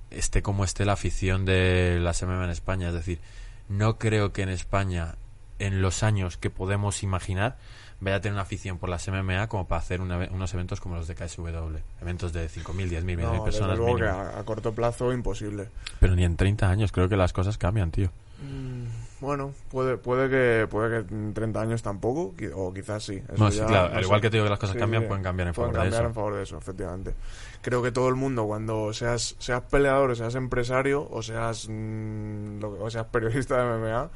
esté 0.09 0.41
como 0.41 0.63
esté 0.63 0.85
la 0.85 0.93
afición 0.93 1.43
de 1.45 1.99
las 2.01 2.21
MMA 2.23 2.45
en 2.45 2.49
España. 2.51 2.87
Es 2.87 2.93
decir, 2.93 3.19
no 3.67 3.97
creo 3.97 4.31
que 4.31 4.43
en 4.43 4.49
España, 4.49 5.15
en 5.59 5.81
los 5.81 6.01
años 6.03 6.37
que 6.37 6.49
podemos 6.49 7.03
imaginar, 7.03 7.57
vaya 7.99 8.17
a 8.17 8.21
tener 8.21 8.33
una 8.33 8.43
afición 8.43 8.77
por 8.77 8.89
las 8.89 9.07
MMA 9.07 9.47
como 9.47 9.67
para 9.67 9.79
hacer 9.81 9.99
una- 10.01 10.29
unos 10.31 10.53
eventos 10.53 10.79
como 10.79 10.95
los 10.95 11.07
de 11.07 11.15
KSW. 11.15 11.77
Eventos 12.01 12.31
de 12.31 12.47
5.000, 12.47 12.89
10.000, 12.89 13.17
20.000 13.17 13.37
No, 13.37 13.43
personas 13.43 13.77
luego 13.77 13.97
que 13.97 14.03
a, 14.05 14.39
a 14.39 14.43
corto 14.43 14.73
plazo 14.73 15.11
imposible. 15.11 15.67
Pero 15.99 16.15
ni 16.15 16.23
en 16.23 16.37
30 16.37 16.69
años 16.69 16.91
creo 16.91 17.09
que 17.09 17.17
las 17.17 17.33
cosas 17.33 17.57
cambian, 17.57 17.91
tío. 17.91 18.11
Mm, 18.43 18.85
Bueno, 19.21 19.53
puede, 19.71 19.95
puede 19.97 20.29
que 20.29 20.67
puede 20.67 20.89
que 21.07 21.13
en 21.15 21.33
30 21.33 21.61
años 21.61 21.81
tampoco, 21.81 22.33
o 22.55 22.73
quizás 22.73 23.03
sí. 23.03 23.23
Eso 23.29 23.37
No, 23.45 23.49
sí, 23.51 23.57
ya 23.59 23.67
claro, 23.67 23.89
no 23.89 23.95
al 23.95 23.99
sé. 24.01 24.05
igual 24.05 24.21
que 24.21 24.29
te 24.29 24.35
digo 24.37 24.45
que 24.45 24.49
las 24.49 24.59
cosas 24.59 24.73
Sí, 24.73 24.79
cambian, 24.79 25.03
sí. 25.03 25.07
pueden 25.07 25.23
cambiar 25.23 25.47
en 25.47 25.53
Pueden 25.53 25.71
favor 25.73 25.83
de 25.83 25.89
eso. 25.97 26.07
en 26.07 26.13
favor 26.13 26.35
de 26.35 26.43
eso, 26.43 26.57
efectivamente. 26.57 27.13
Creo 27.61 27.81
que 27.81 27.91
todo 27.93 28.09
el 28.09 28.15
mundo, 28.15 28.45
cuando 28.45 28.91
seas, 28.93 29.35
seas 29.39 29.61
peleador, 29.61 30.11
o 30.11 30.15
seas 30.15 30.35
empresario, 30.35 31.07
o 31.09 31.21
seas, 31.21 31.67
mm, 31.69 32.59
lo 32.59 32.73
que- 32.75 32.83
o 32.83 32.89
seas 32.89 33.05
periodista 33.05 33.55
de 33.57 33.63
MMA, 33.79 34.09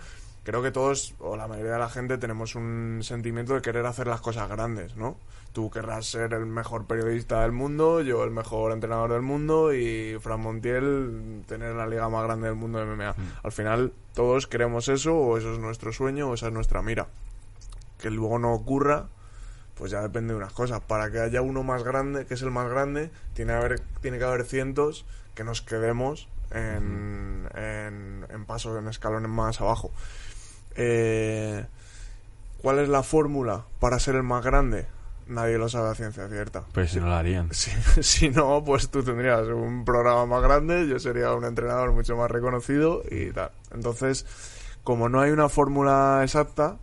creo 0.47 0.63
que 0.63 0.71
todos, 0.71 1.13
o 1.19 1.35
la 1.35 1.45
mayoría 1.45 1.73
de 1.73 1.79
la 1.79 1.89
gente, 1.89 2.17
tenemos 2.17 2.55
un 2.55 2.99
sentimiento 3.01 3.53
de 3.53 3.61
querer 3.61 3.85
hacer 3.85 4.07
las 4.07 4.21
cosas 4.21 4.47
grandes, 4.47 4.95
¿no? 4.95 5.17
Tú 5.51 5.69
querrás 5.69 6.05
ser 6.05 6.33
el 6.33 6.45
mejor 6.45 6.85
periodista 6.85 7.41
del 7.41 7.51
mundo, 7.51 7.99
yo 7.99 8.23
el 8.23 8.31
mejor 8.31 8.71
entrenador 8.71 9.11
del 9.11 9.23
mundo 9.23 9.73
y 9.73 10.17
Fran 10.21 10.39
Montiel 10.39 11.43
tener 11.47 11.75
la 11.75 11.85
liga 11.85 12.07
más 12.07 12.23
grande 12.23 12.47
del 12.47 12.55
mundo 12.55 12.79
de 12.79 12.85
MMA. 12.85 13.13
Al 13.43 13.51
final, 13.51 13.91
todos 14.13 14.47
queremos 14.47 14.87
eso, 14.87 15.17
o 15.17 15.37
eso 15.37 15.51
es 15.51 15.59
nuestro 15.59 15.91
sueño, 15.91 16.29
o 16.29 16.33
esa 16.33 16.47
es 16.47 16.53
nuestra 16.53 16.81
mira. 16.81 17.07
Que 17.99 18.09
luego 18.09 18.39
no 18.39 18.53
ocurra, 18.53 19.09
pues 19.75 19.91
ya 19.91 20.01
depende 20.01 20.33
de 20.33 20.37
unas 20.37 20.53
cosas. 20.53 20.79
Para 20.79 21.11
que 21.11 21.19
haya 21.19 21.41
uno 21.41 21.63
más 21.63 21.83
grande, 21.83 22.25
que 22.25 22.35
es 22.35 22.41
el 22.41 22.51
más 22.51 22.69
grande, 22.69 23.11
tiene, 23.33 23.51
que 23.51 23.57
haber, 23.57 23.79
tiene 23.99 24.17
que 24.17 24.23
haber 24.23 24.45
cientos 24.45 25.05
que 25.35 25.43
nos 25.43 25.61
quedemos 25.61 26.29
en, 26.51 27.49
en, 27.53 28.25
en 28.29 28.45
pasos, 28.45 28.79
en 28.79 28.87
escalones 28.87 29.29
más 29.29 29.59
abajo. 29.59 29.91
Eh, 30.77 31.65
¿Cuál 32.61 32.79
es 32.79 32.89
la 32.89 33.03
fórmula 33.03 33.65
para 33.79 33.99
ser 33.99 34.15
el 34.15 34.23
más 34.23 34.43
grande? 34.43 34.85
Nadie 35.27 35.57
lo 35.57 35.67
sabe 35.67 35.89
a 35.89 35.95
ciencia 35.95 36.27
cierta. 36.29 36.63
Pues 36.71 36.91
si 36.91 36.99
no 36.99 37.07
lo 37.07 37.15
harían. 37.15 37.49
Si, 37.51 37.71
si 38.01 38.29
no, 38.29 38.63
pues 38.63 38.89
tú 38.89 39.03
tendrías 39.03 39.47
un 39.47 39.83
programa 39.83 40.25
más 40.25 40.41
grande, 40.41 40.87
yo 40.87 40.99
sería 40.99 41.33
un 41.33 41.43
entrenador 41.43 41.91
mucho 41.91 42.15
más 42.15 42.31
reconocido 42.31 43.03
y 43.09 43.31
tal. 43.31 43.51
Entonces, 43.71 44.25
como 44.83 45.09
no 45.09 45.19
hay 45.19 45.31
una 45.31 45.49
fórmula 45.49 46.21
exacta, 46.23 46.77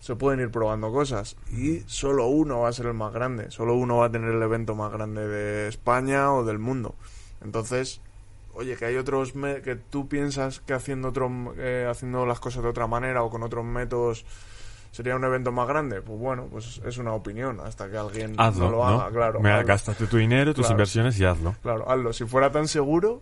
se 0.00 0.16
pueden 0.16 0.40
ir 0.40 0.50
probando 0.50 0.90
cosas. 0.92 1.36
Y 1.50 1.80
solo 1.86 2.26
uno 2.26 2.60
va 2.60 2.70
a 2.70 2.72
ser 2.72 2.86
el 2.86 2.94
más 2.94 3.12
grande, 3.12 3.50
solo 3.50 3.74
uno 3.74 3.98
va 3.98 4.06
a 4.06 4.10
tener 4.10 4.30
el 4.30 4.42
evento 4.42 4.74
más 4.74 4.92
grande 4.92 5.26
de 5.26 5.68
España 5.68 6.32
o 6.32 6.44
del 6.44 6.58
mundo. 6.58 6.94
Entonces, 7.42 8.00
oye, 8.58 8.76
que 8.76 8.84
hay 8.84 8.96
otros 8.96 9.34
me- 9.34 9.62
que 9.62 9.76
tú 9.76 10.08
piensas 10.08 10.60
que 10.60 10.74
haciendo 10.74 11.08
otro, 11.08 11.30
eh, 11.56 11.86
haciendo 11.90 12.26
las 12.26 12.40
cosas 12.40 12.62
de 12.62 12.68
otra 12.68 12.86
manera 12.86 13.22
o 13.22 13.30
con 13.30 13.42
otros 13.42 13.64
métodos 13.64 14.24
sería 14.90 15.14
un 15.16 15.24
evento 15.24 15.52
más 15.52 15.68
grande, 15.68 16.00
pues 16.02 16.18
bueno, 16.18 16.46
pues 16.50 16.80
es 16.84 16.98
una 16.98 17.12
opinión 17.12 17.60
hasta 17.60 17.88
que 17.90 17.96
alguien 17.98 18.34
Hazlo, 18.38 18.64
no 18.66 18.70
lo 18.70 18.76
¿no? 18.78 19.00
haga, 19.00 19.10
claro. 19.12 19.40
Mira, 19.40 19.62
gástate 19.62 20.06
tu 20.06 20.16
dinero, 20.16 20.52
tus 20.54 20.62
Claro. 20.66 20.74
inversiones 20.74 21.18
y 21.20 21.24
hazlo. 21.24 21.54
Claro, 21.62 21.90
hazlo. 21.90 22.12
Si 22.12 22.24
fuera 22.24 22.50
tan 22.50 22.66
seguro, 22.68 23.20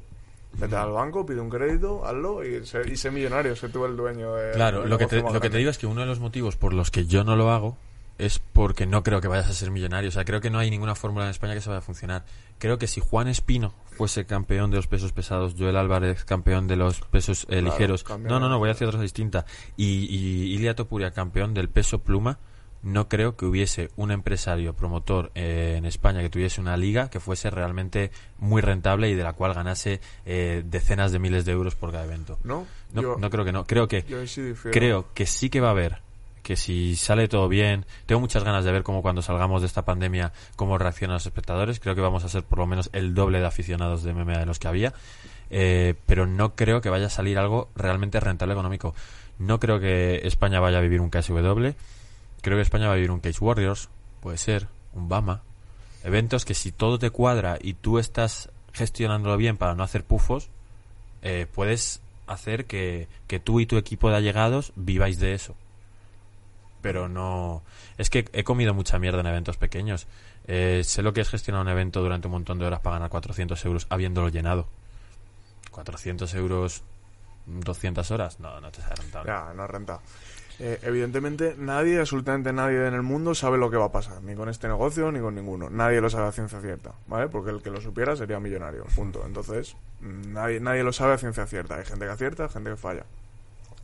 vete 0.54 0.76
al 0.76 0.92
banco, 0.92 1.26
pide 1.26 1.40
un 1.40 1.50
crédito, 1.50 2.06
hazlo 2.06 2.44
y 2.44 2.64
sé, 2.64 2.82
y 2.90 2.96
sé 2.96 3.10
millonario, 3.10 3.54
sé 3.56 3.68
tú 3.68 3.84
el 3.84 3.96
dueño 3.96 4.32
de. 4.34 4.52
Claro, 4.52 4.86
lo 4.86 4.96
que, 4.96 5.06
te, 5.06 5.20
lo 5.20 5.40
que 5.40 5.50
te 5.50 5.58
digo 5.58 5.68
es 5.70 5.76
que 5.76 5.86
uno 5.86 6.00
de 6.00 6.06
los 6.06 6.20
motivos 6.20 6.56
por 6.56 6.72
los 6.72 6.90
que 6.90 7.04
yo 7.06 7.24
no 7.24 7.36
lo 7.36 7.50
hago 7.50 7.76
es 8.18 8.38
porque 8.38 8.86
no 8.86 9.02
creo 9.02 9.20
que 9.20 9.28
vayas 9.28 9.50
a 9.50 9.52
ser 9.52 9.70
millonario. 9.70 10.08
O 10.08 10.12
sea, 10.12 10.24
creo 10.24 10.40
que 10.40 10.48
no 10.48 10.58
hay 10.60 10.70
ninguna 10.70 10.94
fórmula 10.94 11.26
en 11.26 11.32
España 11.32 11.52
que 11.52 11.60
se 11.60 11.68
vaya 11.68 11.80
a 11.80 11.82
funcionar. 11.82 12.24
Creo 12.58 12.78
que 12.78 12.86
si 12.86 13.02
Juan 13.02 13.28
Espino 13.28 13.74
fuese 13.96 14.26
campeón 14.26 14.70
de 14.70 14.76
los 14.76 14.86
pesos 14.86 15.12
pesados, 15.12 15.54
Joel 15.58 15.76
Álvarez 15.76 16.24
campeón 16.24 16.68
de 16.68 16.76
los 16.76 17.00
pesos 17.00 17.44
eh, 17.44 17.60
Claro, 17.60 17.66
ligeros, 17.66 18.04
no, 18.08 18.38
no, 18.38 18.48
no, 18.48 18.58
voy 18.58 18.68
a 18.68 18.72
hacer 18.72 18.88
otra 18.88 19.00
distinta, 19.00 19.46
y, 19.76 20.04
y 20.06 20.54
Ilia 20.54 20.74
Topuria 20.74 21.12
campeón 21.12 21.54
del 21.54 21.68
peso 21.68 22.00
pluma, 22.00 22.38
no 22.86 23.08
creo 23.08 23.36
que 23.36 23.46
hubiese 23.46 23.90
un 23.96 24.12
empresario 24.12 24.74
promotor 24.74 25.32
eh, 25.34 25.74
en 25.76 25.86
España 25.86 26.20
que 26.20 26.30
tuviese 26.30 26.60
una 26.60 26.76
liga 26.76 27.10
que 27.10 27.18
fuese 27.18 27.50
realmente 27.50 28.12
muy 28.38 28.62
rentable 28.62 29.10
y 29.10 29.14
de 29.14 29.24
la 29.24 29.32
cual 29.32 29.54
ganase 29.54 30.00
eh, 30.24 30.62
decenas 30.64 31.10
de 31.10 31.18
miles 31.18 31.44
de 31.44 31.52
euros 31.52 31.74
por 31.74 31.90
cada 31.90 32.04
evento. 32.04 32.38
¿No? 32.44 32.64
No, 32.92 33.02
yo, 33.02 33.16
no 33.18 33.28
creo 33.28 33.44
que 33.44 33.52
no. 33.52 33.66
Creo 33.66 33.88
que 33.88 34.04
sí 34.26 34.54
creo 34.70 35.12
que 35.14 35.26
sí 35.26 35.50
que 35.50 35.60
va 35.60 35.68
a 35.68 35.72
haber 35.72 36.05
que 36.46 36.54
si 36.54 36.94
sale 36.94 37.26
todo 37.26 37.48
bien 37.48 37.86
tengo 38.06 38.20
muchas 38.20 38.44
ganas 38.44 38.64
de 38.64 38.70
ver 38.70 38.84
cómo 38.84 39.02
cuando 39.02 39.20
salgamos 39.20 39.62
de 39.62 39.66
esta 39.66 39.84
pandemia 39.84 40.32
cómo 40.54 40.78
reaccionan 40.78 41.14
los 41.14 41.26
espectadores. 41.26 41.80
Creo 41.80 41.96
que 41.96 42.00
vamos 42.00 42.22
a 42.22 42.28
ser 42.28 42.44
por 42.44 42.60
lo 42.60 42.68
menos 42.68 42.88
el 42.92 43.14
doble 43.14 43.40
de 43.40 43.46
aficionados 43.46 44.04
de 44.04 44.14
MMA 44.14 44.38
de 44.38 44.46
los 44.46 44.60
que 44.60 44.68
había. 44.68 44.94
Eh, 45.50 45.94
pero 46.06 46.24
no 46.24 46.54
creo 46.54 46.80
que 46.80 46.88
vaya 46.88 47.06
a 47.06 47.10
salir 47.10 47.36
algo 47.36 47.68
realmente 47.74 48.20
rentable 48.20 48.54
económico. 48.54 48.94
No 49.40 49.58
creo 49.58 49.80
que 49.80 50.20
España 50.22 50.60
vaya 50.60 50.78
a 50.78 50.82
vivir 50.82 51.00
un 51.00 51.10
KSW 51.10 51.70
creo 52.42 52.58
que 52.58 52.62
España 52.62 52.86
va 52.86 52.92
a 52.92 52.96
vivir 52.96 53.10
un 53.10 53.18
Cage 53.18 53.40
Warriors 53.40 53.88
puede 54.20 54.38
ser 54.38 54.68
un 54.94 55.08
Bama. 55.08 55.42
Eventos 56.04 56.44
que 56.44 56.54
si 56.54 56.70
todo 56.70 57.00
te 57.00 57.10
cuadra 57.10 57.58
y 57.60 57.74
tú 57.74 57.98
estás 57.98 58.50
gestionándolo 58.72 59.36
bien 59.36 59.56
para 59.56 59.74
no 59.74 59.82
hacer 59.82 60.04
pufos 60.04 60.48
eh, 61.22 61.48
puedes 61.52 62.00
hacer 62.28 62.66
que, 62.66 63.08
que 63.26 63.40
tú 63.40 63.58
y 63.58 63.66
tu 63.66 63.78
equipo 63.78 64.10
de 64.10 64.16
allegados 64.16 64.72
viváis 64.76 65.18
de 65.18 65.34
eso. 65.34 65.56
Pero 66.86 67.08
no... 67.08 67.64
Es 67.98 68.10
que 68.10 68.26
he 68.32 68.44
comido 68.44 68.72
mucha 68.72 69.00
mierda 69.00 69.18
en 69.18 69.26
eventos 69.26 69.56
pequeños. 69.56 70.06
Eh, 70.46 70.82
sé 70.84 71.02
lo 71.02 71.12
que 71.12 71.20
es 71.20 71.28
gestionar 71.28 71.62
un 71.62 71.68
evento 71.68 72.00
durante 72.00 72.28
un 72.28 72.32
montón 72.32 72.60
de 72.60 72.64
horas 72.64 72.78
para 72.78 72.94
ganar 72.94 73.10
400 73.10 73.64
euros 73.64 73.88
habiéndolo 73.90 74.28
llenado. 74.28 74.68
400 75.72 76.32
euros, 76.34 76.84
200 77.46 78.08
horas, 78.12 78.38
no, 78.38 78.60
no 78.60 78.70
te 78.70 78.82
sale 78.82 78.94
rentable. 78.94 79.32
Ya, 79.32 79.52
no 79.52 79.66
renta. 79.66 79.98
Eh, 80.60 80.78
evidentemente, 80.82 81.56
nadie, 81.58 81.98
absolutamente 81.98 82.52
nadie 82.52 82.86
en 82.86 82.94
el 82.94 83.02
mundo 83.02 83.34
sabe 83.34 83.58
lo 83.58 83.68
que 83.68 83.76
va 83.76 83.86
a 83.86 83.92
pasar, 83.92 84.22
ni 84.22 84.36
con 84.36 84.48
este 84.48 84.68
negocio 84.68 85.10
ni 85.10 85.18
con 85.18 85.34
ninguno. 85.34 85.68
Nadie 85.68 86.00
lo 86.00 86.08
sabe 86.08 86.28
a 86.28 86.32
ciencia 86.32 86.60
cierta, 86.60 86.92
¿vale? 87.08 87.28
Porque 87.28 87.50
el 87.50 87.62
que 87.62 87.70
lo 87.70 87.80
supiera 87.80 88.14
sería 88.14 88.38
millonario, 88.38 88.84
punto. 88.94 89.26
Entonces, 89.26 89.74
mm, 90.02 90.32
nadie, 90.32 90.60
nadie 90.60 90.84
lo 90.84 90.92
sabe 90.92 91.14
a 91.14 91.18
ciencia 91.18 91.46
cierta. 91.46 91.78
Hay 91.78 91.84
gente 91.84 92.04
que 92.06 92.12
acierta, 92.12 92.48
gente 92.48 92.70
que 92.70 92.76
falla. 92.76 93.04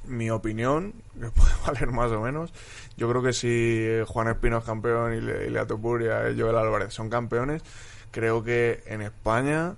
Mi 0.07 0.31
opinión, 0.31 0.95
que 1.21 1.31
puede 1.31 1.53
valer 1.67 1.91
más 1.93 2.11
o 2.13 2.21
menos, 2.21 2.53
yo 2.97 3.09
creo 3.09 3.23
que 3.23 3.33
si 3.33 3.49
eh, 3.51 4.05
Juan 4.07 4.29
Espino 4.29 4.59
es 4.59 4.65
campeón 4.65 5.15
y 5.15 5.21
Le- 5.21 5.47
y 5.47 5.51
Lea 5.51 5.67
Topuria 5.67 6.29
y 6.31 6.41
Joel 6.41 6.57
Álvarez 6.57 6.93
son 6.93 7.09
campeones, 7.09 7.63
creo 8.11 8.43
que 8.43 8.83
en 8.87 9.03
España 9.03 9.75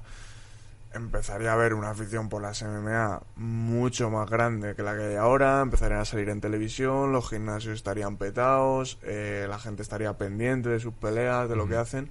empezaría 0.93 1.51
a 1.51 1.55
haber 1.55 1.75
una 1.75 1.91
afición 1.91 2.29
por 2.29 2.41
las 2.41 2.62
MMA 2.62 3.20
mucho 3.37 4.11
más 4.11 4.31
grande 4.31 4.75
que 4.77 4.83
la 4.83 4.97
que 4.97 5.03
hay 5.03 5.16
ahora, 5.16 5.61
empezarían 5.61 6.01
a 6.01 6.05
salir 6.05 6.29
en 6.29 6.41
televisión, 6.41 7.11
los 7.12 7.29
gimnasios 7.29 7.75
estarían 7.75 8.16
petados, 8.16 8.99
eh, 9.03 9.47
la 9.49 9.59
gente 9.59 9.83
estaría 9.83 10.16
pendiente 10.16 10.68
de 10.68 10.79
sus 10.79 10.95
peleas, 10.95 11.49
de 11.49 11.57
lo 11.57 11.66
que 11.66 11.77
hacen. 11.77 12.11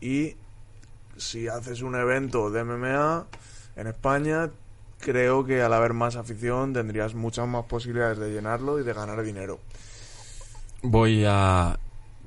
Y 0.00 0.36
si 1.18 1.46
haces 1.48 1.82
un 1.82 1.94
evento 1.94 2.50
de 2.50 2.64
MMA 2.64 3.26
en 3.76 3.86
España, 3.86 4.50
creo 5.02 5.44
que 5.44 5.60
al 5.62 5.72
haber 5.74 5.92
más 5.92 6.16
afición 6.16 6.72
tendrías 6.72 7.14
muchas 7.14 7.46
más 7.46 7.64
posibilidades 7.66 8.18
de 8.18 8.30
llenarlo 8.32 8.78
y 8.78 8.84
de 8.84 8.92
ganar 8.94 9.22
dinero. 9.22 9.58
Voy 10.82 11.24
a... 11.26 11.78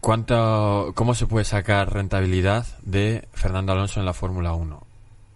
¿Cuánto, 0.01 0.91
¿Cómo 0.93 1.15
se 1.15 1.25
puede 1.25 1.45
sacar 1.45 1.91
rentabilidad 1.91 2.67
de 2.83 3.27
Fernando 3.33 3.71
Alonso 3.71 3.99
en 3.99 4.05
la 4.05 4.13
Fórmula 4.13 4.53
1? 4.53 4.83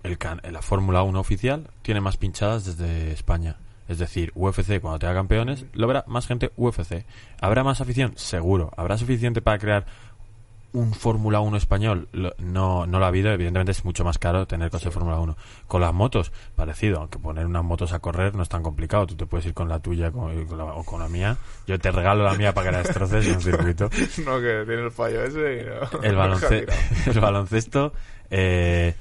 El 0.04 0.18
can- 0.20 0.42
la 0.48 0.62
Fórmula 0.62 1.02
1 1.02 1.20
oficial 1.20 1.72
tiene 1.82 2.02
más 2.02 2.18
pinchadas 2.18 2.66
desde 2.66 3.12
España. 3.12 3.56
Es 3.88 3.98
decir, 3.98 4.32
UFC 4.36 4.80
cuando 4.80 5.00
tenga 5.00 5.16
campeones, 5.16 5.66
lo 5.74 5.88
más 6.06 6.28
gente 6.28 6.52
UFC. 6.56 7.04
¿Habrá 7.42 7.64
más 7.64 7.82
afición? 7.82 8.14
Seguro. 8.16 8.70
¿Habrá 8.78 9.00
suficiente 9.00 9.42
para 9.42 9.58
crear 9.58 9.86
un 10.74 10.94
Fórmula 10.94 11.40
1 11.40 11.58
español? 11.58 12.08
Lo- 12.12 12.34
no, 12.38 12.86
no 12.86 13.00
lo 13.00 13.06
ha 13.06 13.08
habido. 13.08 13.32
Evidentemente 13.32 13.72
es 13.72 13.84
mucho 13.86 14.04
más 14.04 14.18
caro 14.20 14.46
tener 14.46 14.70
coche 14.70 14.86
de 14.86 14.92
Fórmula 14.92 15.20
1. 15.20 15.36
Con 15.68 15.82
las 15.82 15.94
motos, 15.94 16.32
parecido. 16.56 17.00
Aunque 17.00 17.18
poner 17.20 17.46
unas 17.46 17.64
motos 17.64 17.92
a 17.94 18.00
correr 18.00 18.36
no 18.36 18.44
es 18.44 18.50
tan 18.50 18.62
complicado. 18.62 19.08
Tú 19.08 19.16
te 19.16 19.26
puedes 19.26 19.46
ir 19.48 19.54
con 19.54 19.68
la 19.68 19.80
tuya 19.80 20.12
con- 20.12 20.46
con 20.46 20.58
la- 20.58 20.66
o 20.66 20.84
con 20.84 21.00
la 21.00 21.08
mía. 21.10 21.38
Yo 21.68 21.80
te 21.80 21.92
regalo 21.92 22.24
la 22.24 22.34
mía 22.36 22.54
para 22.54 22.68
que 22.68 22.72
la 22.74 22.84
destroces 22.84 23.26
en 23.28 23.36
un 23.36 23.42
circuito 23.42 23.90
no, 24.26 24.40
que 24.40 24.64
tiene 24.66 24.84
el 24.84 24.92
fallo 24.92 25.24
ese 25.24 25.62
y 25.62 25.66
no- 25.66 26.02
el, 26.04 26.16
balonce- 26.16 26.66
baloncesto 27.22 27.94
eh, 28.30 28.94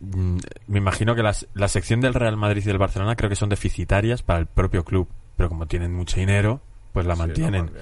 mm, 0.00 0.38
me 0.68 0.78
imagino 0.78 1.14
que 1.14 1.22
las- 1.22 1.46
la 1.54 1.68
sección 1.68 2.00
del 2.00 2.14
Real 2.14 2.36
Madrid 2.36 2.62
y 2.62 2.66
del 2.66 2.78
Barcelona 2.78 3.14
creo 3.16 3.28
que 3.28 3.36
son 3.36 3.48
deficitarias 3.50 4.22
para 4.22 4.38
el 4.38 4.46
propio 4.46 4.84
club 4.84 5.08
pero 5.36 5.48
como 5.48 5.66
tienen 5.66 5.92
mucho 5.92 6.18
dinero 6.18 6.60
pues 6.92 7.04
la 7.06 7.14
Sí, 7.14 7.18
mantienen 7.20 7.66
no, 7.66 7.72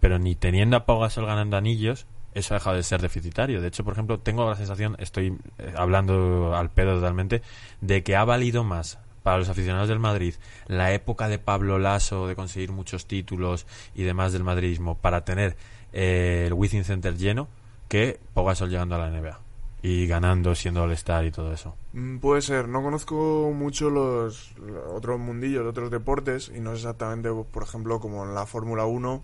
pero 0.00 0.18
ni 0.18 0.34
teniendo 0.36 0.76
a 0.76 0.84
Pau 0.86 1.00
Gasol 1.00 1.26
ganando 1.26 1.56
anillos 1.56 2.06
eso 2.34 2.54
ha 2.54 2.58
dejado 2.58 2.76
de 2.76 2.82
ser 2.82 3.00
deficitario. 3.00 3.60
De 3.60 3.68
hecho 3.68 3.84
por 3.84 3.92
ejemplo 3.92 4.18
tengo 4.18 4.48
la 4.48 4.56
sensación 4.56 4.96
estoy 4.98 5.36
eh, 5.58 5.74
hablando 5.76 6.54
al 6.54 6.70
pedo 6.70 6.94
totalmente 6.94 7.42
de 7.80 8.02
que 8.02 8.16
ha 8.16 8.24
valido 8.24 8.64
más 8.64 8.98
para 9.22 9.38
los 9.38 9.48
aficionados 9.48 9.88
del 9.88 9.98
Madrid 9.98 10.34
la 10.66 10.92
época 10.92 11.28
de 11.28 11.38
Pablo 11.38 11.78
Lasso 11.78 12.26
de 12.26 12.36
conseguir 12.36 12.72
muchos 12.72 13.06
títulos 13.06 13.66
y 13.94 14.02
demás 14.04 14.32
del 14.32 14.44
madridismo 14.44 14.96
para 14.96 15.24
tener 15.24 15.56
eh, 15.92 16.44
el 16.46 16.54
Within 16.54 16.84
Center 16.84 17.16
lleno 17.16 17.48
que 17.88 18.20
Pau 18.34 18.44
Gasol 18.44 18.70
llegando 18.70 18.94
a 18.94 18.98
la 18.98 19.10
NBA 19.10 19.40
y 19.82 20.06
ganando 20.06 20.54
siendo 20.54 20.82
All-Star 20.82 21.24
y 21.24 21.30
todo 21.30 21.52
eso. 21.52 21.76
Mm, 21.92 22.18
Puede 22.18 22.42
ser, 22.42 22.68
no 22.68 22.82
conozco 22.82 23.52
mucho 23.54 23.90
los, 23.90 24.54
otros 24.92 25.18
mundillos, 25.18 25.66
otros 25.66 25.90
deportes 25.90 26.50
y 26.54 26.60
no 26.60 26.70
sé 26.70 26.76
exactamente, 26.76 27.30
por 27.50 27.62
ejemplo, 27.62 28.00
como 28.00 28.24
en 28.24 28.34
la 28.34 28.46
Fórmula 28.46 28.86
1, 28.86 29.22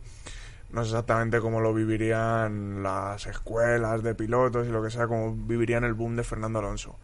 no 0.75 0.83
sé 0.85 0.91
exactamente 0.91 1.41
cómo 1.41 1.61
lo 1.61 1.73
vivirían 1.73 2.83
las 2.83 3.27
escuelas 3.27 4.03
de 4.03 4.15
pilotos 4.15 4.67
y 4.67 4.71
lo 4.71 4.83
que 4.83 4.91
sea, 4.91 5.07
cómo 5.07 5.33
vivirían 5.35 5.85
el 5.85 5.95
boom 5.95 6.17
de 6.17 6.25
Fernando 6.25 6.59
Alonso. 6.59 6.97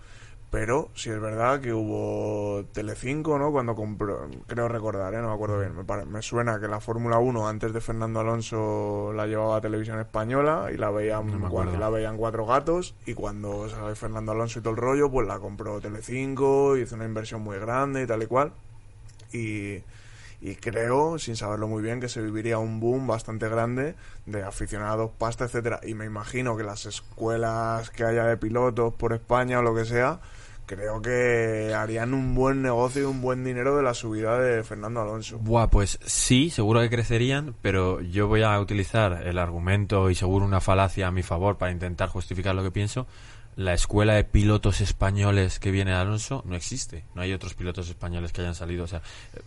Pero 0.50 0.88
sí 0.96 1.10
es 1.10 1.20
verdad 1.20 1.60
que 1.60 1.72
hubo 1.72 2.64
Telecinco, 2.72 3.38
¿no? 3.38 3.52
Cuando 3.52 3.76
compró, 3.76 4.28
creo 4.48 4.66
recordar, 4.66 5.14
¿eh? 5.14 5.18
no 5.22 5.28
me 5.28 5.34
acuerdo 5.34 5.60
bien, 5.60 5.76
me, 5.76 5.84
pare- 5.84 6.06
me 6.06 6.22
suena 6.22 6.58
que 6.58 6.66
la 6.66 6.80
Fórmula 6.80 7.18
1 7.20 7.46
antes 7.46 7.72
de 7.72 7.80
Fernando 7.80 8.18
Alonso 8.18 9.12
la 9.14 9.28
llevaba 9.28 9.58
a 9.58 9.60
Televisión 9.60 10.00
Española 10.00 10.70
y 10.74 10.76
la 10.76 10.90
veían, 10.90 11.28
No 11.28 11.34
me 11.34 11.48
cuando 11.48 11.70
acuerdo. 11.74 11.78
la 11.78 11.88
veían 11.90 12.16
cuatro 12.16 12.46
gatos 12.46 12.96
y 13.06 13.14
cuando 13.14 13.68
salió 13.68 13.94
Fernando 13.94 14.32
Alonso 14.32 14.58
y 14.58 14.62
todo 14.62 14.72
el 14.72 14.80
rollo, 14.80 15.08
pues 15.08 15.28
la 15.28 15.38
compró 15.38 15.80
Telecinco, 15.80 16.76
hizo 16.76 16.96
una 16.96 17.04
inversión 17.04 17.42
muy 17.42 17.58
grande 17.60 18.02
y 18.02 18.06
tal 18.08 18.20
y 18.24 18.26
cual. 18.26 18.52
Y, 19.32 19.76
y 20.40 20.54
creo, 20.54 21.18
sin 21.18 21.36
saberlo 21.36 21.68
muy 21.68 21.82
bien, 21.82 22.00
que 22.00 22.08
se 22.08 22.22
viviría 22.22 22.58
un 22.58 22.80
boom 22.80 23.06
bastante 23.06 23.48
grande 23.48 23.94
de 24.26 24.42
aficionados, 24.42 25.10
pasta, 25.18 25.44
etcétera. 25.44 25.80
Y 25.82 25.94
me 25.94 26.06
imagino 26.06 26.56
que 26.56 26.64
las 26.64 26.86
escuelas 26.86 27.90
que 27.90 28.04
haya 28.04 28.24
de 28.24 28.36
pilotos 28.36 28.94
por 28.94 29.12
España 29.12 29.58
o 29.58 29.62
lo 29.62 29.74
que 29.74 29.84
sea, 29.84 30.20
creo 30.64 31.02
que 31.02 31.74
harían 31.76 32.14
un 32.14 32.34
buen 32.34 32.62
negocio 32.62 33.02
y 33.02 33.04
un 33.04 33.20
buen 33.20 33.44
dinero 33.44 33.76
de 33.76 33.82
la 33.82 33.92
subida 33.92 34.38
de 34.38 34.62
Fernando 34.62 35.02
Alonso. 35.02 35.38
Buah, 35.38 35.68
pues 35.68 35.98
sí, 36.06 36.48
seguro 36.48 36.80
que 36.80 36.88
crecerían, 36.88 37.54
pero 37.60 38.00
yo 38.00 38.28
voy 38.28 38.42
a 38.42 38.58
utilizar 38.60 39.26
el 39.26 39.38
argumento 39.38 40.08
y 40.08 40.14
seguro 40.14 40.46
una 40.46 40.60
falacia 40.60 41.08
a 41.08 41.10
mi 41.10 41.22
favor 41.22 41.58
para 41.58 41.72
intentar 41.72 42.08
justificar 42.08 42.54
lo 42.54 42.62
que 42.62 42.70
pienso. 42.70 43.06
La 43.56 43.74
escuela 43.74 44.14
de 44.14 44.24
pilotos 44.24 44.80
españoles 44.80 45.58
que 45.58 45.70
viene 45.70 45.90
de 45.90 45.96
Alonso 45.98 46.42
no 46.46 46.54
existe. 46.56 47.04
No 47.14 47.20
hay 47.22 47.32
otros 47.32 47.52
pilotos 47.54 47.88
españoles 47.88 48.32
que 48.32 48.40
hayan 48.40 48.54
salido. 48.54 48.84
O 48.84 48.86
sea, 48.86 49.02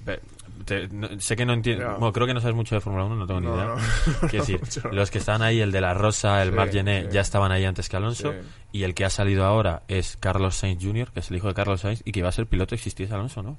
eh, 0.05 0.19
te- 0.65 0.87
no- 0.89 1.19
sé 1.19 1.35
que 1.35 1.45
no 1.45 1.53
entiendo. 1.53 1.89
Bueno, 1.97 2.13
creo 2.13 2.27
que 2.27 2.33
no 2.33 2.41
sabes 2.41 2.55
mucho 2.55 2.75
de 2.75 2.81
Fórmula 2.81 3.05
1, 3.05 3.15
no 3.15 3.25
tengo 3.25 3.41
ni 3.41 3.47
idea. 3.47 3.75
Quiero 4.29 4.45
decir, 4.45 4.61
los 4.91 5.09
que 5.09 5.17
están 5.17 5.41
ahí, 5.41 5.61
el 5.61 5.71
de 5.71 5.81
la 5.81 5.93
Rosa, 5.95 6.43
el 6.43 6.49
Sí, 6.49 6.55
Marc 6.55 6.71
Gené, 6.73 7.03
sí. 7.03 7.07
ya 7.11 7.21
estaban 7.21 7.51
ahí 7.51 7.65
antes 7.65 7.89
que 7.89 7.97
Alonso. 7.97 8.31
Sí. 8.33 8.37
Y 8.73 8.83
el 8.83 8.93
que 8.93 9.05
ha 9.05 9.09
salido 9.09 9.45
ahora 9.45 9.83
es 9.87 10.17
Carlos 10.19 10.57
Sainz 10.57 10.83
Jr., 10.83 11.11
que 11.11 11.21
es 11.21 11.31
el 11.31 11.37
hijo 11.37 11.47
de 11.47 11.53
Carlos 11.55 11.81
Sainz, 11.81 12.01
y 12.05 12.11
que 12.11 12.19
iba 12.19 12.29
a 12.29 12.33
ser 12.33 12.45
piloto 12.45 12.75
existiese 12.75 13.13
Alonso, 13.13 13.41
¿no? 13.41 13.57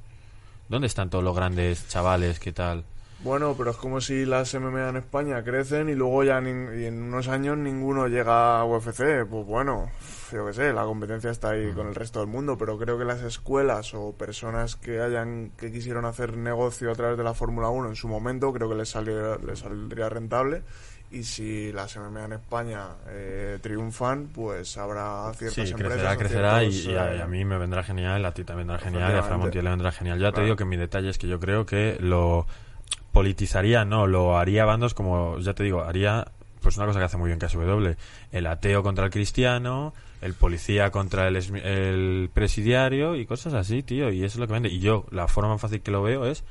¿Dónde 0.69 0.87
están 0.87 1.11
todos 1.11 1.25
los 1.25 1.35
grandes 1.35 1.89
chavales? 1.89 2.39
¿Qué 2.39 2.53
tal? 2.53 2.85
Bueno, 3.25 3.55
pero 3.57 3.71
es 3.71 3.77
como 3.79 4.03
si 4.03 4.27
las 4.27 4.53
MMA 4.55 4.91
en 4.91 4.97
España 4.97 5.43
crecen 5.43 5.89
y 5.89 5.95
luego 5.95 6.25
ya 6.25 6.41
nin- 6.43 6.79
y 6.79 6.85
en 6.85 7.03
unos 7.03 7.27
años 7.29 7.57
ninguno 7.57 8.07
llega 8.07 8.61
a 8.61 8.65
UFC. 8.67 9.25
Pues 9.25 9.47
bueno, 9.47 9.89
yo 10.31 10.47
qué 10.47 10.53
sé, 10.53 10.73
la 10.75 10.85
competencia 10.85 11.31
está 11.31 11.51
ahí 11.51 11.73
con 11.73 11.87
el 11.89 11.95
resto 11.95 12.21
del 12.21 12.29
mundo, 12.29 12.59
pero 12.59 12.77
creo 12.79 12.99
que 12.99 13.05
las 13.07 13.23
escuelas 13.23 13.95
o 13.95 14.13
personas 14.13 14.77
que 14.77 15.01
hayan 15.01 15.53
que 15.57 15.73
quisieron 15.73 16.05
hacer 16.05 16.37
negocio 16.37 16.91
a 16.91 16.95
través 16.95 17.17
de 17.17 17.25
la 17.25 17.33
Fórmula 17.33 17.71
1 17.71 17.89
en 17.89 17.97
su 17.97 18.09
momento, 18.09 18.53
creo 18.53 18.69
que 18.69 18.75
les, 18.75 18.91
salió- 18.95 19.39
les 19.39 19.59
saldría 19.61 20.11
rentable. 20.11 20.63
Y 21.11 21.23
si 21.23 21.73
las 21.73 21.97
MMA 21.97 22.25
en 22.27 22.33
España 22.35 22.89
eh, 23.09 23.59
triunfan, 23.63 24.29
pues 24.35 24.77
habrá 24.77 25.33
ciertas 25.35 25.67
Sí, 25.69 25.73
empresas. 25.73 25.79
crecerá, 26.17 26.17
crecerá 26.19 26.65
y, 26.65 26.73
ciertos, 26.73 26.93
y 26.93 26.97
a, 26.99 27.13
eh, 27.15 27.19
y 27.19 27.21
a 27.23 27.27
mí 27.27 27.45
me 27.45 27.57
vendrá 27.57 27.83
genial, 27.85 28.25
a 28.25 28.35
ti 28.35 28.43
también 28.45 28.67
vendrá 28.69 28.85
genial, 28.85 29.13
y 29.15 29.19
a 29.19 29.23
Fran. 29.23 29.39
Montiel 29.41 29.65
le 29.65 29.71
vendrá 29.71 29.93
genial. 29.93 30.19
Ya 30.19 30.33
te 30.33 30.43
digo 30.43 30.57
que 30.57 30.65
mi 30.67 30.77
detalle 30.77 31.09
es 31.09 31.17
que 31.17 31.29
yo 31.29 31.39
creo 31.41 31.65
que 31.65 31.97
lo 32.01 32.47
politizaría, 33.15 33.85
no, 33.86 34.07
lo 34.07 34.36
haría 34.36 34.66
bandos 34.66 34.93
como, 34.93 35.39
ya 35.39 35.55
te 35.55 35.62
digo, 35.62 35.82
haría 35.82 36.27
pues 36.61 36.77
una 36.77 36.86
cosa 36.86 36.99
que 36.99 37.05
hace 37.05 37.16
muy 37.16 37.28
bien 37.28 37.39
KSW, 37.39 37.95
el 38.32 38.47
ateo 38.47 38.82
contra 38.82 39.05
el 39.05 39.11
cristiano, 39.11 39.95
el 40.20 40.35
policía 40.35 40.91
contra 40.91 41.28
el, 41.28 42.31
presidiario 42.35 43.15
y 43.15 43.24
cosas 43.24 43.55
así, 43.55 43.82
tío, 43.82 44.11
y 44.11 44.24
eso 44.24 44.36
es 44.36 44.41
lo 44.41 44.47
que 44.47 44.55
vende. 44.55 44.69
Y 44.69 44.81
yo, 44.81 45.07
la 45.11 45.28
forma 45.28 45.57
fácil 45.59 45.81
que 45.81 45.91
lo 45.91 46.03
veo 46.03 46.27
es 46.27 46.43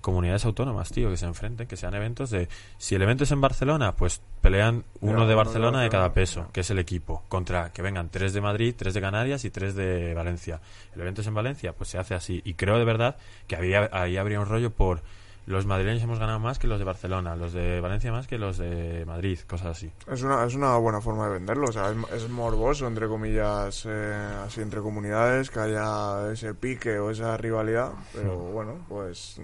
comunidades 0.00 0.44
autónomas, 0.44 0.90
tío, 0.90 1.10
que 1.10 1.16
se 1.16 1.26
enfrenten, 1.26 1.68
que 1.68 1.76
sean 1.76 1.94
eventos 1.94 2.30
de... 2.30 2.48
Si 2.78 2.94
el 2.94 3.02
evento 3.02 3.24
es 3.24 3.30
en 3.30 3.40
Barcelona, 3.40 3.92
pues 3.92 4.22
pelean 4.40 4.84
uno 5.00 5.26
de 5.26 5.34
Barcelona 5.34 5.82
de 5.82 5.88
cada 5.90 6.12
peso, 6.12 6.48
que 6.52 6.60
es 6.60 6.70
el 6.70 6.78
equipo, 6.78 7.22
contra 7.28 7.72
que 7.72 7.82
vengan 7.82 8.08
tres 8.08 8.32
de 8.32 8.40
Madrid, 8.40 8.74
tres 8.76 8.94
de 8.94 9.00
Canarias 9.00 9.44
y 9.44 9.50
tres 9.50 9.74
de 9.74 10.14
Valencia. 10.14 10.60
El 10.94 11.02
evento 11.02 11.20
es 11.20 11.26
en 11.26 11.34
Valencia, 11.34 11.74
pues 11.74 11.90
se 11.90 11.98
hace 11.98 12.14
así. 12.14 12.40
Y 12.44 12.54
creo 12.54 12.78
de 12.78 12.84
verdad 12.84 13.16
que 13.46 13.56
había, 13.56 13.88
ahí 13.92 14.16
habría 14.16 14.40
un 14.40 14.46
rollo 14.46 14.70
por... 14.70 15.02
Los 15.46 15.64
madrileños 15.64 16.02
hemos 16.02 16.18
ganado 16.18 16.40
más 16.40 16.58
que 16.58 16.66
los 16.66 16.80
de 16.80 16.84
Barcelona, 16.84 17.36
los 17.36 17.52
de 17.52 17.80
Valencia 17.80 18.10
más 18.10 18.26
que 18.26 18.36
los 18.36 18.58
de 18.58 19.04
Madrid, 19.06 19.38
cosas 19.46 19.68
así. 19.68 19.92
Es 20.10 20.22
una, 20.22 20.44
es 20.44 20.54
una 20.56 20.76
buena 20.78 21.00
forma 21.00 21.28
de 21.28 21.34
venderlo, 21.34 21.68
o 21.68 21.72
sea, 21.72 21.90
es, 21.92 22.22
es 22.24 22.28
morboso, 22.28 22.88
entre 22.88 23.06
comillas, 23.06 23.84
eh, 23.88 24.26
así 24.44 24.60
entre 24.60 24.80
comunidades, 24.80 25.50
que 25.50 25.60
haya 25.60 26.32
ese 26.32 26.52
pique 26.54 26.98
o 26.98 27.12
esa 27.12 27.36
rivalidad, 27.36 27.92
pero 28.12 28.36
bueno, 28.36 28.84
pues 28.88 29.36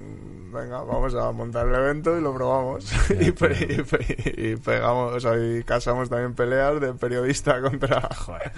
venga, 0.53 0.83
vamos 0.83 1.15
a 1.15 1.31
montar 1.31 1.69
el 1.69 1.75
evento 1.77 2.19
y 2.19 2.21
lo 2.21 2.35
probamos. 2.35 2.85
y, 3.21 3.31
pe- 3.31 3.67
y 3.79 3.83
pe- 3.83 4.35
y 4.37 4.57
pegamos, 4.57 5.15
o 5.15 5.21
sea, 5.21 5.37
y 5.39 5.63
casamos 5.63 6.11
también 6.11 6.35
peleas 6.35 6.81
de 6.81 6.95
periodista 6.95 7.61
contra... 7.63 8.01
Joder. 8.17 8.51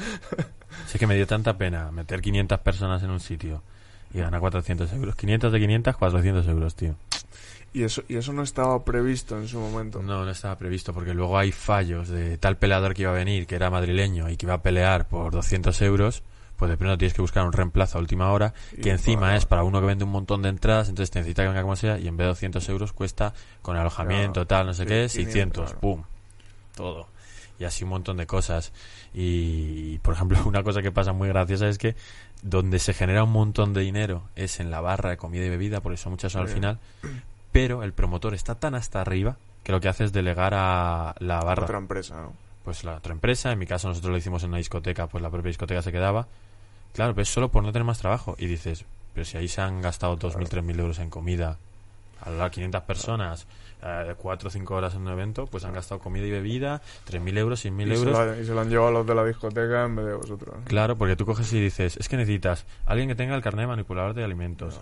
Sé 0.87 0.99
que 0.99 1.07
me 1.07 1.15
dio 1.15 1.27
tanta 1.27 1.59
pena 1.59 1.91
meter 1.91 2.23
500 2.23 2.59
personas 2.61 3.03
en 3.03 3.11
un 3.11 3.21
sitio 3.21 3.63
y 4.15 4.21
ganar 4.21 4.41
400 4.41 4.91
euros. 4.95 5.15
500 5.15 5.53
de 5.53 5.61
500, 5.61 5.97
400 5.99 6.47
euros, 6.49 6.75
tío. 6.75 6.95
Y 7.75 7.83
eso, 7.83 8.03
y 8.09 8.15
eso 8.17 8.33
no 8.33 8.43
estaba 8.43 8.83
previsto 8.85 9.37
en 9.37 9.49
su 9.49 9.59
momento. 9.59 10.01
No, 10.01 10.25
no 10.25 10.31
estaba 10.31 10.57
previsto 10.57 10.95
porque 10.95 11.13
luego 11.13 11.37
hay 11.37 11.51
fallos 11.53 12.09
de 12.09 12.39
tal 12.39 12.57
peleador 12.57 12.95
que 12.95 13.03
iba 13.03 13.11
a 13.11 13.15
venir, 13.15 13.47
que 13.49 13.57
era 13.57 13.69
madrileño 13.69 14.31
y 14.31 14.37
que 14.37 14.47
iba 14.47 14.55
a 14.55 14.63
pelear 14.63 15.09
por 15.09 15.33
200 15.33 15.83
euros. 15.83 16.23
Pues 16.57 16.71
de 16.71 16.77
pronto 16.77 16.97
tienes 16.97 17.15
que 17.15 17.21
buscar 17.21 17.45
un 17.45 17.53
reemplazo 17.53 17.99
a 17.99 18.01
última 18.01 18.31
hora, 18.31 18.55
Y 18.79 18.81
que 18.83 18.91
encima 18.91 19.23
para- 19.23 19.37
es 19.37 19.45
para 19.45 19.65
uno 19.65 19.81
que 19.81 19.87
vende 19.89 20.05
un 20.05 20.13
montón 20.13 20.41
de 20.43 20.51
entradas, 20.51 20.89
entonces 20.89 21.11
te 21.11 21.19
necesita 21.19 21.43
que 21.43 21.49
venga 21.49 21.63
como 21.63 21.75
sea, 21.75 21.99
y 21.99 22.07
en 22.07 22.17
vez 22.17 22.27
de 22.27 22.29
200 22.29 22.69
euros 22.69 22.93
cuesta 22.93 23.35
con 23.61 23.77
alojamiento, 23.77 24.35
Claro, 24.35 24.47
tal, 24.47 24.67
no 24.69 24.73
sé 24.75 24.85
qué, 24.87 25.09
500, 25.11 25.13
600, 25.13 25.65
claro. 25.65 25.81
pum, 25.81 26.03
todo. 26.77 27.09
Y 27.59 27.65
así 27.65 27.83
un 27.83 27.91
montón 27.91 28.17
de 28.19 28.27
cosas. 28.29 28.73
Y, 29.13 29.99
por 29.99 30.15
ejemplo, 30.15 30.39
una 30.47 30.63
cosa 30.63 30.81
que 30.81 30.93
pasa 30.93 31.13
muy 31.13 31.27
graciosa 31.29 31.69
es 31.69 31.77
que 31.79 31.97
donde 32.43 32.79
se 32.79 32.95
genera 32.95 33.25
un 33.25 33.33
montón 33.33 33.73
de 33.75 33.81
dinero 33.81 34.23
es 34.37 34.61
en 34.61 34.71
la 34.71 34.81
barra 34.81 35.11
de 35.11 35.17
comida 35.17 35.45
y 35.45 35.49
bebida, 35.51 35.81
porque 35.81 35.97
son 35.97 36.13
muchas 36.13 36.37
horas 36.37 36.51
al 36.51 36.55
final, 36.55 36.79
pero 37.55 37.85
el 37.85 37.93
promotor 37.93 38.35
está 38.35 38.57
tan 38.57 38.75
hasta 38.75 39.01
arriba 39.01 39.37
que 39.63 39.71
lo 39.71 39.81
que 39.81 39.89
hace 39.89 40.03
es 40.03 40.13
delegar 40.13 40.55
a 40.55 41.15
la 41.21 41.41
barra 41.41 41.63
Otra 41.63 41.79
empresa, 41.79 42.17
¿no? 42.21 42.33
pues 42.65 42.83
la 42.83 42.97
otra 42.97 43.13
empresa, 43.13 43.53
en 43.53 43.61
mi 43.61 43.67
caso 43.67 43.87
nosotros 43.87 44.11
lo 44.11 44.19
hicimos 44.19 44.43
en 44.43 44.49
una 44.49 44.59
discoteca, 44.59 45.07
pues 45.07 45.23
la 45.23 45.31
propia 45.31 45.51
discoteca 45.51 45.81
se 45.81 45.93
quedaba. 45.93 46.27
Claro, 46.95 47.15
pero 47.15 47.23
es 47.23 47.29
solo 47.29 47.51
por 47.51 47.63
no 47.63 47.71
tener 47.71 47.85
más 47.85 47.99
trabajo. 47.99 48.35
Y 48.39 48.47
dices, 48.47 48.85
pero 49.15 49.25
si 49.25 49.37
ahí 49.37 49.47
se 49.47 49.61
han 49.61 49.81
gastado 49.83 50.19
2.000, 50.19 50.49
3.000 50.49 50.81
euros 50.81 50.99
en 50.99 51.11
comida, 51.11 51.59
a 52.23 52.31
las 52.31 52.51
500 52.51 52.83
personas, 52.83 53.47
eh, 53.85 54.15
4 54.19 54.49
o 54.49 54.51
5 54.51 54.75
horas 54.75 54.95
en 54.97 55.03
un 55.03 55.13
evento, 55.13 55.47
pues 55.47 55.65
han 55.65 55.75
gastado 55.75 56.01
comida 56.01 56.27
y 56.27 56.31
bebida, 56.33 56.83
3.000 57.09 57.39
euros, 57.39 57.65
6.000 57.65 57.83
Y 57.83 57.87
se, 57.87 57.95
euros. 57.95 58.19
lo, 58.19 58.41
y 58.43 58.47
se 58.47 58.53
lo 58.53 58.61
han 58.63 58.69
llevado 58.69 58.89
a 58.89 58.93
los 58.93 59.07
de 59.07 59.15
la 59.15 59.25
discoteca 59.25 59.85
en 59.85 59.95
vez 59.97 60.07
de 60.07 60.15
vosotros. 60.15 60.57
Claro, 60.65 60.97
porque 60.97 61.15
tú 61.15 61.25
coges 61.25 61.53
y 61.53 61.61
dices, 61.61 61.97
es 61.99 62.09
que 62.09 62.17
necesitas 62.17 62.65
alguien 62.85 63.09
que 63.09 63.15
tenga 63.15 63.37
el 63.37 63.43
carnet 63.43 63.63
de 63.65 63.69
manipulador 63.69 64.15
de 64.15 64.25
alimentos, 64.25 64.81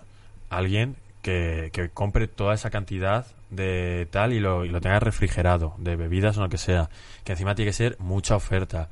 alguien 0.49 0.95
que, 1.23 1.71
que 1.73 1.89
compre 1.89 2.27
toda 2.27 2.53
esa 2.53 2.69
cantidad 2.69 3.25
de 3.49 4.07
tal 4.11 4.33
y 4.33 4.39
lo, 4.39 4.65
y 4.65 4.69
lo 4.69 4.81
tenga 4.81 4.99
refrigerado, 4.99 5.73
de 5.77 5.95
bebidas 5.95 6.37
o 6.37 6.41
lo 6.41 6.49
que 6.49 6.59
sea, 6.59 6.89
que 7.23 7.31
encima 7.31 7.55
tiene 7.55 7.69
que 7.69 7.73
ser 7.73 7.95
mucha 7.97 8.35
oferta. 8.35 8.89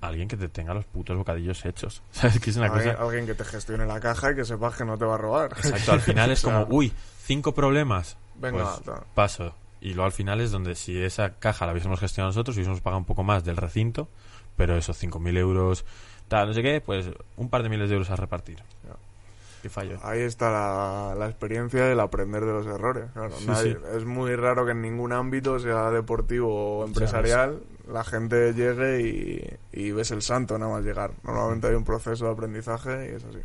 Alguien 0.00 0.28
que 0.28 0.36
te 0.36 0.48
tenga 0.48 0.74
los 0.74 0.84
putos 0.84 1.16
bocadillos 1.16 1.64
hechos. 1.64 2.02
¿Sabes? 2.10 2.40
Que 2.40 2.50
es 2.50 2.56
una 2.56 2.66
alguien, 2.66 2.92
cosa... 2.94 3.04
alguien 3.04 3.26
que 3.26 3.34
te 3.34 3.44
gestione 3.44 3.86
la 3.86 4.00
caja 4.00 4.32
y 4.32 4.34
que 4.34 4.44
sepas 4.44 4.76
que 4.76 4.84
no 4.84 4.96
te 4.96 5.04
va 5.04 5.14
a 5.14 5.18
robar. 5.18 5.52
Exacto, 5.52 5.92
al 5.92 6.00
final 6.00 6.30
es 6.30 6.40
como, 6.42 6.66
uy, 6.70 6.92
cinco 7.22 7.52
problemas. 7.52 8.16
Venga, 8.36 8.78
pues, 8.84 8.98
paso. 9.14 9.54
Y 9.80 9.90
luego 9.94 10.06
al 10.06 10.12
final 10.12 10.40
es 10.40 10.50
donde 10.50 10.74
si 10.74 11.00
esa 11.00 11.34
caja 11.34 11.66
la 11.66 11.72
hubiésemos 11.72 12.00
gestionado 12.00 12.30
nosotros, 12.30 12.56
hubiésemos 12.56 12.80
pagado 12.80 12.98
un 12.98 13.04
poco 13.04 13.22
más 13.22 13.44
del 13.44 13.56
recinto, 13.56 14.08
pero 14.56 14.76
esos 14.76 15.00
5.000 15.00 15.38
euros, 15.38 15.84
tal, 16.26 16.48
no 16.48 16.54
sé 16.54 16.62
qué, 16.62 16.80
pues 16.80 17.10
un 17.36 17.48
par 17.48 17.62
de 17.62 17.68
miles 17.68 17.88
de 17.88 17.94
euros 17.94 18.10
a 18.10 18.16
repartir. 18.16 18.62
Y 19.64 19.68
fallo. 19.68 19.98
Ahí 20.02 20.20
está 20.20 20.50
la, 20.50 21.14
la 21.18 21.26
experiencia 21.28 21.84
del 21.84 21.98
aprender 22.00 22.44
de 22.44 22.52
los 22.52 22.66
errores. 22.66 23.06
Claro, 23.12 23.34
Sí, 23.38 23.46
nadie- 23.46 23.74
sí. 23.74 23.96
Es 23.96 24.04
muy 24.04 24.34
raro 24.36 24.64
que 24.64 24.72
en 24.72 24.82
ningún 24.82 25.12
ámbito, 25.12 25.58
sea 25.58 25.90
deportivo 25.90 26.78
o 26.80 26.86
empresarial, 26.86 27.60
la 27.92 28.04
gente 28.04 28.52
llegue 28.54 29.00
y, 29.00 29.58
y 29.72 29.90
ves 29.92 30.10
el 30.10 30.22
santo 30.22 30.58
nada 30.58 30.70
más 30.72 30.84
llegar. 30.84 31.10
Normalmente 31.24 31.66
hay 31.68 31.74
un 31.74 31.84
proceso 31.84 32.26
de 32.26 32.32
aprendizaje 32.32 33.10
y 33.12 33.16
es 33.16 33.24
así. 33.24 33.38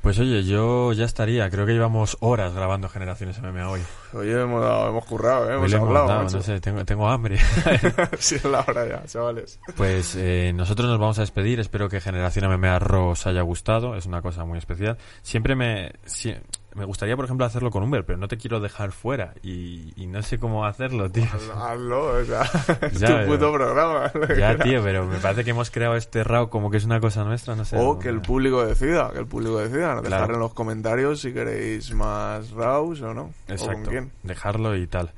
Pues 0.00 0.18
oye, 0.20 0.44
yo 0.44 0.92
ya 0.92 1.04
estaría, 1.04 1.50
creo 1.50 1.66
que 1.66 1.72
llevamos 1.72 2.16
horas 2.20 2.54
grabando 2.54 2.88
Generaciones 2.88 3.40
MM 3.42 3.60
hoy. 3.66 3.80
Oye, 4.14 4.40
hemos, 4.40 4.62
dado- 4.62 4.88
hemos 4.90 5.04
currado, 5.04 5.50
¿eh? 5.50 5.54
Hemos 5.56 5.74
hablado. 5.74 6.06
dado, 6.06 6.22
no 6.22 6.42
sé, 6.42 6.60
tengo, 6.60 6.84
tengo 6.84 7.08
hambre. 7.08 7.36
sí, 8.18 8.36
es 8.36 8.44
la 8.44 8.64
hora 8.66 8.86
ya, 8.88 9.04
chavales. 9.06 9.58
Pues 9.76 10.14
eh, 10.16 10.52
nosotros 10.54 10.88
nos 10.88 10.98
vamos 11.00 11.18
a 11.18 11.22
despedir. 11.22 11.58
Espero 11.60 11.88
que 11.88 12.00
Generación 12.00 12.48
MMA 12.50 12.78
Raw 12.78 13.08
os 13.08 13.26
haya 13.26 13.42
gustado. 13.42 13.96
Es 13.96 14.06
una 14.06 14.22
cosa 14.22 14.44
muy 14.44 14.58
especial. 14.58 14.96
Siempre 15.22 15.56
me, 15.56 15.92
si- 16.06 16.36
me 16.78 16.84
gustaría, 16.84 17.16
por 17.16 17.24
ejemplo, 17.24 17.44
hacerlo 17.44 17.70
con 17.70 17.82
Humber, 17.82 18.04
pero 18.06 18.16
no 18.18 18.28
te 18.28 18.38
quiero 18.38 18.60
dejar 18.60 18.92
fuera. 18.92 19.34
Y, 19.42 19.92
y 19.96 20.06
no 20.06 20.22
sé 20.22 20.38
cómo 20.38 20.64
hacerlo, 20.64 21.10
tío. 21.10 21.24
Hazlo, 21.56 22.16
o 22.20 22.24
sea, 22.24 22.42
es 22.82 22.98
Ya, 23.00 23.22
tu 23.24 23.26
puto 23.32 23.52
programa. 23.52 24.10
Ya, 24.38 24.56
tío, 24.56 24.82
pero 24.82 25.04
me 25.06 25.18
parece 25.18 25.44
que 25.44 25.50
hemos 25.50 25.70
creado 25.70 25.96
este 25.96 26.24
Raw 26.24 26.48
como 26.48 26.70
que 26.70 26.76
es 26.78 26.84
una 26.84 27.00
cosa 27.00 27.24
nuestra, 27.24 27.54
no 27.56 27.64
sé. 27.64 27.76
O 27.76 27.94
no- 27.94 27.98
que 27.98 28.08
el 28.08 28.20
público 28.22 28.64
decida, 28.64 29.10
que 29.12 29.18
el 29.18 29.26
público 29.26 29.58
decida. 29.58 29.96
Dejar 29.96 30.02
Claro. 30.04 30.34
en 30.34 30.40
los 30.40 30.54
comentarios 30.54 31.20
si 31.20 31.32
queréis 31.32 31.92
más 31.92 32.50
Raus 32.52 33.00
o 33.02 33.12
no. 33.12 33.22
O 33.22 33.32
Exacto. 33.48 33.74
con 33.74 33.84
quién. 33.84 34.12
Dejarlo 34.22 34.76
y 34.76 34.86
tal. 34.86 35.12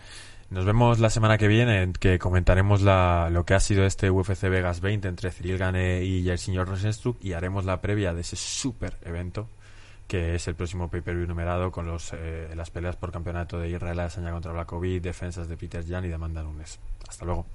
Nos 0.51 0.65
vemos 0.65 0.99
la 0.99 1.11
semana 1.11 1.39
que 1.39 1.47
viene, 1.47 1.93
que 2.01 2.19
comentaremos 2.19 2.83
la, 2.83 3.29
lo 3.31 3.45
que 3.45 3.55
ha 3.55 3.61
sido 3.61 3.85
este 3.85 4.11
UFC 4.11 4.49
Vegas 4.49 4.81
20 4.81 5.07
entre 5.07 5.31
Cyril 5.31 5.59
Gane 5.59 6.03
y 6.03 6.29
el 6.29 6.39
señor 6.41 6.67
Rosenstruck 6.67 7.19
y 7.25 7.35
haremos 7.35 7.65
la 7.65 7.81
previa 7.81 8.15
de 8.15 8.23
ese 8.23 8.35
super 8.35 8.97
evento 9.05 9.47
que 10.11 10.35
es 10.35 10.49
el 10.49 10.57
próximo 10.57 10.91
pay-per-view 10.91 11.29
numerado 11.29 11.71
con 11.71 11.87
los, 11.87 12.13
eh, 12.15 12.53
las 12.57 12.73
peleas 12.73 12.97
por 12.97 13.13
campeonato 13.13 13.61
de 13.61 13.71
Israel 13.71 14.01
Adesanya 14.01 14.33
contra 14.33 14.51
Blakovic, 14.51 15.01
defensas 15.01 15.49
de 15.49 15.57
Peter 15.57 15.87
Jan 15.87 16.05
y 16.05 16.09
de 16.09 16.15
Amanda 16.15 16.43
Nunes. 16.43 16.81
Hasta 17.09 17.25
luego. 17.25 17.47